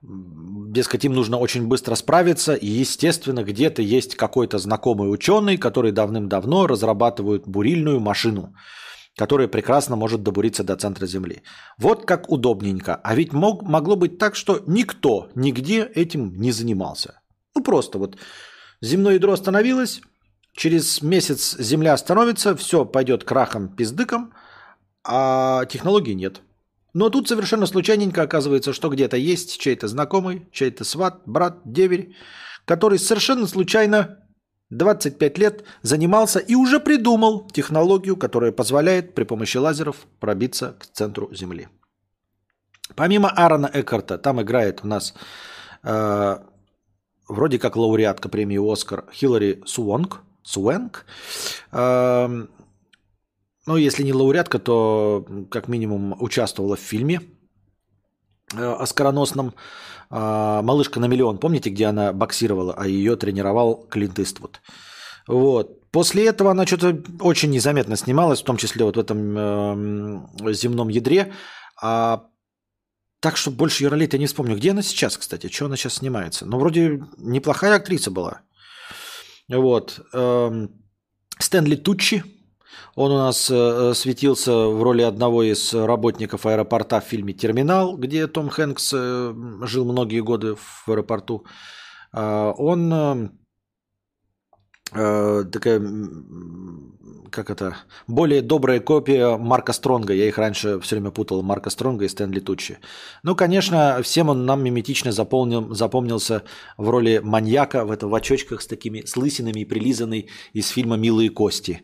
дескать, 0.03 1.05
им 1.05 1.13
нужно 1.13 1.39
очень 1.39 1.67
быстро 1.67 1.95
справиться, 1.95 2.55
и, 2.55 2.67
естественно, 2.67 3.45
где-то 3.45 3.83
есть 3.83 4.17
какой-то 4.17 4.59
знакомый 4.59 5.13
ученый, 5.13 5.57
который 5.57 5.93
давным-давно 5.93 6.67
разрабатывает 6.67 7.47
бурильную 7.47 8.01
машину, 8.01 8.55
которая 9.17 9.49
прекрасно 9.49 9.97
может 9.97 10.23
добуриться 10.23 10.65
до 10.65 10.77
центра 10.77 11.07
Земли. 11.07 11.43
Вот 11.79 12.05
как 12.05 12.31
удобненько. 12.31 12.97
А 12.97 13.15
ведь 13.15 13.33
мог, 13.33 13.63
могло 13.63 13.97
быть 13.97 14.19
так, 14.19 14.35
что 14.35 14.61
никто 14.67 15.29
нигде 15.35 15.85
этим 15.85 16.35
не 16.37 16.53
занимался. 16.53 17.21
Ну, 17.55 17.63
просто 17.63 17.99
вот 17.99 18.17
земное 18.81 19.15
ядро 19.15 19.33
остановилось, 19.33 20.01
через 20.57 21.03
месяц 21.03 21.57
Земля 21.59 21.93
остановится, 21.93 22.57
все 22.57 22.85
пойдет 22.85 23.25
крахом-пиздыком, 23.25 24.33
а 25.05 25.65
технологий 25.67 26.15
нет. 26.15 26.41
Но 26.95 27.09
тут 27.09 27.29
совершенно 27.29 27.67
случайненько 27.67 28.23
оказывается, 28.23 28.73
что 28.73 28.91
где-то 28.91 29.17
есть 29.17 29.59
чей-то 29.59 29.89
знакомый, 29.89 30.49
чей-то 30.53 30.85
сват, 30.85 31.23
брат, 31.25 31.61
деверь, 31.65 32.15
который 32.65 32.99
совершенно 32.99 33.47
случайно 33.47 34.19
25 34.71 35.39
лет 35.39 35.65
занимался 35.83 36.39
и 36.39 36.55
уже 36.55 36.81
придумал 36.81 37.49
технологию, 37.51 38.17
которая 38.17 38.53
позволяет 38.53 39.15
при 39.15 39.25
помощи 39.25 39.57
лазеров 39.57 40.07
пробиться 40.21 40.77
к 40.79 40.87
центру 40.87 41.33
Земли. 41.35 41.69
Помимо 42.95 43.31
Аарона 43.31 43.71
Эккарта, 43.73 44.19
там 44.19 44.41
играет 44.43 44.81
у 44.83 44.87
нас 44.87 45.15
э, 45.83 46.39
вроде 47.29 47.59
как 47.59 47.77
лауреатка 47.77 48.29
премии 48.29 48.73
«Оскар» 48.73 49.05
Хиллари 49.13 49.63
Суонг, 49.67 50.21
Суэнг. 50.43 51.07
Э, 51.71 52.47
ну, 53.67 53.77
если 53.77 54.03
не 54.03 54.13
лауреатка, 54.13 54.59
то 54.59 55.27
как 55.51 55.69
минимум 55.69 56.17
участвовала 56.21 56.77
в 56.77 56.81
фильме 56.81 57.21
э, 58.55 58.65
оскароносном 58.65 59.55
«Малышка 60.11 61.01
на 61.01 61.07
миллион». 61.07 61.39
Помните, 61.39 61.71
где 61.71 61.87
она 61.87 62.13
боксировала, 62.13 62.75
а 62.77 62.87
ее 62.87 63.17
тренировал 63.17 63.87
Клинт 63.89 64.19
Иствуд? 64.19 64.61
Вот. 65.27 65.91
После 65.91 66.27
этого 66.27 66.51
она 66.51 66.67
что-то 66.67 67.03
очень 67.21 67.51
незаметно 67.51 67.97
снималась, 67.97 68.41
в 68.41 68.45
том 68.45 68.57
числе 68.57 68.85
вот 68.85 68.97
в 68.97 69.01
этом 69.01 69.37
э, 69.39 70.53
земном 70.53 70.89
ядре. 70.89 71.33
А 71.81 72.27
так 73.21 73.37
что 73.37 73.51
больше 73.51 73.85
ее 73.85 73.89
ролей 73.89 74.09
я 74.11 74.19
не 74.19 74.27
вспомню. 74.27 74.57
Где 74.57 74.71
она 74.71 74.83
сейчас, 74.83 75.17
кстати? 75.17 75.49
Что 75.49 75.67
она 75.67 75.77
сейчас 75.77 75.95
снимается? 75.95 76.47
Ну, 76.47 76.59
вроде 76.59 77.05
неплохая 77.19 77.77
актриса 77.77 78.11
была. 78.11 78.41
Вот. 79.49 80.01
Эм, 80.13 80.71
Стэнли 81.39 81.77
Туччи, 81.77 82.25
он 82.95 83.13
у 83.13 83.19
нас 83.19 83.51
э, 83.51 83.55
э, 83.55 83.95
светился 83.95 84.53
в 84.53 84.83
роли 84.83 85.03
одного 85.03 85.43
из 85.43 85.75
работников 85.75 86.47
аэропорта 86.47 87.01
в 87.01 87.05
фильме 87.05 87.33
«Терминал», 87.33 87.97
где 87.97 88.27
Том 88.27 88.49
Хэнкс 88.49 88.93
э, 88.95 89.35
жил 89.63 89.85
многие 89.85 90.21
годы 90.21 90.57
в 90.57 90.89
аэропорту. 90.89 91.45
Э, 92.13 92.53
он 92.57 93.33
э, 94.95 95.45
такая 95.51 95.81
как 97.33 97.51
это, 97.51 97.77
более 98.07 98.43
добрая 98.43 98.79
копия 98.79 99.37
Марка 99.39 99.73
Стронга. 99.73 100.13
Я 100.13 100.29
их 100.29 100.39
раньше 100.39 100.79
все 100.81 100.97
время 100.97 101.11
путал, 101.11 101.43
Марка 101.43 101.71
Стронга 101.71 102.05
и 102.05 102.09
Стэнли 102.09 102.41
Тучи. 102.41 102.79
Ну, 103.23 103.35
конечно, 103.35 104.01
всем 104.03 104.29
он 104.29 104.45
нам 104.45 104.63
миметично 104.63 105.13
запомнил, 105.13 105.75
запомнился 105.75 106.43
в 106.77 106.89
роли 106.91 107.21
маньяка 107.25 107.85
в, 107.85 107.91
это, 107.91 108.07
в 108.07 108.15
очочках 108.15 108.61
с 108.61 108.67
такими 108.67 109.01
с 109.05 109.17
лысинами 109.17 109.61
и 109.61 109.65
прилизанный 109.65 110.29
из 110.53 110.69
фильма 110.69 110.97
«Милые 110.97 111.31
кости», 111.31 111.83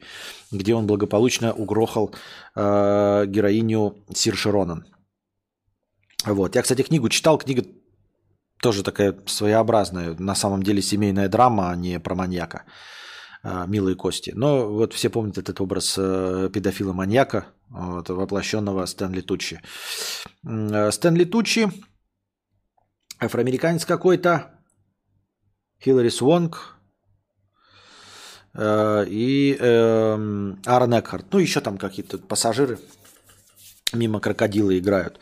где 0.52 0.74
он 0.74 0.86
благополучно 0.86 1.52
угрохал 1.52 2.14
э, 2.54 3.24
героиню 3.26 3.96
Сир 4.14 4.36
Широнан. 4.36 4.84
Вот. 6.24 6.56
Я, 6.56 6.62
кстати, 6.62 6.82
книгу 6.82 7.08
читал, 7.08 7.38
книга 7.38 7.64
тоже 8.60 8.82
такая 8.82 9.16
своеобразная, 9.26 10.14
на 10.18 10.34
самом 10.34 10.62
деле 10.62 10.82
семейная 10.82 11.28
драма, 11.28 11.70
а 11.70 11.76
не 11.76 11.98
про 12.00 12.14
маньяка. 12.14 12.64
А, 13.50 13.66
милые 13.66 13.96
кости. 13.96 14.32
Но 14.36 14.68
вот 14.68 14.92
все 14.92 15.08
помнят 15.08 15.38
этот 15.38 15.58
образ 15.60 15.94
э, 15.96 16.50
педофила-маньяка, 16.52 17.46
вот, 17.70 18.10
воплощенного 18.10 18.84
Стэнли 18.84 19.22
Тучи. 19.22 19.62
Э, 20.44 20.90
Стэнли 20.90 21.24
Тучи, 21.24 21.70
афроамериканец 23.18 23.86
какой-то, 23.86 24.50
Хиллари 25.82 26.10
Свонг 26.10 26.76
э, 28.52 29.06
и 29.08 29.56
э, 29.58 30.54
Аарон 30.66 30.98
Экхарт. 30.98 31.32
Ну, 31.32 31.38
еще 31.38 31.62
там 31.62 31.78
какие-то 31.78 32.18
пассажиры 32.18 32.78
мимо 33.94 34.20
крокодила 34.20 34.78
играют 34.78 35.20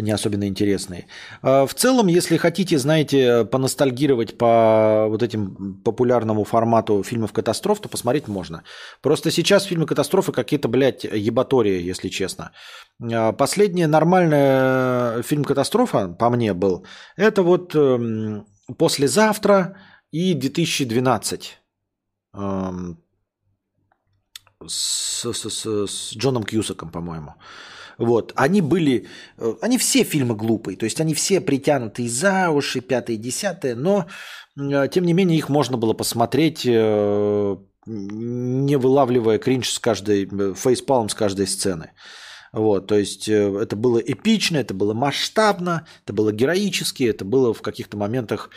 не 0.00 0.10
особенно 0.10 0.46
интересные. 0.46 1.06
А, 1.42 1.66
в 1.66 1.74
целом, 1.74 2.06
если 2.06 2.36
хотите, 2.36 2.78
знаете, 2.78 3.44
поностальгировать 3.44 4.38
по 4.38 5.06
вот 5.08 5.22
этим 5.22 5.80
популярному 5.84 6.44
формату 6.44 7.02
фильмов 7.02 7.32
катастроф, 7.32 7.80
то 7.80 7.88
посмотреть 7.88 8.28
можно. 8.28 8.62
Просто 9.02 9.30
сейчас 9.30 9.64
фильмы 9.64 9.86
катастрофы 9.86 10.32
какие-то, 10.32 10.68
блядь, 10.68 11.04
ебатории, 11.04 11.82
если 11.82 12.08
честно. 12.08 12.52
А, 13.00 13.32
последняя 13.32 13.86
нормальная 13.86 15.22
фильм 15.22 15.44
катастрофа, 15.44 16.08
по 16.08 16.30
мне, 16.30 16.54
был, 16.54 16.84
это 17.16 17.42
вот 17.42 17.74
эм, 17.74 18.46
«Послезавтра» 18.78 19.76
и 20.10 20.34
2012 20.34 21.58
эм, 22.34 22.98
с, 24.66 25.32
с, 25.32 25.50
с, 25.50 25.86
с 25.86 26.16
Джоном 26.16 26.44
Кьюсаком, 26.44 26.90
по-моему. 26.90 27.34
Вот. 28.00 28.32
Они 28.34 28.62
были, 28.62 29.06
э, 29.36 29.54
они 29.60 29.76
все 29.76 30.04
фильмы 30.04 30.34
глупые, 30.34 30.76
то 30.76 30.84
есть 30.84 31.00
они 31.00 31.12
все 31.14 31.40
притянуты 31.40 32.08
за 32.08 32.48
уши, 32.48 32.80
пятое, 32.80 33.16
десятое, 33.16 33.74
но 33.74 34.06
э, 34.58 34.88
тем 34.90 35.04
не 35.04 35.12
менее 35.12 35.36
их 35.36 35.50
можно 35.50 35.76
было 35.76 35.92
посмотреть, 35.92 36.64
э, 36.64 37.56
не 37.86 38.76
вылавливая 38.76 39.38
кринж 39.38 39.68
с 39.68 39.78
каждой, 39.78 40.26
фейспалм 40.54 41.10
с 41.10 41.14
каждой 41.14 41.46
сцены. 41.46 41.92
Вот, 42.52 42.86
то 42.86 42.96
есть 42.96 43.28
это 43.28 43.76
было 43.76 43.98
эпично, 43.98 44.56
это 44.56 44.74
было 44.74 44.94
масштабно, 44.94 45.86
это 46.02 46.12
было 46.12 46.32
героически, 46.32 47.04
это 47.04 47.24
было 47.24 47.54
в 47.54 47.62
каких-то 47.62 47.96
моментах 47.96 48.50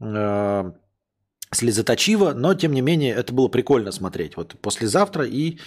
э, 0.00 0.72
слезоточиво, 1.52 2.32
но 2.34 2.54
тем 2.54 2.72
не 2.72 2.82
менее 2.82 3.14
это 3.14 3.32
было 3.32 3.48
прикольно 3.48 3.92
смотреть. 3.92 4.36
Вот 4.36 4.60
послезавтра 4.60 5.24
и 5.26 5.58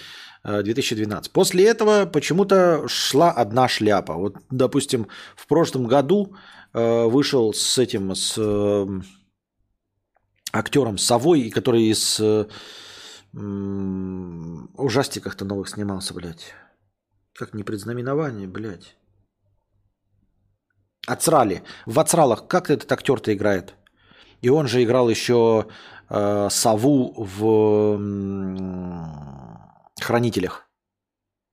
2012. 0.44 1.28
Э, 1.28 1.32
После 1.32 1.66
этого 1.66 2.06
почему-то 2.06 2.86
шла 2.88 3.30
одна 3.30 3.68
шляпа. 3.68 4.14
Вот, 4.14 4.36
допустим, 4.50 5.08
в 5.36 5.46
прошлом 5.46 5.86
году 5.86 6.36
э, 6.72 7.04
вышел 7.04 7.52
с 7.54 7.78
этим, 7.78 8.14
с 8.14 8.38
актером 10.52 10.98
Совой, 10.98 11.50
который 11.50 11.90
из 11.90 12.20
э, 12.20 12.46
ужастиках-то 14.76 15.44
новых 15.44 15.68
снимался, 15.68 16.14
блядь. 16.14 16.54
Как 17.34 17.54
не 17.54 17.64
предзнаменование, 17.64 18.46
блядь. 18.46 18.96
Отсрали. 21.06 21.62
В 21.86 21.98
Отсралах 21.98 22.46
как 22.46 22.70
этот 22.70 22.90
актер-то 22.90 23.34
играет? 23.34 23.74
И 24.40 24.48
он 24.48 24.68
же 24.68 24.82
играл 24.82 25.08
еще 25.08 25.66
э, 26.08 26.48
Сову 26.50 27.12
в 27.16 27.98
э, 27.98 29.53
Хранителях. 30.00 30.68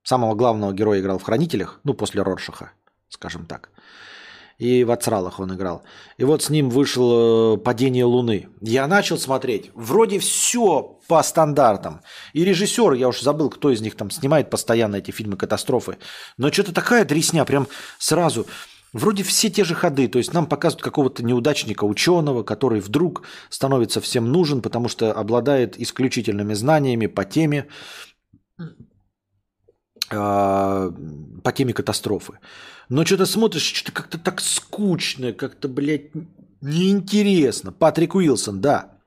Самого 0.03 0.35
главного 0.35 0.73
героя 0.73 0.99
играл 0.99 1.19
в 1.19 1.23
Хранителях, 1.23 1.79
ну, 1.83 1.93
после 1.93 2.21
Роршаха, 2.21 2.71
скажем 3.09 3.45
так 3.45 3.69
и 4.61 4.83
в 4.83 4.91
Ацралах 4.91 5.39
он 5.39 5.55
играл. 5.55 5.81
И 6.17 6.23
вот 6.23 6.43
с 6.43 6.51
ним 6.51 6.69
вышел 6.69 7.55
э, 7.55 7.57
«Падение 7.57 8.05
Луны». 8.05 8.47
Я 8.61 8.85
начал 8.85 9.17
смотреть. 9.17 9.71
Вроде 9.73 10.19
все 10.19 10.99
по 11.07 11.23
стандартам. 11.23 12.01
И 12.33 12.45
режиссер, 12.45 12.93
я 12.93 13.07
уж 13.07 13.21
забыл, 13.21 13.49
кто 13.49 13.71
из 13.71 13.81
них 13.81 13.95
там 13.95 14.11
снимает 14.11 14.51
постоянно 14.51 14.97
эти 14.97 15.09
фильмы 15.09 15.35
катастрофы. 15.35 15.97
Но 16.37 16.51
что-то 16.51 16.75
такая 16.75 17.05
дресня, 17.05 17.43
прям 17.43 17.67
сразу. 17.97 18.45
Вроде 18.93 19.23
все 19.23 19.49
те 19.49 19.63
же 19.63 19.73
ходы, 19.73 20.07
то 20.07 20.19
есть 20.19 20.31
нам 20.31 20.45
показывают 20.45 20.83
какого-то 20.83 21.23
неудачника, 21.23 21.85
ученого, 21.85 22.43
который 22.43 22.81
вдруг 22.81 23.23
становится 23.49 23.99
всем 23.99 24.31
нужен, 24.31 24.61
потому 24.61 24.89
что 24.89 25.11
обладает 25.11 25.79
исключительными 25.79 26.53
знаниями 26.53 27.07
по 27.07 27.25
теме, 27.25 27.67
по 30.09 31.51
теме 31.55 31.73
катастрофы. 31.73 32.39
Но 32.89 33.05
что-то 33.05 33.25
смотришь, 33.25 33.61
что-то 33.61 33.93
как-то 33.93 34.17
так 34.17 34.41
скучно, 34.41 35.31
как-то, 35.31 35.69
блядь, 35.69 36.11
неинтересно. 36.61 37.71
Патрик 37.71 38.15
Уилсон, 38.15 38.59
да. 38.59 38.97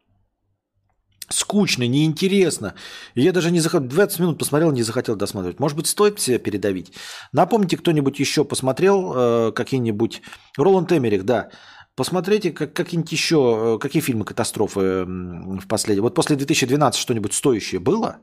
Скучно, 1.29 1.87
неинтересно. 1.87 2.75
Я 3.15 3.33
даже 3.33 3.51
не 3.51 3.61
захотел, 3.61 3.89
20 3.89 4.21
минут 4.21 4.39
посмотрел, 4.39 4.73
не 4.73 4.83
захотел 4.83 5.17
досматривать. 5.17 5.59
Может 5.59 5.77
быть, 5.77 5.87
стоит 5.87 6.21
себя 6.21 6.39
передавить? 6.39 6.93
Напомните, 7.33 7.77
кто-нибудь 7.77 8.19
еще 8.19 8.45
посмотрел 8.45 9.13
э, 9.15 9.53
какие-нибудь... 9.53 10.23
Роланд 10.57 10.93
Эмерих, 10.93 11.25
да. 11.25 11.51
Посмотрите 11.97 12.53
как, 12.53 12.73
какие-нибудь 12.73 13.13
еще, 13.13 13.77
э, 13.77 13.79
какие 13.79 14.03
фильмы 14.03 14.25
катастрофы 14.25 15.05
в 15.07 15.67
последнем. 15.67 16.03
Вот 16.03 16.15
после 16.15 16.37
2012 16.37 17.01
что-нибудь 17.01 17.33
стоящее 17.33 17.81
было? 17.81 18.19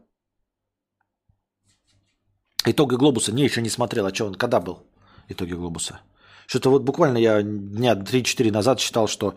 Итоги 2.66 2.96
Глобуса? 2.96 3.32
Не, 3.32 3.44
еще 3.44 3.62
не 3.62 3.70
смотрел. 3.70 4.06
А 4.06 4.14
что 4.14 4.26
он, 4.26 4.36
когда 4.36 4.60
был? 4.60 4.84
итоги 5.32 5.54
глобуса. 5.54 6.02
Что-то 6.48 6.70
вот 6.70 6.84
буквально 6.84 7.18
я 7.18 7.42
дня 7.42 7.94
3-4 7.94 8.52
назад 8.52 8.80
считал, 8.80 9.08
что 9.08 9.36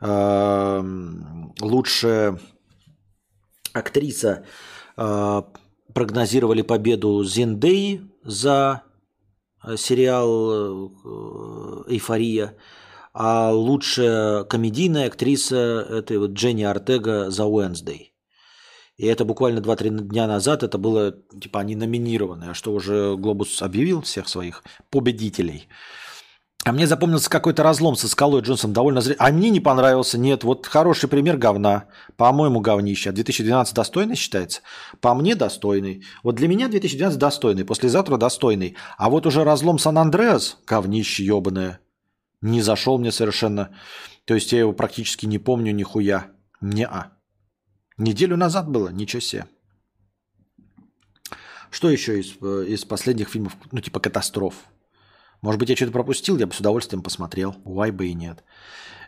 э, 0.00 0.82
лучшая 1.60 2.40
актриса 3.72 4.44
э, 4.96 5.42
прогнозировали 5.94 6.62
победу 6.62 7.22
Зендеи 7.24 8.00
за 8.24 8.82
э, 9.64 9.76
сериал 9.76 10.90
э, 10.90 11.92
«Эйфория», 11.92 12.56
а 13.14 13.50
лучшая 13.52 14.44
комедийная 14.44 15.06
актриса– 15.06 15.86
это 15.90 16.18
вот 16.18 16.32
Дженни 16.32 16.64
Артега 16.64 17.30
за 17.30 17.44
«Уэнсдей». 17.44 18.15
И 18.96 19.06
это 19.06 19.24
буквально 19.24 19.58
2-3 19.58 19.90
дня 20.08 20.26
назад, 20.26 20.62
это 20.62 20.78
было, 20.78 21.14
типа, 21.40 21.60
они 21.60 21.76
номинированы, 21.76 22.44
а 22.50 22.54
что 22.54 22.72
уже 22.72 23.16
Глобус 23.16 23.60
объявил 23.60 24.00
всех 24.02 24.28
своих 24.28 24.64
победителей. 24.90 25.68
А 26.66 26.72
мне 26.72 26.88
запомнился 26.88 27.30
какой-то 27.30 27.62
разлом 27.62 27.94
со 27.94 28.08
Скалой 28.08 28.40
Джонсом 28.40 28.72
довольно 28.72 29.00
зря. 29.00 29.14
А 29.20 29.30
мне 29.30 29.50
не 29.50 29.60
понравился. 29.60 30.18
Нет, 30.18 30.42
вот 30.42 30.66
хороший 30.66 31.08
пример 31.08 31.36
говна. 31.36 31.84
По-моему, 32.16 32.58
говнище. 32.58 33.12
2012 33.12 33.72
достойный 33.72 34.16
считается? 34.16 34.62
По 35.00 35.14
мне 35.14 35.36
достойный. 35.36 36.02
Вот 36.24 36.34
для 36.34 36.48
меня 36.48 36.66
2012 36.66 37.20
достойный. 37.20 37.64
Послезавтра 37.64 38.16
достойный. 38.16 38.74
А 38.98 39.10
вот 39.10 39.26
уже 39.26 39.44
разлом 39.44 39.78
Сан-Андреас, 39.78 40.58
говнище 40.66 41.24
ебаное, 41.24 41.78
не 42.40 42.60
зашел 42.62 42.98
мне 42.98 43.12
совершенно. 43.12 43.70
То 44.24 44.34
есть 44.34 44.50
я 44.50 44.58
его 44.58 44.72
практически 44.72 45.24
не 45.24 45.38
помню 45.38 45.72
нихуя. 45.72 46.32
Не-а. 46.60 47.15
Неделю 47.98 48.36
назад 48.36 48.68
было, 48.68 48.88
ничего 48.88 49.20
себе. 49.20 49.46
Что 51.70 51.90
еще 51.90 52.20
из, 52.20 52.34
э, 52.40 52.64
из 52.68 52.84
последних 52.84 53.28
фильмов, 53.28 53.56
ну 53.72 53.80
типа 53.80 54.00
катастроф? 54.00 54.54
Может 55.42 55.58
быть, 55.58 55.68
я 55.68 55.76
что-то 55.76 55.92
пропустил, 55.92 56.38
я 56.38 56.46
бы 56.46 56.54
с 56.54 56.60
удовольствием 56.60 57.02
посмотрел. 57.02 57.56
Why 57.64 57.92
бы 57.92 58.06
и 58.06 58.14
нет. 58.14 58.44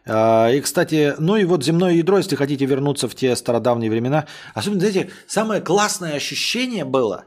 А, 0.07 0.51
и, 0.51 0.61
кстати, 0.61 1.15
ну 1.19 1.37
и 1.37 1.45
вот 1.45 1.65
земное 1.65 1.93
ядро, 1.93 2.19
если 2.19 2.37
хотите 2.37 2.65
вернуться 2.67 3.09
в 3.09 3.15
те 3.15 3.35
стародавние 3.37 3.91
времена. 3.91 4.27
Особенно, 4.55 4.81
знаете, 4.81 5.11
самое 5.27 5.61
классное 5.61 6.15
ощущение 6.15 6.85
было 6.85 7.27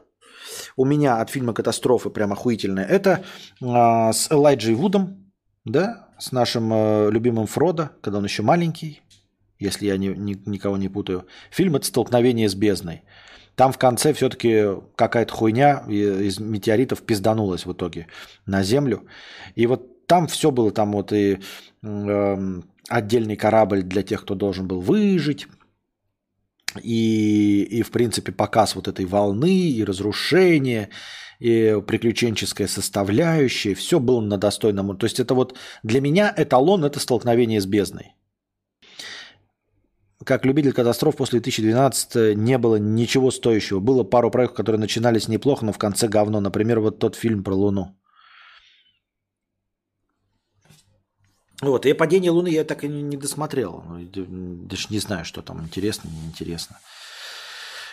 у 0.76 0.84
меня 0.84 1.20
от 1.20 1.30
фильма 1.30 1.54
«Катастрофы», 1.54 2.10
прям 2.10 2.32
охуительное, 2.32 2.84
это 2.84 3.24
а, 3.62 4.12
с 4.12 4.30
Элайджей 4.30 4.74
Вудом, 4.74 5.32
да, 5.64 6.08
с 6.18 6.32
нашим 6.32 6.70
а, 6.72 7.08
любимым 7.08 7.46
Фродо, 7.46 7.90
когда 8.00 8.18
он 8.18 8.24
еще 8.24 8.42
маленький, 8.42 9.02
если 9.66 9.86
я 9.86 9.96
не, 9.96 10.08
ни, 10.08 10.36
никого 10.46 10.76
не 10.76 10.88
путаю. 10.88 11.26
Фильм 11.50 11.76
это 11.76 11.86
«Столкновение 11.86 12.48
с 12.48 12.54
бездной». 12.54 13.02
Там 13.54 13.72
в 13.72 13.78
конце 13.78 14.12
все-таки 14.14 14.64
какая-то 14.96 15.32
хуйня 15.34 15.84
из 15.88 16.38
метеоритов 16.40 17.02
пизданулась 17.02 17.66
в 17.66 17.72
итоге 17.72 18.06
на 18.46 18.62
Землю. 18.62 19.06
И 19.54 19.66
вот 19.66 20.06
там 20.06 20.26
все 20.26 20.50
было, 20.50 20.70
там 20.70 20.92
вот 20.92 21.12
и 21.12 21.38
э, 21.82 22.60
отдельный 22.88 23.36
корабль 23.36 23.82
для 23.82 24.02
тех, 24.02 24.22
кто 24.22 24.34
должен 24.34 24.66
был 24.66 24.80
выжить, 24.80 25.46
и, 26.82 27.62
и 27.62 27.82
в 27.82 27.90
принципе 27.90 28.32
показ 28.32 28.74
вот 28.74 28.88
этой 28.88 29.04
волны 29.04 29.70
и 29.70 29.84
разрушения, 29.84 30.88
и 31.38 31.78
приключенческая 31.86 32.68
составляющая, 32.68 33.74
все 33.74 34.00
было 34.00 34.20
на 34.20 34.38
достойном. 34.38 34.96
То 34.96 35.04
есть 35.04 35.20
это 35.20 35.34
вот 35.34 35.56
для 35.82 36.00
меня 36.00 36.32
эталон– 36.36 36.84
это 36.86 37.00
столкновение 37.00 37.60
с 37.60 37.66
бездной 37.66 38.14
как 40.24 40.44
любитель 40.44 40.72
катастроф 40.72 41.16
после 41.16 41.40
2012 41.40 42.36
не 42.36 42.58
было 42.58 42.76
ничего 42.76 43.30
стоящего. 43.30 43.80
Было 43.80 44.04
пару 44.04 44.30
проектов, 44.30 44.56
которые 44.56 44.80
начинались 44.80 45.28
неплохо, 45.28 45.64
но 45.64 45.72
в 45.72 45.78
конце 45.78 46.08
говно. 46.08 46.40
Например, 46.40 46.80
вот 46.80 46.98
тот 46.98 47.16
фильм 47.16 47.44
про 47.44 47.54
Луну. 47.54 47.96
Вот, 51.62 51.86
и 51.86 51.92
падение 51.92 52.32
Луны 52.32 52.48
я 52.48 52.64
так 52.64 52.82
и 52.84 52.88
не 52.88 53.16
досмотрел. 53.16 53.84
Даже 53.88 54.86
не 54.90 54.98
знаю, 54.98 55.24
что 55.24 55.42
там 55.42 55.62
интересно, 55.62 56.10
неинтересно. 56.10 56.78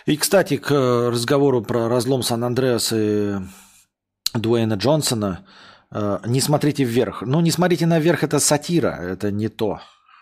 И, 0.08 0.18
кстати, 0.18 0.58
к 0.58 0.72
разговору 1.12 1.62
про 1.62 1.88
разлом 1.88 2.24
Сан-Андреас 2.24 2.94
и 2.96 3.36
Дуэйна 4.34 4.74
Джонсона. 4.74 5.46
Э, 5.92 6.20
не 6.26 6.42
смотрите 6.42 6.84
вверх. 6.84 7.22
Ну, 7.22 7.42
не 7.42 7.52
смотрите 7.52 7.86
наверх, 7.86 8.24
это 8.24 8.40
сатира, 8.40 8.98
это 9.02 9.32
не 9.32 9.50
то. 9.50 9.82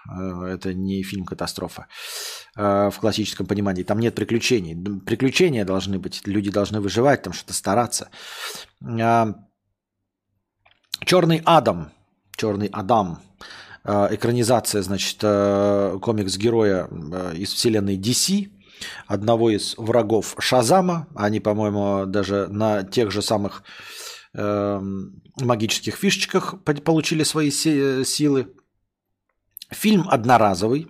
Э, 0.09 0.45
это 0.45 0.73
не 0.73 1.03
фильм 1.03 1.25
«Катастрофа» 1.25 1.88
э, 2.55 2.89
в 2.89 2.99
классическом 2.99 3.45
понимании. 3.45 3.84
Там 3.84 3.99
нет 3.99 4.15
приключений. 4.15 4.75
Приключения 5.01 5.65
должны 5.65 5.99
быть, 5.99 6.21
люди 6.25 6.51
должны 6.51 6.79
выживать, 6.79 7.23
там 7.23 7.34
что-то 7.34 7.53
стараться. 7.53 8.09
А, 8.84 9.34
Черный 11.05 11.41
Адам, 11.45 11.91
Черный 12.35 12.69
Адам, 12.71 13.19
э, 13.84 14.07
экранизация, 14.11 14.81
значит, 14.81 15.19
комикс-героя 15.21 16.88
из 17.34 17.53
вселенной 17.53 17.97
DC, 17.97 18.49
одного 19.07 19.49
из 19.49 19.75
врагов 19.77 20.35
Шазама. 20.39 21.07
Они, 21.15 21.39
по-моему, 21.39 22.05
даже 22.05 22.47
на 22.47 22.84
тех 22.84 23.11
же 23.11 23.21
самых 23.21 23.63
магических 24.34 25.95
фишечках 25.95 26.63
получили 26.63 27.23
свои 27.23 27.49
силы. 27.49 28.53
Фильм 29.69 30.07
одноразовый. 30.10 30.88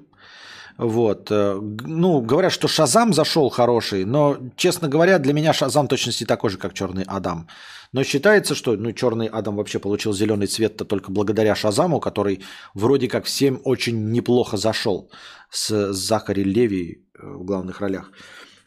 Вот. 0.78 1.32
Э, 1.32 1.60
ну, 1.60 2.22
говорят, 2.22 2.52
что 2.52 2.68
Шазам 2.68 3.14
зашел 3.14 3.50
хороший, 3.50 4.06
но, 4.06 4.38
честно 4.56 4.88
говоря, 4.88 5.18
для 5.18 5.34
меня 5.34 5.54
Шазам 5.54 5.88
точности 5.88 6.24
такой 6.24 6.52
же, 6.52 6.58
как 6.58 6.74
Черный 6.74 7.04
Адам. 7.08 7.48
Но 7.94 8.04
считается, 8.04 8.54
что 8.54 8.76
ну, 8.76 8.92
Черный 8.92 9.28
Адам 9.28 9.56
вообще 9.56 9.80
получил 9.80 10.14
зеленый 10.14 10.48
цвет-то 10.48 10.86
только 10.86 11.12
благодаря 11.12 11.56
Шазаму, 11.56 12.00
который 12.00 12.44
вроде 12.76 13.08
как 13.08 13.26
всем 13.26 13.60
очень 13.64 14.12
неплохо 14.12 14.58
зашел 14.58 15.10
с 15.50 15.94
Захари 15.94 16.44
Леви 16.44 17.04
э, 17.16 17.28
в 17.28 17.44
главных 17.44 17.82
ролях. 17.82 18.12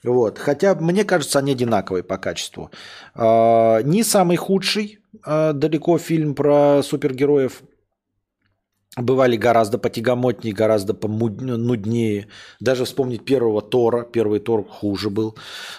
Вот. 0.02 0.38
Хотя, 0.38 0.74
мне 0.74 1.04
кажется, 1.04 1.38
они 1.38 1.52
одинаковые 1.52 2.02
по 2.02 2.16
качеству. 2.16 2.70
А, 3.14 3.82
не 3.82 4.02
самый 4.02 4.36
худший 4.36 4.98
а, 5.24 5.52
далеко 5.52 5.98
фильм 5.98 6.34
про 6.34 6.82
супергероев 6.82 7.62
бывали 8.96 9.36
гораздо 9.36 9.78
потягомотнее, 9.78 10.52
гораздо 10.52 10.96
нуднее. 11.06 12.26
Даже 12.58 12.84
вспомнить 12.84 13.24
первого 13.24 13.62
Тора. 13.62 14.02
Первый 14.02 14.40
Тор 14.40 14.66
хуже 14.66 15.10
был. 15.10 15.36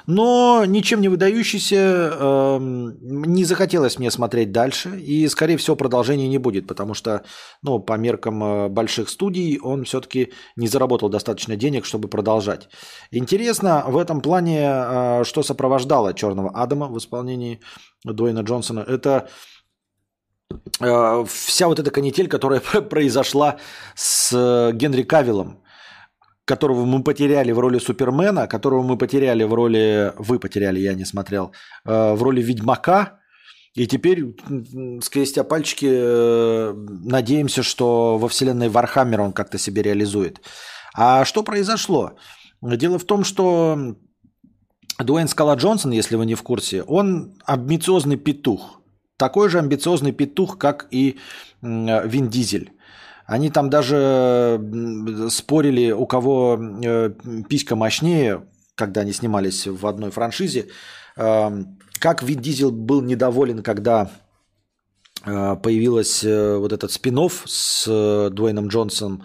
Но 0.08 0.64
ничем 0.66 1.02
не 1.02 1.10
выдающийся. 1.10 2.10
Э, 2.14 2.58
не 2.62 3.44
захотелось 3.44 4.00
мне 4.00 4.12
смотреть 4.12 4.54
дальше. 4.54 4.98
И, 4.98 5.28
скорее 5.28 5.58
всего, 5.58 5.76
продолжения 5.76 6.30
не 6.30 6.38
будет. 6.38 6.68
Потому 6.68 6.94
что, 6.94 7.24
ну, 7.62 7.80
по 7.80 7.98
меркам 7.98 8.44
э, 8.44 8.70
больших 8.70 9.10
студий, 9.10 9.60
он 9.60 9.84
все-таки 9.84 10.32
не 10.56 10.68
заработал 10.68 11.10
достаточно 11.10 11.58
денег, 11.58 11.86
чтобы 11.86 12.08
продолжать. 12.08 12.70
Интересно 13.12 13.84
в 13.88 13.98
этом 13.98 14.22
плане, 14.22 14.62
э, 14.64 15.24
что 15.26 15.44
сопровождало 15.44 16.14
Черного 16.14 16.52
Адама 16.52 16.88
в 16.88 16.98
исполнении 16.98 17.60
Дуэйна 18.06 18.40
Джонсона. 18.40 18.80
Это 18.80 19.12
Э, 19.12 19.28
вся 21.26 21.68
вот 21.68 21.80
эта 21.80 21.92
канитель, 21.92 22.28
которая 22.28 22.60
произошла 22.90 23.58
с 23.96 24.32
э, 24.34 24.72
Генри 24.74 25.04
Кавиллом, 25.04 25.64
которого 26.46 26.86
мы 26.86 27.04
потеряли 27.04 27.52
в 27.52 27.60
роли 27.60 27.80
Супермена, 27.80 28.48
которого 28.48 28.84
мы 28.84 28.98
потеряли 28.98 29.44
в 29.44 29.54
роли... 29.54 30.14
Вы 30.18 30.40
потеряли, 30.40 30.80
я 30.80 30.94
не 30.94 31.06
смотрел. 31.06 31.52
Э, 31.86 32.14
в 32.14 32.24
роли 32.24 32.42
Ведьмака. 32.42 33.20
И 33.74 33.88
теперь, 33.88 34.36
скрестя 35.02 35.46
пальчики, 35.46 35.88
надеемся, 37.10 37.64
что 37.64 38.18
во 38.18 38.28
вселенной 38.28 38.68
Вархаммера 38.68 39.22
он 39.22 39.32
как-то 39.32 39.58
себе 39.58 39.82
реализует. 39.82 40.42
А 40.94 41.24
что 41.24 41.42
произошло? 41.42 42.12
Дело 42.62 43.00
в 43.00 43.06
том, 43.06 43.24
что 43.24 43.96
Дуэйн 45.00 45.30
Скала 45.30 45.56
Джонсон, 45.56 45.92
если 45.92 46.18
вы 46.18 46.26
не 46.26 46.36
в 46.36 46.44
курсе, 46.44 46.84
он 46.84 47.34
амбициозный 47.46 48.18
петух– 48.18 48.78
такой 49.22 49.50
же 49.50 49.60
амбициозный 49.60 50.14
петух, 50.14 50.58
как 50.58 50.88
и 50.90 51.20
Вин 51.62 52.30
Дизель. 52.30 52.72
Они 53.28 53.52
там 53.52 53.70
даже 53.70 54.60
спорили, 55.30 55.92
у 55.92 56.08
кого 56.08 56.60
э, 56.84 57.12
писька 57.48 57.76
мощнее, 57.76 58.42
когда 58.76 59.02
они 59.02 59.14
снимались 59.14 59.68
в 59.68 59.86
одной 59.86 60.10
франшизе. 60.10 60.70
Эм, 61.18 61.78
как 62.00 62.24
Вин 62.24 62.42
Дизель 62.42 62.72
был 62.72 63.02
недоволен, 63.04 63.62
когда 63.62 64.10
э, 65.24 65.56
появилась 65.62 66.24
э, 66.24 66.58
вот 66.58 66.74
этот 66.74 66.92
спин 66.92 67.20
с 67.46 67.86
Дуэйном 68.32 68.70
Джонсоном 68.70 69.24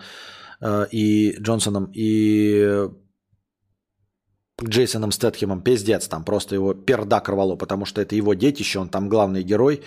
и 0.92 1.36
Джонсоном 1.40 1.90
и 1.94 2.88
Джейсоном 4.62 5.12
Стэтхемом 5.12 5.60
пиздец, 5.60 6.08
там 6.08 6.24
просто 6.24 6.54
его 6.54 6.72
пердак 6.72 7.28
рвало, 7.28 7.56
потому 7.56 7.84
что 7.84 8.00
это 8.00 8.16
его 8.16 8.34
детище, 8.34 8.78
он 8.78 8.88
там 8.88 9.08
главный 9.08 9.42
герой. 9.42 9.82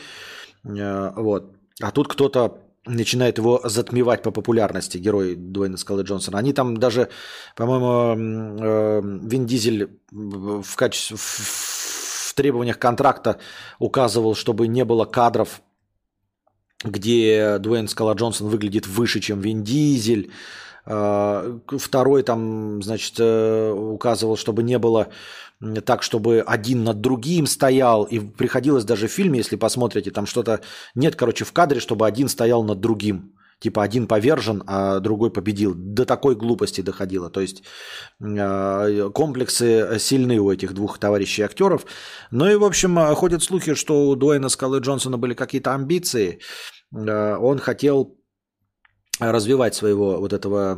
Э, 0.64 1.12
вот. 1.16 1.56
А 1.82 1.92
тут 1.92 2.08
кто-то 2.08 2.60
начинает 2.86 3.38
его 3.38 3.62
затмевать 3.64 4.22
по 4.22 4.32
популярности, 4.32 4.98
герой 4.98 5.36
Дуэйна 5.36 5.78
Скалы 5.78 6.04
Джонсона. 6.04 6.38
Они 6.38 6.54
там 6.54 6.78
даже, 6.78 7.10
по-моему, 7.56 8.62
э, 8.62 9.02
Вин 9.28 9.46
Дизель 9.46 10.00
в, 10.12 10.76
качестве, 10.76 11.18
в 11.18 12.34
требованиях 12.36 12.78
контракта 12.78 13.40
указывал, 13.80 14.36
чтобы 14.36 14.68
не 14.68 14.86
было 14.86 15.06
кадров, 15.06 15.62
где 16.84 17.58
Дуэйн 17.60 17.88
Скала 17.88 18.14
Джонсон 18.14 18.48
выглядит 18.50 18.88
выше, 18.88 19.20
чем 19.20 19.42
Вин 19.42 19.64
Дизель, 19.64 20.32
второй 20.86 22.24
там, 22.24 22.82
значит, 22.82 23.16
э, 23.20 23.72
указывал, 23.72 24.38
чтобы 24.38 24.64
не 24.64 24.78
было 24.80 25.10
так, 25.86 26.04
чтобы 26.04 26.42
один 26.46 26.84
над 26.84 27.02
другим 27.02 27.46
стоял. 27.46 28.04
И 28.04 28.20
приходилось 28.20 28.86
даже 28.86 29.08
в 29.08 29.12
фильме, 29.12 29.40
если 29.40 29.58
посмотрите, 29.58 30.12
там 30.12 30.26
что-то 30.26 30.62
нет, 30.96 31.16
короче, 31.16 31.46
в 31.46 31.52
кадре, 31.52 31.80
чтобы 31.80 32.08
один 32.08 32.30
стоял 32.30 32.64
над 32.64 32.80
другим. 32.80 33.34
Типа 33.60 33.84
один 33.84 34.08
повержен, 34.08 34.64
а 34.68 35.02
другой 35.02 35.32
победил. 35.32 35.74
До 35.76 36.06
такой 36.06 36.36
глупости 36.36 36.80
доходило. 36.80 37.30
То 37.30 37.42
есть 37.42 37.64
а, 38.22 39.10
комплексы 39.10 39.98
сильны 40.00 40.40
у 40.40 40.50
этих 40.50 40.74
двух 40.74 40.98
товарищей 40.98 41.42
актеров. 41.42 41.86
Ну 42.32 42.50
и, 42.50 42.56
в 42.56 42.64
общем, 42.64 42.98
ходят 43.16 43.44
слухи, 43.44 43.74
что 43.74 44.08
у 44.08 44.16
Дуэйна 44.16 44.48
Скалы 44.48 44.80
Джонсона 44.80 45.18
были 45.18 45.34
какие-то 45.34 45.76
амбиции. 45.76 46.40
Он 46.94 47.60
хотел 47.60 48.19
развивать 49.20 49.76
своего 49.76 50.20
вот 50.20 50.34
этого 50.34 50.78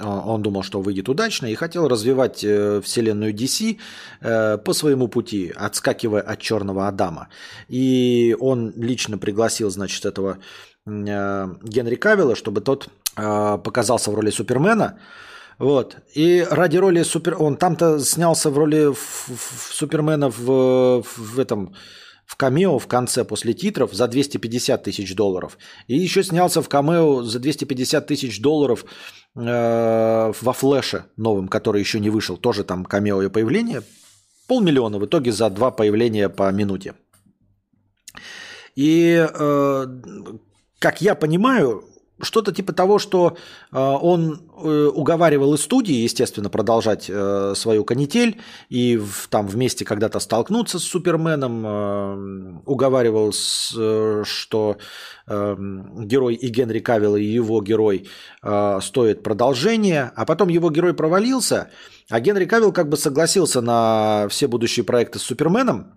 а, 0.00 0.20
он 0.26 0.42
думал, 0.42 0.62
что 0.62 0.80
выйдет 0.80 1.08
удачно 1.08 1.46
и 1.46 1.54
хотел 1.54 1.86
развивать 1.88 2.42
э, 2.42 2.80
вселенную 2.80 3.32
DC 3.32 3.78
э, 4.20 4.58
по 4.58 4.72
своему 4.72 5.08
пути, 5.08 5.52
отскакивая 5.54 6.20
от 6.20 6.40
Черного 6.40 6.88
Адама. 6.88 7.28
И 7.68 8.36
он 8.40 8.72
лично 8.76 9.18
пригласил, 9.18 9.70
значит, 9.70 10.04
этого 10.04 10.38
э, 10.86 11.48
Генри 11.62 11.94
Кавилла, 11.94 12.34
чтобы 12.34 12.60
тот 12.60 12.88
показался 13.16 14.10
в 14.10 14.14
роли 14.16 14.30
Супермена. 14.30 14.98
Вот. 15.60 15.98
И 16.16 16.44
ради 16.50 16.78
роли 16.78 17.04
Супер... 17.04 17.36
Он 17.38 17.56
там-то 17.56 18.00
снялся 18.00 18.50
в 18.50 18.58
роли 18.58 18.92
Супермена 19.70 20.30
в, 20.30 21.04
в 21.16 21.38
этом 21.38 21.76
камео 22.36 22.78
в 22.78 22.86
конце 22.86 23.24
после 23.24 23.52
титров 23.54 23.92
за 23.92 24.08
250 24.08 24.82
тысяч 24.82 25.14
долларов. 25.14 25.58
И 25.86 25.96
еще 25.96 26.22
снялся 26.22 26.62
в 26.62 26.68
камео 26.68 27.22
за 27.22 27.38
250 27.38 28.06
тысяч 28.06 28.40
долларов 28.40 28.84
э, 29.36 30.32
во 30.40 30.52
флеше 30.52 31.04
новым, 31.16 31.48
который 31.48 31.80
еще 31.80 32.00
не 32.00 32.10
вышел. 32.10 32.36
Тоже 32.36 32.64
там 32.64 32.84
камео 32.84 33.22
и 33.22 33.28
появление. 33.28 33.82
Полмиллиона 34.48 34.98
в 34.98 35.06
итоге 35.06 35.32
за 35.32 35.50
два 35.50 35.70
появления 35.70 36.28
по 36.28 36.50
минуте. 36.50 36.94
И, 38.74 39.26
э, 39.26 39.86
как 40.78 41.00
я 41.00 41.14
понимаю, 41.14 41.84
что-то 42.20 42.52
типа 42.52 42.72
того, 42.72 42.98
что 42.98 43.36
э, 43.72 43.78
он 43.78 44.40
э, 44.56 44.86
уговаривал 44.86 45.54
и 45.54 45.58
студии, 45.58 45.94
естественно, 45.94 46.48
продолжать 46.48 47.06
э, 47.08 47.54
свою 47.56 47.84
канитель 47.84 48.40
и 48.68 48.96
в, 48.96 49.26
там 49.28 49.46
вместе 49.46 49.84
когда-то 49.84 50.20
столкнуться 50.20 50.78
с 50.78 50.84
Суперменом, 50.84 51.66
э, 51.66 52.60
уговаривал, 52.66 53.32
с, 53.32 53.74
э, 53.76 54.22
что 54.24 54.76
э, 55.26 55.56
герой 55.98 56.34
и 56.34 56.48
Генри 56.48 56.78
Кавилл, 56.78 57.16
и 57.16 57.24
его 57.24 57.60
герой 57.60 58.08
э, 58.42 58.78
стоит 58.80 59.22
продолжения, 59.22 60.12
а 60.14 60.24
потом 60.24 60.48
его 60.48 60.70
герой 60.70 60.94
провалился, 60.94 61.70
а 62.10 62.20
Генри 62.20 62.44
Кавилл 62.44 62.72
как 62.72 62.88
бы 62.88 62.96
согласился 62.96 63.60
на 63.60 64.28
все 64.28 64.46
будущие 64.46 64.84
проекты 64.84 65.18
с 65.18 65.22
Суперменом, 65.22 65.94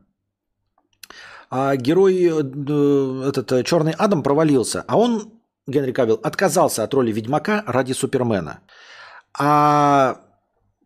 а 1.49 1.75
герой, 1.75 2.23
э, 2.23 3.29
этот 3.29 3.51
э, 3.51 3.63
Черный 3.63 3.93
Адам 3.93 4.23
провалился, 4.23 4.83
а 4.87 4.97
он 4.97 5.36
Генри 5.67 5.91
Кавилл 5.91 6.19
отказался 6.23 6.83
от 6.83 6.93
роли 6.93 7.11
Ведьмака 7.11 7.63
ради 7.67 7.93
Супермена. 7.93 8.59
А 9.37 10.21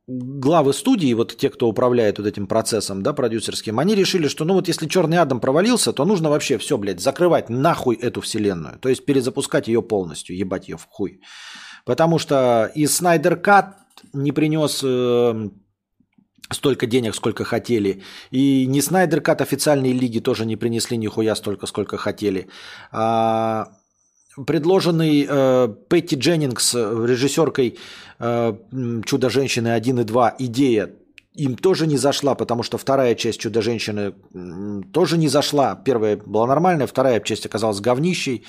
главы 0.07 0.73
студии, 0.73 1.13
вот 1.13 1.37
те, 1.37 1.49
кто 1.49 1.69
управляет 1.69 2.17
вот 2.17 2.27
этим 2.27 2.47
процессом, 2.47 3.03
да, 3.03 3.13
продюсерским, 3.13 3.79
они 3.79 3.95
решили, 3.95 4.27
что 4.27 4.45
ну 4.45 4.53
вот 4.55 4.67
если 4.67 4.87
Черный 4.87 5.19
Адам 5.19 5.39
провалился, 5.39 5.93
то 5.93 6.05
нужно 6.05 6.29
вообще 6.29 6.57
все, 6.57 6.77
блядь, 6.77 6.99
закрывать 6.99 7.49
нахуй 7.49 7.95
эту 7.95 8.21
вселенную. 8.21 8.79
То 8.79 8.89
есть 8.89 9.05
перезапускать 9.05 9.67
ее 9.67 9.81
полностью, 9.81 10.35
ебать 10.35 10.67
ее 10.67 10.77
в 10.77 10.85
хуй. 10.89 11.21
Потому 11.85 12.19
что 12.19 12.71
и 12.75 12.87
Снайдер 12.87 13.37
Кат 13.37 13.77
не 14.13 14.31
принес 14.31 14.81
э, 14.83 15.49
столько 16.51 16.87
денег, 16.87 17.15
сколько 17.15 17.43
хотели. 17.43 18.03
И 18.31 18.65
не 18.67 18.81
Снайдер 18.81 19.21
Кат 19.21 19.41
официальные 19.41 19.93
лиги 19.93 20.19
тоже 20.19 20.45
не 20.45 20.57
принесли 20.57 20.97
нихуя 20.97 21.35
столько, 21.35 21.67
сколько 21.67 21.97
хотели. 21.97 22.47
А 22.91 23.67
предложенный 24.45 25.25
э, 25.27 25.75
Петти 25.89 26.15
Дженнингс, 26.15 26.75
э, 26.75 27.05
режиссеркой 27.07 27.77
э, 28.19 28.53
«Чудо-женщины 29.05 29.69
1 29.69 29.99
и 29.99 30.03
2» 30.03 30.35
идея 30.39 30.89
им 31.33 31.55
тоже 31.55 31.87
не 31.87 31.97
зашла, 31.97 32.35
потому 32.35 32.61
что 32.61 32.77
вторая 32.77 33.15
часть 33.15 33.39
«Чудо-женщины» 33.39 34.13
тоже 34.91 35.17
не 35.17 35.29
зашла. 35.29 35.75
Первая 35.75 36.17
была 36.17 36.45
нормальная, 36.45 36.87
вторая 36.87 37.19
часть 37.21 37.45
оказалась 37.45 37.79
говнищей. 37.79 38.45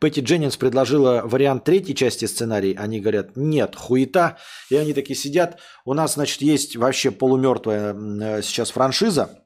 Петти 0.00 0.20
Дженнингс 0.20 0.56
предложила 0.56 1.22
вариант 1.24 1.64
третьей 1.64 1.94
части 1.94 2.24
сценарий. 2.24 2.74
Они 2.74 3.00
говорят, 3.00 3.36
нет, 3.36 3.76
хуета. 3.76 4.38
И 4.70 4.76
они 4.76 4.94
такие 4.94 5.14
сидят. 5.14 5.60
У 5.84 5.94
нас, 5.94 6.14
значит, 6.14 6.42
есть 6.42 6.74
вообще 6.76 7.10
полумертвая 7.10 7.94
э, 7.94 8.42
сейчас 8.42 8.70
франшиза. 8.70 9.44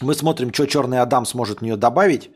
Мы 0.00 0.14
смотрим, 0.14 0.52
что 0.52 0.66
Черный 0.66 1.00
Адам 1.00 1.26
сможет 1.26 1.60
в 1.60 1.62
нее 1.62 1.76
добавить. 1.76 2.30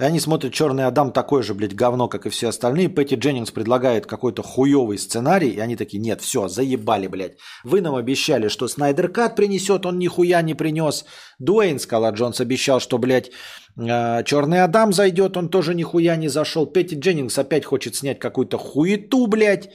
И 0.00 0.02
они 0.02 0.18
смотрят 0.18 0.54
«Черный 0.54 0.86
Адам» 0.86 1.12
такой 1.12 1.42
же, 1.42 1.52
блядь, 1.52 1.74
говно, 1.74 2.08
как 2.08 2.24
и 2.24 2.30
все 2.30 2.48
остальные. 2.48 2.88
Пэтти 2.88 3.16
Дженнингс 3.16 3.50
предлагает 3.50 4.06
какой-то 4.06 4.42
хуёвый 4.42 4.96
сценарий, 4.96 5.50
и 5.50 5.60
они 5.60 5.76
такие, 5.76 5.98
нет, 5.98 6.22
все, 6.22 6.48
заебали, 6.48 7.06
блядь. 7.06 7.36
Вы 7.64 7.82
нам 7.82 7.94
обещали, 7.94 8.48
что 8.48 8.66
Снайдер 8.66 9.08
Кат 9.08 9.36
принесет, 9.36 9.84
он 9.84 9.98
нихуя 9.98 10.40
не 10.40 10.54
принес. 10.54 11.04
Дуэйн 11.38 11.78
Скала 11.78 12.12
Джонс 12.12 12.40
обещал, 12.40 12.80
что, 12.80 12.96
блядь, 12.96 13.30
э, 13.76 14.24
Черный 14.24 14.64
Адам 14.64 14.94
зайдет, 14.94 15.36
он 15.36 15.50
тоже 15.50 15.74
нихуя 15.74 16.16
не 16.16 16.28
зашел. 16.28 16.64
Петти 16.64 16.96
Дженнингс 16.96 17.36
опять 17.36 17.66
хочет 17.66 17.94
снять 17.94 18.18
какую-то 18.18 18.56
хуету, 18.56 19.26
блядь. 19.26 19.68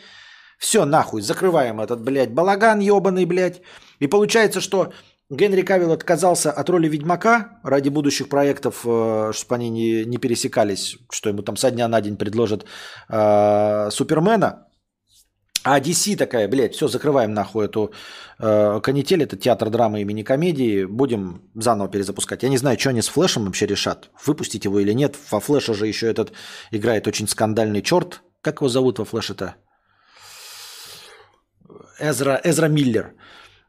Все, 0.58 0.86
нахуй, 0.86 1.22
закрываем 1.22 1.80
этот, 1.80 2.02
блядь, 2.02 2.34
балаган 2.34 2.80
ебаный, 2.80 3.26
блядь. 3.26 3.62
И 4.00 4.08
получается, 4.08 4.60
что 4.60 4.92
Генри 5.30 5.64
Кавилл 5.64 5.92
отказался 5.92 6.52
от 6.52 6.70
роли 6.70 6.88
Ведьмака 6.88 7.60
ради 7.64 7.90
будущих 7.90 8.30
проектов, 8.30 8.86
э, 8.86 9.32
чтобы 9.34 9.56
они 9.56 9.70
не, 9.70 10.06
не 10.06 10.18
пересекались, 10.18 10.98
что 11.10 11.30
ему 11.30 11.42
там 11.42 11.58
со 11.58 11.72
дня 11.72 11.88
на 11.88 12.02
день 12.02 12.16
предложат 12.16 12.66
э, 13.10 13.90
Супермена. 13.92 14.68
А 15.64 15.80
DC 15.80 16.16
такая, 16.16 16.48
блядь, 16.48 16.76
все, 16.76 16.88
закрываем 16.88 17.34
нахуй 17.34 17.66
эту 17.66 17.92
э, 18.38 18.80
канитель, 18.84 19.24
это 19.24 19.36
театр 19.36 19.72
драмы 19.72 20.02
и 20.02 20.06
мини-комедии, 20.06 20.86
будем 20.86 21.42
заново 21.56 21.90
перезапускать. 21.90 22.44
Я 22.44 22.50
не 22.50 22.58
знаю, 22.58 22.78
что 22.78 22.90
они 22.90 23.02
с 23.02 23.08
Флэшем 23.08 23.46
вообще 23.46 23.66
решат, 23.66 24.12
выпустить 24.28 24.66
его 24.66 24.80
или 24.80 24.94
нет. 24.94 25.18
Во 25.32 25.40
Флэше 25.40 25.74
же 25.74 25.88
еще 25.88 26.06
этот 26.06 26.34
играет 26.70 27.08
очень 27.08 27.28
скандальный 27.28 27.82
черт. 27.82 28.22
Как 28.42 28.62
его 28.62 28.70
зовут 28.70 29.00
во 29.00 29.06
Флэше-то? 29.06 29.56
Эзра, 32.00 32.40
Эзра 32.44 32.68
Миллер. 32.68 33.16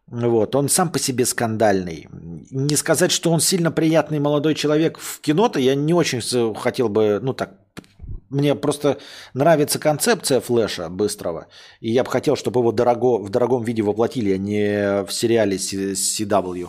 Вот, 0.09 0.55
он 0.55 0.69
сам 0.69 0.91
по 0.91 0.99
себе 0.99 1.27
скандальный. 1.27 2.07
Не 2.51 2.77
сказать, 2.77 3.11
что 3.11 3.33
он 3.33 3.41
сильно 3.41 3.73
приятный 3.73 4.21
молодой 4.21 4.55
человек 4.55 4.99
в 4.99 5.21
кино-то, 5.21 5.59
я 5.59 5.75
не 5.75 5.95
очень 5.95 6.21
хотел 6.55 6.89
бы, 6.89 7.19
ну 7.21 7.33
так, 7.33 7.55
мне 8.31 8.55
просто 8.55 8.99
нравится 9.35 9.79
концепция 9.79 10.41
флеша 10.41 10.89
быстрого, 10.89 11.49
и 11.81 11.91
я 11.91 12.05
бы 12.05 12.11
хотел, 12.11 12.37
чтобы 12.37 12.61
его 12.61 12.71
дорого, 12.71 13.19
в 13.19 13.31
дорогом 13.31 13.65
виде 13.65 13.83
воплотили, 13.83 14.33
а 14.33 14.39
не 14.39 15.05
в 15.05 15.13
сериале 15.13 15.57
CW. 15.57 16.69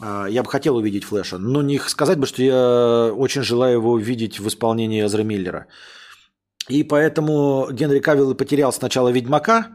А, 0.00 0.26
я 0.26 0.42
бы 0.42 0.50
хотел 0.50 0.76
увидеть 0.76 1.04
Флэша, 1.04 1.38
но 1.38 1.62
не 1.62 1.78
сказать 1.78 2.18
бы, 2.18 2.26
что 2.26 2.42
я 2.42 3.12
очень 3.14 3.42
желаю 3.42 3.78
его 3.78 3.92
увидеть 3.92 4.38
в 4.40 4.48
исполнении 4.48 5.04
Эзра 5.04 5.22
Миллера. 5.22 5.66
И 6.68 6.82
поэтому 6.82 7.68
Генри 7.72 8.00
Кавилл 8.00 8.34
потерял 8.34 8.72
сначала 8.72 9.08
Ведьмака, 9.08 9.68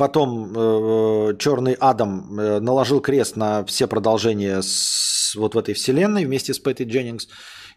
Потом 0.00 0.54
э, 0.56 1.36
Черный 1.38 1.76
Адам 1.78 2.40
э, 2.40 2.60
наложил 2.60 3.02
крест 3.02 3.36
на 3.36 3.64
все 3.66 3.86
продолжения 3.86 4.62
с, 4.62 5.34
вот 5.36 5.54
в 5.54 5.58
этой 5.58 5.74
вселенной 5.74 6.24
вместе 6.24 6.54
с 6.54 6.58
Пэти 6.58 6.84
Дженнингс. 6.84 7.28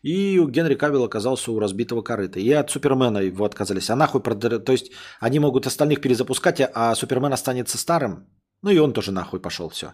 И 0.03 0.39
Генри 0.47 0.75
Кавилл 0.75 1.03
оказался 1.03 1.51
у 1.51 1.59
разбитого 1.59 2.01
корыта. 2.01 2.39
И 2.39 2.49
от 2.53 2.71
Супермена 2.71 3.17
его 3.17 3.43
отказались. 3.43 3.89
А 3.89 3.95
нахуй, 3.97 4.21
то 4.21 4.71
есть 4.71 4.91
они 5.19 5.39
могут 5.39 5.67
остальных 5.67 5.99
перезапускать, 5.99 6.61
а 6.73 6.95
Супермен 6.95 7.33
останется 7.33 7.77
старым. 7.77 8.25
Ну 8.61 8.71
и 8.71 8.79
он 8.79 8.93
тоже 8.93 9.11
нахуй 9.11 9.41
пошел, 9.41 9.69
все. 9.69 9.87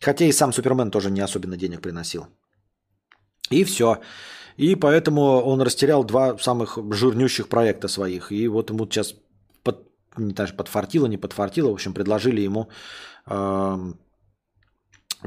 Хотя 0.00 0.24
и 0.24 0.32
сам 0.32 0.52
Супермен 0.52 0.90
тоже 0.92 1.10
не 1.10 1.24
особенно 1.24 1.56
денег 1.56 1.80
приносил. 1.80 2.28
И 3.50 3.64
все. 3.64 3.96
И 4.56 4.76
поэтому 4.76 5.20
он 5.44 5.60
растерял 5.62 6.04
два 6.04 6.38
самых 6.38 6.78
жирнющих 6.92 7.48
проекта 7.48 7.88
своих. 7.88 8.30
И 8.30 8.46
вот 8.46 8.70
ему 8.70 8.86
сейчас 8.86 9.14
даже 10.16 10.54
подфартило, 10.54 11.06
не 11.06 11.16
подфартило, 11.16 11.70
в 11.70 11.74
общем, 11.74 11.94
предложили 11.94 12.40
ему 12.40 12.68
э, 13.26 13.92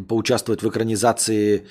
поучаствовать 0.08 0.64
в 0.64 0.70
экранизации, 0.70 1.68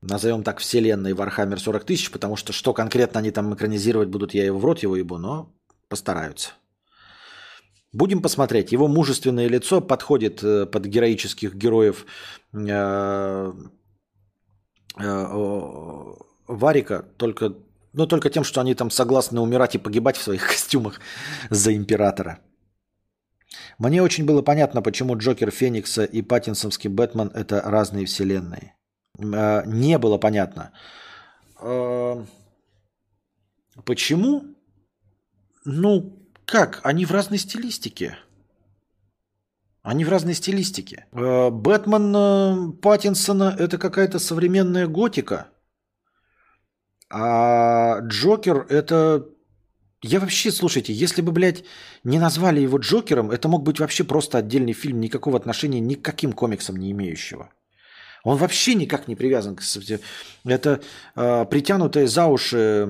назовем 0.00 0.42
так, 0.42 0.58
вселенной 0.58 1.12
Warhammer 1.12 1.58
40 1.58 1.84
тысяч, 1.84 2.10
потому 2.10 2.36
что 2.36 2.52
что 2.52 2.72
конкретно 2.72 3.20
они 3.20 3.30
там 3.30 3.54
экранизировать 3.54 4.08
будут, 4.08 4.34
я 4.34 4.44
его 4.44 4.58
в 4.58 4.64
рот 4.64 4.80
его 4.80 4.96
ебу, 4.96 5.18
но 5.18 5.52
постараются. 5.88 6.52
Будем 7.92 8.22
посмотреть. 8.22 8.72
Его 8.72 8.88
мужественное 8.88 9.48
лицо 9.48 9.82
подходит 9.82 10.42
э, 10.42 10.64
под 10.64 10.86
героических 10.86 11.54
героев 11.54 12.06
э, 12.54 13.52
э, 14.98 15.26
Варика, 16.46 17.04
только 17.18 17.54
но 17.92 18.06
только 18.06 18.30
тем, 18.30 18.44
что 18.44 18.60
они 18.60 18.74
там 18.74 18.90
согласны 18.90 19.40
умирать 19.40 19.74
и 19.74 19.78
погибать 19.78 20.16
в 20.16 20.22
своих 20.22 20.46
костюмах 20.48 21.00
за 21.50 21.74
императора. 21.74 22.38
Мне 23.78 24.02
очень 24.02 24.24
было 24.24 24.42
понятно, 24.42 24.82
почему 24.82 25.16
Джокер 25.16 25.50
Феникса 25.50 26.04
и 26.04 26.22
Паттинсонский 26.22 26.88
Бэтмен– 26.88 27.30
это 27.34 27.60
разные 27.60 28.06
вселенные. 28.06 28.74
Э, 29.18 29.62
не 29.66 29.98
было 29.98 30.18
понятно. 30.18 30.72
Э, 31.60 32.24
почему? 33.84 34.44
Ну, 35.64 36.18
как? 36.46 36.80
Они 36.82 37.04
в 37.04 37.10
разной 37.10 37.38
стилистике. 37.38 38.16
Они 39.82 40.04
в 40.04 40.08
разной 40.08 40.34
стилистике. 40.34 41.06
Э, 41.12 41.50
Бэтмен 41.50 42.72
Паттинсона– 42.78 43.54
это 43.58 43.76
какая-то 43.76 44.18
современная 44.18 44.86
готика– 44.86 45.48
а 47.12 48.00
Джокер 48.00 48.66
это... 48.70 49.26
Я 50.04 50.18
вообще, 50.18 50.50
слушайте, 50.50 50.92
если 50.92 51.22
бы, 51.22 51.30
блядь, 51.30 51.64
не 52.04 52.18
назвали 52.18 52.60
его 52.60 52.78
Джокером, 52.78 53.30
это 53.30 53.48
мог 53.48 53.62
быть 53.62 53.78
вообще 53.78 54.02
просто 54.02 54.38
отдельный 54.38 54.72
фильм, 54.72 54.98
никакого 55.00 55.36
отношения 55.36 55.80
ни 55.80 55.94
к 55.94 56.02
каким 56.02 56.32
комиксам 56.32 56.76
не 56.76 56.90
имеющего. 56.90 57.50
Он 58.24 58.36
вообще 58.36 58.74
никак 58.74 59.08
не 59.08 59.14
привязан 59.16 59.54
к... 59.56 59.62
Это 60.44 60.80
э, 61.14 61.44
притянутые 61.44 62.08
за 62.08 62.26
уши 62.26 62.88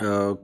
э, 0.00 0.36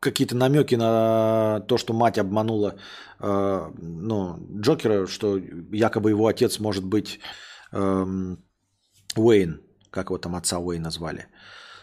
какие-то 0.00 0.36
намеки 0.36 0.74
на 0.74 1.60
то, 1.60 1.78
что 1.78 1.94
мать 1.94 2.18
обманула 2.18 2.74
э, 3.20 3.70
ну, 3.78 4.38
Джокера, 4.60 5.06
что 5.06 5.38
якобы 5.72 6.10
его 6.10 6.26
отец 6.26 6.58
может 6.58 6.84
быть 6.84 7.20
э, 7.72 8.06
Уэйн, 9.16 9.60
как 9.90 10.06
его 10.10 10.18
там 10.18 10.34
отца 10.34 10.58
Уэйн 10.58 10.82
назвали. 10.82 11.26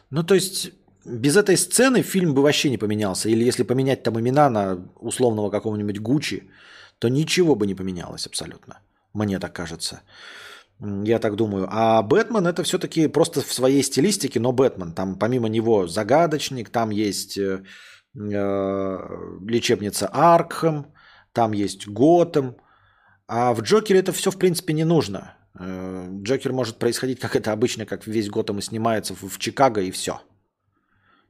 Ну, 0.09 0.23
то 0.23 0.35
есть, 0.35 0.71
без 1.05 1.37
этой 1.37 1.57
сцены 1.57 2.01
фильм 2.01 2.33
бы 2.33 2.41
вообще 2.41 2.69
не 2.69 2.77
поменялся. 2.77 3.29
Или 3.29 3.43
если 3.43 3.63
поменять 3.63 4.03
там 4.03 4.19
имена 4.19 4.49
на 4.49 4.89
условного 4.99 5.49
какого-нибудь 5.49 5.99
Гуччи, 5.99 6.49
то 6.99 7.09
ничего 7.09 7.55
бы 7.55 7.67
не 7.67 7.75
поменялось 7.75 8.27
абсолютно. 8.27 8.79
Мне 9.13 9.39
так 9.39 9.53
кажется. 9.53 10.01
Я 10.79 11.19
так 11.19 11.35
думаю. 11.35 11.67
А 11.71 12.01
Бэтмен 12.01 12.47
это 12.47 12.63
все-таки 12.63 13.07
просто 13.07 13.41
в 13.41 13.53
своей 13.53 13.83
стилистике, 13.83 14.39
но 14.39 14.51
Бэтмен. 14.51 14.93
Там 14.93 15.17
помимо 15.17 15.47
него 15.47 15.87
загадочник, 15.87 16.69
там 16.69 16.89
есть 16.89 17.37
э, 17.37 17.63
э 18.15 18.97
лечебница 19.47 20.09
Аркхэм, 20.11 20.87
там 21.31 21.53
есть 21.53 21.87
Готэм. 21.87 22.55
А 23.27 23.53
в 23.53 23.61
Джокере 23.61 23.99
это 23.99 24.11
все 24.11 24.31
в 24.31 24.37
принципе 24.37 24.73
не 24.73 24.83
нужно. 24.83 25.35
Э, 25.57 26.07
Джокер 26.21 26.53
может 26.53 26.77
происходить, 26.77 27.19
как 27.19 27.35
это 27.35 27.51
обычно, 27.51 27.85
как 27.85 28.07
весь 28.07 28.29
Готэм 28.29 28.59
и 28.59 28.61
снимается 28.61 29.13
в, 29.13 29.37
Чикаго, 29.37 29.81
и 29.81 29.91
все. 29.91 30.21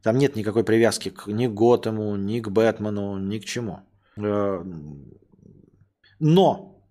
Там 0.02 0.18
нет 0.18 0.36
никакой 0.36 0.64
привязки 0.64 1.10
к, 1.10 1.28
ни 1.28 1.48
к 1.48 1.54
Готэму, 1.54 2.16
ни 2.16 2.40
к 2.40 2.50
Бэтмену, 2.50 3.18
ни 3.18 3.40
к 3.40 3.46
чему. 3.46 3.80
Э, 4.18 4.64
но, 6.20 6.82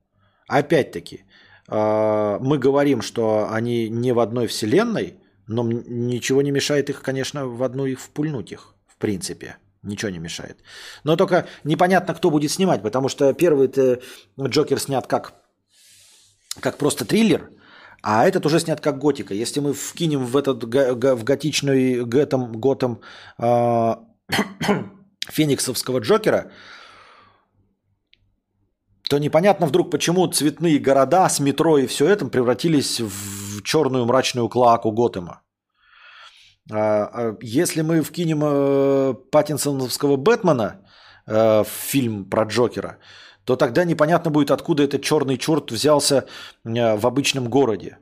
опять-таки, 0.49 1.25
э, 1.69 2.39
мы 2.41 2.59
говорим, 2.59 3.03
что 3.03 3.49
они 3.51 3.89
не 3.89 4.13
в 4.13 4.21
одной 4.21 4.47
вселенной, 4.47 5.15
но 5.47 5.63
ничего 5.65 6.43
не 6.43 6.51
мешает 6.51 6.91
их, 6.91 7.03
конечно, 7.03 7.47
в 7.47 7.63
одну 7.63 7.87
их 7.87 8.01
впульнуть 8.01 8.53
их, 8.53 8.75
в 8.87 8.97
принципе. 8.97 9.57
Ничего 9.83 10.11
не 10.11 10.19
мешает. 10.19 10.57
Но 11.05 11.17
только 11.17 11.47
непонятно, 11.63 12.15
кто 12.15 12.31
будет 12.31 12.51
снимать, 12.51 12.81
потому 12.81 13.11
что 13.11 13.35
первый 13.35 13.71
Джокер 14.41 14.81
снят 14.81 15.07
как 15.07 15.44
как 16.61 16.79
просто 16.79 17.05
триллер, 17.05 17.51
а 18.03 18.27
этот 18.27 18.47
уже 18.47 18.61
снят 18.61 18.81
как 18.81 18.99
готика. 18.99 19.35
Если 19.35 19.61
мы 19.61 19.73
вкинем 19.73 20.27
в 20.27 20.37
этот 20.37 20.65
в 20.65 21.25
готичный 21.25 22.05
гэтом, 22.05 22.53
готом 22.53 23.01
э, 23.39 23.97
фениксовского 25.31 26.01
Джокера, 26.01 26.51
то 29.09 29.19
непонятно 29.19 29.67
вдруг, 29.67 29.91
почему 29.91 30.27
цветные 30.27 30.79
города 30.79 31.29
с 31.29 31.41
метро 31.41 31.79
и 31.79 31.87
все 31.87 32.07
это 32.07 32.27
превратились 32.27 33.01
в 33.01 33.63
черную 33.63 34.05
мрачную 34.07 34.49
клаку 34.49 34.93
Готэма. 34.93 35.43
А, 36.73 37.37
если 37.43 37.83
мы 37.83 38.03
вкинем 38.03 38.43
э, 38.43 39.15
Паттинсоновского 39.31 40.17
Бэтмена 40.17 40.81
э, 41.27 41.65
в 41.65 41.69
фильм 41.69 42.25
про 42.25 42.45
Джокера, 42.45 42.99
то 43.45 43.57
тогда 43.57 43.85
непонятно 43.85 44.31
будет, 44.31 44.51
откуда 44.51 44.83
этот 44.83 45.03
черный 45.03 45.37
черт 45.37 45.71
взялся 45.71 46.27
э, 46.65 46.97
в 46.97 47.07
обычном 47.07 47.49
городе. 47.49 47.99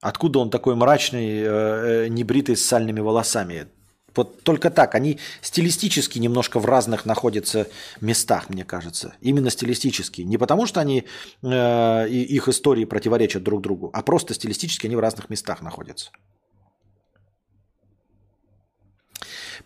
Откуда 0.00 0.40
он 0.40 0.50
такой 0.50 0.74
мрачный, 0.74 1.40
э, 1.40 1.44
э, 1.46 2.08
небритый 2.08 2.56
с 2.56 2.64
сальными 2.64 3.00
волосами. 3.00 3.68
Вот 4.14 4.42
только 4.42 4.70
так. 4.70 4.94
Они 4.96 5.18
стилистически 5.42 6.18
немножко 6.18 6.58
в 6.58 6.64
разных 6.66 7.06
находятся 7.06 7.68
местах, 8.00 8.48
мне 8.50 8.64
кажется. 8.64 9.14
Именно 9.20 9.50
стилистически. 9.50 10.22
Не 10.22 10.38
потому, 10.38 10.66
что 10.66 10.80
они, 10.80 11.04
их 11.42 12.48
истории 12.48 12.84
противоречат 12.84 13.44
друг 13.44 13.62
другу, 13.62 13.90
а 13.92 14.02
просто 14.02 14.34
стилистически 14.34 14.86
они 14.86 14.96
в 14.96 15.00
разных 15.00 15.30
местах 15.30 15.62
находятся. 15.62 16.10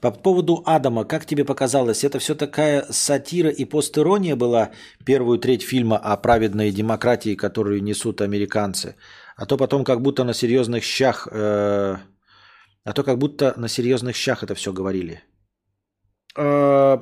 По 0.02 0.10
поводу 0.10 0.64
Адама, 0.66 1.04
как 1.04 1.26
тебе 1.26 1.44
показалось, 1.44 2.02
это 2.02 2.18
все 2.18 2.34
такая 2.34 2.84
сатира 2.90 3.50
и 3.50 3.64
постирония 3.64 4.34
была 4.34 4.70
первую 5.06 5.38
треть 5.38 5.62
фильма 5.62 5.96
о 5.96 6.16
праведной 6.16 6.72
демократии, 6.72 7.36
которую 7.36 7.84
несут 7.84 8.20
американцы? 8.20 8.96
А 9.36 9.46
то 9.46 9.56
потом 9.56 9.84
как 9.84 10.00
будто 10.00 10.24
на 10.24 10.34
серьезных 10.34 10.82
щах, 10.82 11.28
э, 11.30 11.96
а 12.84 12.92
то 12.92 13.04
как 13.04 13.18
будто 13.18 13.54
на 13.56 13.68
серьезных 13.68 14.16
щах 14.16 14.42
это 14.42 14.56
все 14.56 14.72
говорили. 14.72 15.22
Э, 16.36 16.98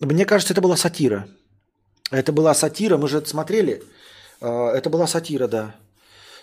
мне 0.00 0.26
кажется, 0.26 0.52
это 0.52 0.60
была 0.60 0.76
сатира. 0.76 1.28
Это 2.10 2.32
была 2.32 2.54
сатира, 2.54 2.96
мы 2.96 3.06
же 3.06 3.18
это 3.18 3.28
смотрели. 3.28 3.84
А, 4.40 4.72
это 4.72 4.90
была 4.90 5.06
сатира, 5.06 5.46
да. 5.46 5.76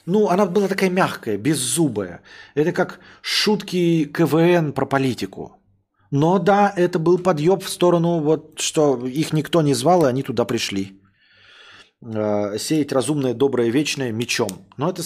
Ну, 0.06 0.30
она 0.30 0.45
была 0.45 0.69
такая 0.69 0.89
мягкая, 0.89 1.38
беззубая. 1.38 2.22
Это 2.56 2.72
как 2.72 2.99
шутки 3.22 4.06
КВН 4.06 4.72
про 4.72 4.85
политику. 4.85 5.56
Но 6.11 6.39
да, 6.39 6.73
это 6.75 6.99
был 6.99 7.19
подъеб 7.19 7.63
в 7.63 7.69
сторону, 7.69 8.19
вот, 8.19 8.59
что 8.59 9.05
их 9.05 9.34
никто 9.34 9.61
не 9.61 9.73
звал, 9.73 10.05
и 10.05 10.09
они 10.09 10.23
туда 10.23 10.45
пришли. 10.45 11.01
Э, 12.01 12.57
сеять 12.57 12.91
разумное, 12.91 13.34
доброе, 13.34 13.69
вечное 13.69 14.11
мечом. 14.11 14.49
Но 14.77 14.89
это, 14.89 15.01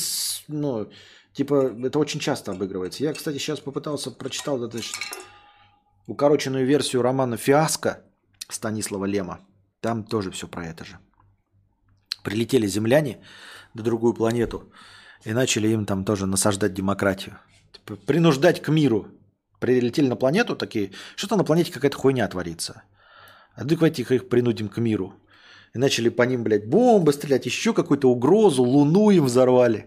ну, 0.48 0.90
типа, 1.34 1.73
это 1.86 1.99
очень 1.99 2.19
часто 2.19 2.52
обыгрывается. 2.52 3.03
Я, 3.03 3.14
кстати, 3.14 3.40
сейчас 3.40 3.60
попытался, 3.60 4.11
прочитал 4.11 4.64
эту 4.64 4.80
укороченную 6.07 6.65
версию 6.65 7.02
романа 7.02 7.38
«Фиаско» 7.38 8.03
Станислава 8.49 9.06
Лема. 9.06 9.40
Там 9.80 10.03
тоже 10.03 10.30
все 10.32 10.48
про 10.48 10.68
это 10.68 10.86
же. 10.86 10.99
Прилетели 12.23 12.68
земляне 12.68 13.23
на 13.73 13.82
другую 13.82 14.14
планету 14.14 14.72
и 15.23 15.34
начали 15.34 15.69
им 15.69 15.86
там 15.86 16.06
тоже 16.06 16.28
насаждать 16.28 16.73
демократию. 16.73 17.40
Типа, 17.72 17.95
принуждать 17.95 18.61
к 18.61 18.69
миру 18.69 19.07
прилетели 19.62 20.08
на 20.08 20.16
планету 20.16 20.56
такие, 20.56 20.92
что-то 21.16 21.38
на 21.38 21.44
планете 21.44 21.72
какая-то 21.72 21.98
хуйня 21.98 22.28
творится. 22.28 22.84
А 23.56 23.64
давайте 23.64 24.02
их 24.02 24.30
принудим 24.30 24.70
к 24.70 24.82
миру. 24.82 25.14
И 25.76 25.80
начали 25.80 26.10
по 26.10 26.24
ним, 26.24 26.44
блядь, 26.44 26.70
бомбы 26.70 27.14
стрелять, 27.14 27.46
еще 27.46 27.74
какую-то 27.74 28.10
угрозу, 28.10 28.64
луну 28.64 29.12
им 29.12 29.26
взорвали. 29.26 29.86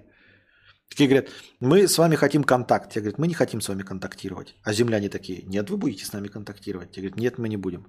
Такие 0.88 1.08
говорят, 1.08 1.30
мы 1.60 1.88
с 1.88 1.98
вами 1.98 2.16
хотим 2.16 2.44
контакт. 2.44 2.96
Я 2.96 3.02
говорю, 3.02 3.16
мы 3.18 3.26
не 3.26 3.34
хотим 3.34 3.60
с 3.60 3.68
вами 3.68 3.82
контактировать. 3.82 4.54
А 4.62 4.72
земляне 4.72 5.08
такие, 5.08 5.42
нет, 5.46 5.70
вы 5.70 5.76
будете 5.76 6.04
с 6.04 6.12
нами 6.12 6.28
контактировать. 6.28 6.96
Я 6.96 7.02
говорю, 7.02 7.22
нет, 7.22 7.38
мы 7.38 7.48
не 7.48 7.56
будем. 7.56 7.86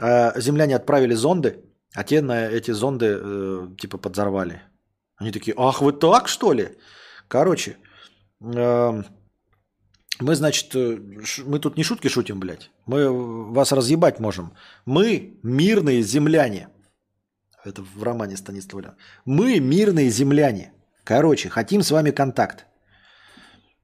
А 0.00 0.40
земляне 0.40 0.76
отправили 0.76 1.14
зонды, 1.14 1.64
а 1.94 2.04
те 2.04 2.22
на 2.22 2.46
эти 2.46 2.72
зонды 2.72 3.06
э, 3.06 3.68
типа 3.78 3.98
подзорвали. 3.98 4.62
Они 5.16 5.32
такие, 5.32 5.54
ах, 5.56 5.82
вы 5.82 5.92
так 5.92 6.28
что 6.28 6.52
ли? 6.52 6.78
Короче, 7.28 7.76
э, 8.40 9.02
мы, 10.20 10.34
значит, 10.34 10.74
э, 10.74 10.98
мы 11.46 11.58
тут 11.60 11.76
не 11.76 11.84
шутки 11.84 12.08
шутим, 12.08 12.40
блядь. 12.40 12.70
Мы 12.86 13.52
вас 13.52 13.72
разъебать 13.72 14.20
можем. 14.20 14.52
Мы 14.86 15.38
мирные 15.42 16.02
земляне. 16.02 16.68
Это 17.64 17.82
в 17.82 18.02
романе 18.02 18.36
Станислава. 18.36 18.96
Мы 19.24 19.60
мирные 19.60 20.10
земляне. 20.10 20.72
Короче, 21.04 21.48
хотим 21.48 21.82
с 21.82 21.90
вами 21.90 22.10
контакт. 22.10 22.66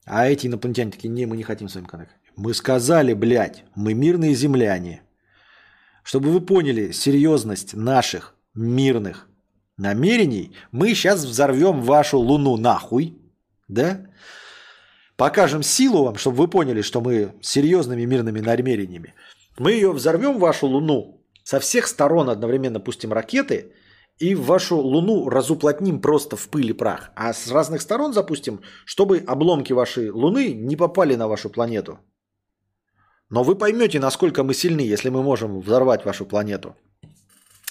А 0.06 0.27
эти 0.27 0.47
инопланетяне 0.47 0.90
такие, 0.90 1.09
не, 1.09 1.27
мы 1.27 1.36
не 1.36 1.43
хотим 1.43 1.69
с 1.69 1.74
вами 1.74 1.86
контакт. 1.86 2.12
Мы 2.36 2.52
сказали, 2.52 3.15
блядь, 3.15 3.65
мы 3.77 3.94
мирные 3.94 4.35
земляне. 4.35 5.02
Чтобы 6.02 6.31
вы 6.31 6.40
поняли 6.40 6.93
серьезность 6.93 7.74
наших 7.74 8.35
мирных 8.55 9.28
намерений, 9.77 10.55
мы 10.73 10.94
сейчас 10.94 11.24
взорвем 11.24 11.81
вашу 11.82 12.19
луну 12.19 12.56
нахуй. 12.56 13.19
Да? 13.69 14.06
Покажем 15.16 15.62
силу 15.62 16.05
вам, 16.05 16.16
чтобы 16.16 16.36
вы 16.36 16.49
поняли, 16.49 16.82
что 16.82 17.01
мы 17.01 17.35
серьезными 17.41 18.05
мирными 18.05 18.41
намерениями. 18.41 19.15
Мы 19.59 19.73
ее 19.73 19.93
взорвем, 19.93 20.39
вашу 20.39 20.66
Луну, 20.66 21.24
со 21.45 21.61
всех 21.61 21.86
сторон 21.86 22.28
одновременно 22.28 22.81
пустим 22.81 23.12
ракеты 23.12 23.73
и 24.19 24.35
вашу 24.35 24.77
Луну 24.77 25.28
разуплотним 25.28 26.01
просто 26.01 26.36
в 26.36 26.49
пыль 26.49 26.70
и 26.70 26.73
прах. 26.73 27.11
А 27.15 27.32
с 27.32 27.51
разных 27.51 27.82
сторон 27.82 28.12
запустим, 28.12 28.61
чтобы 28.85 29.23
обломки 29.27 29.73
вашей 29.73 30.11
Луны 30.11 30.53
не 30.53 30.77
попали 30.77 31.16
на 31.16 31.28
вашу 31.28 31.51
планету. 31.51 31.99
Но 33.31 33.43
вы 33.43 33.57
поймете, 33.57 33.99
насколько 33.99 34.43
мы 34.45 34.55
сильны, 34.55 34.81
если 34.81 35.11
мы 35.11 35.23
можем 35.23 35.61
взорвать 35.61 36.05
вашу 36.05 36.27
планету. 36.27 36.77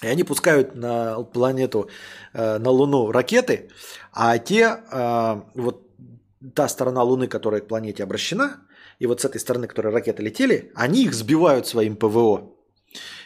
И 0.02 0.08
они 0.08 0.24
пускают 0.24 0.76
на 0.76 1.24
планету, 1.24 1.90
э, 2.34 2.60
на 2.60 2.70
Луну 2.70 3.12
ракеты, 3.12 3.70
а 4.12 4.38
те, 4.38 4.80
э, 4.92 5.42
вот 5.56 5.93
та 6.56 6.68
сторона 6.68 7.04
Луны, 7.04 7.28
которая 7.28 7.62
к 7.62 7.68
планете 7.68 8.04
обращена, 8.04 8.62
и 9.00 9.08
вот 9.08 9.22
с 9.22 9.26
этой 9.26 9.40
стороны, 9.40 9.68
которой 9.68 9.94
ракеты 9.94 10.24
летели, 10.24 10.72
они 10.76 11.04
их 11.04 11.14
сбивают 11.14 11.68
своим 11.68 11.96
ПВО. 11.96 12.54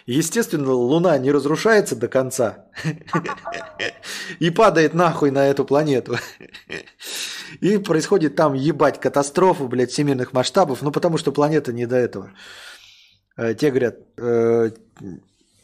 Естественно, 0.05 0.71
Луна 0.71 1.17
не 1.17 1.31
разрушается 1.31 1.95
до 1.95 2.07
конца 2.07 2.65
и 4.39 4.49
падает 4.49 4.93
нахуй 4.93 5.31
на 5.31 5.47
эту 5.47 5.65
планету. 5.65 6.17
И 7.59 7.77
происходит 7.77 8.35
там 8.35 8.53
ебать 8.53 8.99
катастрофу, 8.99 9.67
блядь, 9.67 9.91
всемирных 9.91 10.33
масштабов, 10.33 10.81
ну 10.81 10.91
потому 10.91 11.17
что 11.17 11.31
планета 11.31 11.73
не 11.73 11.85
до 11.85 11.95
этого. 11.95 12.31
Э, 13.35 13.53
те 13.53 13.69
говорят, 13.69 13.97
э, 14.17 14.71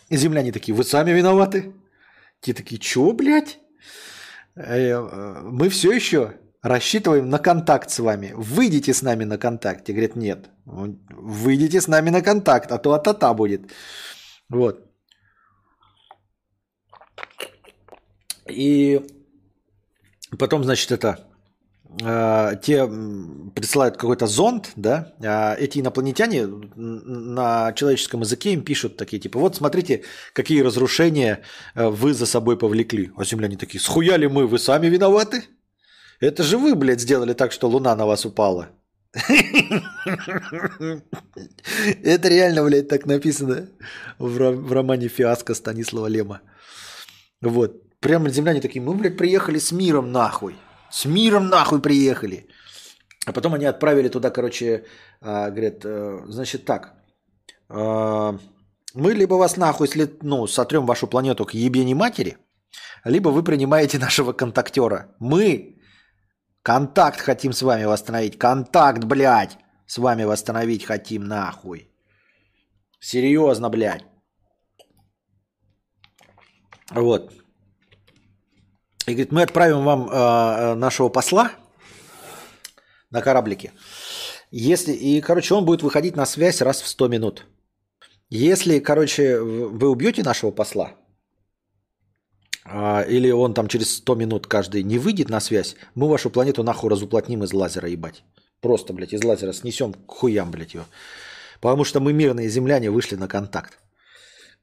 земляне 0.10 0.52
такие, 0.52 0.74
вы 0.74 0.84
сами 0.84 1.12
виноваты? 1.12 1.74
Те 2.42 2.54
такие, 2.54 2.80
чё, 2.80 3.14
блядь? 3.14 3.60
Э, 4.56 5.00
мы 5.44 5.70
все 5.70 5.92
еще 5.92 6.34
рассчитываем 6.64 7.30
на 7.30 7.40
контакт 7.40 7.90
с 7.90 7.99
вами. 7.99 8.34
Выйдите 8.35 8.94
с 8.94 9.02
нами 9.03 9.26
на 9.26 9.38
контакт. 9.38 9.90
И 9.90 9.94
говорит, 9.94 10.15
нет, 10.15 10.49
выйдите 10.65 11.81
с 11.81 11.88
нами 11.88 12.10
на 12.10 12.22
контакт, 12.22 12.72
а 12.72 12.77
то 12.77 12.94
а-та-та 12.94 13.34
будет. 13.34 13.72
Вот. 14.49 14.80
И 18.49 19.02
потом, 20.38 20.64
значит, 20.64 20.91
это 20.91 21.27
э, 22.02 22.52
те 22.61 22.85
присылают 23.56 23.98
какой-то 23.98 24.27
зонд, 24.27 24.72
да, 24.76 25.14
а 25.23 25.56
эти 25.56 25.80
инопланетяне 25.80 26.45
на 26.76 27.73
человеческом 27.73 28.22
языке 28.22 28.53
им 28.53 28.64
пишут 28.64 28.98
такие, 28.98 29.22
типа, 29.22 29.40
вот 29.40 29.56
смотрите, 29.56 30.03
какие 30.34 30.61
разрушения 30.61 31.41
э, 31.76 31.88
вы 31.88 32.14
за 32.14 32.26
собой 32.26 32.57
повлекли. 32.57 33.11
А 33.18 33.23
земляне 33.23 33.57
такие, 33.57 33.81
схуяли 33.81 34.27
мы, 34.27 34.45
вы 34.45 34.60
сами 34.60 34.88
виноваты? 34.88 35.44
Это 36.24 36.44
же 36.44 36.58
вы, 36.58 36.76
блядь, 36.76 37.02
сделали 37.02 37.34
так, 37.34 37.52
что 37.52 37.70
луна 37.70 37.95
на 37.95 38.06
вас 38.06 38.26
упала. 38.26 38.68
Это 42.04 42.30
реально, 42.30 42.64
блядь, 42.64 42.88
так 42.88 43.06
написано 43.06 43.68
в 44.20 44.74
романе 44.74 45.10
«Фиаско» 45.10 45.54
Станислава 45.54 46.08
Лема. 46.08 46.40
Вот. 47.41 47.72
Прямо 48.00 48.30
земляне 48.30 48.62
такие, 48.62 48.82
мы, 48.82 48.94
блядь, 48.94 49.18
приехали 49.18 49.60
с 49.60 49.72
миром 49.74 50.12
нахуй. 50.12 50.56
С 50.91 51.06
миром 51.06 51.50
нахуй 51.50 51.82
приехали. 51.82 52.48
А 53.26 53.34
потом 53.34 53.54
они 53.54 53.66
отправили 53.66 54.10
туда, 54.10 54.30
короче, 54.30 54.86
а, 55.22 55.50
говорят, 55.50 55.86
э, 55.86 56.26
значит 56.28 56.66
так, 56.66 56.94
а, 57.70 58.38
мы 58.94 59.14
либо 59.14 59.36
вас 59.36 59.58
нахуй 59.58 59.88
след, 59.88 60.24
ну, 60.24 60.48
сотрем 60.48 60.86
вашу 60.86 61.08
планету 61.08 61.45
к 61.45 61.54
ебени 61.54 61.94
матери, 61.94 62.38
либо 63.06 63.30
вы 63.30 63.44
принимаете 63.44 64.00
нашего 64.00 64.34
контактера. 64.34 65.16
Мы 65.20 65.73
Контакт 66.64 67.19
хотим 67.19 67.52
с 67.53 67.61
вами 67.61 67.84
восстановить. 67.85 68.40
Контакт, 68.40 69.03
блядь. 69.03 69.57
С 69.85 69.98
вами 69.98 70.23
восстановить 70.23 70.85
хотим 70.85 71.26
нахуй. 71.26 71.90
Серьезно, 72.99 73.69
блядь. 73.69 74.06
Вот. 76.90 77.34
И 79.06 79.11
говорит, 79.11 79.31
мы 79.31 79.41
отправим 79.41 79.84
вам 79.84 80.10
э, 80.10 80.14
э, 80.14 80.76
нашего 80.76 81.10
посла 81.10 81.52
на 83.10 83.22
кораблике. 83.22 83.73
Если, 84.52 84.94
и, 84.94 85.19
короче, 85.19 85.56
он 85.56 85.65
будет 85.65 85.81
выходить 85.81 86.15
на 86.15 86.26
связь 86.26 86.61
раз 86.61 86.81
в 86.81 86.88
100 86.88 87.07
минут. 87.10 87.45
Если, 88.30 88.80
короче, 88.80 89.38
вы 89.40 89.90
убьете 89.90 90.23
нашего 90.23 90.52
посла, 90.52 90.94
или 92.65 93.31
он 93.31 93.53
там 93.53 93.68
через 93.68 93.98
100 93.98 94.15
минут 94.15 94.48
каждый 94.48 94.84
не 94.84 94.98
выйдет 94.98 95.30
на 95.30 95.40
связь, 95.40 95.76
мы 95.95 96.07
вашу 96.07 96.30
планету 96.30 96.64
нахуй 96.64 96.90
разуплотним 96.90 97.44
из 97.44 97.53
лазера, 97.53 97.90
ебать. 97.90 98.23
Просто, 98.61 98.94
блядь, 98.94 99.14
из 99.14 99.23
лазера 99.23 99.53
снесем 99.53 99.94
к 99.94 100.11
хуям, 100.11 100.52
блядь, 100.52 100.73
ее. 100.73 100.85
Потому 101.60 101.84
что 101.84 101.99
мы, 101.99 102.14
мирные 102.14 102.49
земляне, 102.49 102.90
вышли 102.90 103.15
на 103.15 103.27
контакт. 103.27 103.80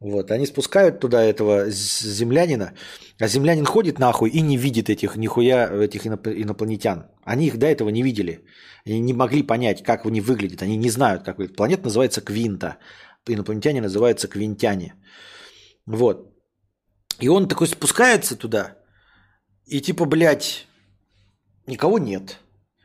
Вот, 0.01 0.31
они 0.31 0.47
спускают 0.47 0.99
туда 0.99 1.23
этого 1.23 1.69
землянина, 1.69 2.73
а 3.19 3.29
землянин 3.29 3.67
ходит 3.67 3.99
нахуй 3.99 4.31
и 4.31 4.41
не 4.41 4.57
видит 4.57 4.89
этих 4.89 5.17
нихуя, 5.17 5.69
этих 5.69 6.07
инопланетян. 6.07 7.11
Они 7.23 7.47
их 7.47 7.59
до 7.59 7.67
этого 7.67 7.91
не 7.91 8.03
видели. 8.03 8.43
Они 8.87 9.01
не 9.01 9.13
могли 9.13 9.43
понять, 9.43 9.83
как 9.83 10.07
они 10.07 10.23
выглядят. 10.23 10.63
Они 10.63 10.79
не 10.79 10.89
знают, 10.89 11.23
как 11.23 11.37
выглядит. 11.37 11.57
Планета 11.57 11.85
называется 11.85 12.23
Квинта. 12.23 12.79
Инопланетяне 13.29 13.83
называются 13.83 14.27
Квинтяне. 14.27 14.95
Вот. 15.85 16.30
И 17.21 17.29
он 17.29 17.49
такой 17.49 17.67
спускается 17.67 18.37
туда, 18.37 18.77
и 19.67 19.81
типа, 19.81 20.05
блядь, 20.05 20.67
никого 21.67 21.99
нет. 21.99 22.39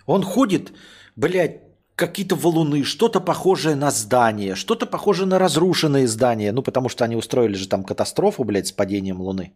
Он 0.05 0.23
ходит, 0.23 0.71
блядь, 1.15 1.61
какие-то 1.95 2.35
валуны, 2.35 2.83
что-то 2.83 3.21
похожее 3.21 3.75
на 3.75 3.91
здание, 3.91 4.55
что-то 4.55 4.85
похожее 4.85 5.25
на 5.25 5.39
разрушенные 5.39 6.07
здания, 6.07 6.51
ну, 6.51 6.61
потому 6.61 6.89
что 6.89 7.05
они 7.05 7.15
устроили 7.15 7.55
же 7.55 7.67
там 7.67 7.83
катастрофу, 7.83 8.43
блядь, 8.43 8.67
с 8.67 8.71
падением 8.71 9.21
Луны. 9.21 9.55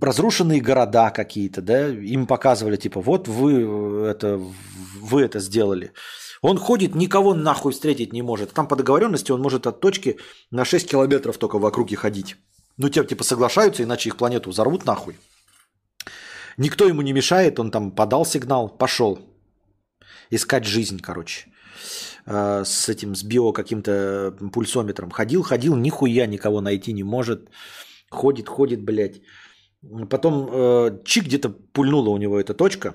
Разрушенные 0.00 0.60
города 0.60 1.10
какие-то, 1.10 1.62
да, 1.62 1.88
им 1.88 2.26
показывали, 2.26 2.76
типа, 2.76 3.00
вот 3.00 3.28
вы 3.28 4.06
это, 4.06 4.38
вы 5.00 5.22
это 5.22 5.40
сделали. 5.40 5.92
Он 6.42 6.58
ходит, 6.58 6.94
никого 6.94 7.34
нахуй 7.34 7.72
встретить 7.72 8.12
не 8.12 8.22
может. 8.22 8.52
Там 8.52 8.68
по 8.68 8.76
договоренности 8.76 9.32
он 9.32 9.40
может 9.40 9.66
от 9.66 9.80
точки 9.80 10.18
на 10.50 10.64
6 10.64 10.90
километров 10.90 11.38
только 11.38 11.58
в 11.58 11.64
округе 11.66 11.96
ходить. 11.96 12.36
Ну, 12.80 12.88
те, 12.88 13.04
типа, 13.04 13.24
соглашаются, 13.24 13.82
иначе 13.82 14.08
их 14.08 14.16
планету 14.16 14.50
взорвут 14.50 14.86
нахуй. 14.86 15.18
Никто 16.56 16.88
ему 16.88 17.02
не 17.02 17.12
мешает, 17.12 17.58
он 17.58 17.70
там 17.70 17.90
подал 17.90 18.24
сигнал, 18.24 18.68
пошел. 18.70 19.18
Искать 20.30 20.64
жизнь, 20.64 20.98
короче. 20.98 21.50
Э, 22.24 22.64
с 22.64 22.88
этим, 22.88 23.14
с 23.14 23.22
био 23.22 23.52
каким-то 23.52 24.34
пульсометром. 24.52 25.10
Ходил, 25.10 25.42
ходил, 25.42 25.76
нихуя 25.76 26.26
никого 26.26 26.62
найти 26.62 26.94
не 26.94 27.02
может. 27.02 27.50
Ходит, 28.10 28.48
ходит, 28.48 28.82
блядь. 28.82 29.20
Потом 30.08 30.48
э, 30.50 31.02
чик 31.04 31.24
где-то 31.24 31.50
пульнула 31.50 32.08
у 32.08 32.16
него 32.16 32.40
эта 32.40 32.54
точка. 32.54 32.94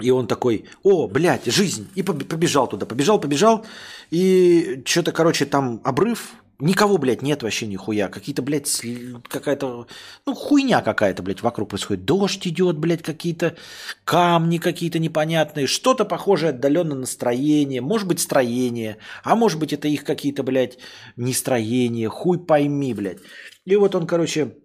И 0.00 0.10
он 0.10 0.26
такой, 0.26 0.66
о, 0.82 1.06
блядь, 1.06 1.46
жизнь. 1.46 1.88
И 1.94 2.02
побежал 2.02 2.68
туда. 2.68 2.84
Побежал, 2.86 3.18
побежал. 3.18 3.64
И 4.10 4.82
что-то, 4.84 5.12
короче, 5.12 5.46
там 5.46 5.80
обрыв, 5.84 6.34
Никого, 6.58 6.96
блядь, 6.96 7.20
нет 7.20 7.42
вообще 7.42 7.66
нихуя. 7.66 8.08
Какие-то, 8.08 8.40
блядь, 8.40 8.82
какая-то, 9.28 9.86
ну, 10.24 10.34
хуйня 10.34 10.80
какая-то, 10.80 11.22
блядь, 11.22 11.42
вокруг 11.42 11.68
происходит. 11.68 12.06
Дождь 12.06 12.46
идет, 12.46 12.78
блядь, 12.78 13.02
какие-то 13.02 13.56
камни 14.04 14.56
какие-то 14.56 14.98
непонятные. 14.98 15.66
Что-то 15.66 16.06
похожее 16.06 16.50
отдаленно 16.50 16.94
на 16.94 17.04
строение. 17.04 17.82
Может 17.82 18.08
быть, 18.08 18.20
строение. 18.20 18.96
А 19.22 19.36
может 19.36 19.58
быть, 19.60 19.74
это 19.74 19.86
их 19.86 20.04
какие-то, 20.04 20.42
блядь, 20.42 20.78
нестроения. 21.16 22.08
Хуй 22.08 22.38
пойми, 22.38 22.94
блядь. 22.94 23.18
И 23.66 23.76
вот 23.76 23.94
он, 23.94 24.06
короче, 24.06 24.56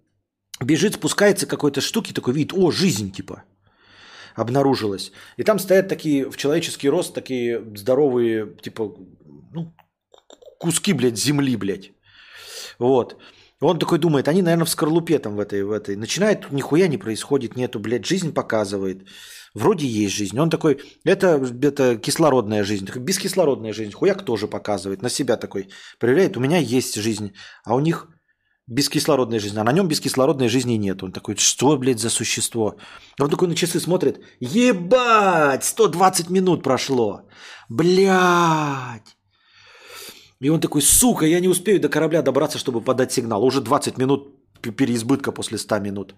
бежит, 0.62 0.94
спускается 0.94 1.46
какой-то 1.46 1.82
штуки, 1.82 2.14
такой 2.14 2.32
вид, 2.32 2.54
о, 2.54 2.70
жизнь, 2.70 3.12
типа 3.12 3.44
обнаружилась. 4.34 5.12
И 5.36 5.44
там 5.44 5.58
стоят 5.58 5.88
такие 5.88 6.30
в 6.30 6.36
человеческий 6.36 6.88
рост, 6.88 7.14
такие 7.14 7.62
здоровые, 7.76 8.56
типа, 8.62 8.94
ну, 9.52 9.74
куски, 10.58 10.92
блядь, 10.92 11.18
земли, 11.18 11.56
блядь. 11.56 11.92
Вот. 12.78 13.16
Он 13.60 13.78
такой 13.78 13.98
думает, 13.98 14.28
они, 14.28 14.42
наверное, 14.42 14.64
в 14.64 14.70
скорлупе 14.70 15.18
там 15.18 15.36
в 15.36 15.40
этой, 15.40 15.62
в 15.62 15.70
этой. 15.70 15.96
Начинает, 15.96 16.50
нихуя 16.50 16.88
не 16.88 16.98
происходит, 16.98 17.56
нету, 17.56 17.78
блядь, 17.78 18.06
жизнь 18.06 18.32
показывает. 18.32 19.06
Вроде 19.54 19.86
есть 19.86 20.14
жизнь. 20.16 20.38
Он 20.38 20.50
такой, 20.50 20.80
это, 21.04 21.40
это 21.62 21.96
кислородная 21.96 22.64
жизнь. 22.64 22.86
Такой, 22.86 23.02
бескислородная 23.02 23.72
жизнь. 23.72 23.92
Хуяк 23.92 24.24
тоже 24.24 24.48
показывает. 24.48 25.02
На 25.02 25.10
себя 25.10 25.36
такой 25.36 25.68
проверяет. 26.00 26.36
У 26.36 26.40
меня 26.40 26.58
есть 26.58 26.96
жизнь, 26.96 27.34
а 27.64 27.76
у 27.76 27.80
них 27.80 28.08
бескислородная 28.68 29.40
жизнь. 29.40 29.58
А 29.58 29.64
на 29.64 29.72
нем 29.72 29.88
бескислородной 29.88 30.48
жизни 30.48 30.78
нет. 30.78 31.02
Он 31.02 31.12
такой, 31.12 31.36
что, 31.36 31.76
блядь, 31.76 32.00
за 32.00 32.10
существо? 32.10 32.76
Он 33.20 33.30
такой 33.30 33.48
на 33.48 33.54
часы 33.54 33.80
смотрит. 33.80 34.20
Ебать, 34.40 35.64
120 35.64 36.30
минут 36.30 36.62
прошло. 36.62 37.22
Блядь. 37.68 39.16
И 40.40 40.50
он 40.50 40.60
такой, 40.60 40.82
сука, 40.82 41.26
я 41.26 41.40
не 41.40 41.48
успею 41.48 41.80
до 41.80 41.88
корабля 41.88 42.22
добраться, 42.22 42.58
чтобы 42.58 42.80
подать 42.80 43.12
сигнал. 43.12 43.44
Уже 43.44 43.60
20 43.60 43.98
минут 43.98 44.28
переизбытка 44.60 45.32
после 45.32 45.58
100 45.58 45.80
минут. 45.80 46.14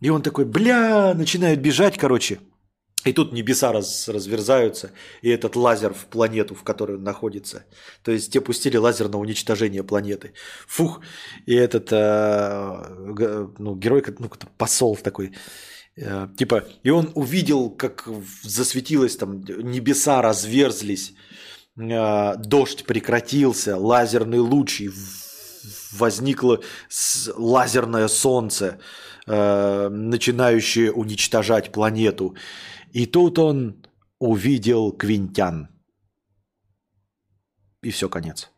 И 0.00 0.10
он 0.10 0.22
такой, 0.22 0.44
бля, 0.44 1.14
начинает 1.14 1.60
бежать, 1.60 1.98
короче. 1.98 2.38
И 3.04 3.12
тут 3.12 3.32
небеса 3.32 3.72
раз, 3.72 4.08
разверзаются, 4.08 4.92
и 5.22 5.28
этот 5.28 5.56
лазер 5.56 5.92
в 5.92 6.06
планету, 6.06 6.54
в 6.54 6.62
которой 6.62 6.96
он 6.96 7.02
находится. 7.02 7.64
То 8.04 8.12
есть 8.12 8.32
те 8.32 8.40
пустили 8.40 8.76
лазер 8.76 9.08
на 9.08 9.18
уничтожение 9.18 9.82
планеты. 9.82 10.32
Фух. 10.68 11.00
И 11.46 11.54
этот 11.54 11.88
э, 11.90 13.54
ну, 13.58 13.74
герой, 13.74 14.04
ну, 14.18 14.30
посол 14.56 14.96
такой, 14.96 15.32
э, 15.96 16.28
типа, 16.36 16.64
и 16.84 16.90
он 16.90 17.10
увидел, 17.14 17.70
как 17.70 18.08
засветилось 18.42 19.16
там, 19.16 19.42
небеса 19.42 20.22
разверзлись, 20.22 21.14
а, 21.78 22.36
дождь 22.36 22.84
прекратился, 22.84 23.76
лазерный 23.76 24.40
луч, 24.40 24.80
и 24.82 24.90
возникло 25.92 26.60
лазерное 27.36 28.08
солнце, 28.08 28.78
а, 29.26 29.88
начинающее 29.88 30.92
уничтожать 30.92 31.72
планету. 31.72 32.36
И 32.92 33.06
тут 33.06 33.38
он 33.38 33.86
увидел 34.18 34.92
Квинтян. 34.92 35.68
И 37.82 37.90
все, 37.90 38.08
конец. 38.08 38.50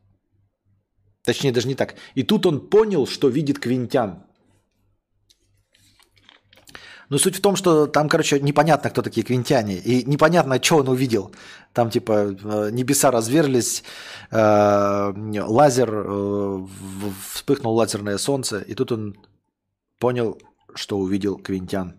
Точнее, 1.23 1.53
даже 1.53 1.69
не 1.69 1.75
так. 1.75 1.95
И 2.15 2.23
тут 2.23 2.47
он 2.47 2.69
понял, 2.69 3.07
что 3.07 3.29
видит 3.29 3.59
Квинтян. 3.59 4.25
Но 7.11 7.19
суть 7.19 7.37
в 7.37 7.41
том, 7.41 7.57
что 7.57 7.87
там, 7.87 8.09
короче, 8.09 8.41
непонятно, 8.41 8.91
кто 8.91 9.03
такие 9.03 9.25
квинтяне. 9.25 9.77
И 9.77 10.05
непонятно, 10.05 10.63
что 10.63 10.79
он 10.79 10.89
увидел. 10.89 11.33
Там, 11.73 11.91
типа, 11.91 12.13
э, 12.13 12.71
небеса 12.73 13.11
разверлись, 13.11 13.85
э, 14.31 15.13
лазер, 15.47 15.91
э, 15.93 16.67
вспыхнул 17.31 17.75
лазерное 17.75 18.19
солнце. 18.19 18.61
И 18.61 18.75
тут 18.75 18.93
он 18.93 19.17
понял, 19.99 20.39
что 20.75 20.99
увидел 20.99 21.37
квинтян. 21.37 21.95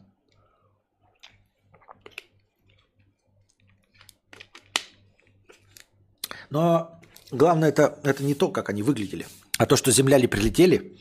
Но 6.49 7.01
главное 7.31 7.69
это, 7.69 7.99
это 8.03 8.23
не 8.23 8.35
то, 8.35 8.49
как 8.49 8.69
они 8.69 8.83
выглядели, 8.83 9.27
а 9.57 9.65
то, 9.65 9.75
что 9.75 9.91
земляне 9.91 10.27
прилетели 10.27 10.97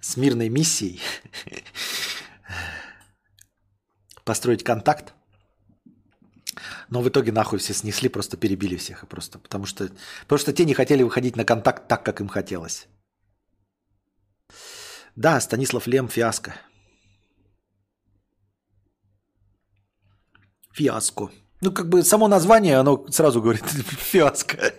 с 0.00 0.16
мирной 0.16 0.48
миссией 0.48 1.00
построить 4.24 4.64
контакт. 4.64 5.14
Но 6.90 7.02
в 7.02 7.08
итоге 7.08 7.32
нахуй 7.32 7.58
все 7.58 7.74
снесли, 7.74 8.08
просто 8.08 8.36
перебили 8.36 8.76
всех. 8.76 9.02
И 9.02 9.06
просто, 9.06 9.38
потому, 9.38 9.66
что, 9.66 9.90
потому 10.22 10.38
что 10.38 10.52
те 10.52 10.64
не 10.64 10.74
хотели 10.74 11.02
выходить 11.02 11.36
на 11.36 11.44
контакт 11.44 11.86
так, 11.86 12.04
как 12.04 12.20
им 12.20 12.28
хотелось. 12.28 12.86
Да, 15.16 15.40
Станислав 15.40 15.86
Лем 15.86 16.08
фиаско. 16.08 16.54
Фиаско. 20.72 21.30
Ну, 21.60 21.72
как 21.72 21.88
бы 21.88 22.02
само 22.04 22.28
название, 22.28 22.76
оно 22.76 23.06
сразу 23.08 23.42
говорит 23.42 23.64
фиаско. 23.66 24.72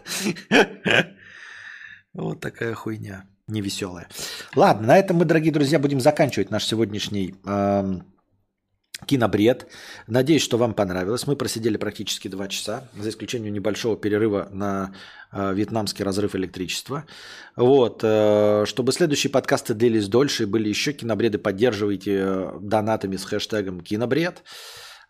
Вот 2.14 2.39
такая 2.39 2.73
хуйня 2.73 3.26
невеселая. 3.47 4.07
Ладно, 4.56 4.88
на 4.88 4.97
этом 4.97 5.18
мы, 5.18 5.26
дорогие 5.26 5.51
друзья, 5.51 5.80
будем 5.80 5.99
заканчивать 5.99 6.51
наш 6.51 6.65
сегодняшний 6.65 7.35
Кинобред. 9.06 9.68
Надеюсь, 10.07 10.41
что 10.41 10.57
вам 10.57 10.73
понравилось. 10.73 11.26
Мы 11.26 11.35
просидели 11.35 11.77
практически 11.77 12.27
два 12.27 12.47
часа, 12.47 12.89
за 12.97 13.10
исключением 13.10 13.53
небольшого 13.53 13.95
перерыва 13.95 14.49
на 14.51 14.93
э, 15.31 15.53
вьетнамский 15.53 16.03
разрыв 16.03 16.35
электричества. 16.35 17.06
Вот. 17.56 18.01
Э, 18.03 18.65
чтобы 18.65 18.91
следующие 18.91 19.31
подкасты 19.31 19.73
длились 19.73 20.07
дольше 20.07 20.43
и 20.43 20.45
были 20.45 20.68
еще 20.69 20.91
кинобреды, 20.91 21.38
поддерживайте 21.38 22.19
э, 22.19 22.51
донатами 22.61 23.15
с 23.15 23.23
хэштегом 23.23 23.81
кинобред. 23.81 24.43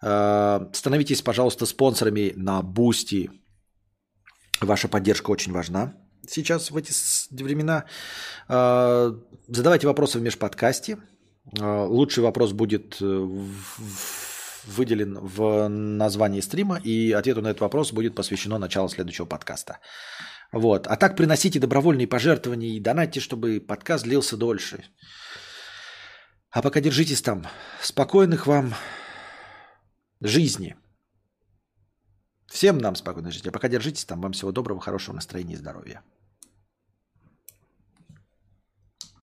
Становитесь, 0.02 1.22
пожалуйста, 1.22 1.66
спонсорами 1.66 2.34
на 2.36 2.62
Boosty. 2.62 3.30
Ваша 4.62 4.88
поддержка 4.88 5.32
очень 5.32 5.52
важна 5.52 5.94
сейчас 6.28 6.72
в 6.72 6.78
эти 6.78 6.92
времена. 7.32 7.86
Э, 8.48 9.14
задавайте 9.48 9.88
вопросы 9.88 10.20
в 10.20 10.22
межподкасте. 10.22 10.98
А, 11.60 11.86
лучший 11.86 12.24
вопрос 12.24 12.52
будет 12.52 12.98
э, 13.02 13.28
выделен 14.66 15.18
в 15.20 15.68
названии 15.68 16.42
стрима, 16.42 16.80
и 16.84 17.12
ответу 17.12 17.42
на 17.42 17.50
этот 17.50 17.62
вопрос 17.62 17.92
будет 17.92 18.16
посвящено 18.16 18.58
началу 18.58 18.90
следующего 18.90 19.26
подкаста. 19.26 19.80
Вот. 20.52 20.88
А 20.88 20.96
так 20.96 21.16
приносите 21.16 21.60
добровольные 21.60 22.08
пожертвования 22.08 22.70
и 22.70 22.80
донатьте, 22.80 23.20
чтобы 23.20 23.60
подкаст 23.60 24.04
длился 24.04 24.38
дольше. 24.38 24.84
А 26.52 26.62
пока 26.62 26.82
держитесь 26.82 27.22
там. 27.22 27.46
Спокойных 27.82 28.48
вам 28.48 28.74
жизни. 30.22 30.76
Всем 32.48 32.78
нам 32.78 32.96
спокойной 32.96 33.32
жизни. 33.32 33.50
А 33.50 33.52
пока 33.52 33.68
держитесь 33.68 34.06
там. 34.06 34.22
Вам 34.22 34.34
всего 34.34 34.52
доброго, 34.52 34.82
хорошего 34.82 35.16
настроения 35.16 35.54
и 35.54 35.58
здоровья. 35.58 36.04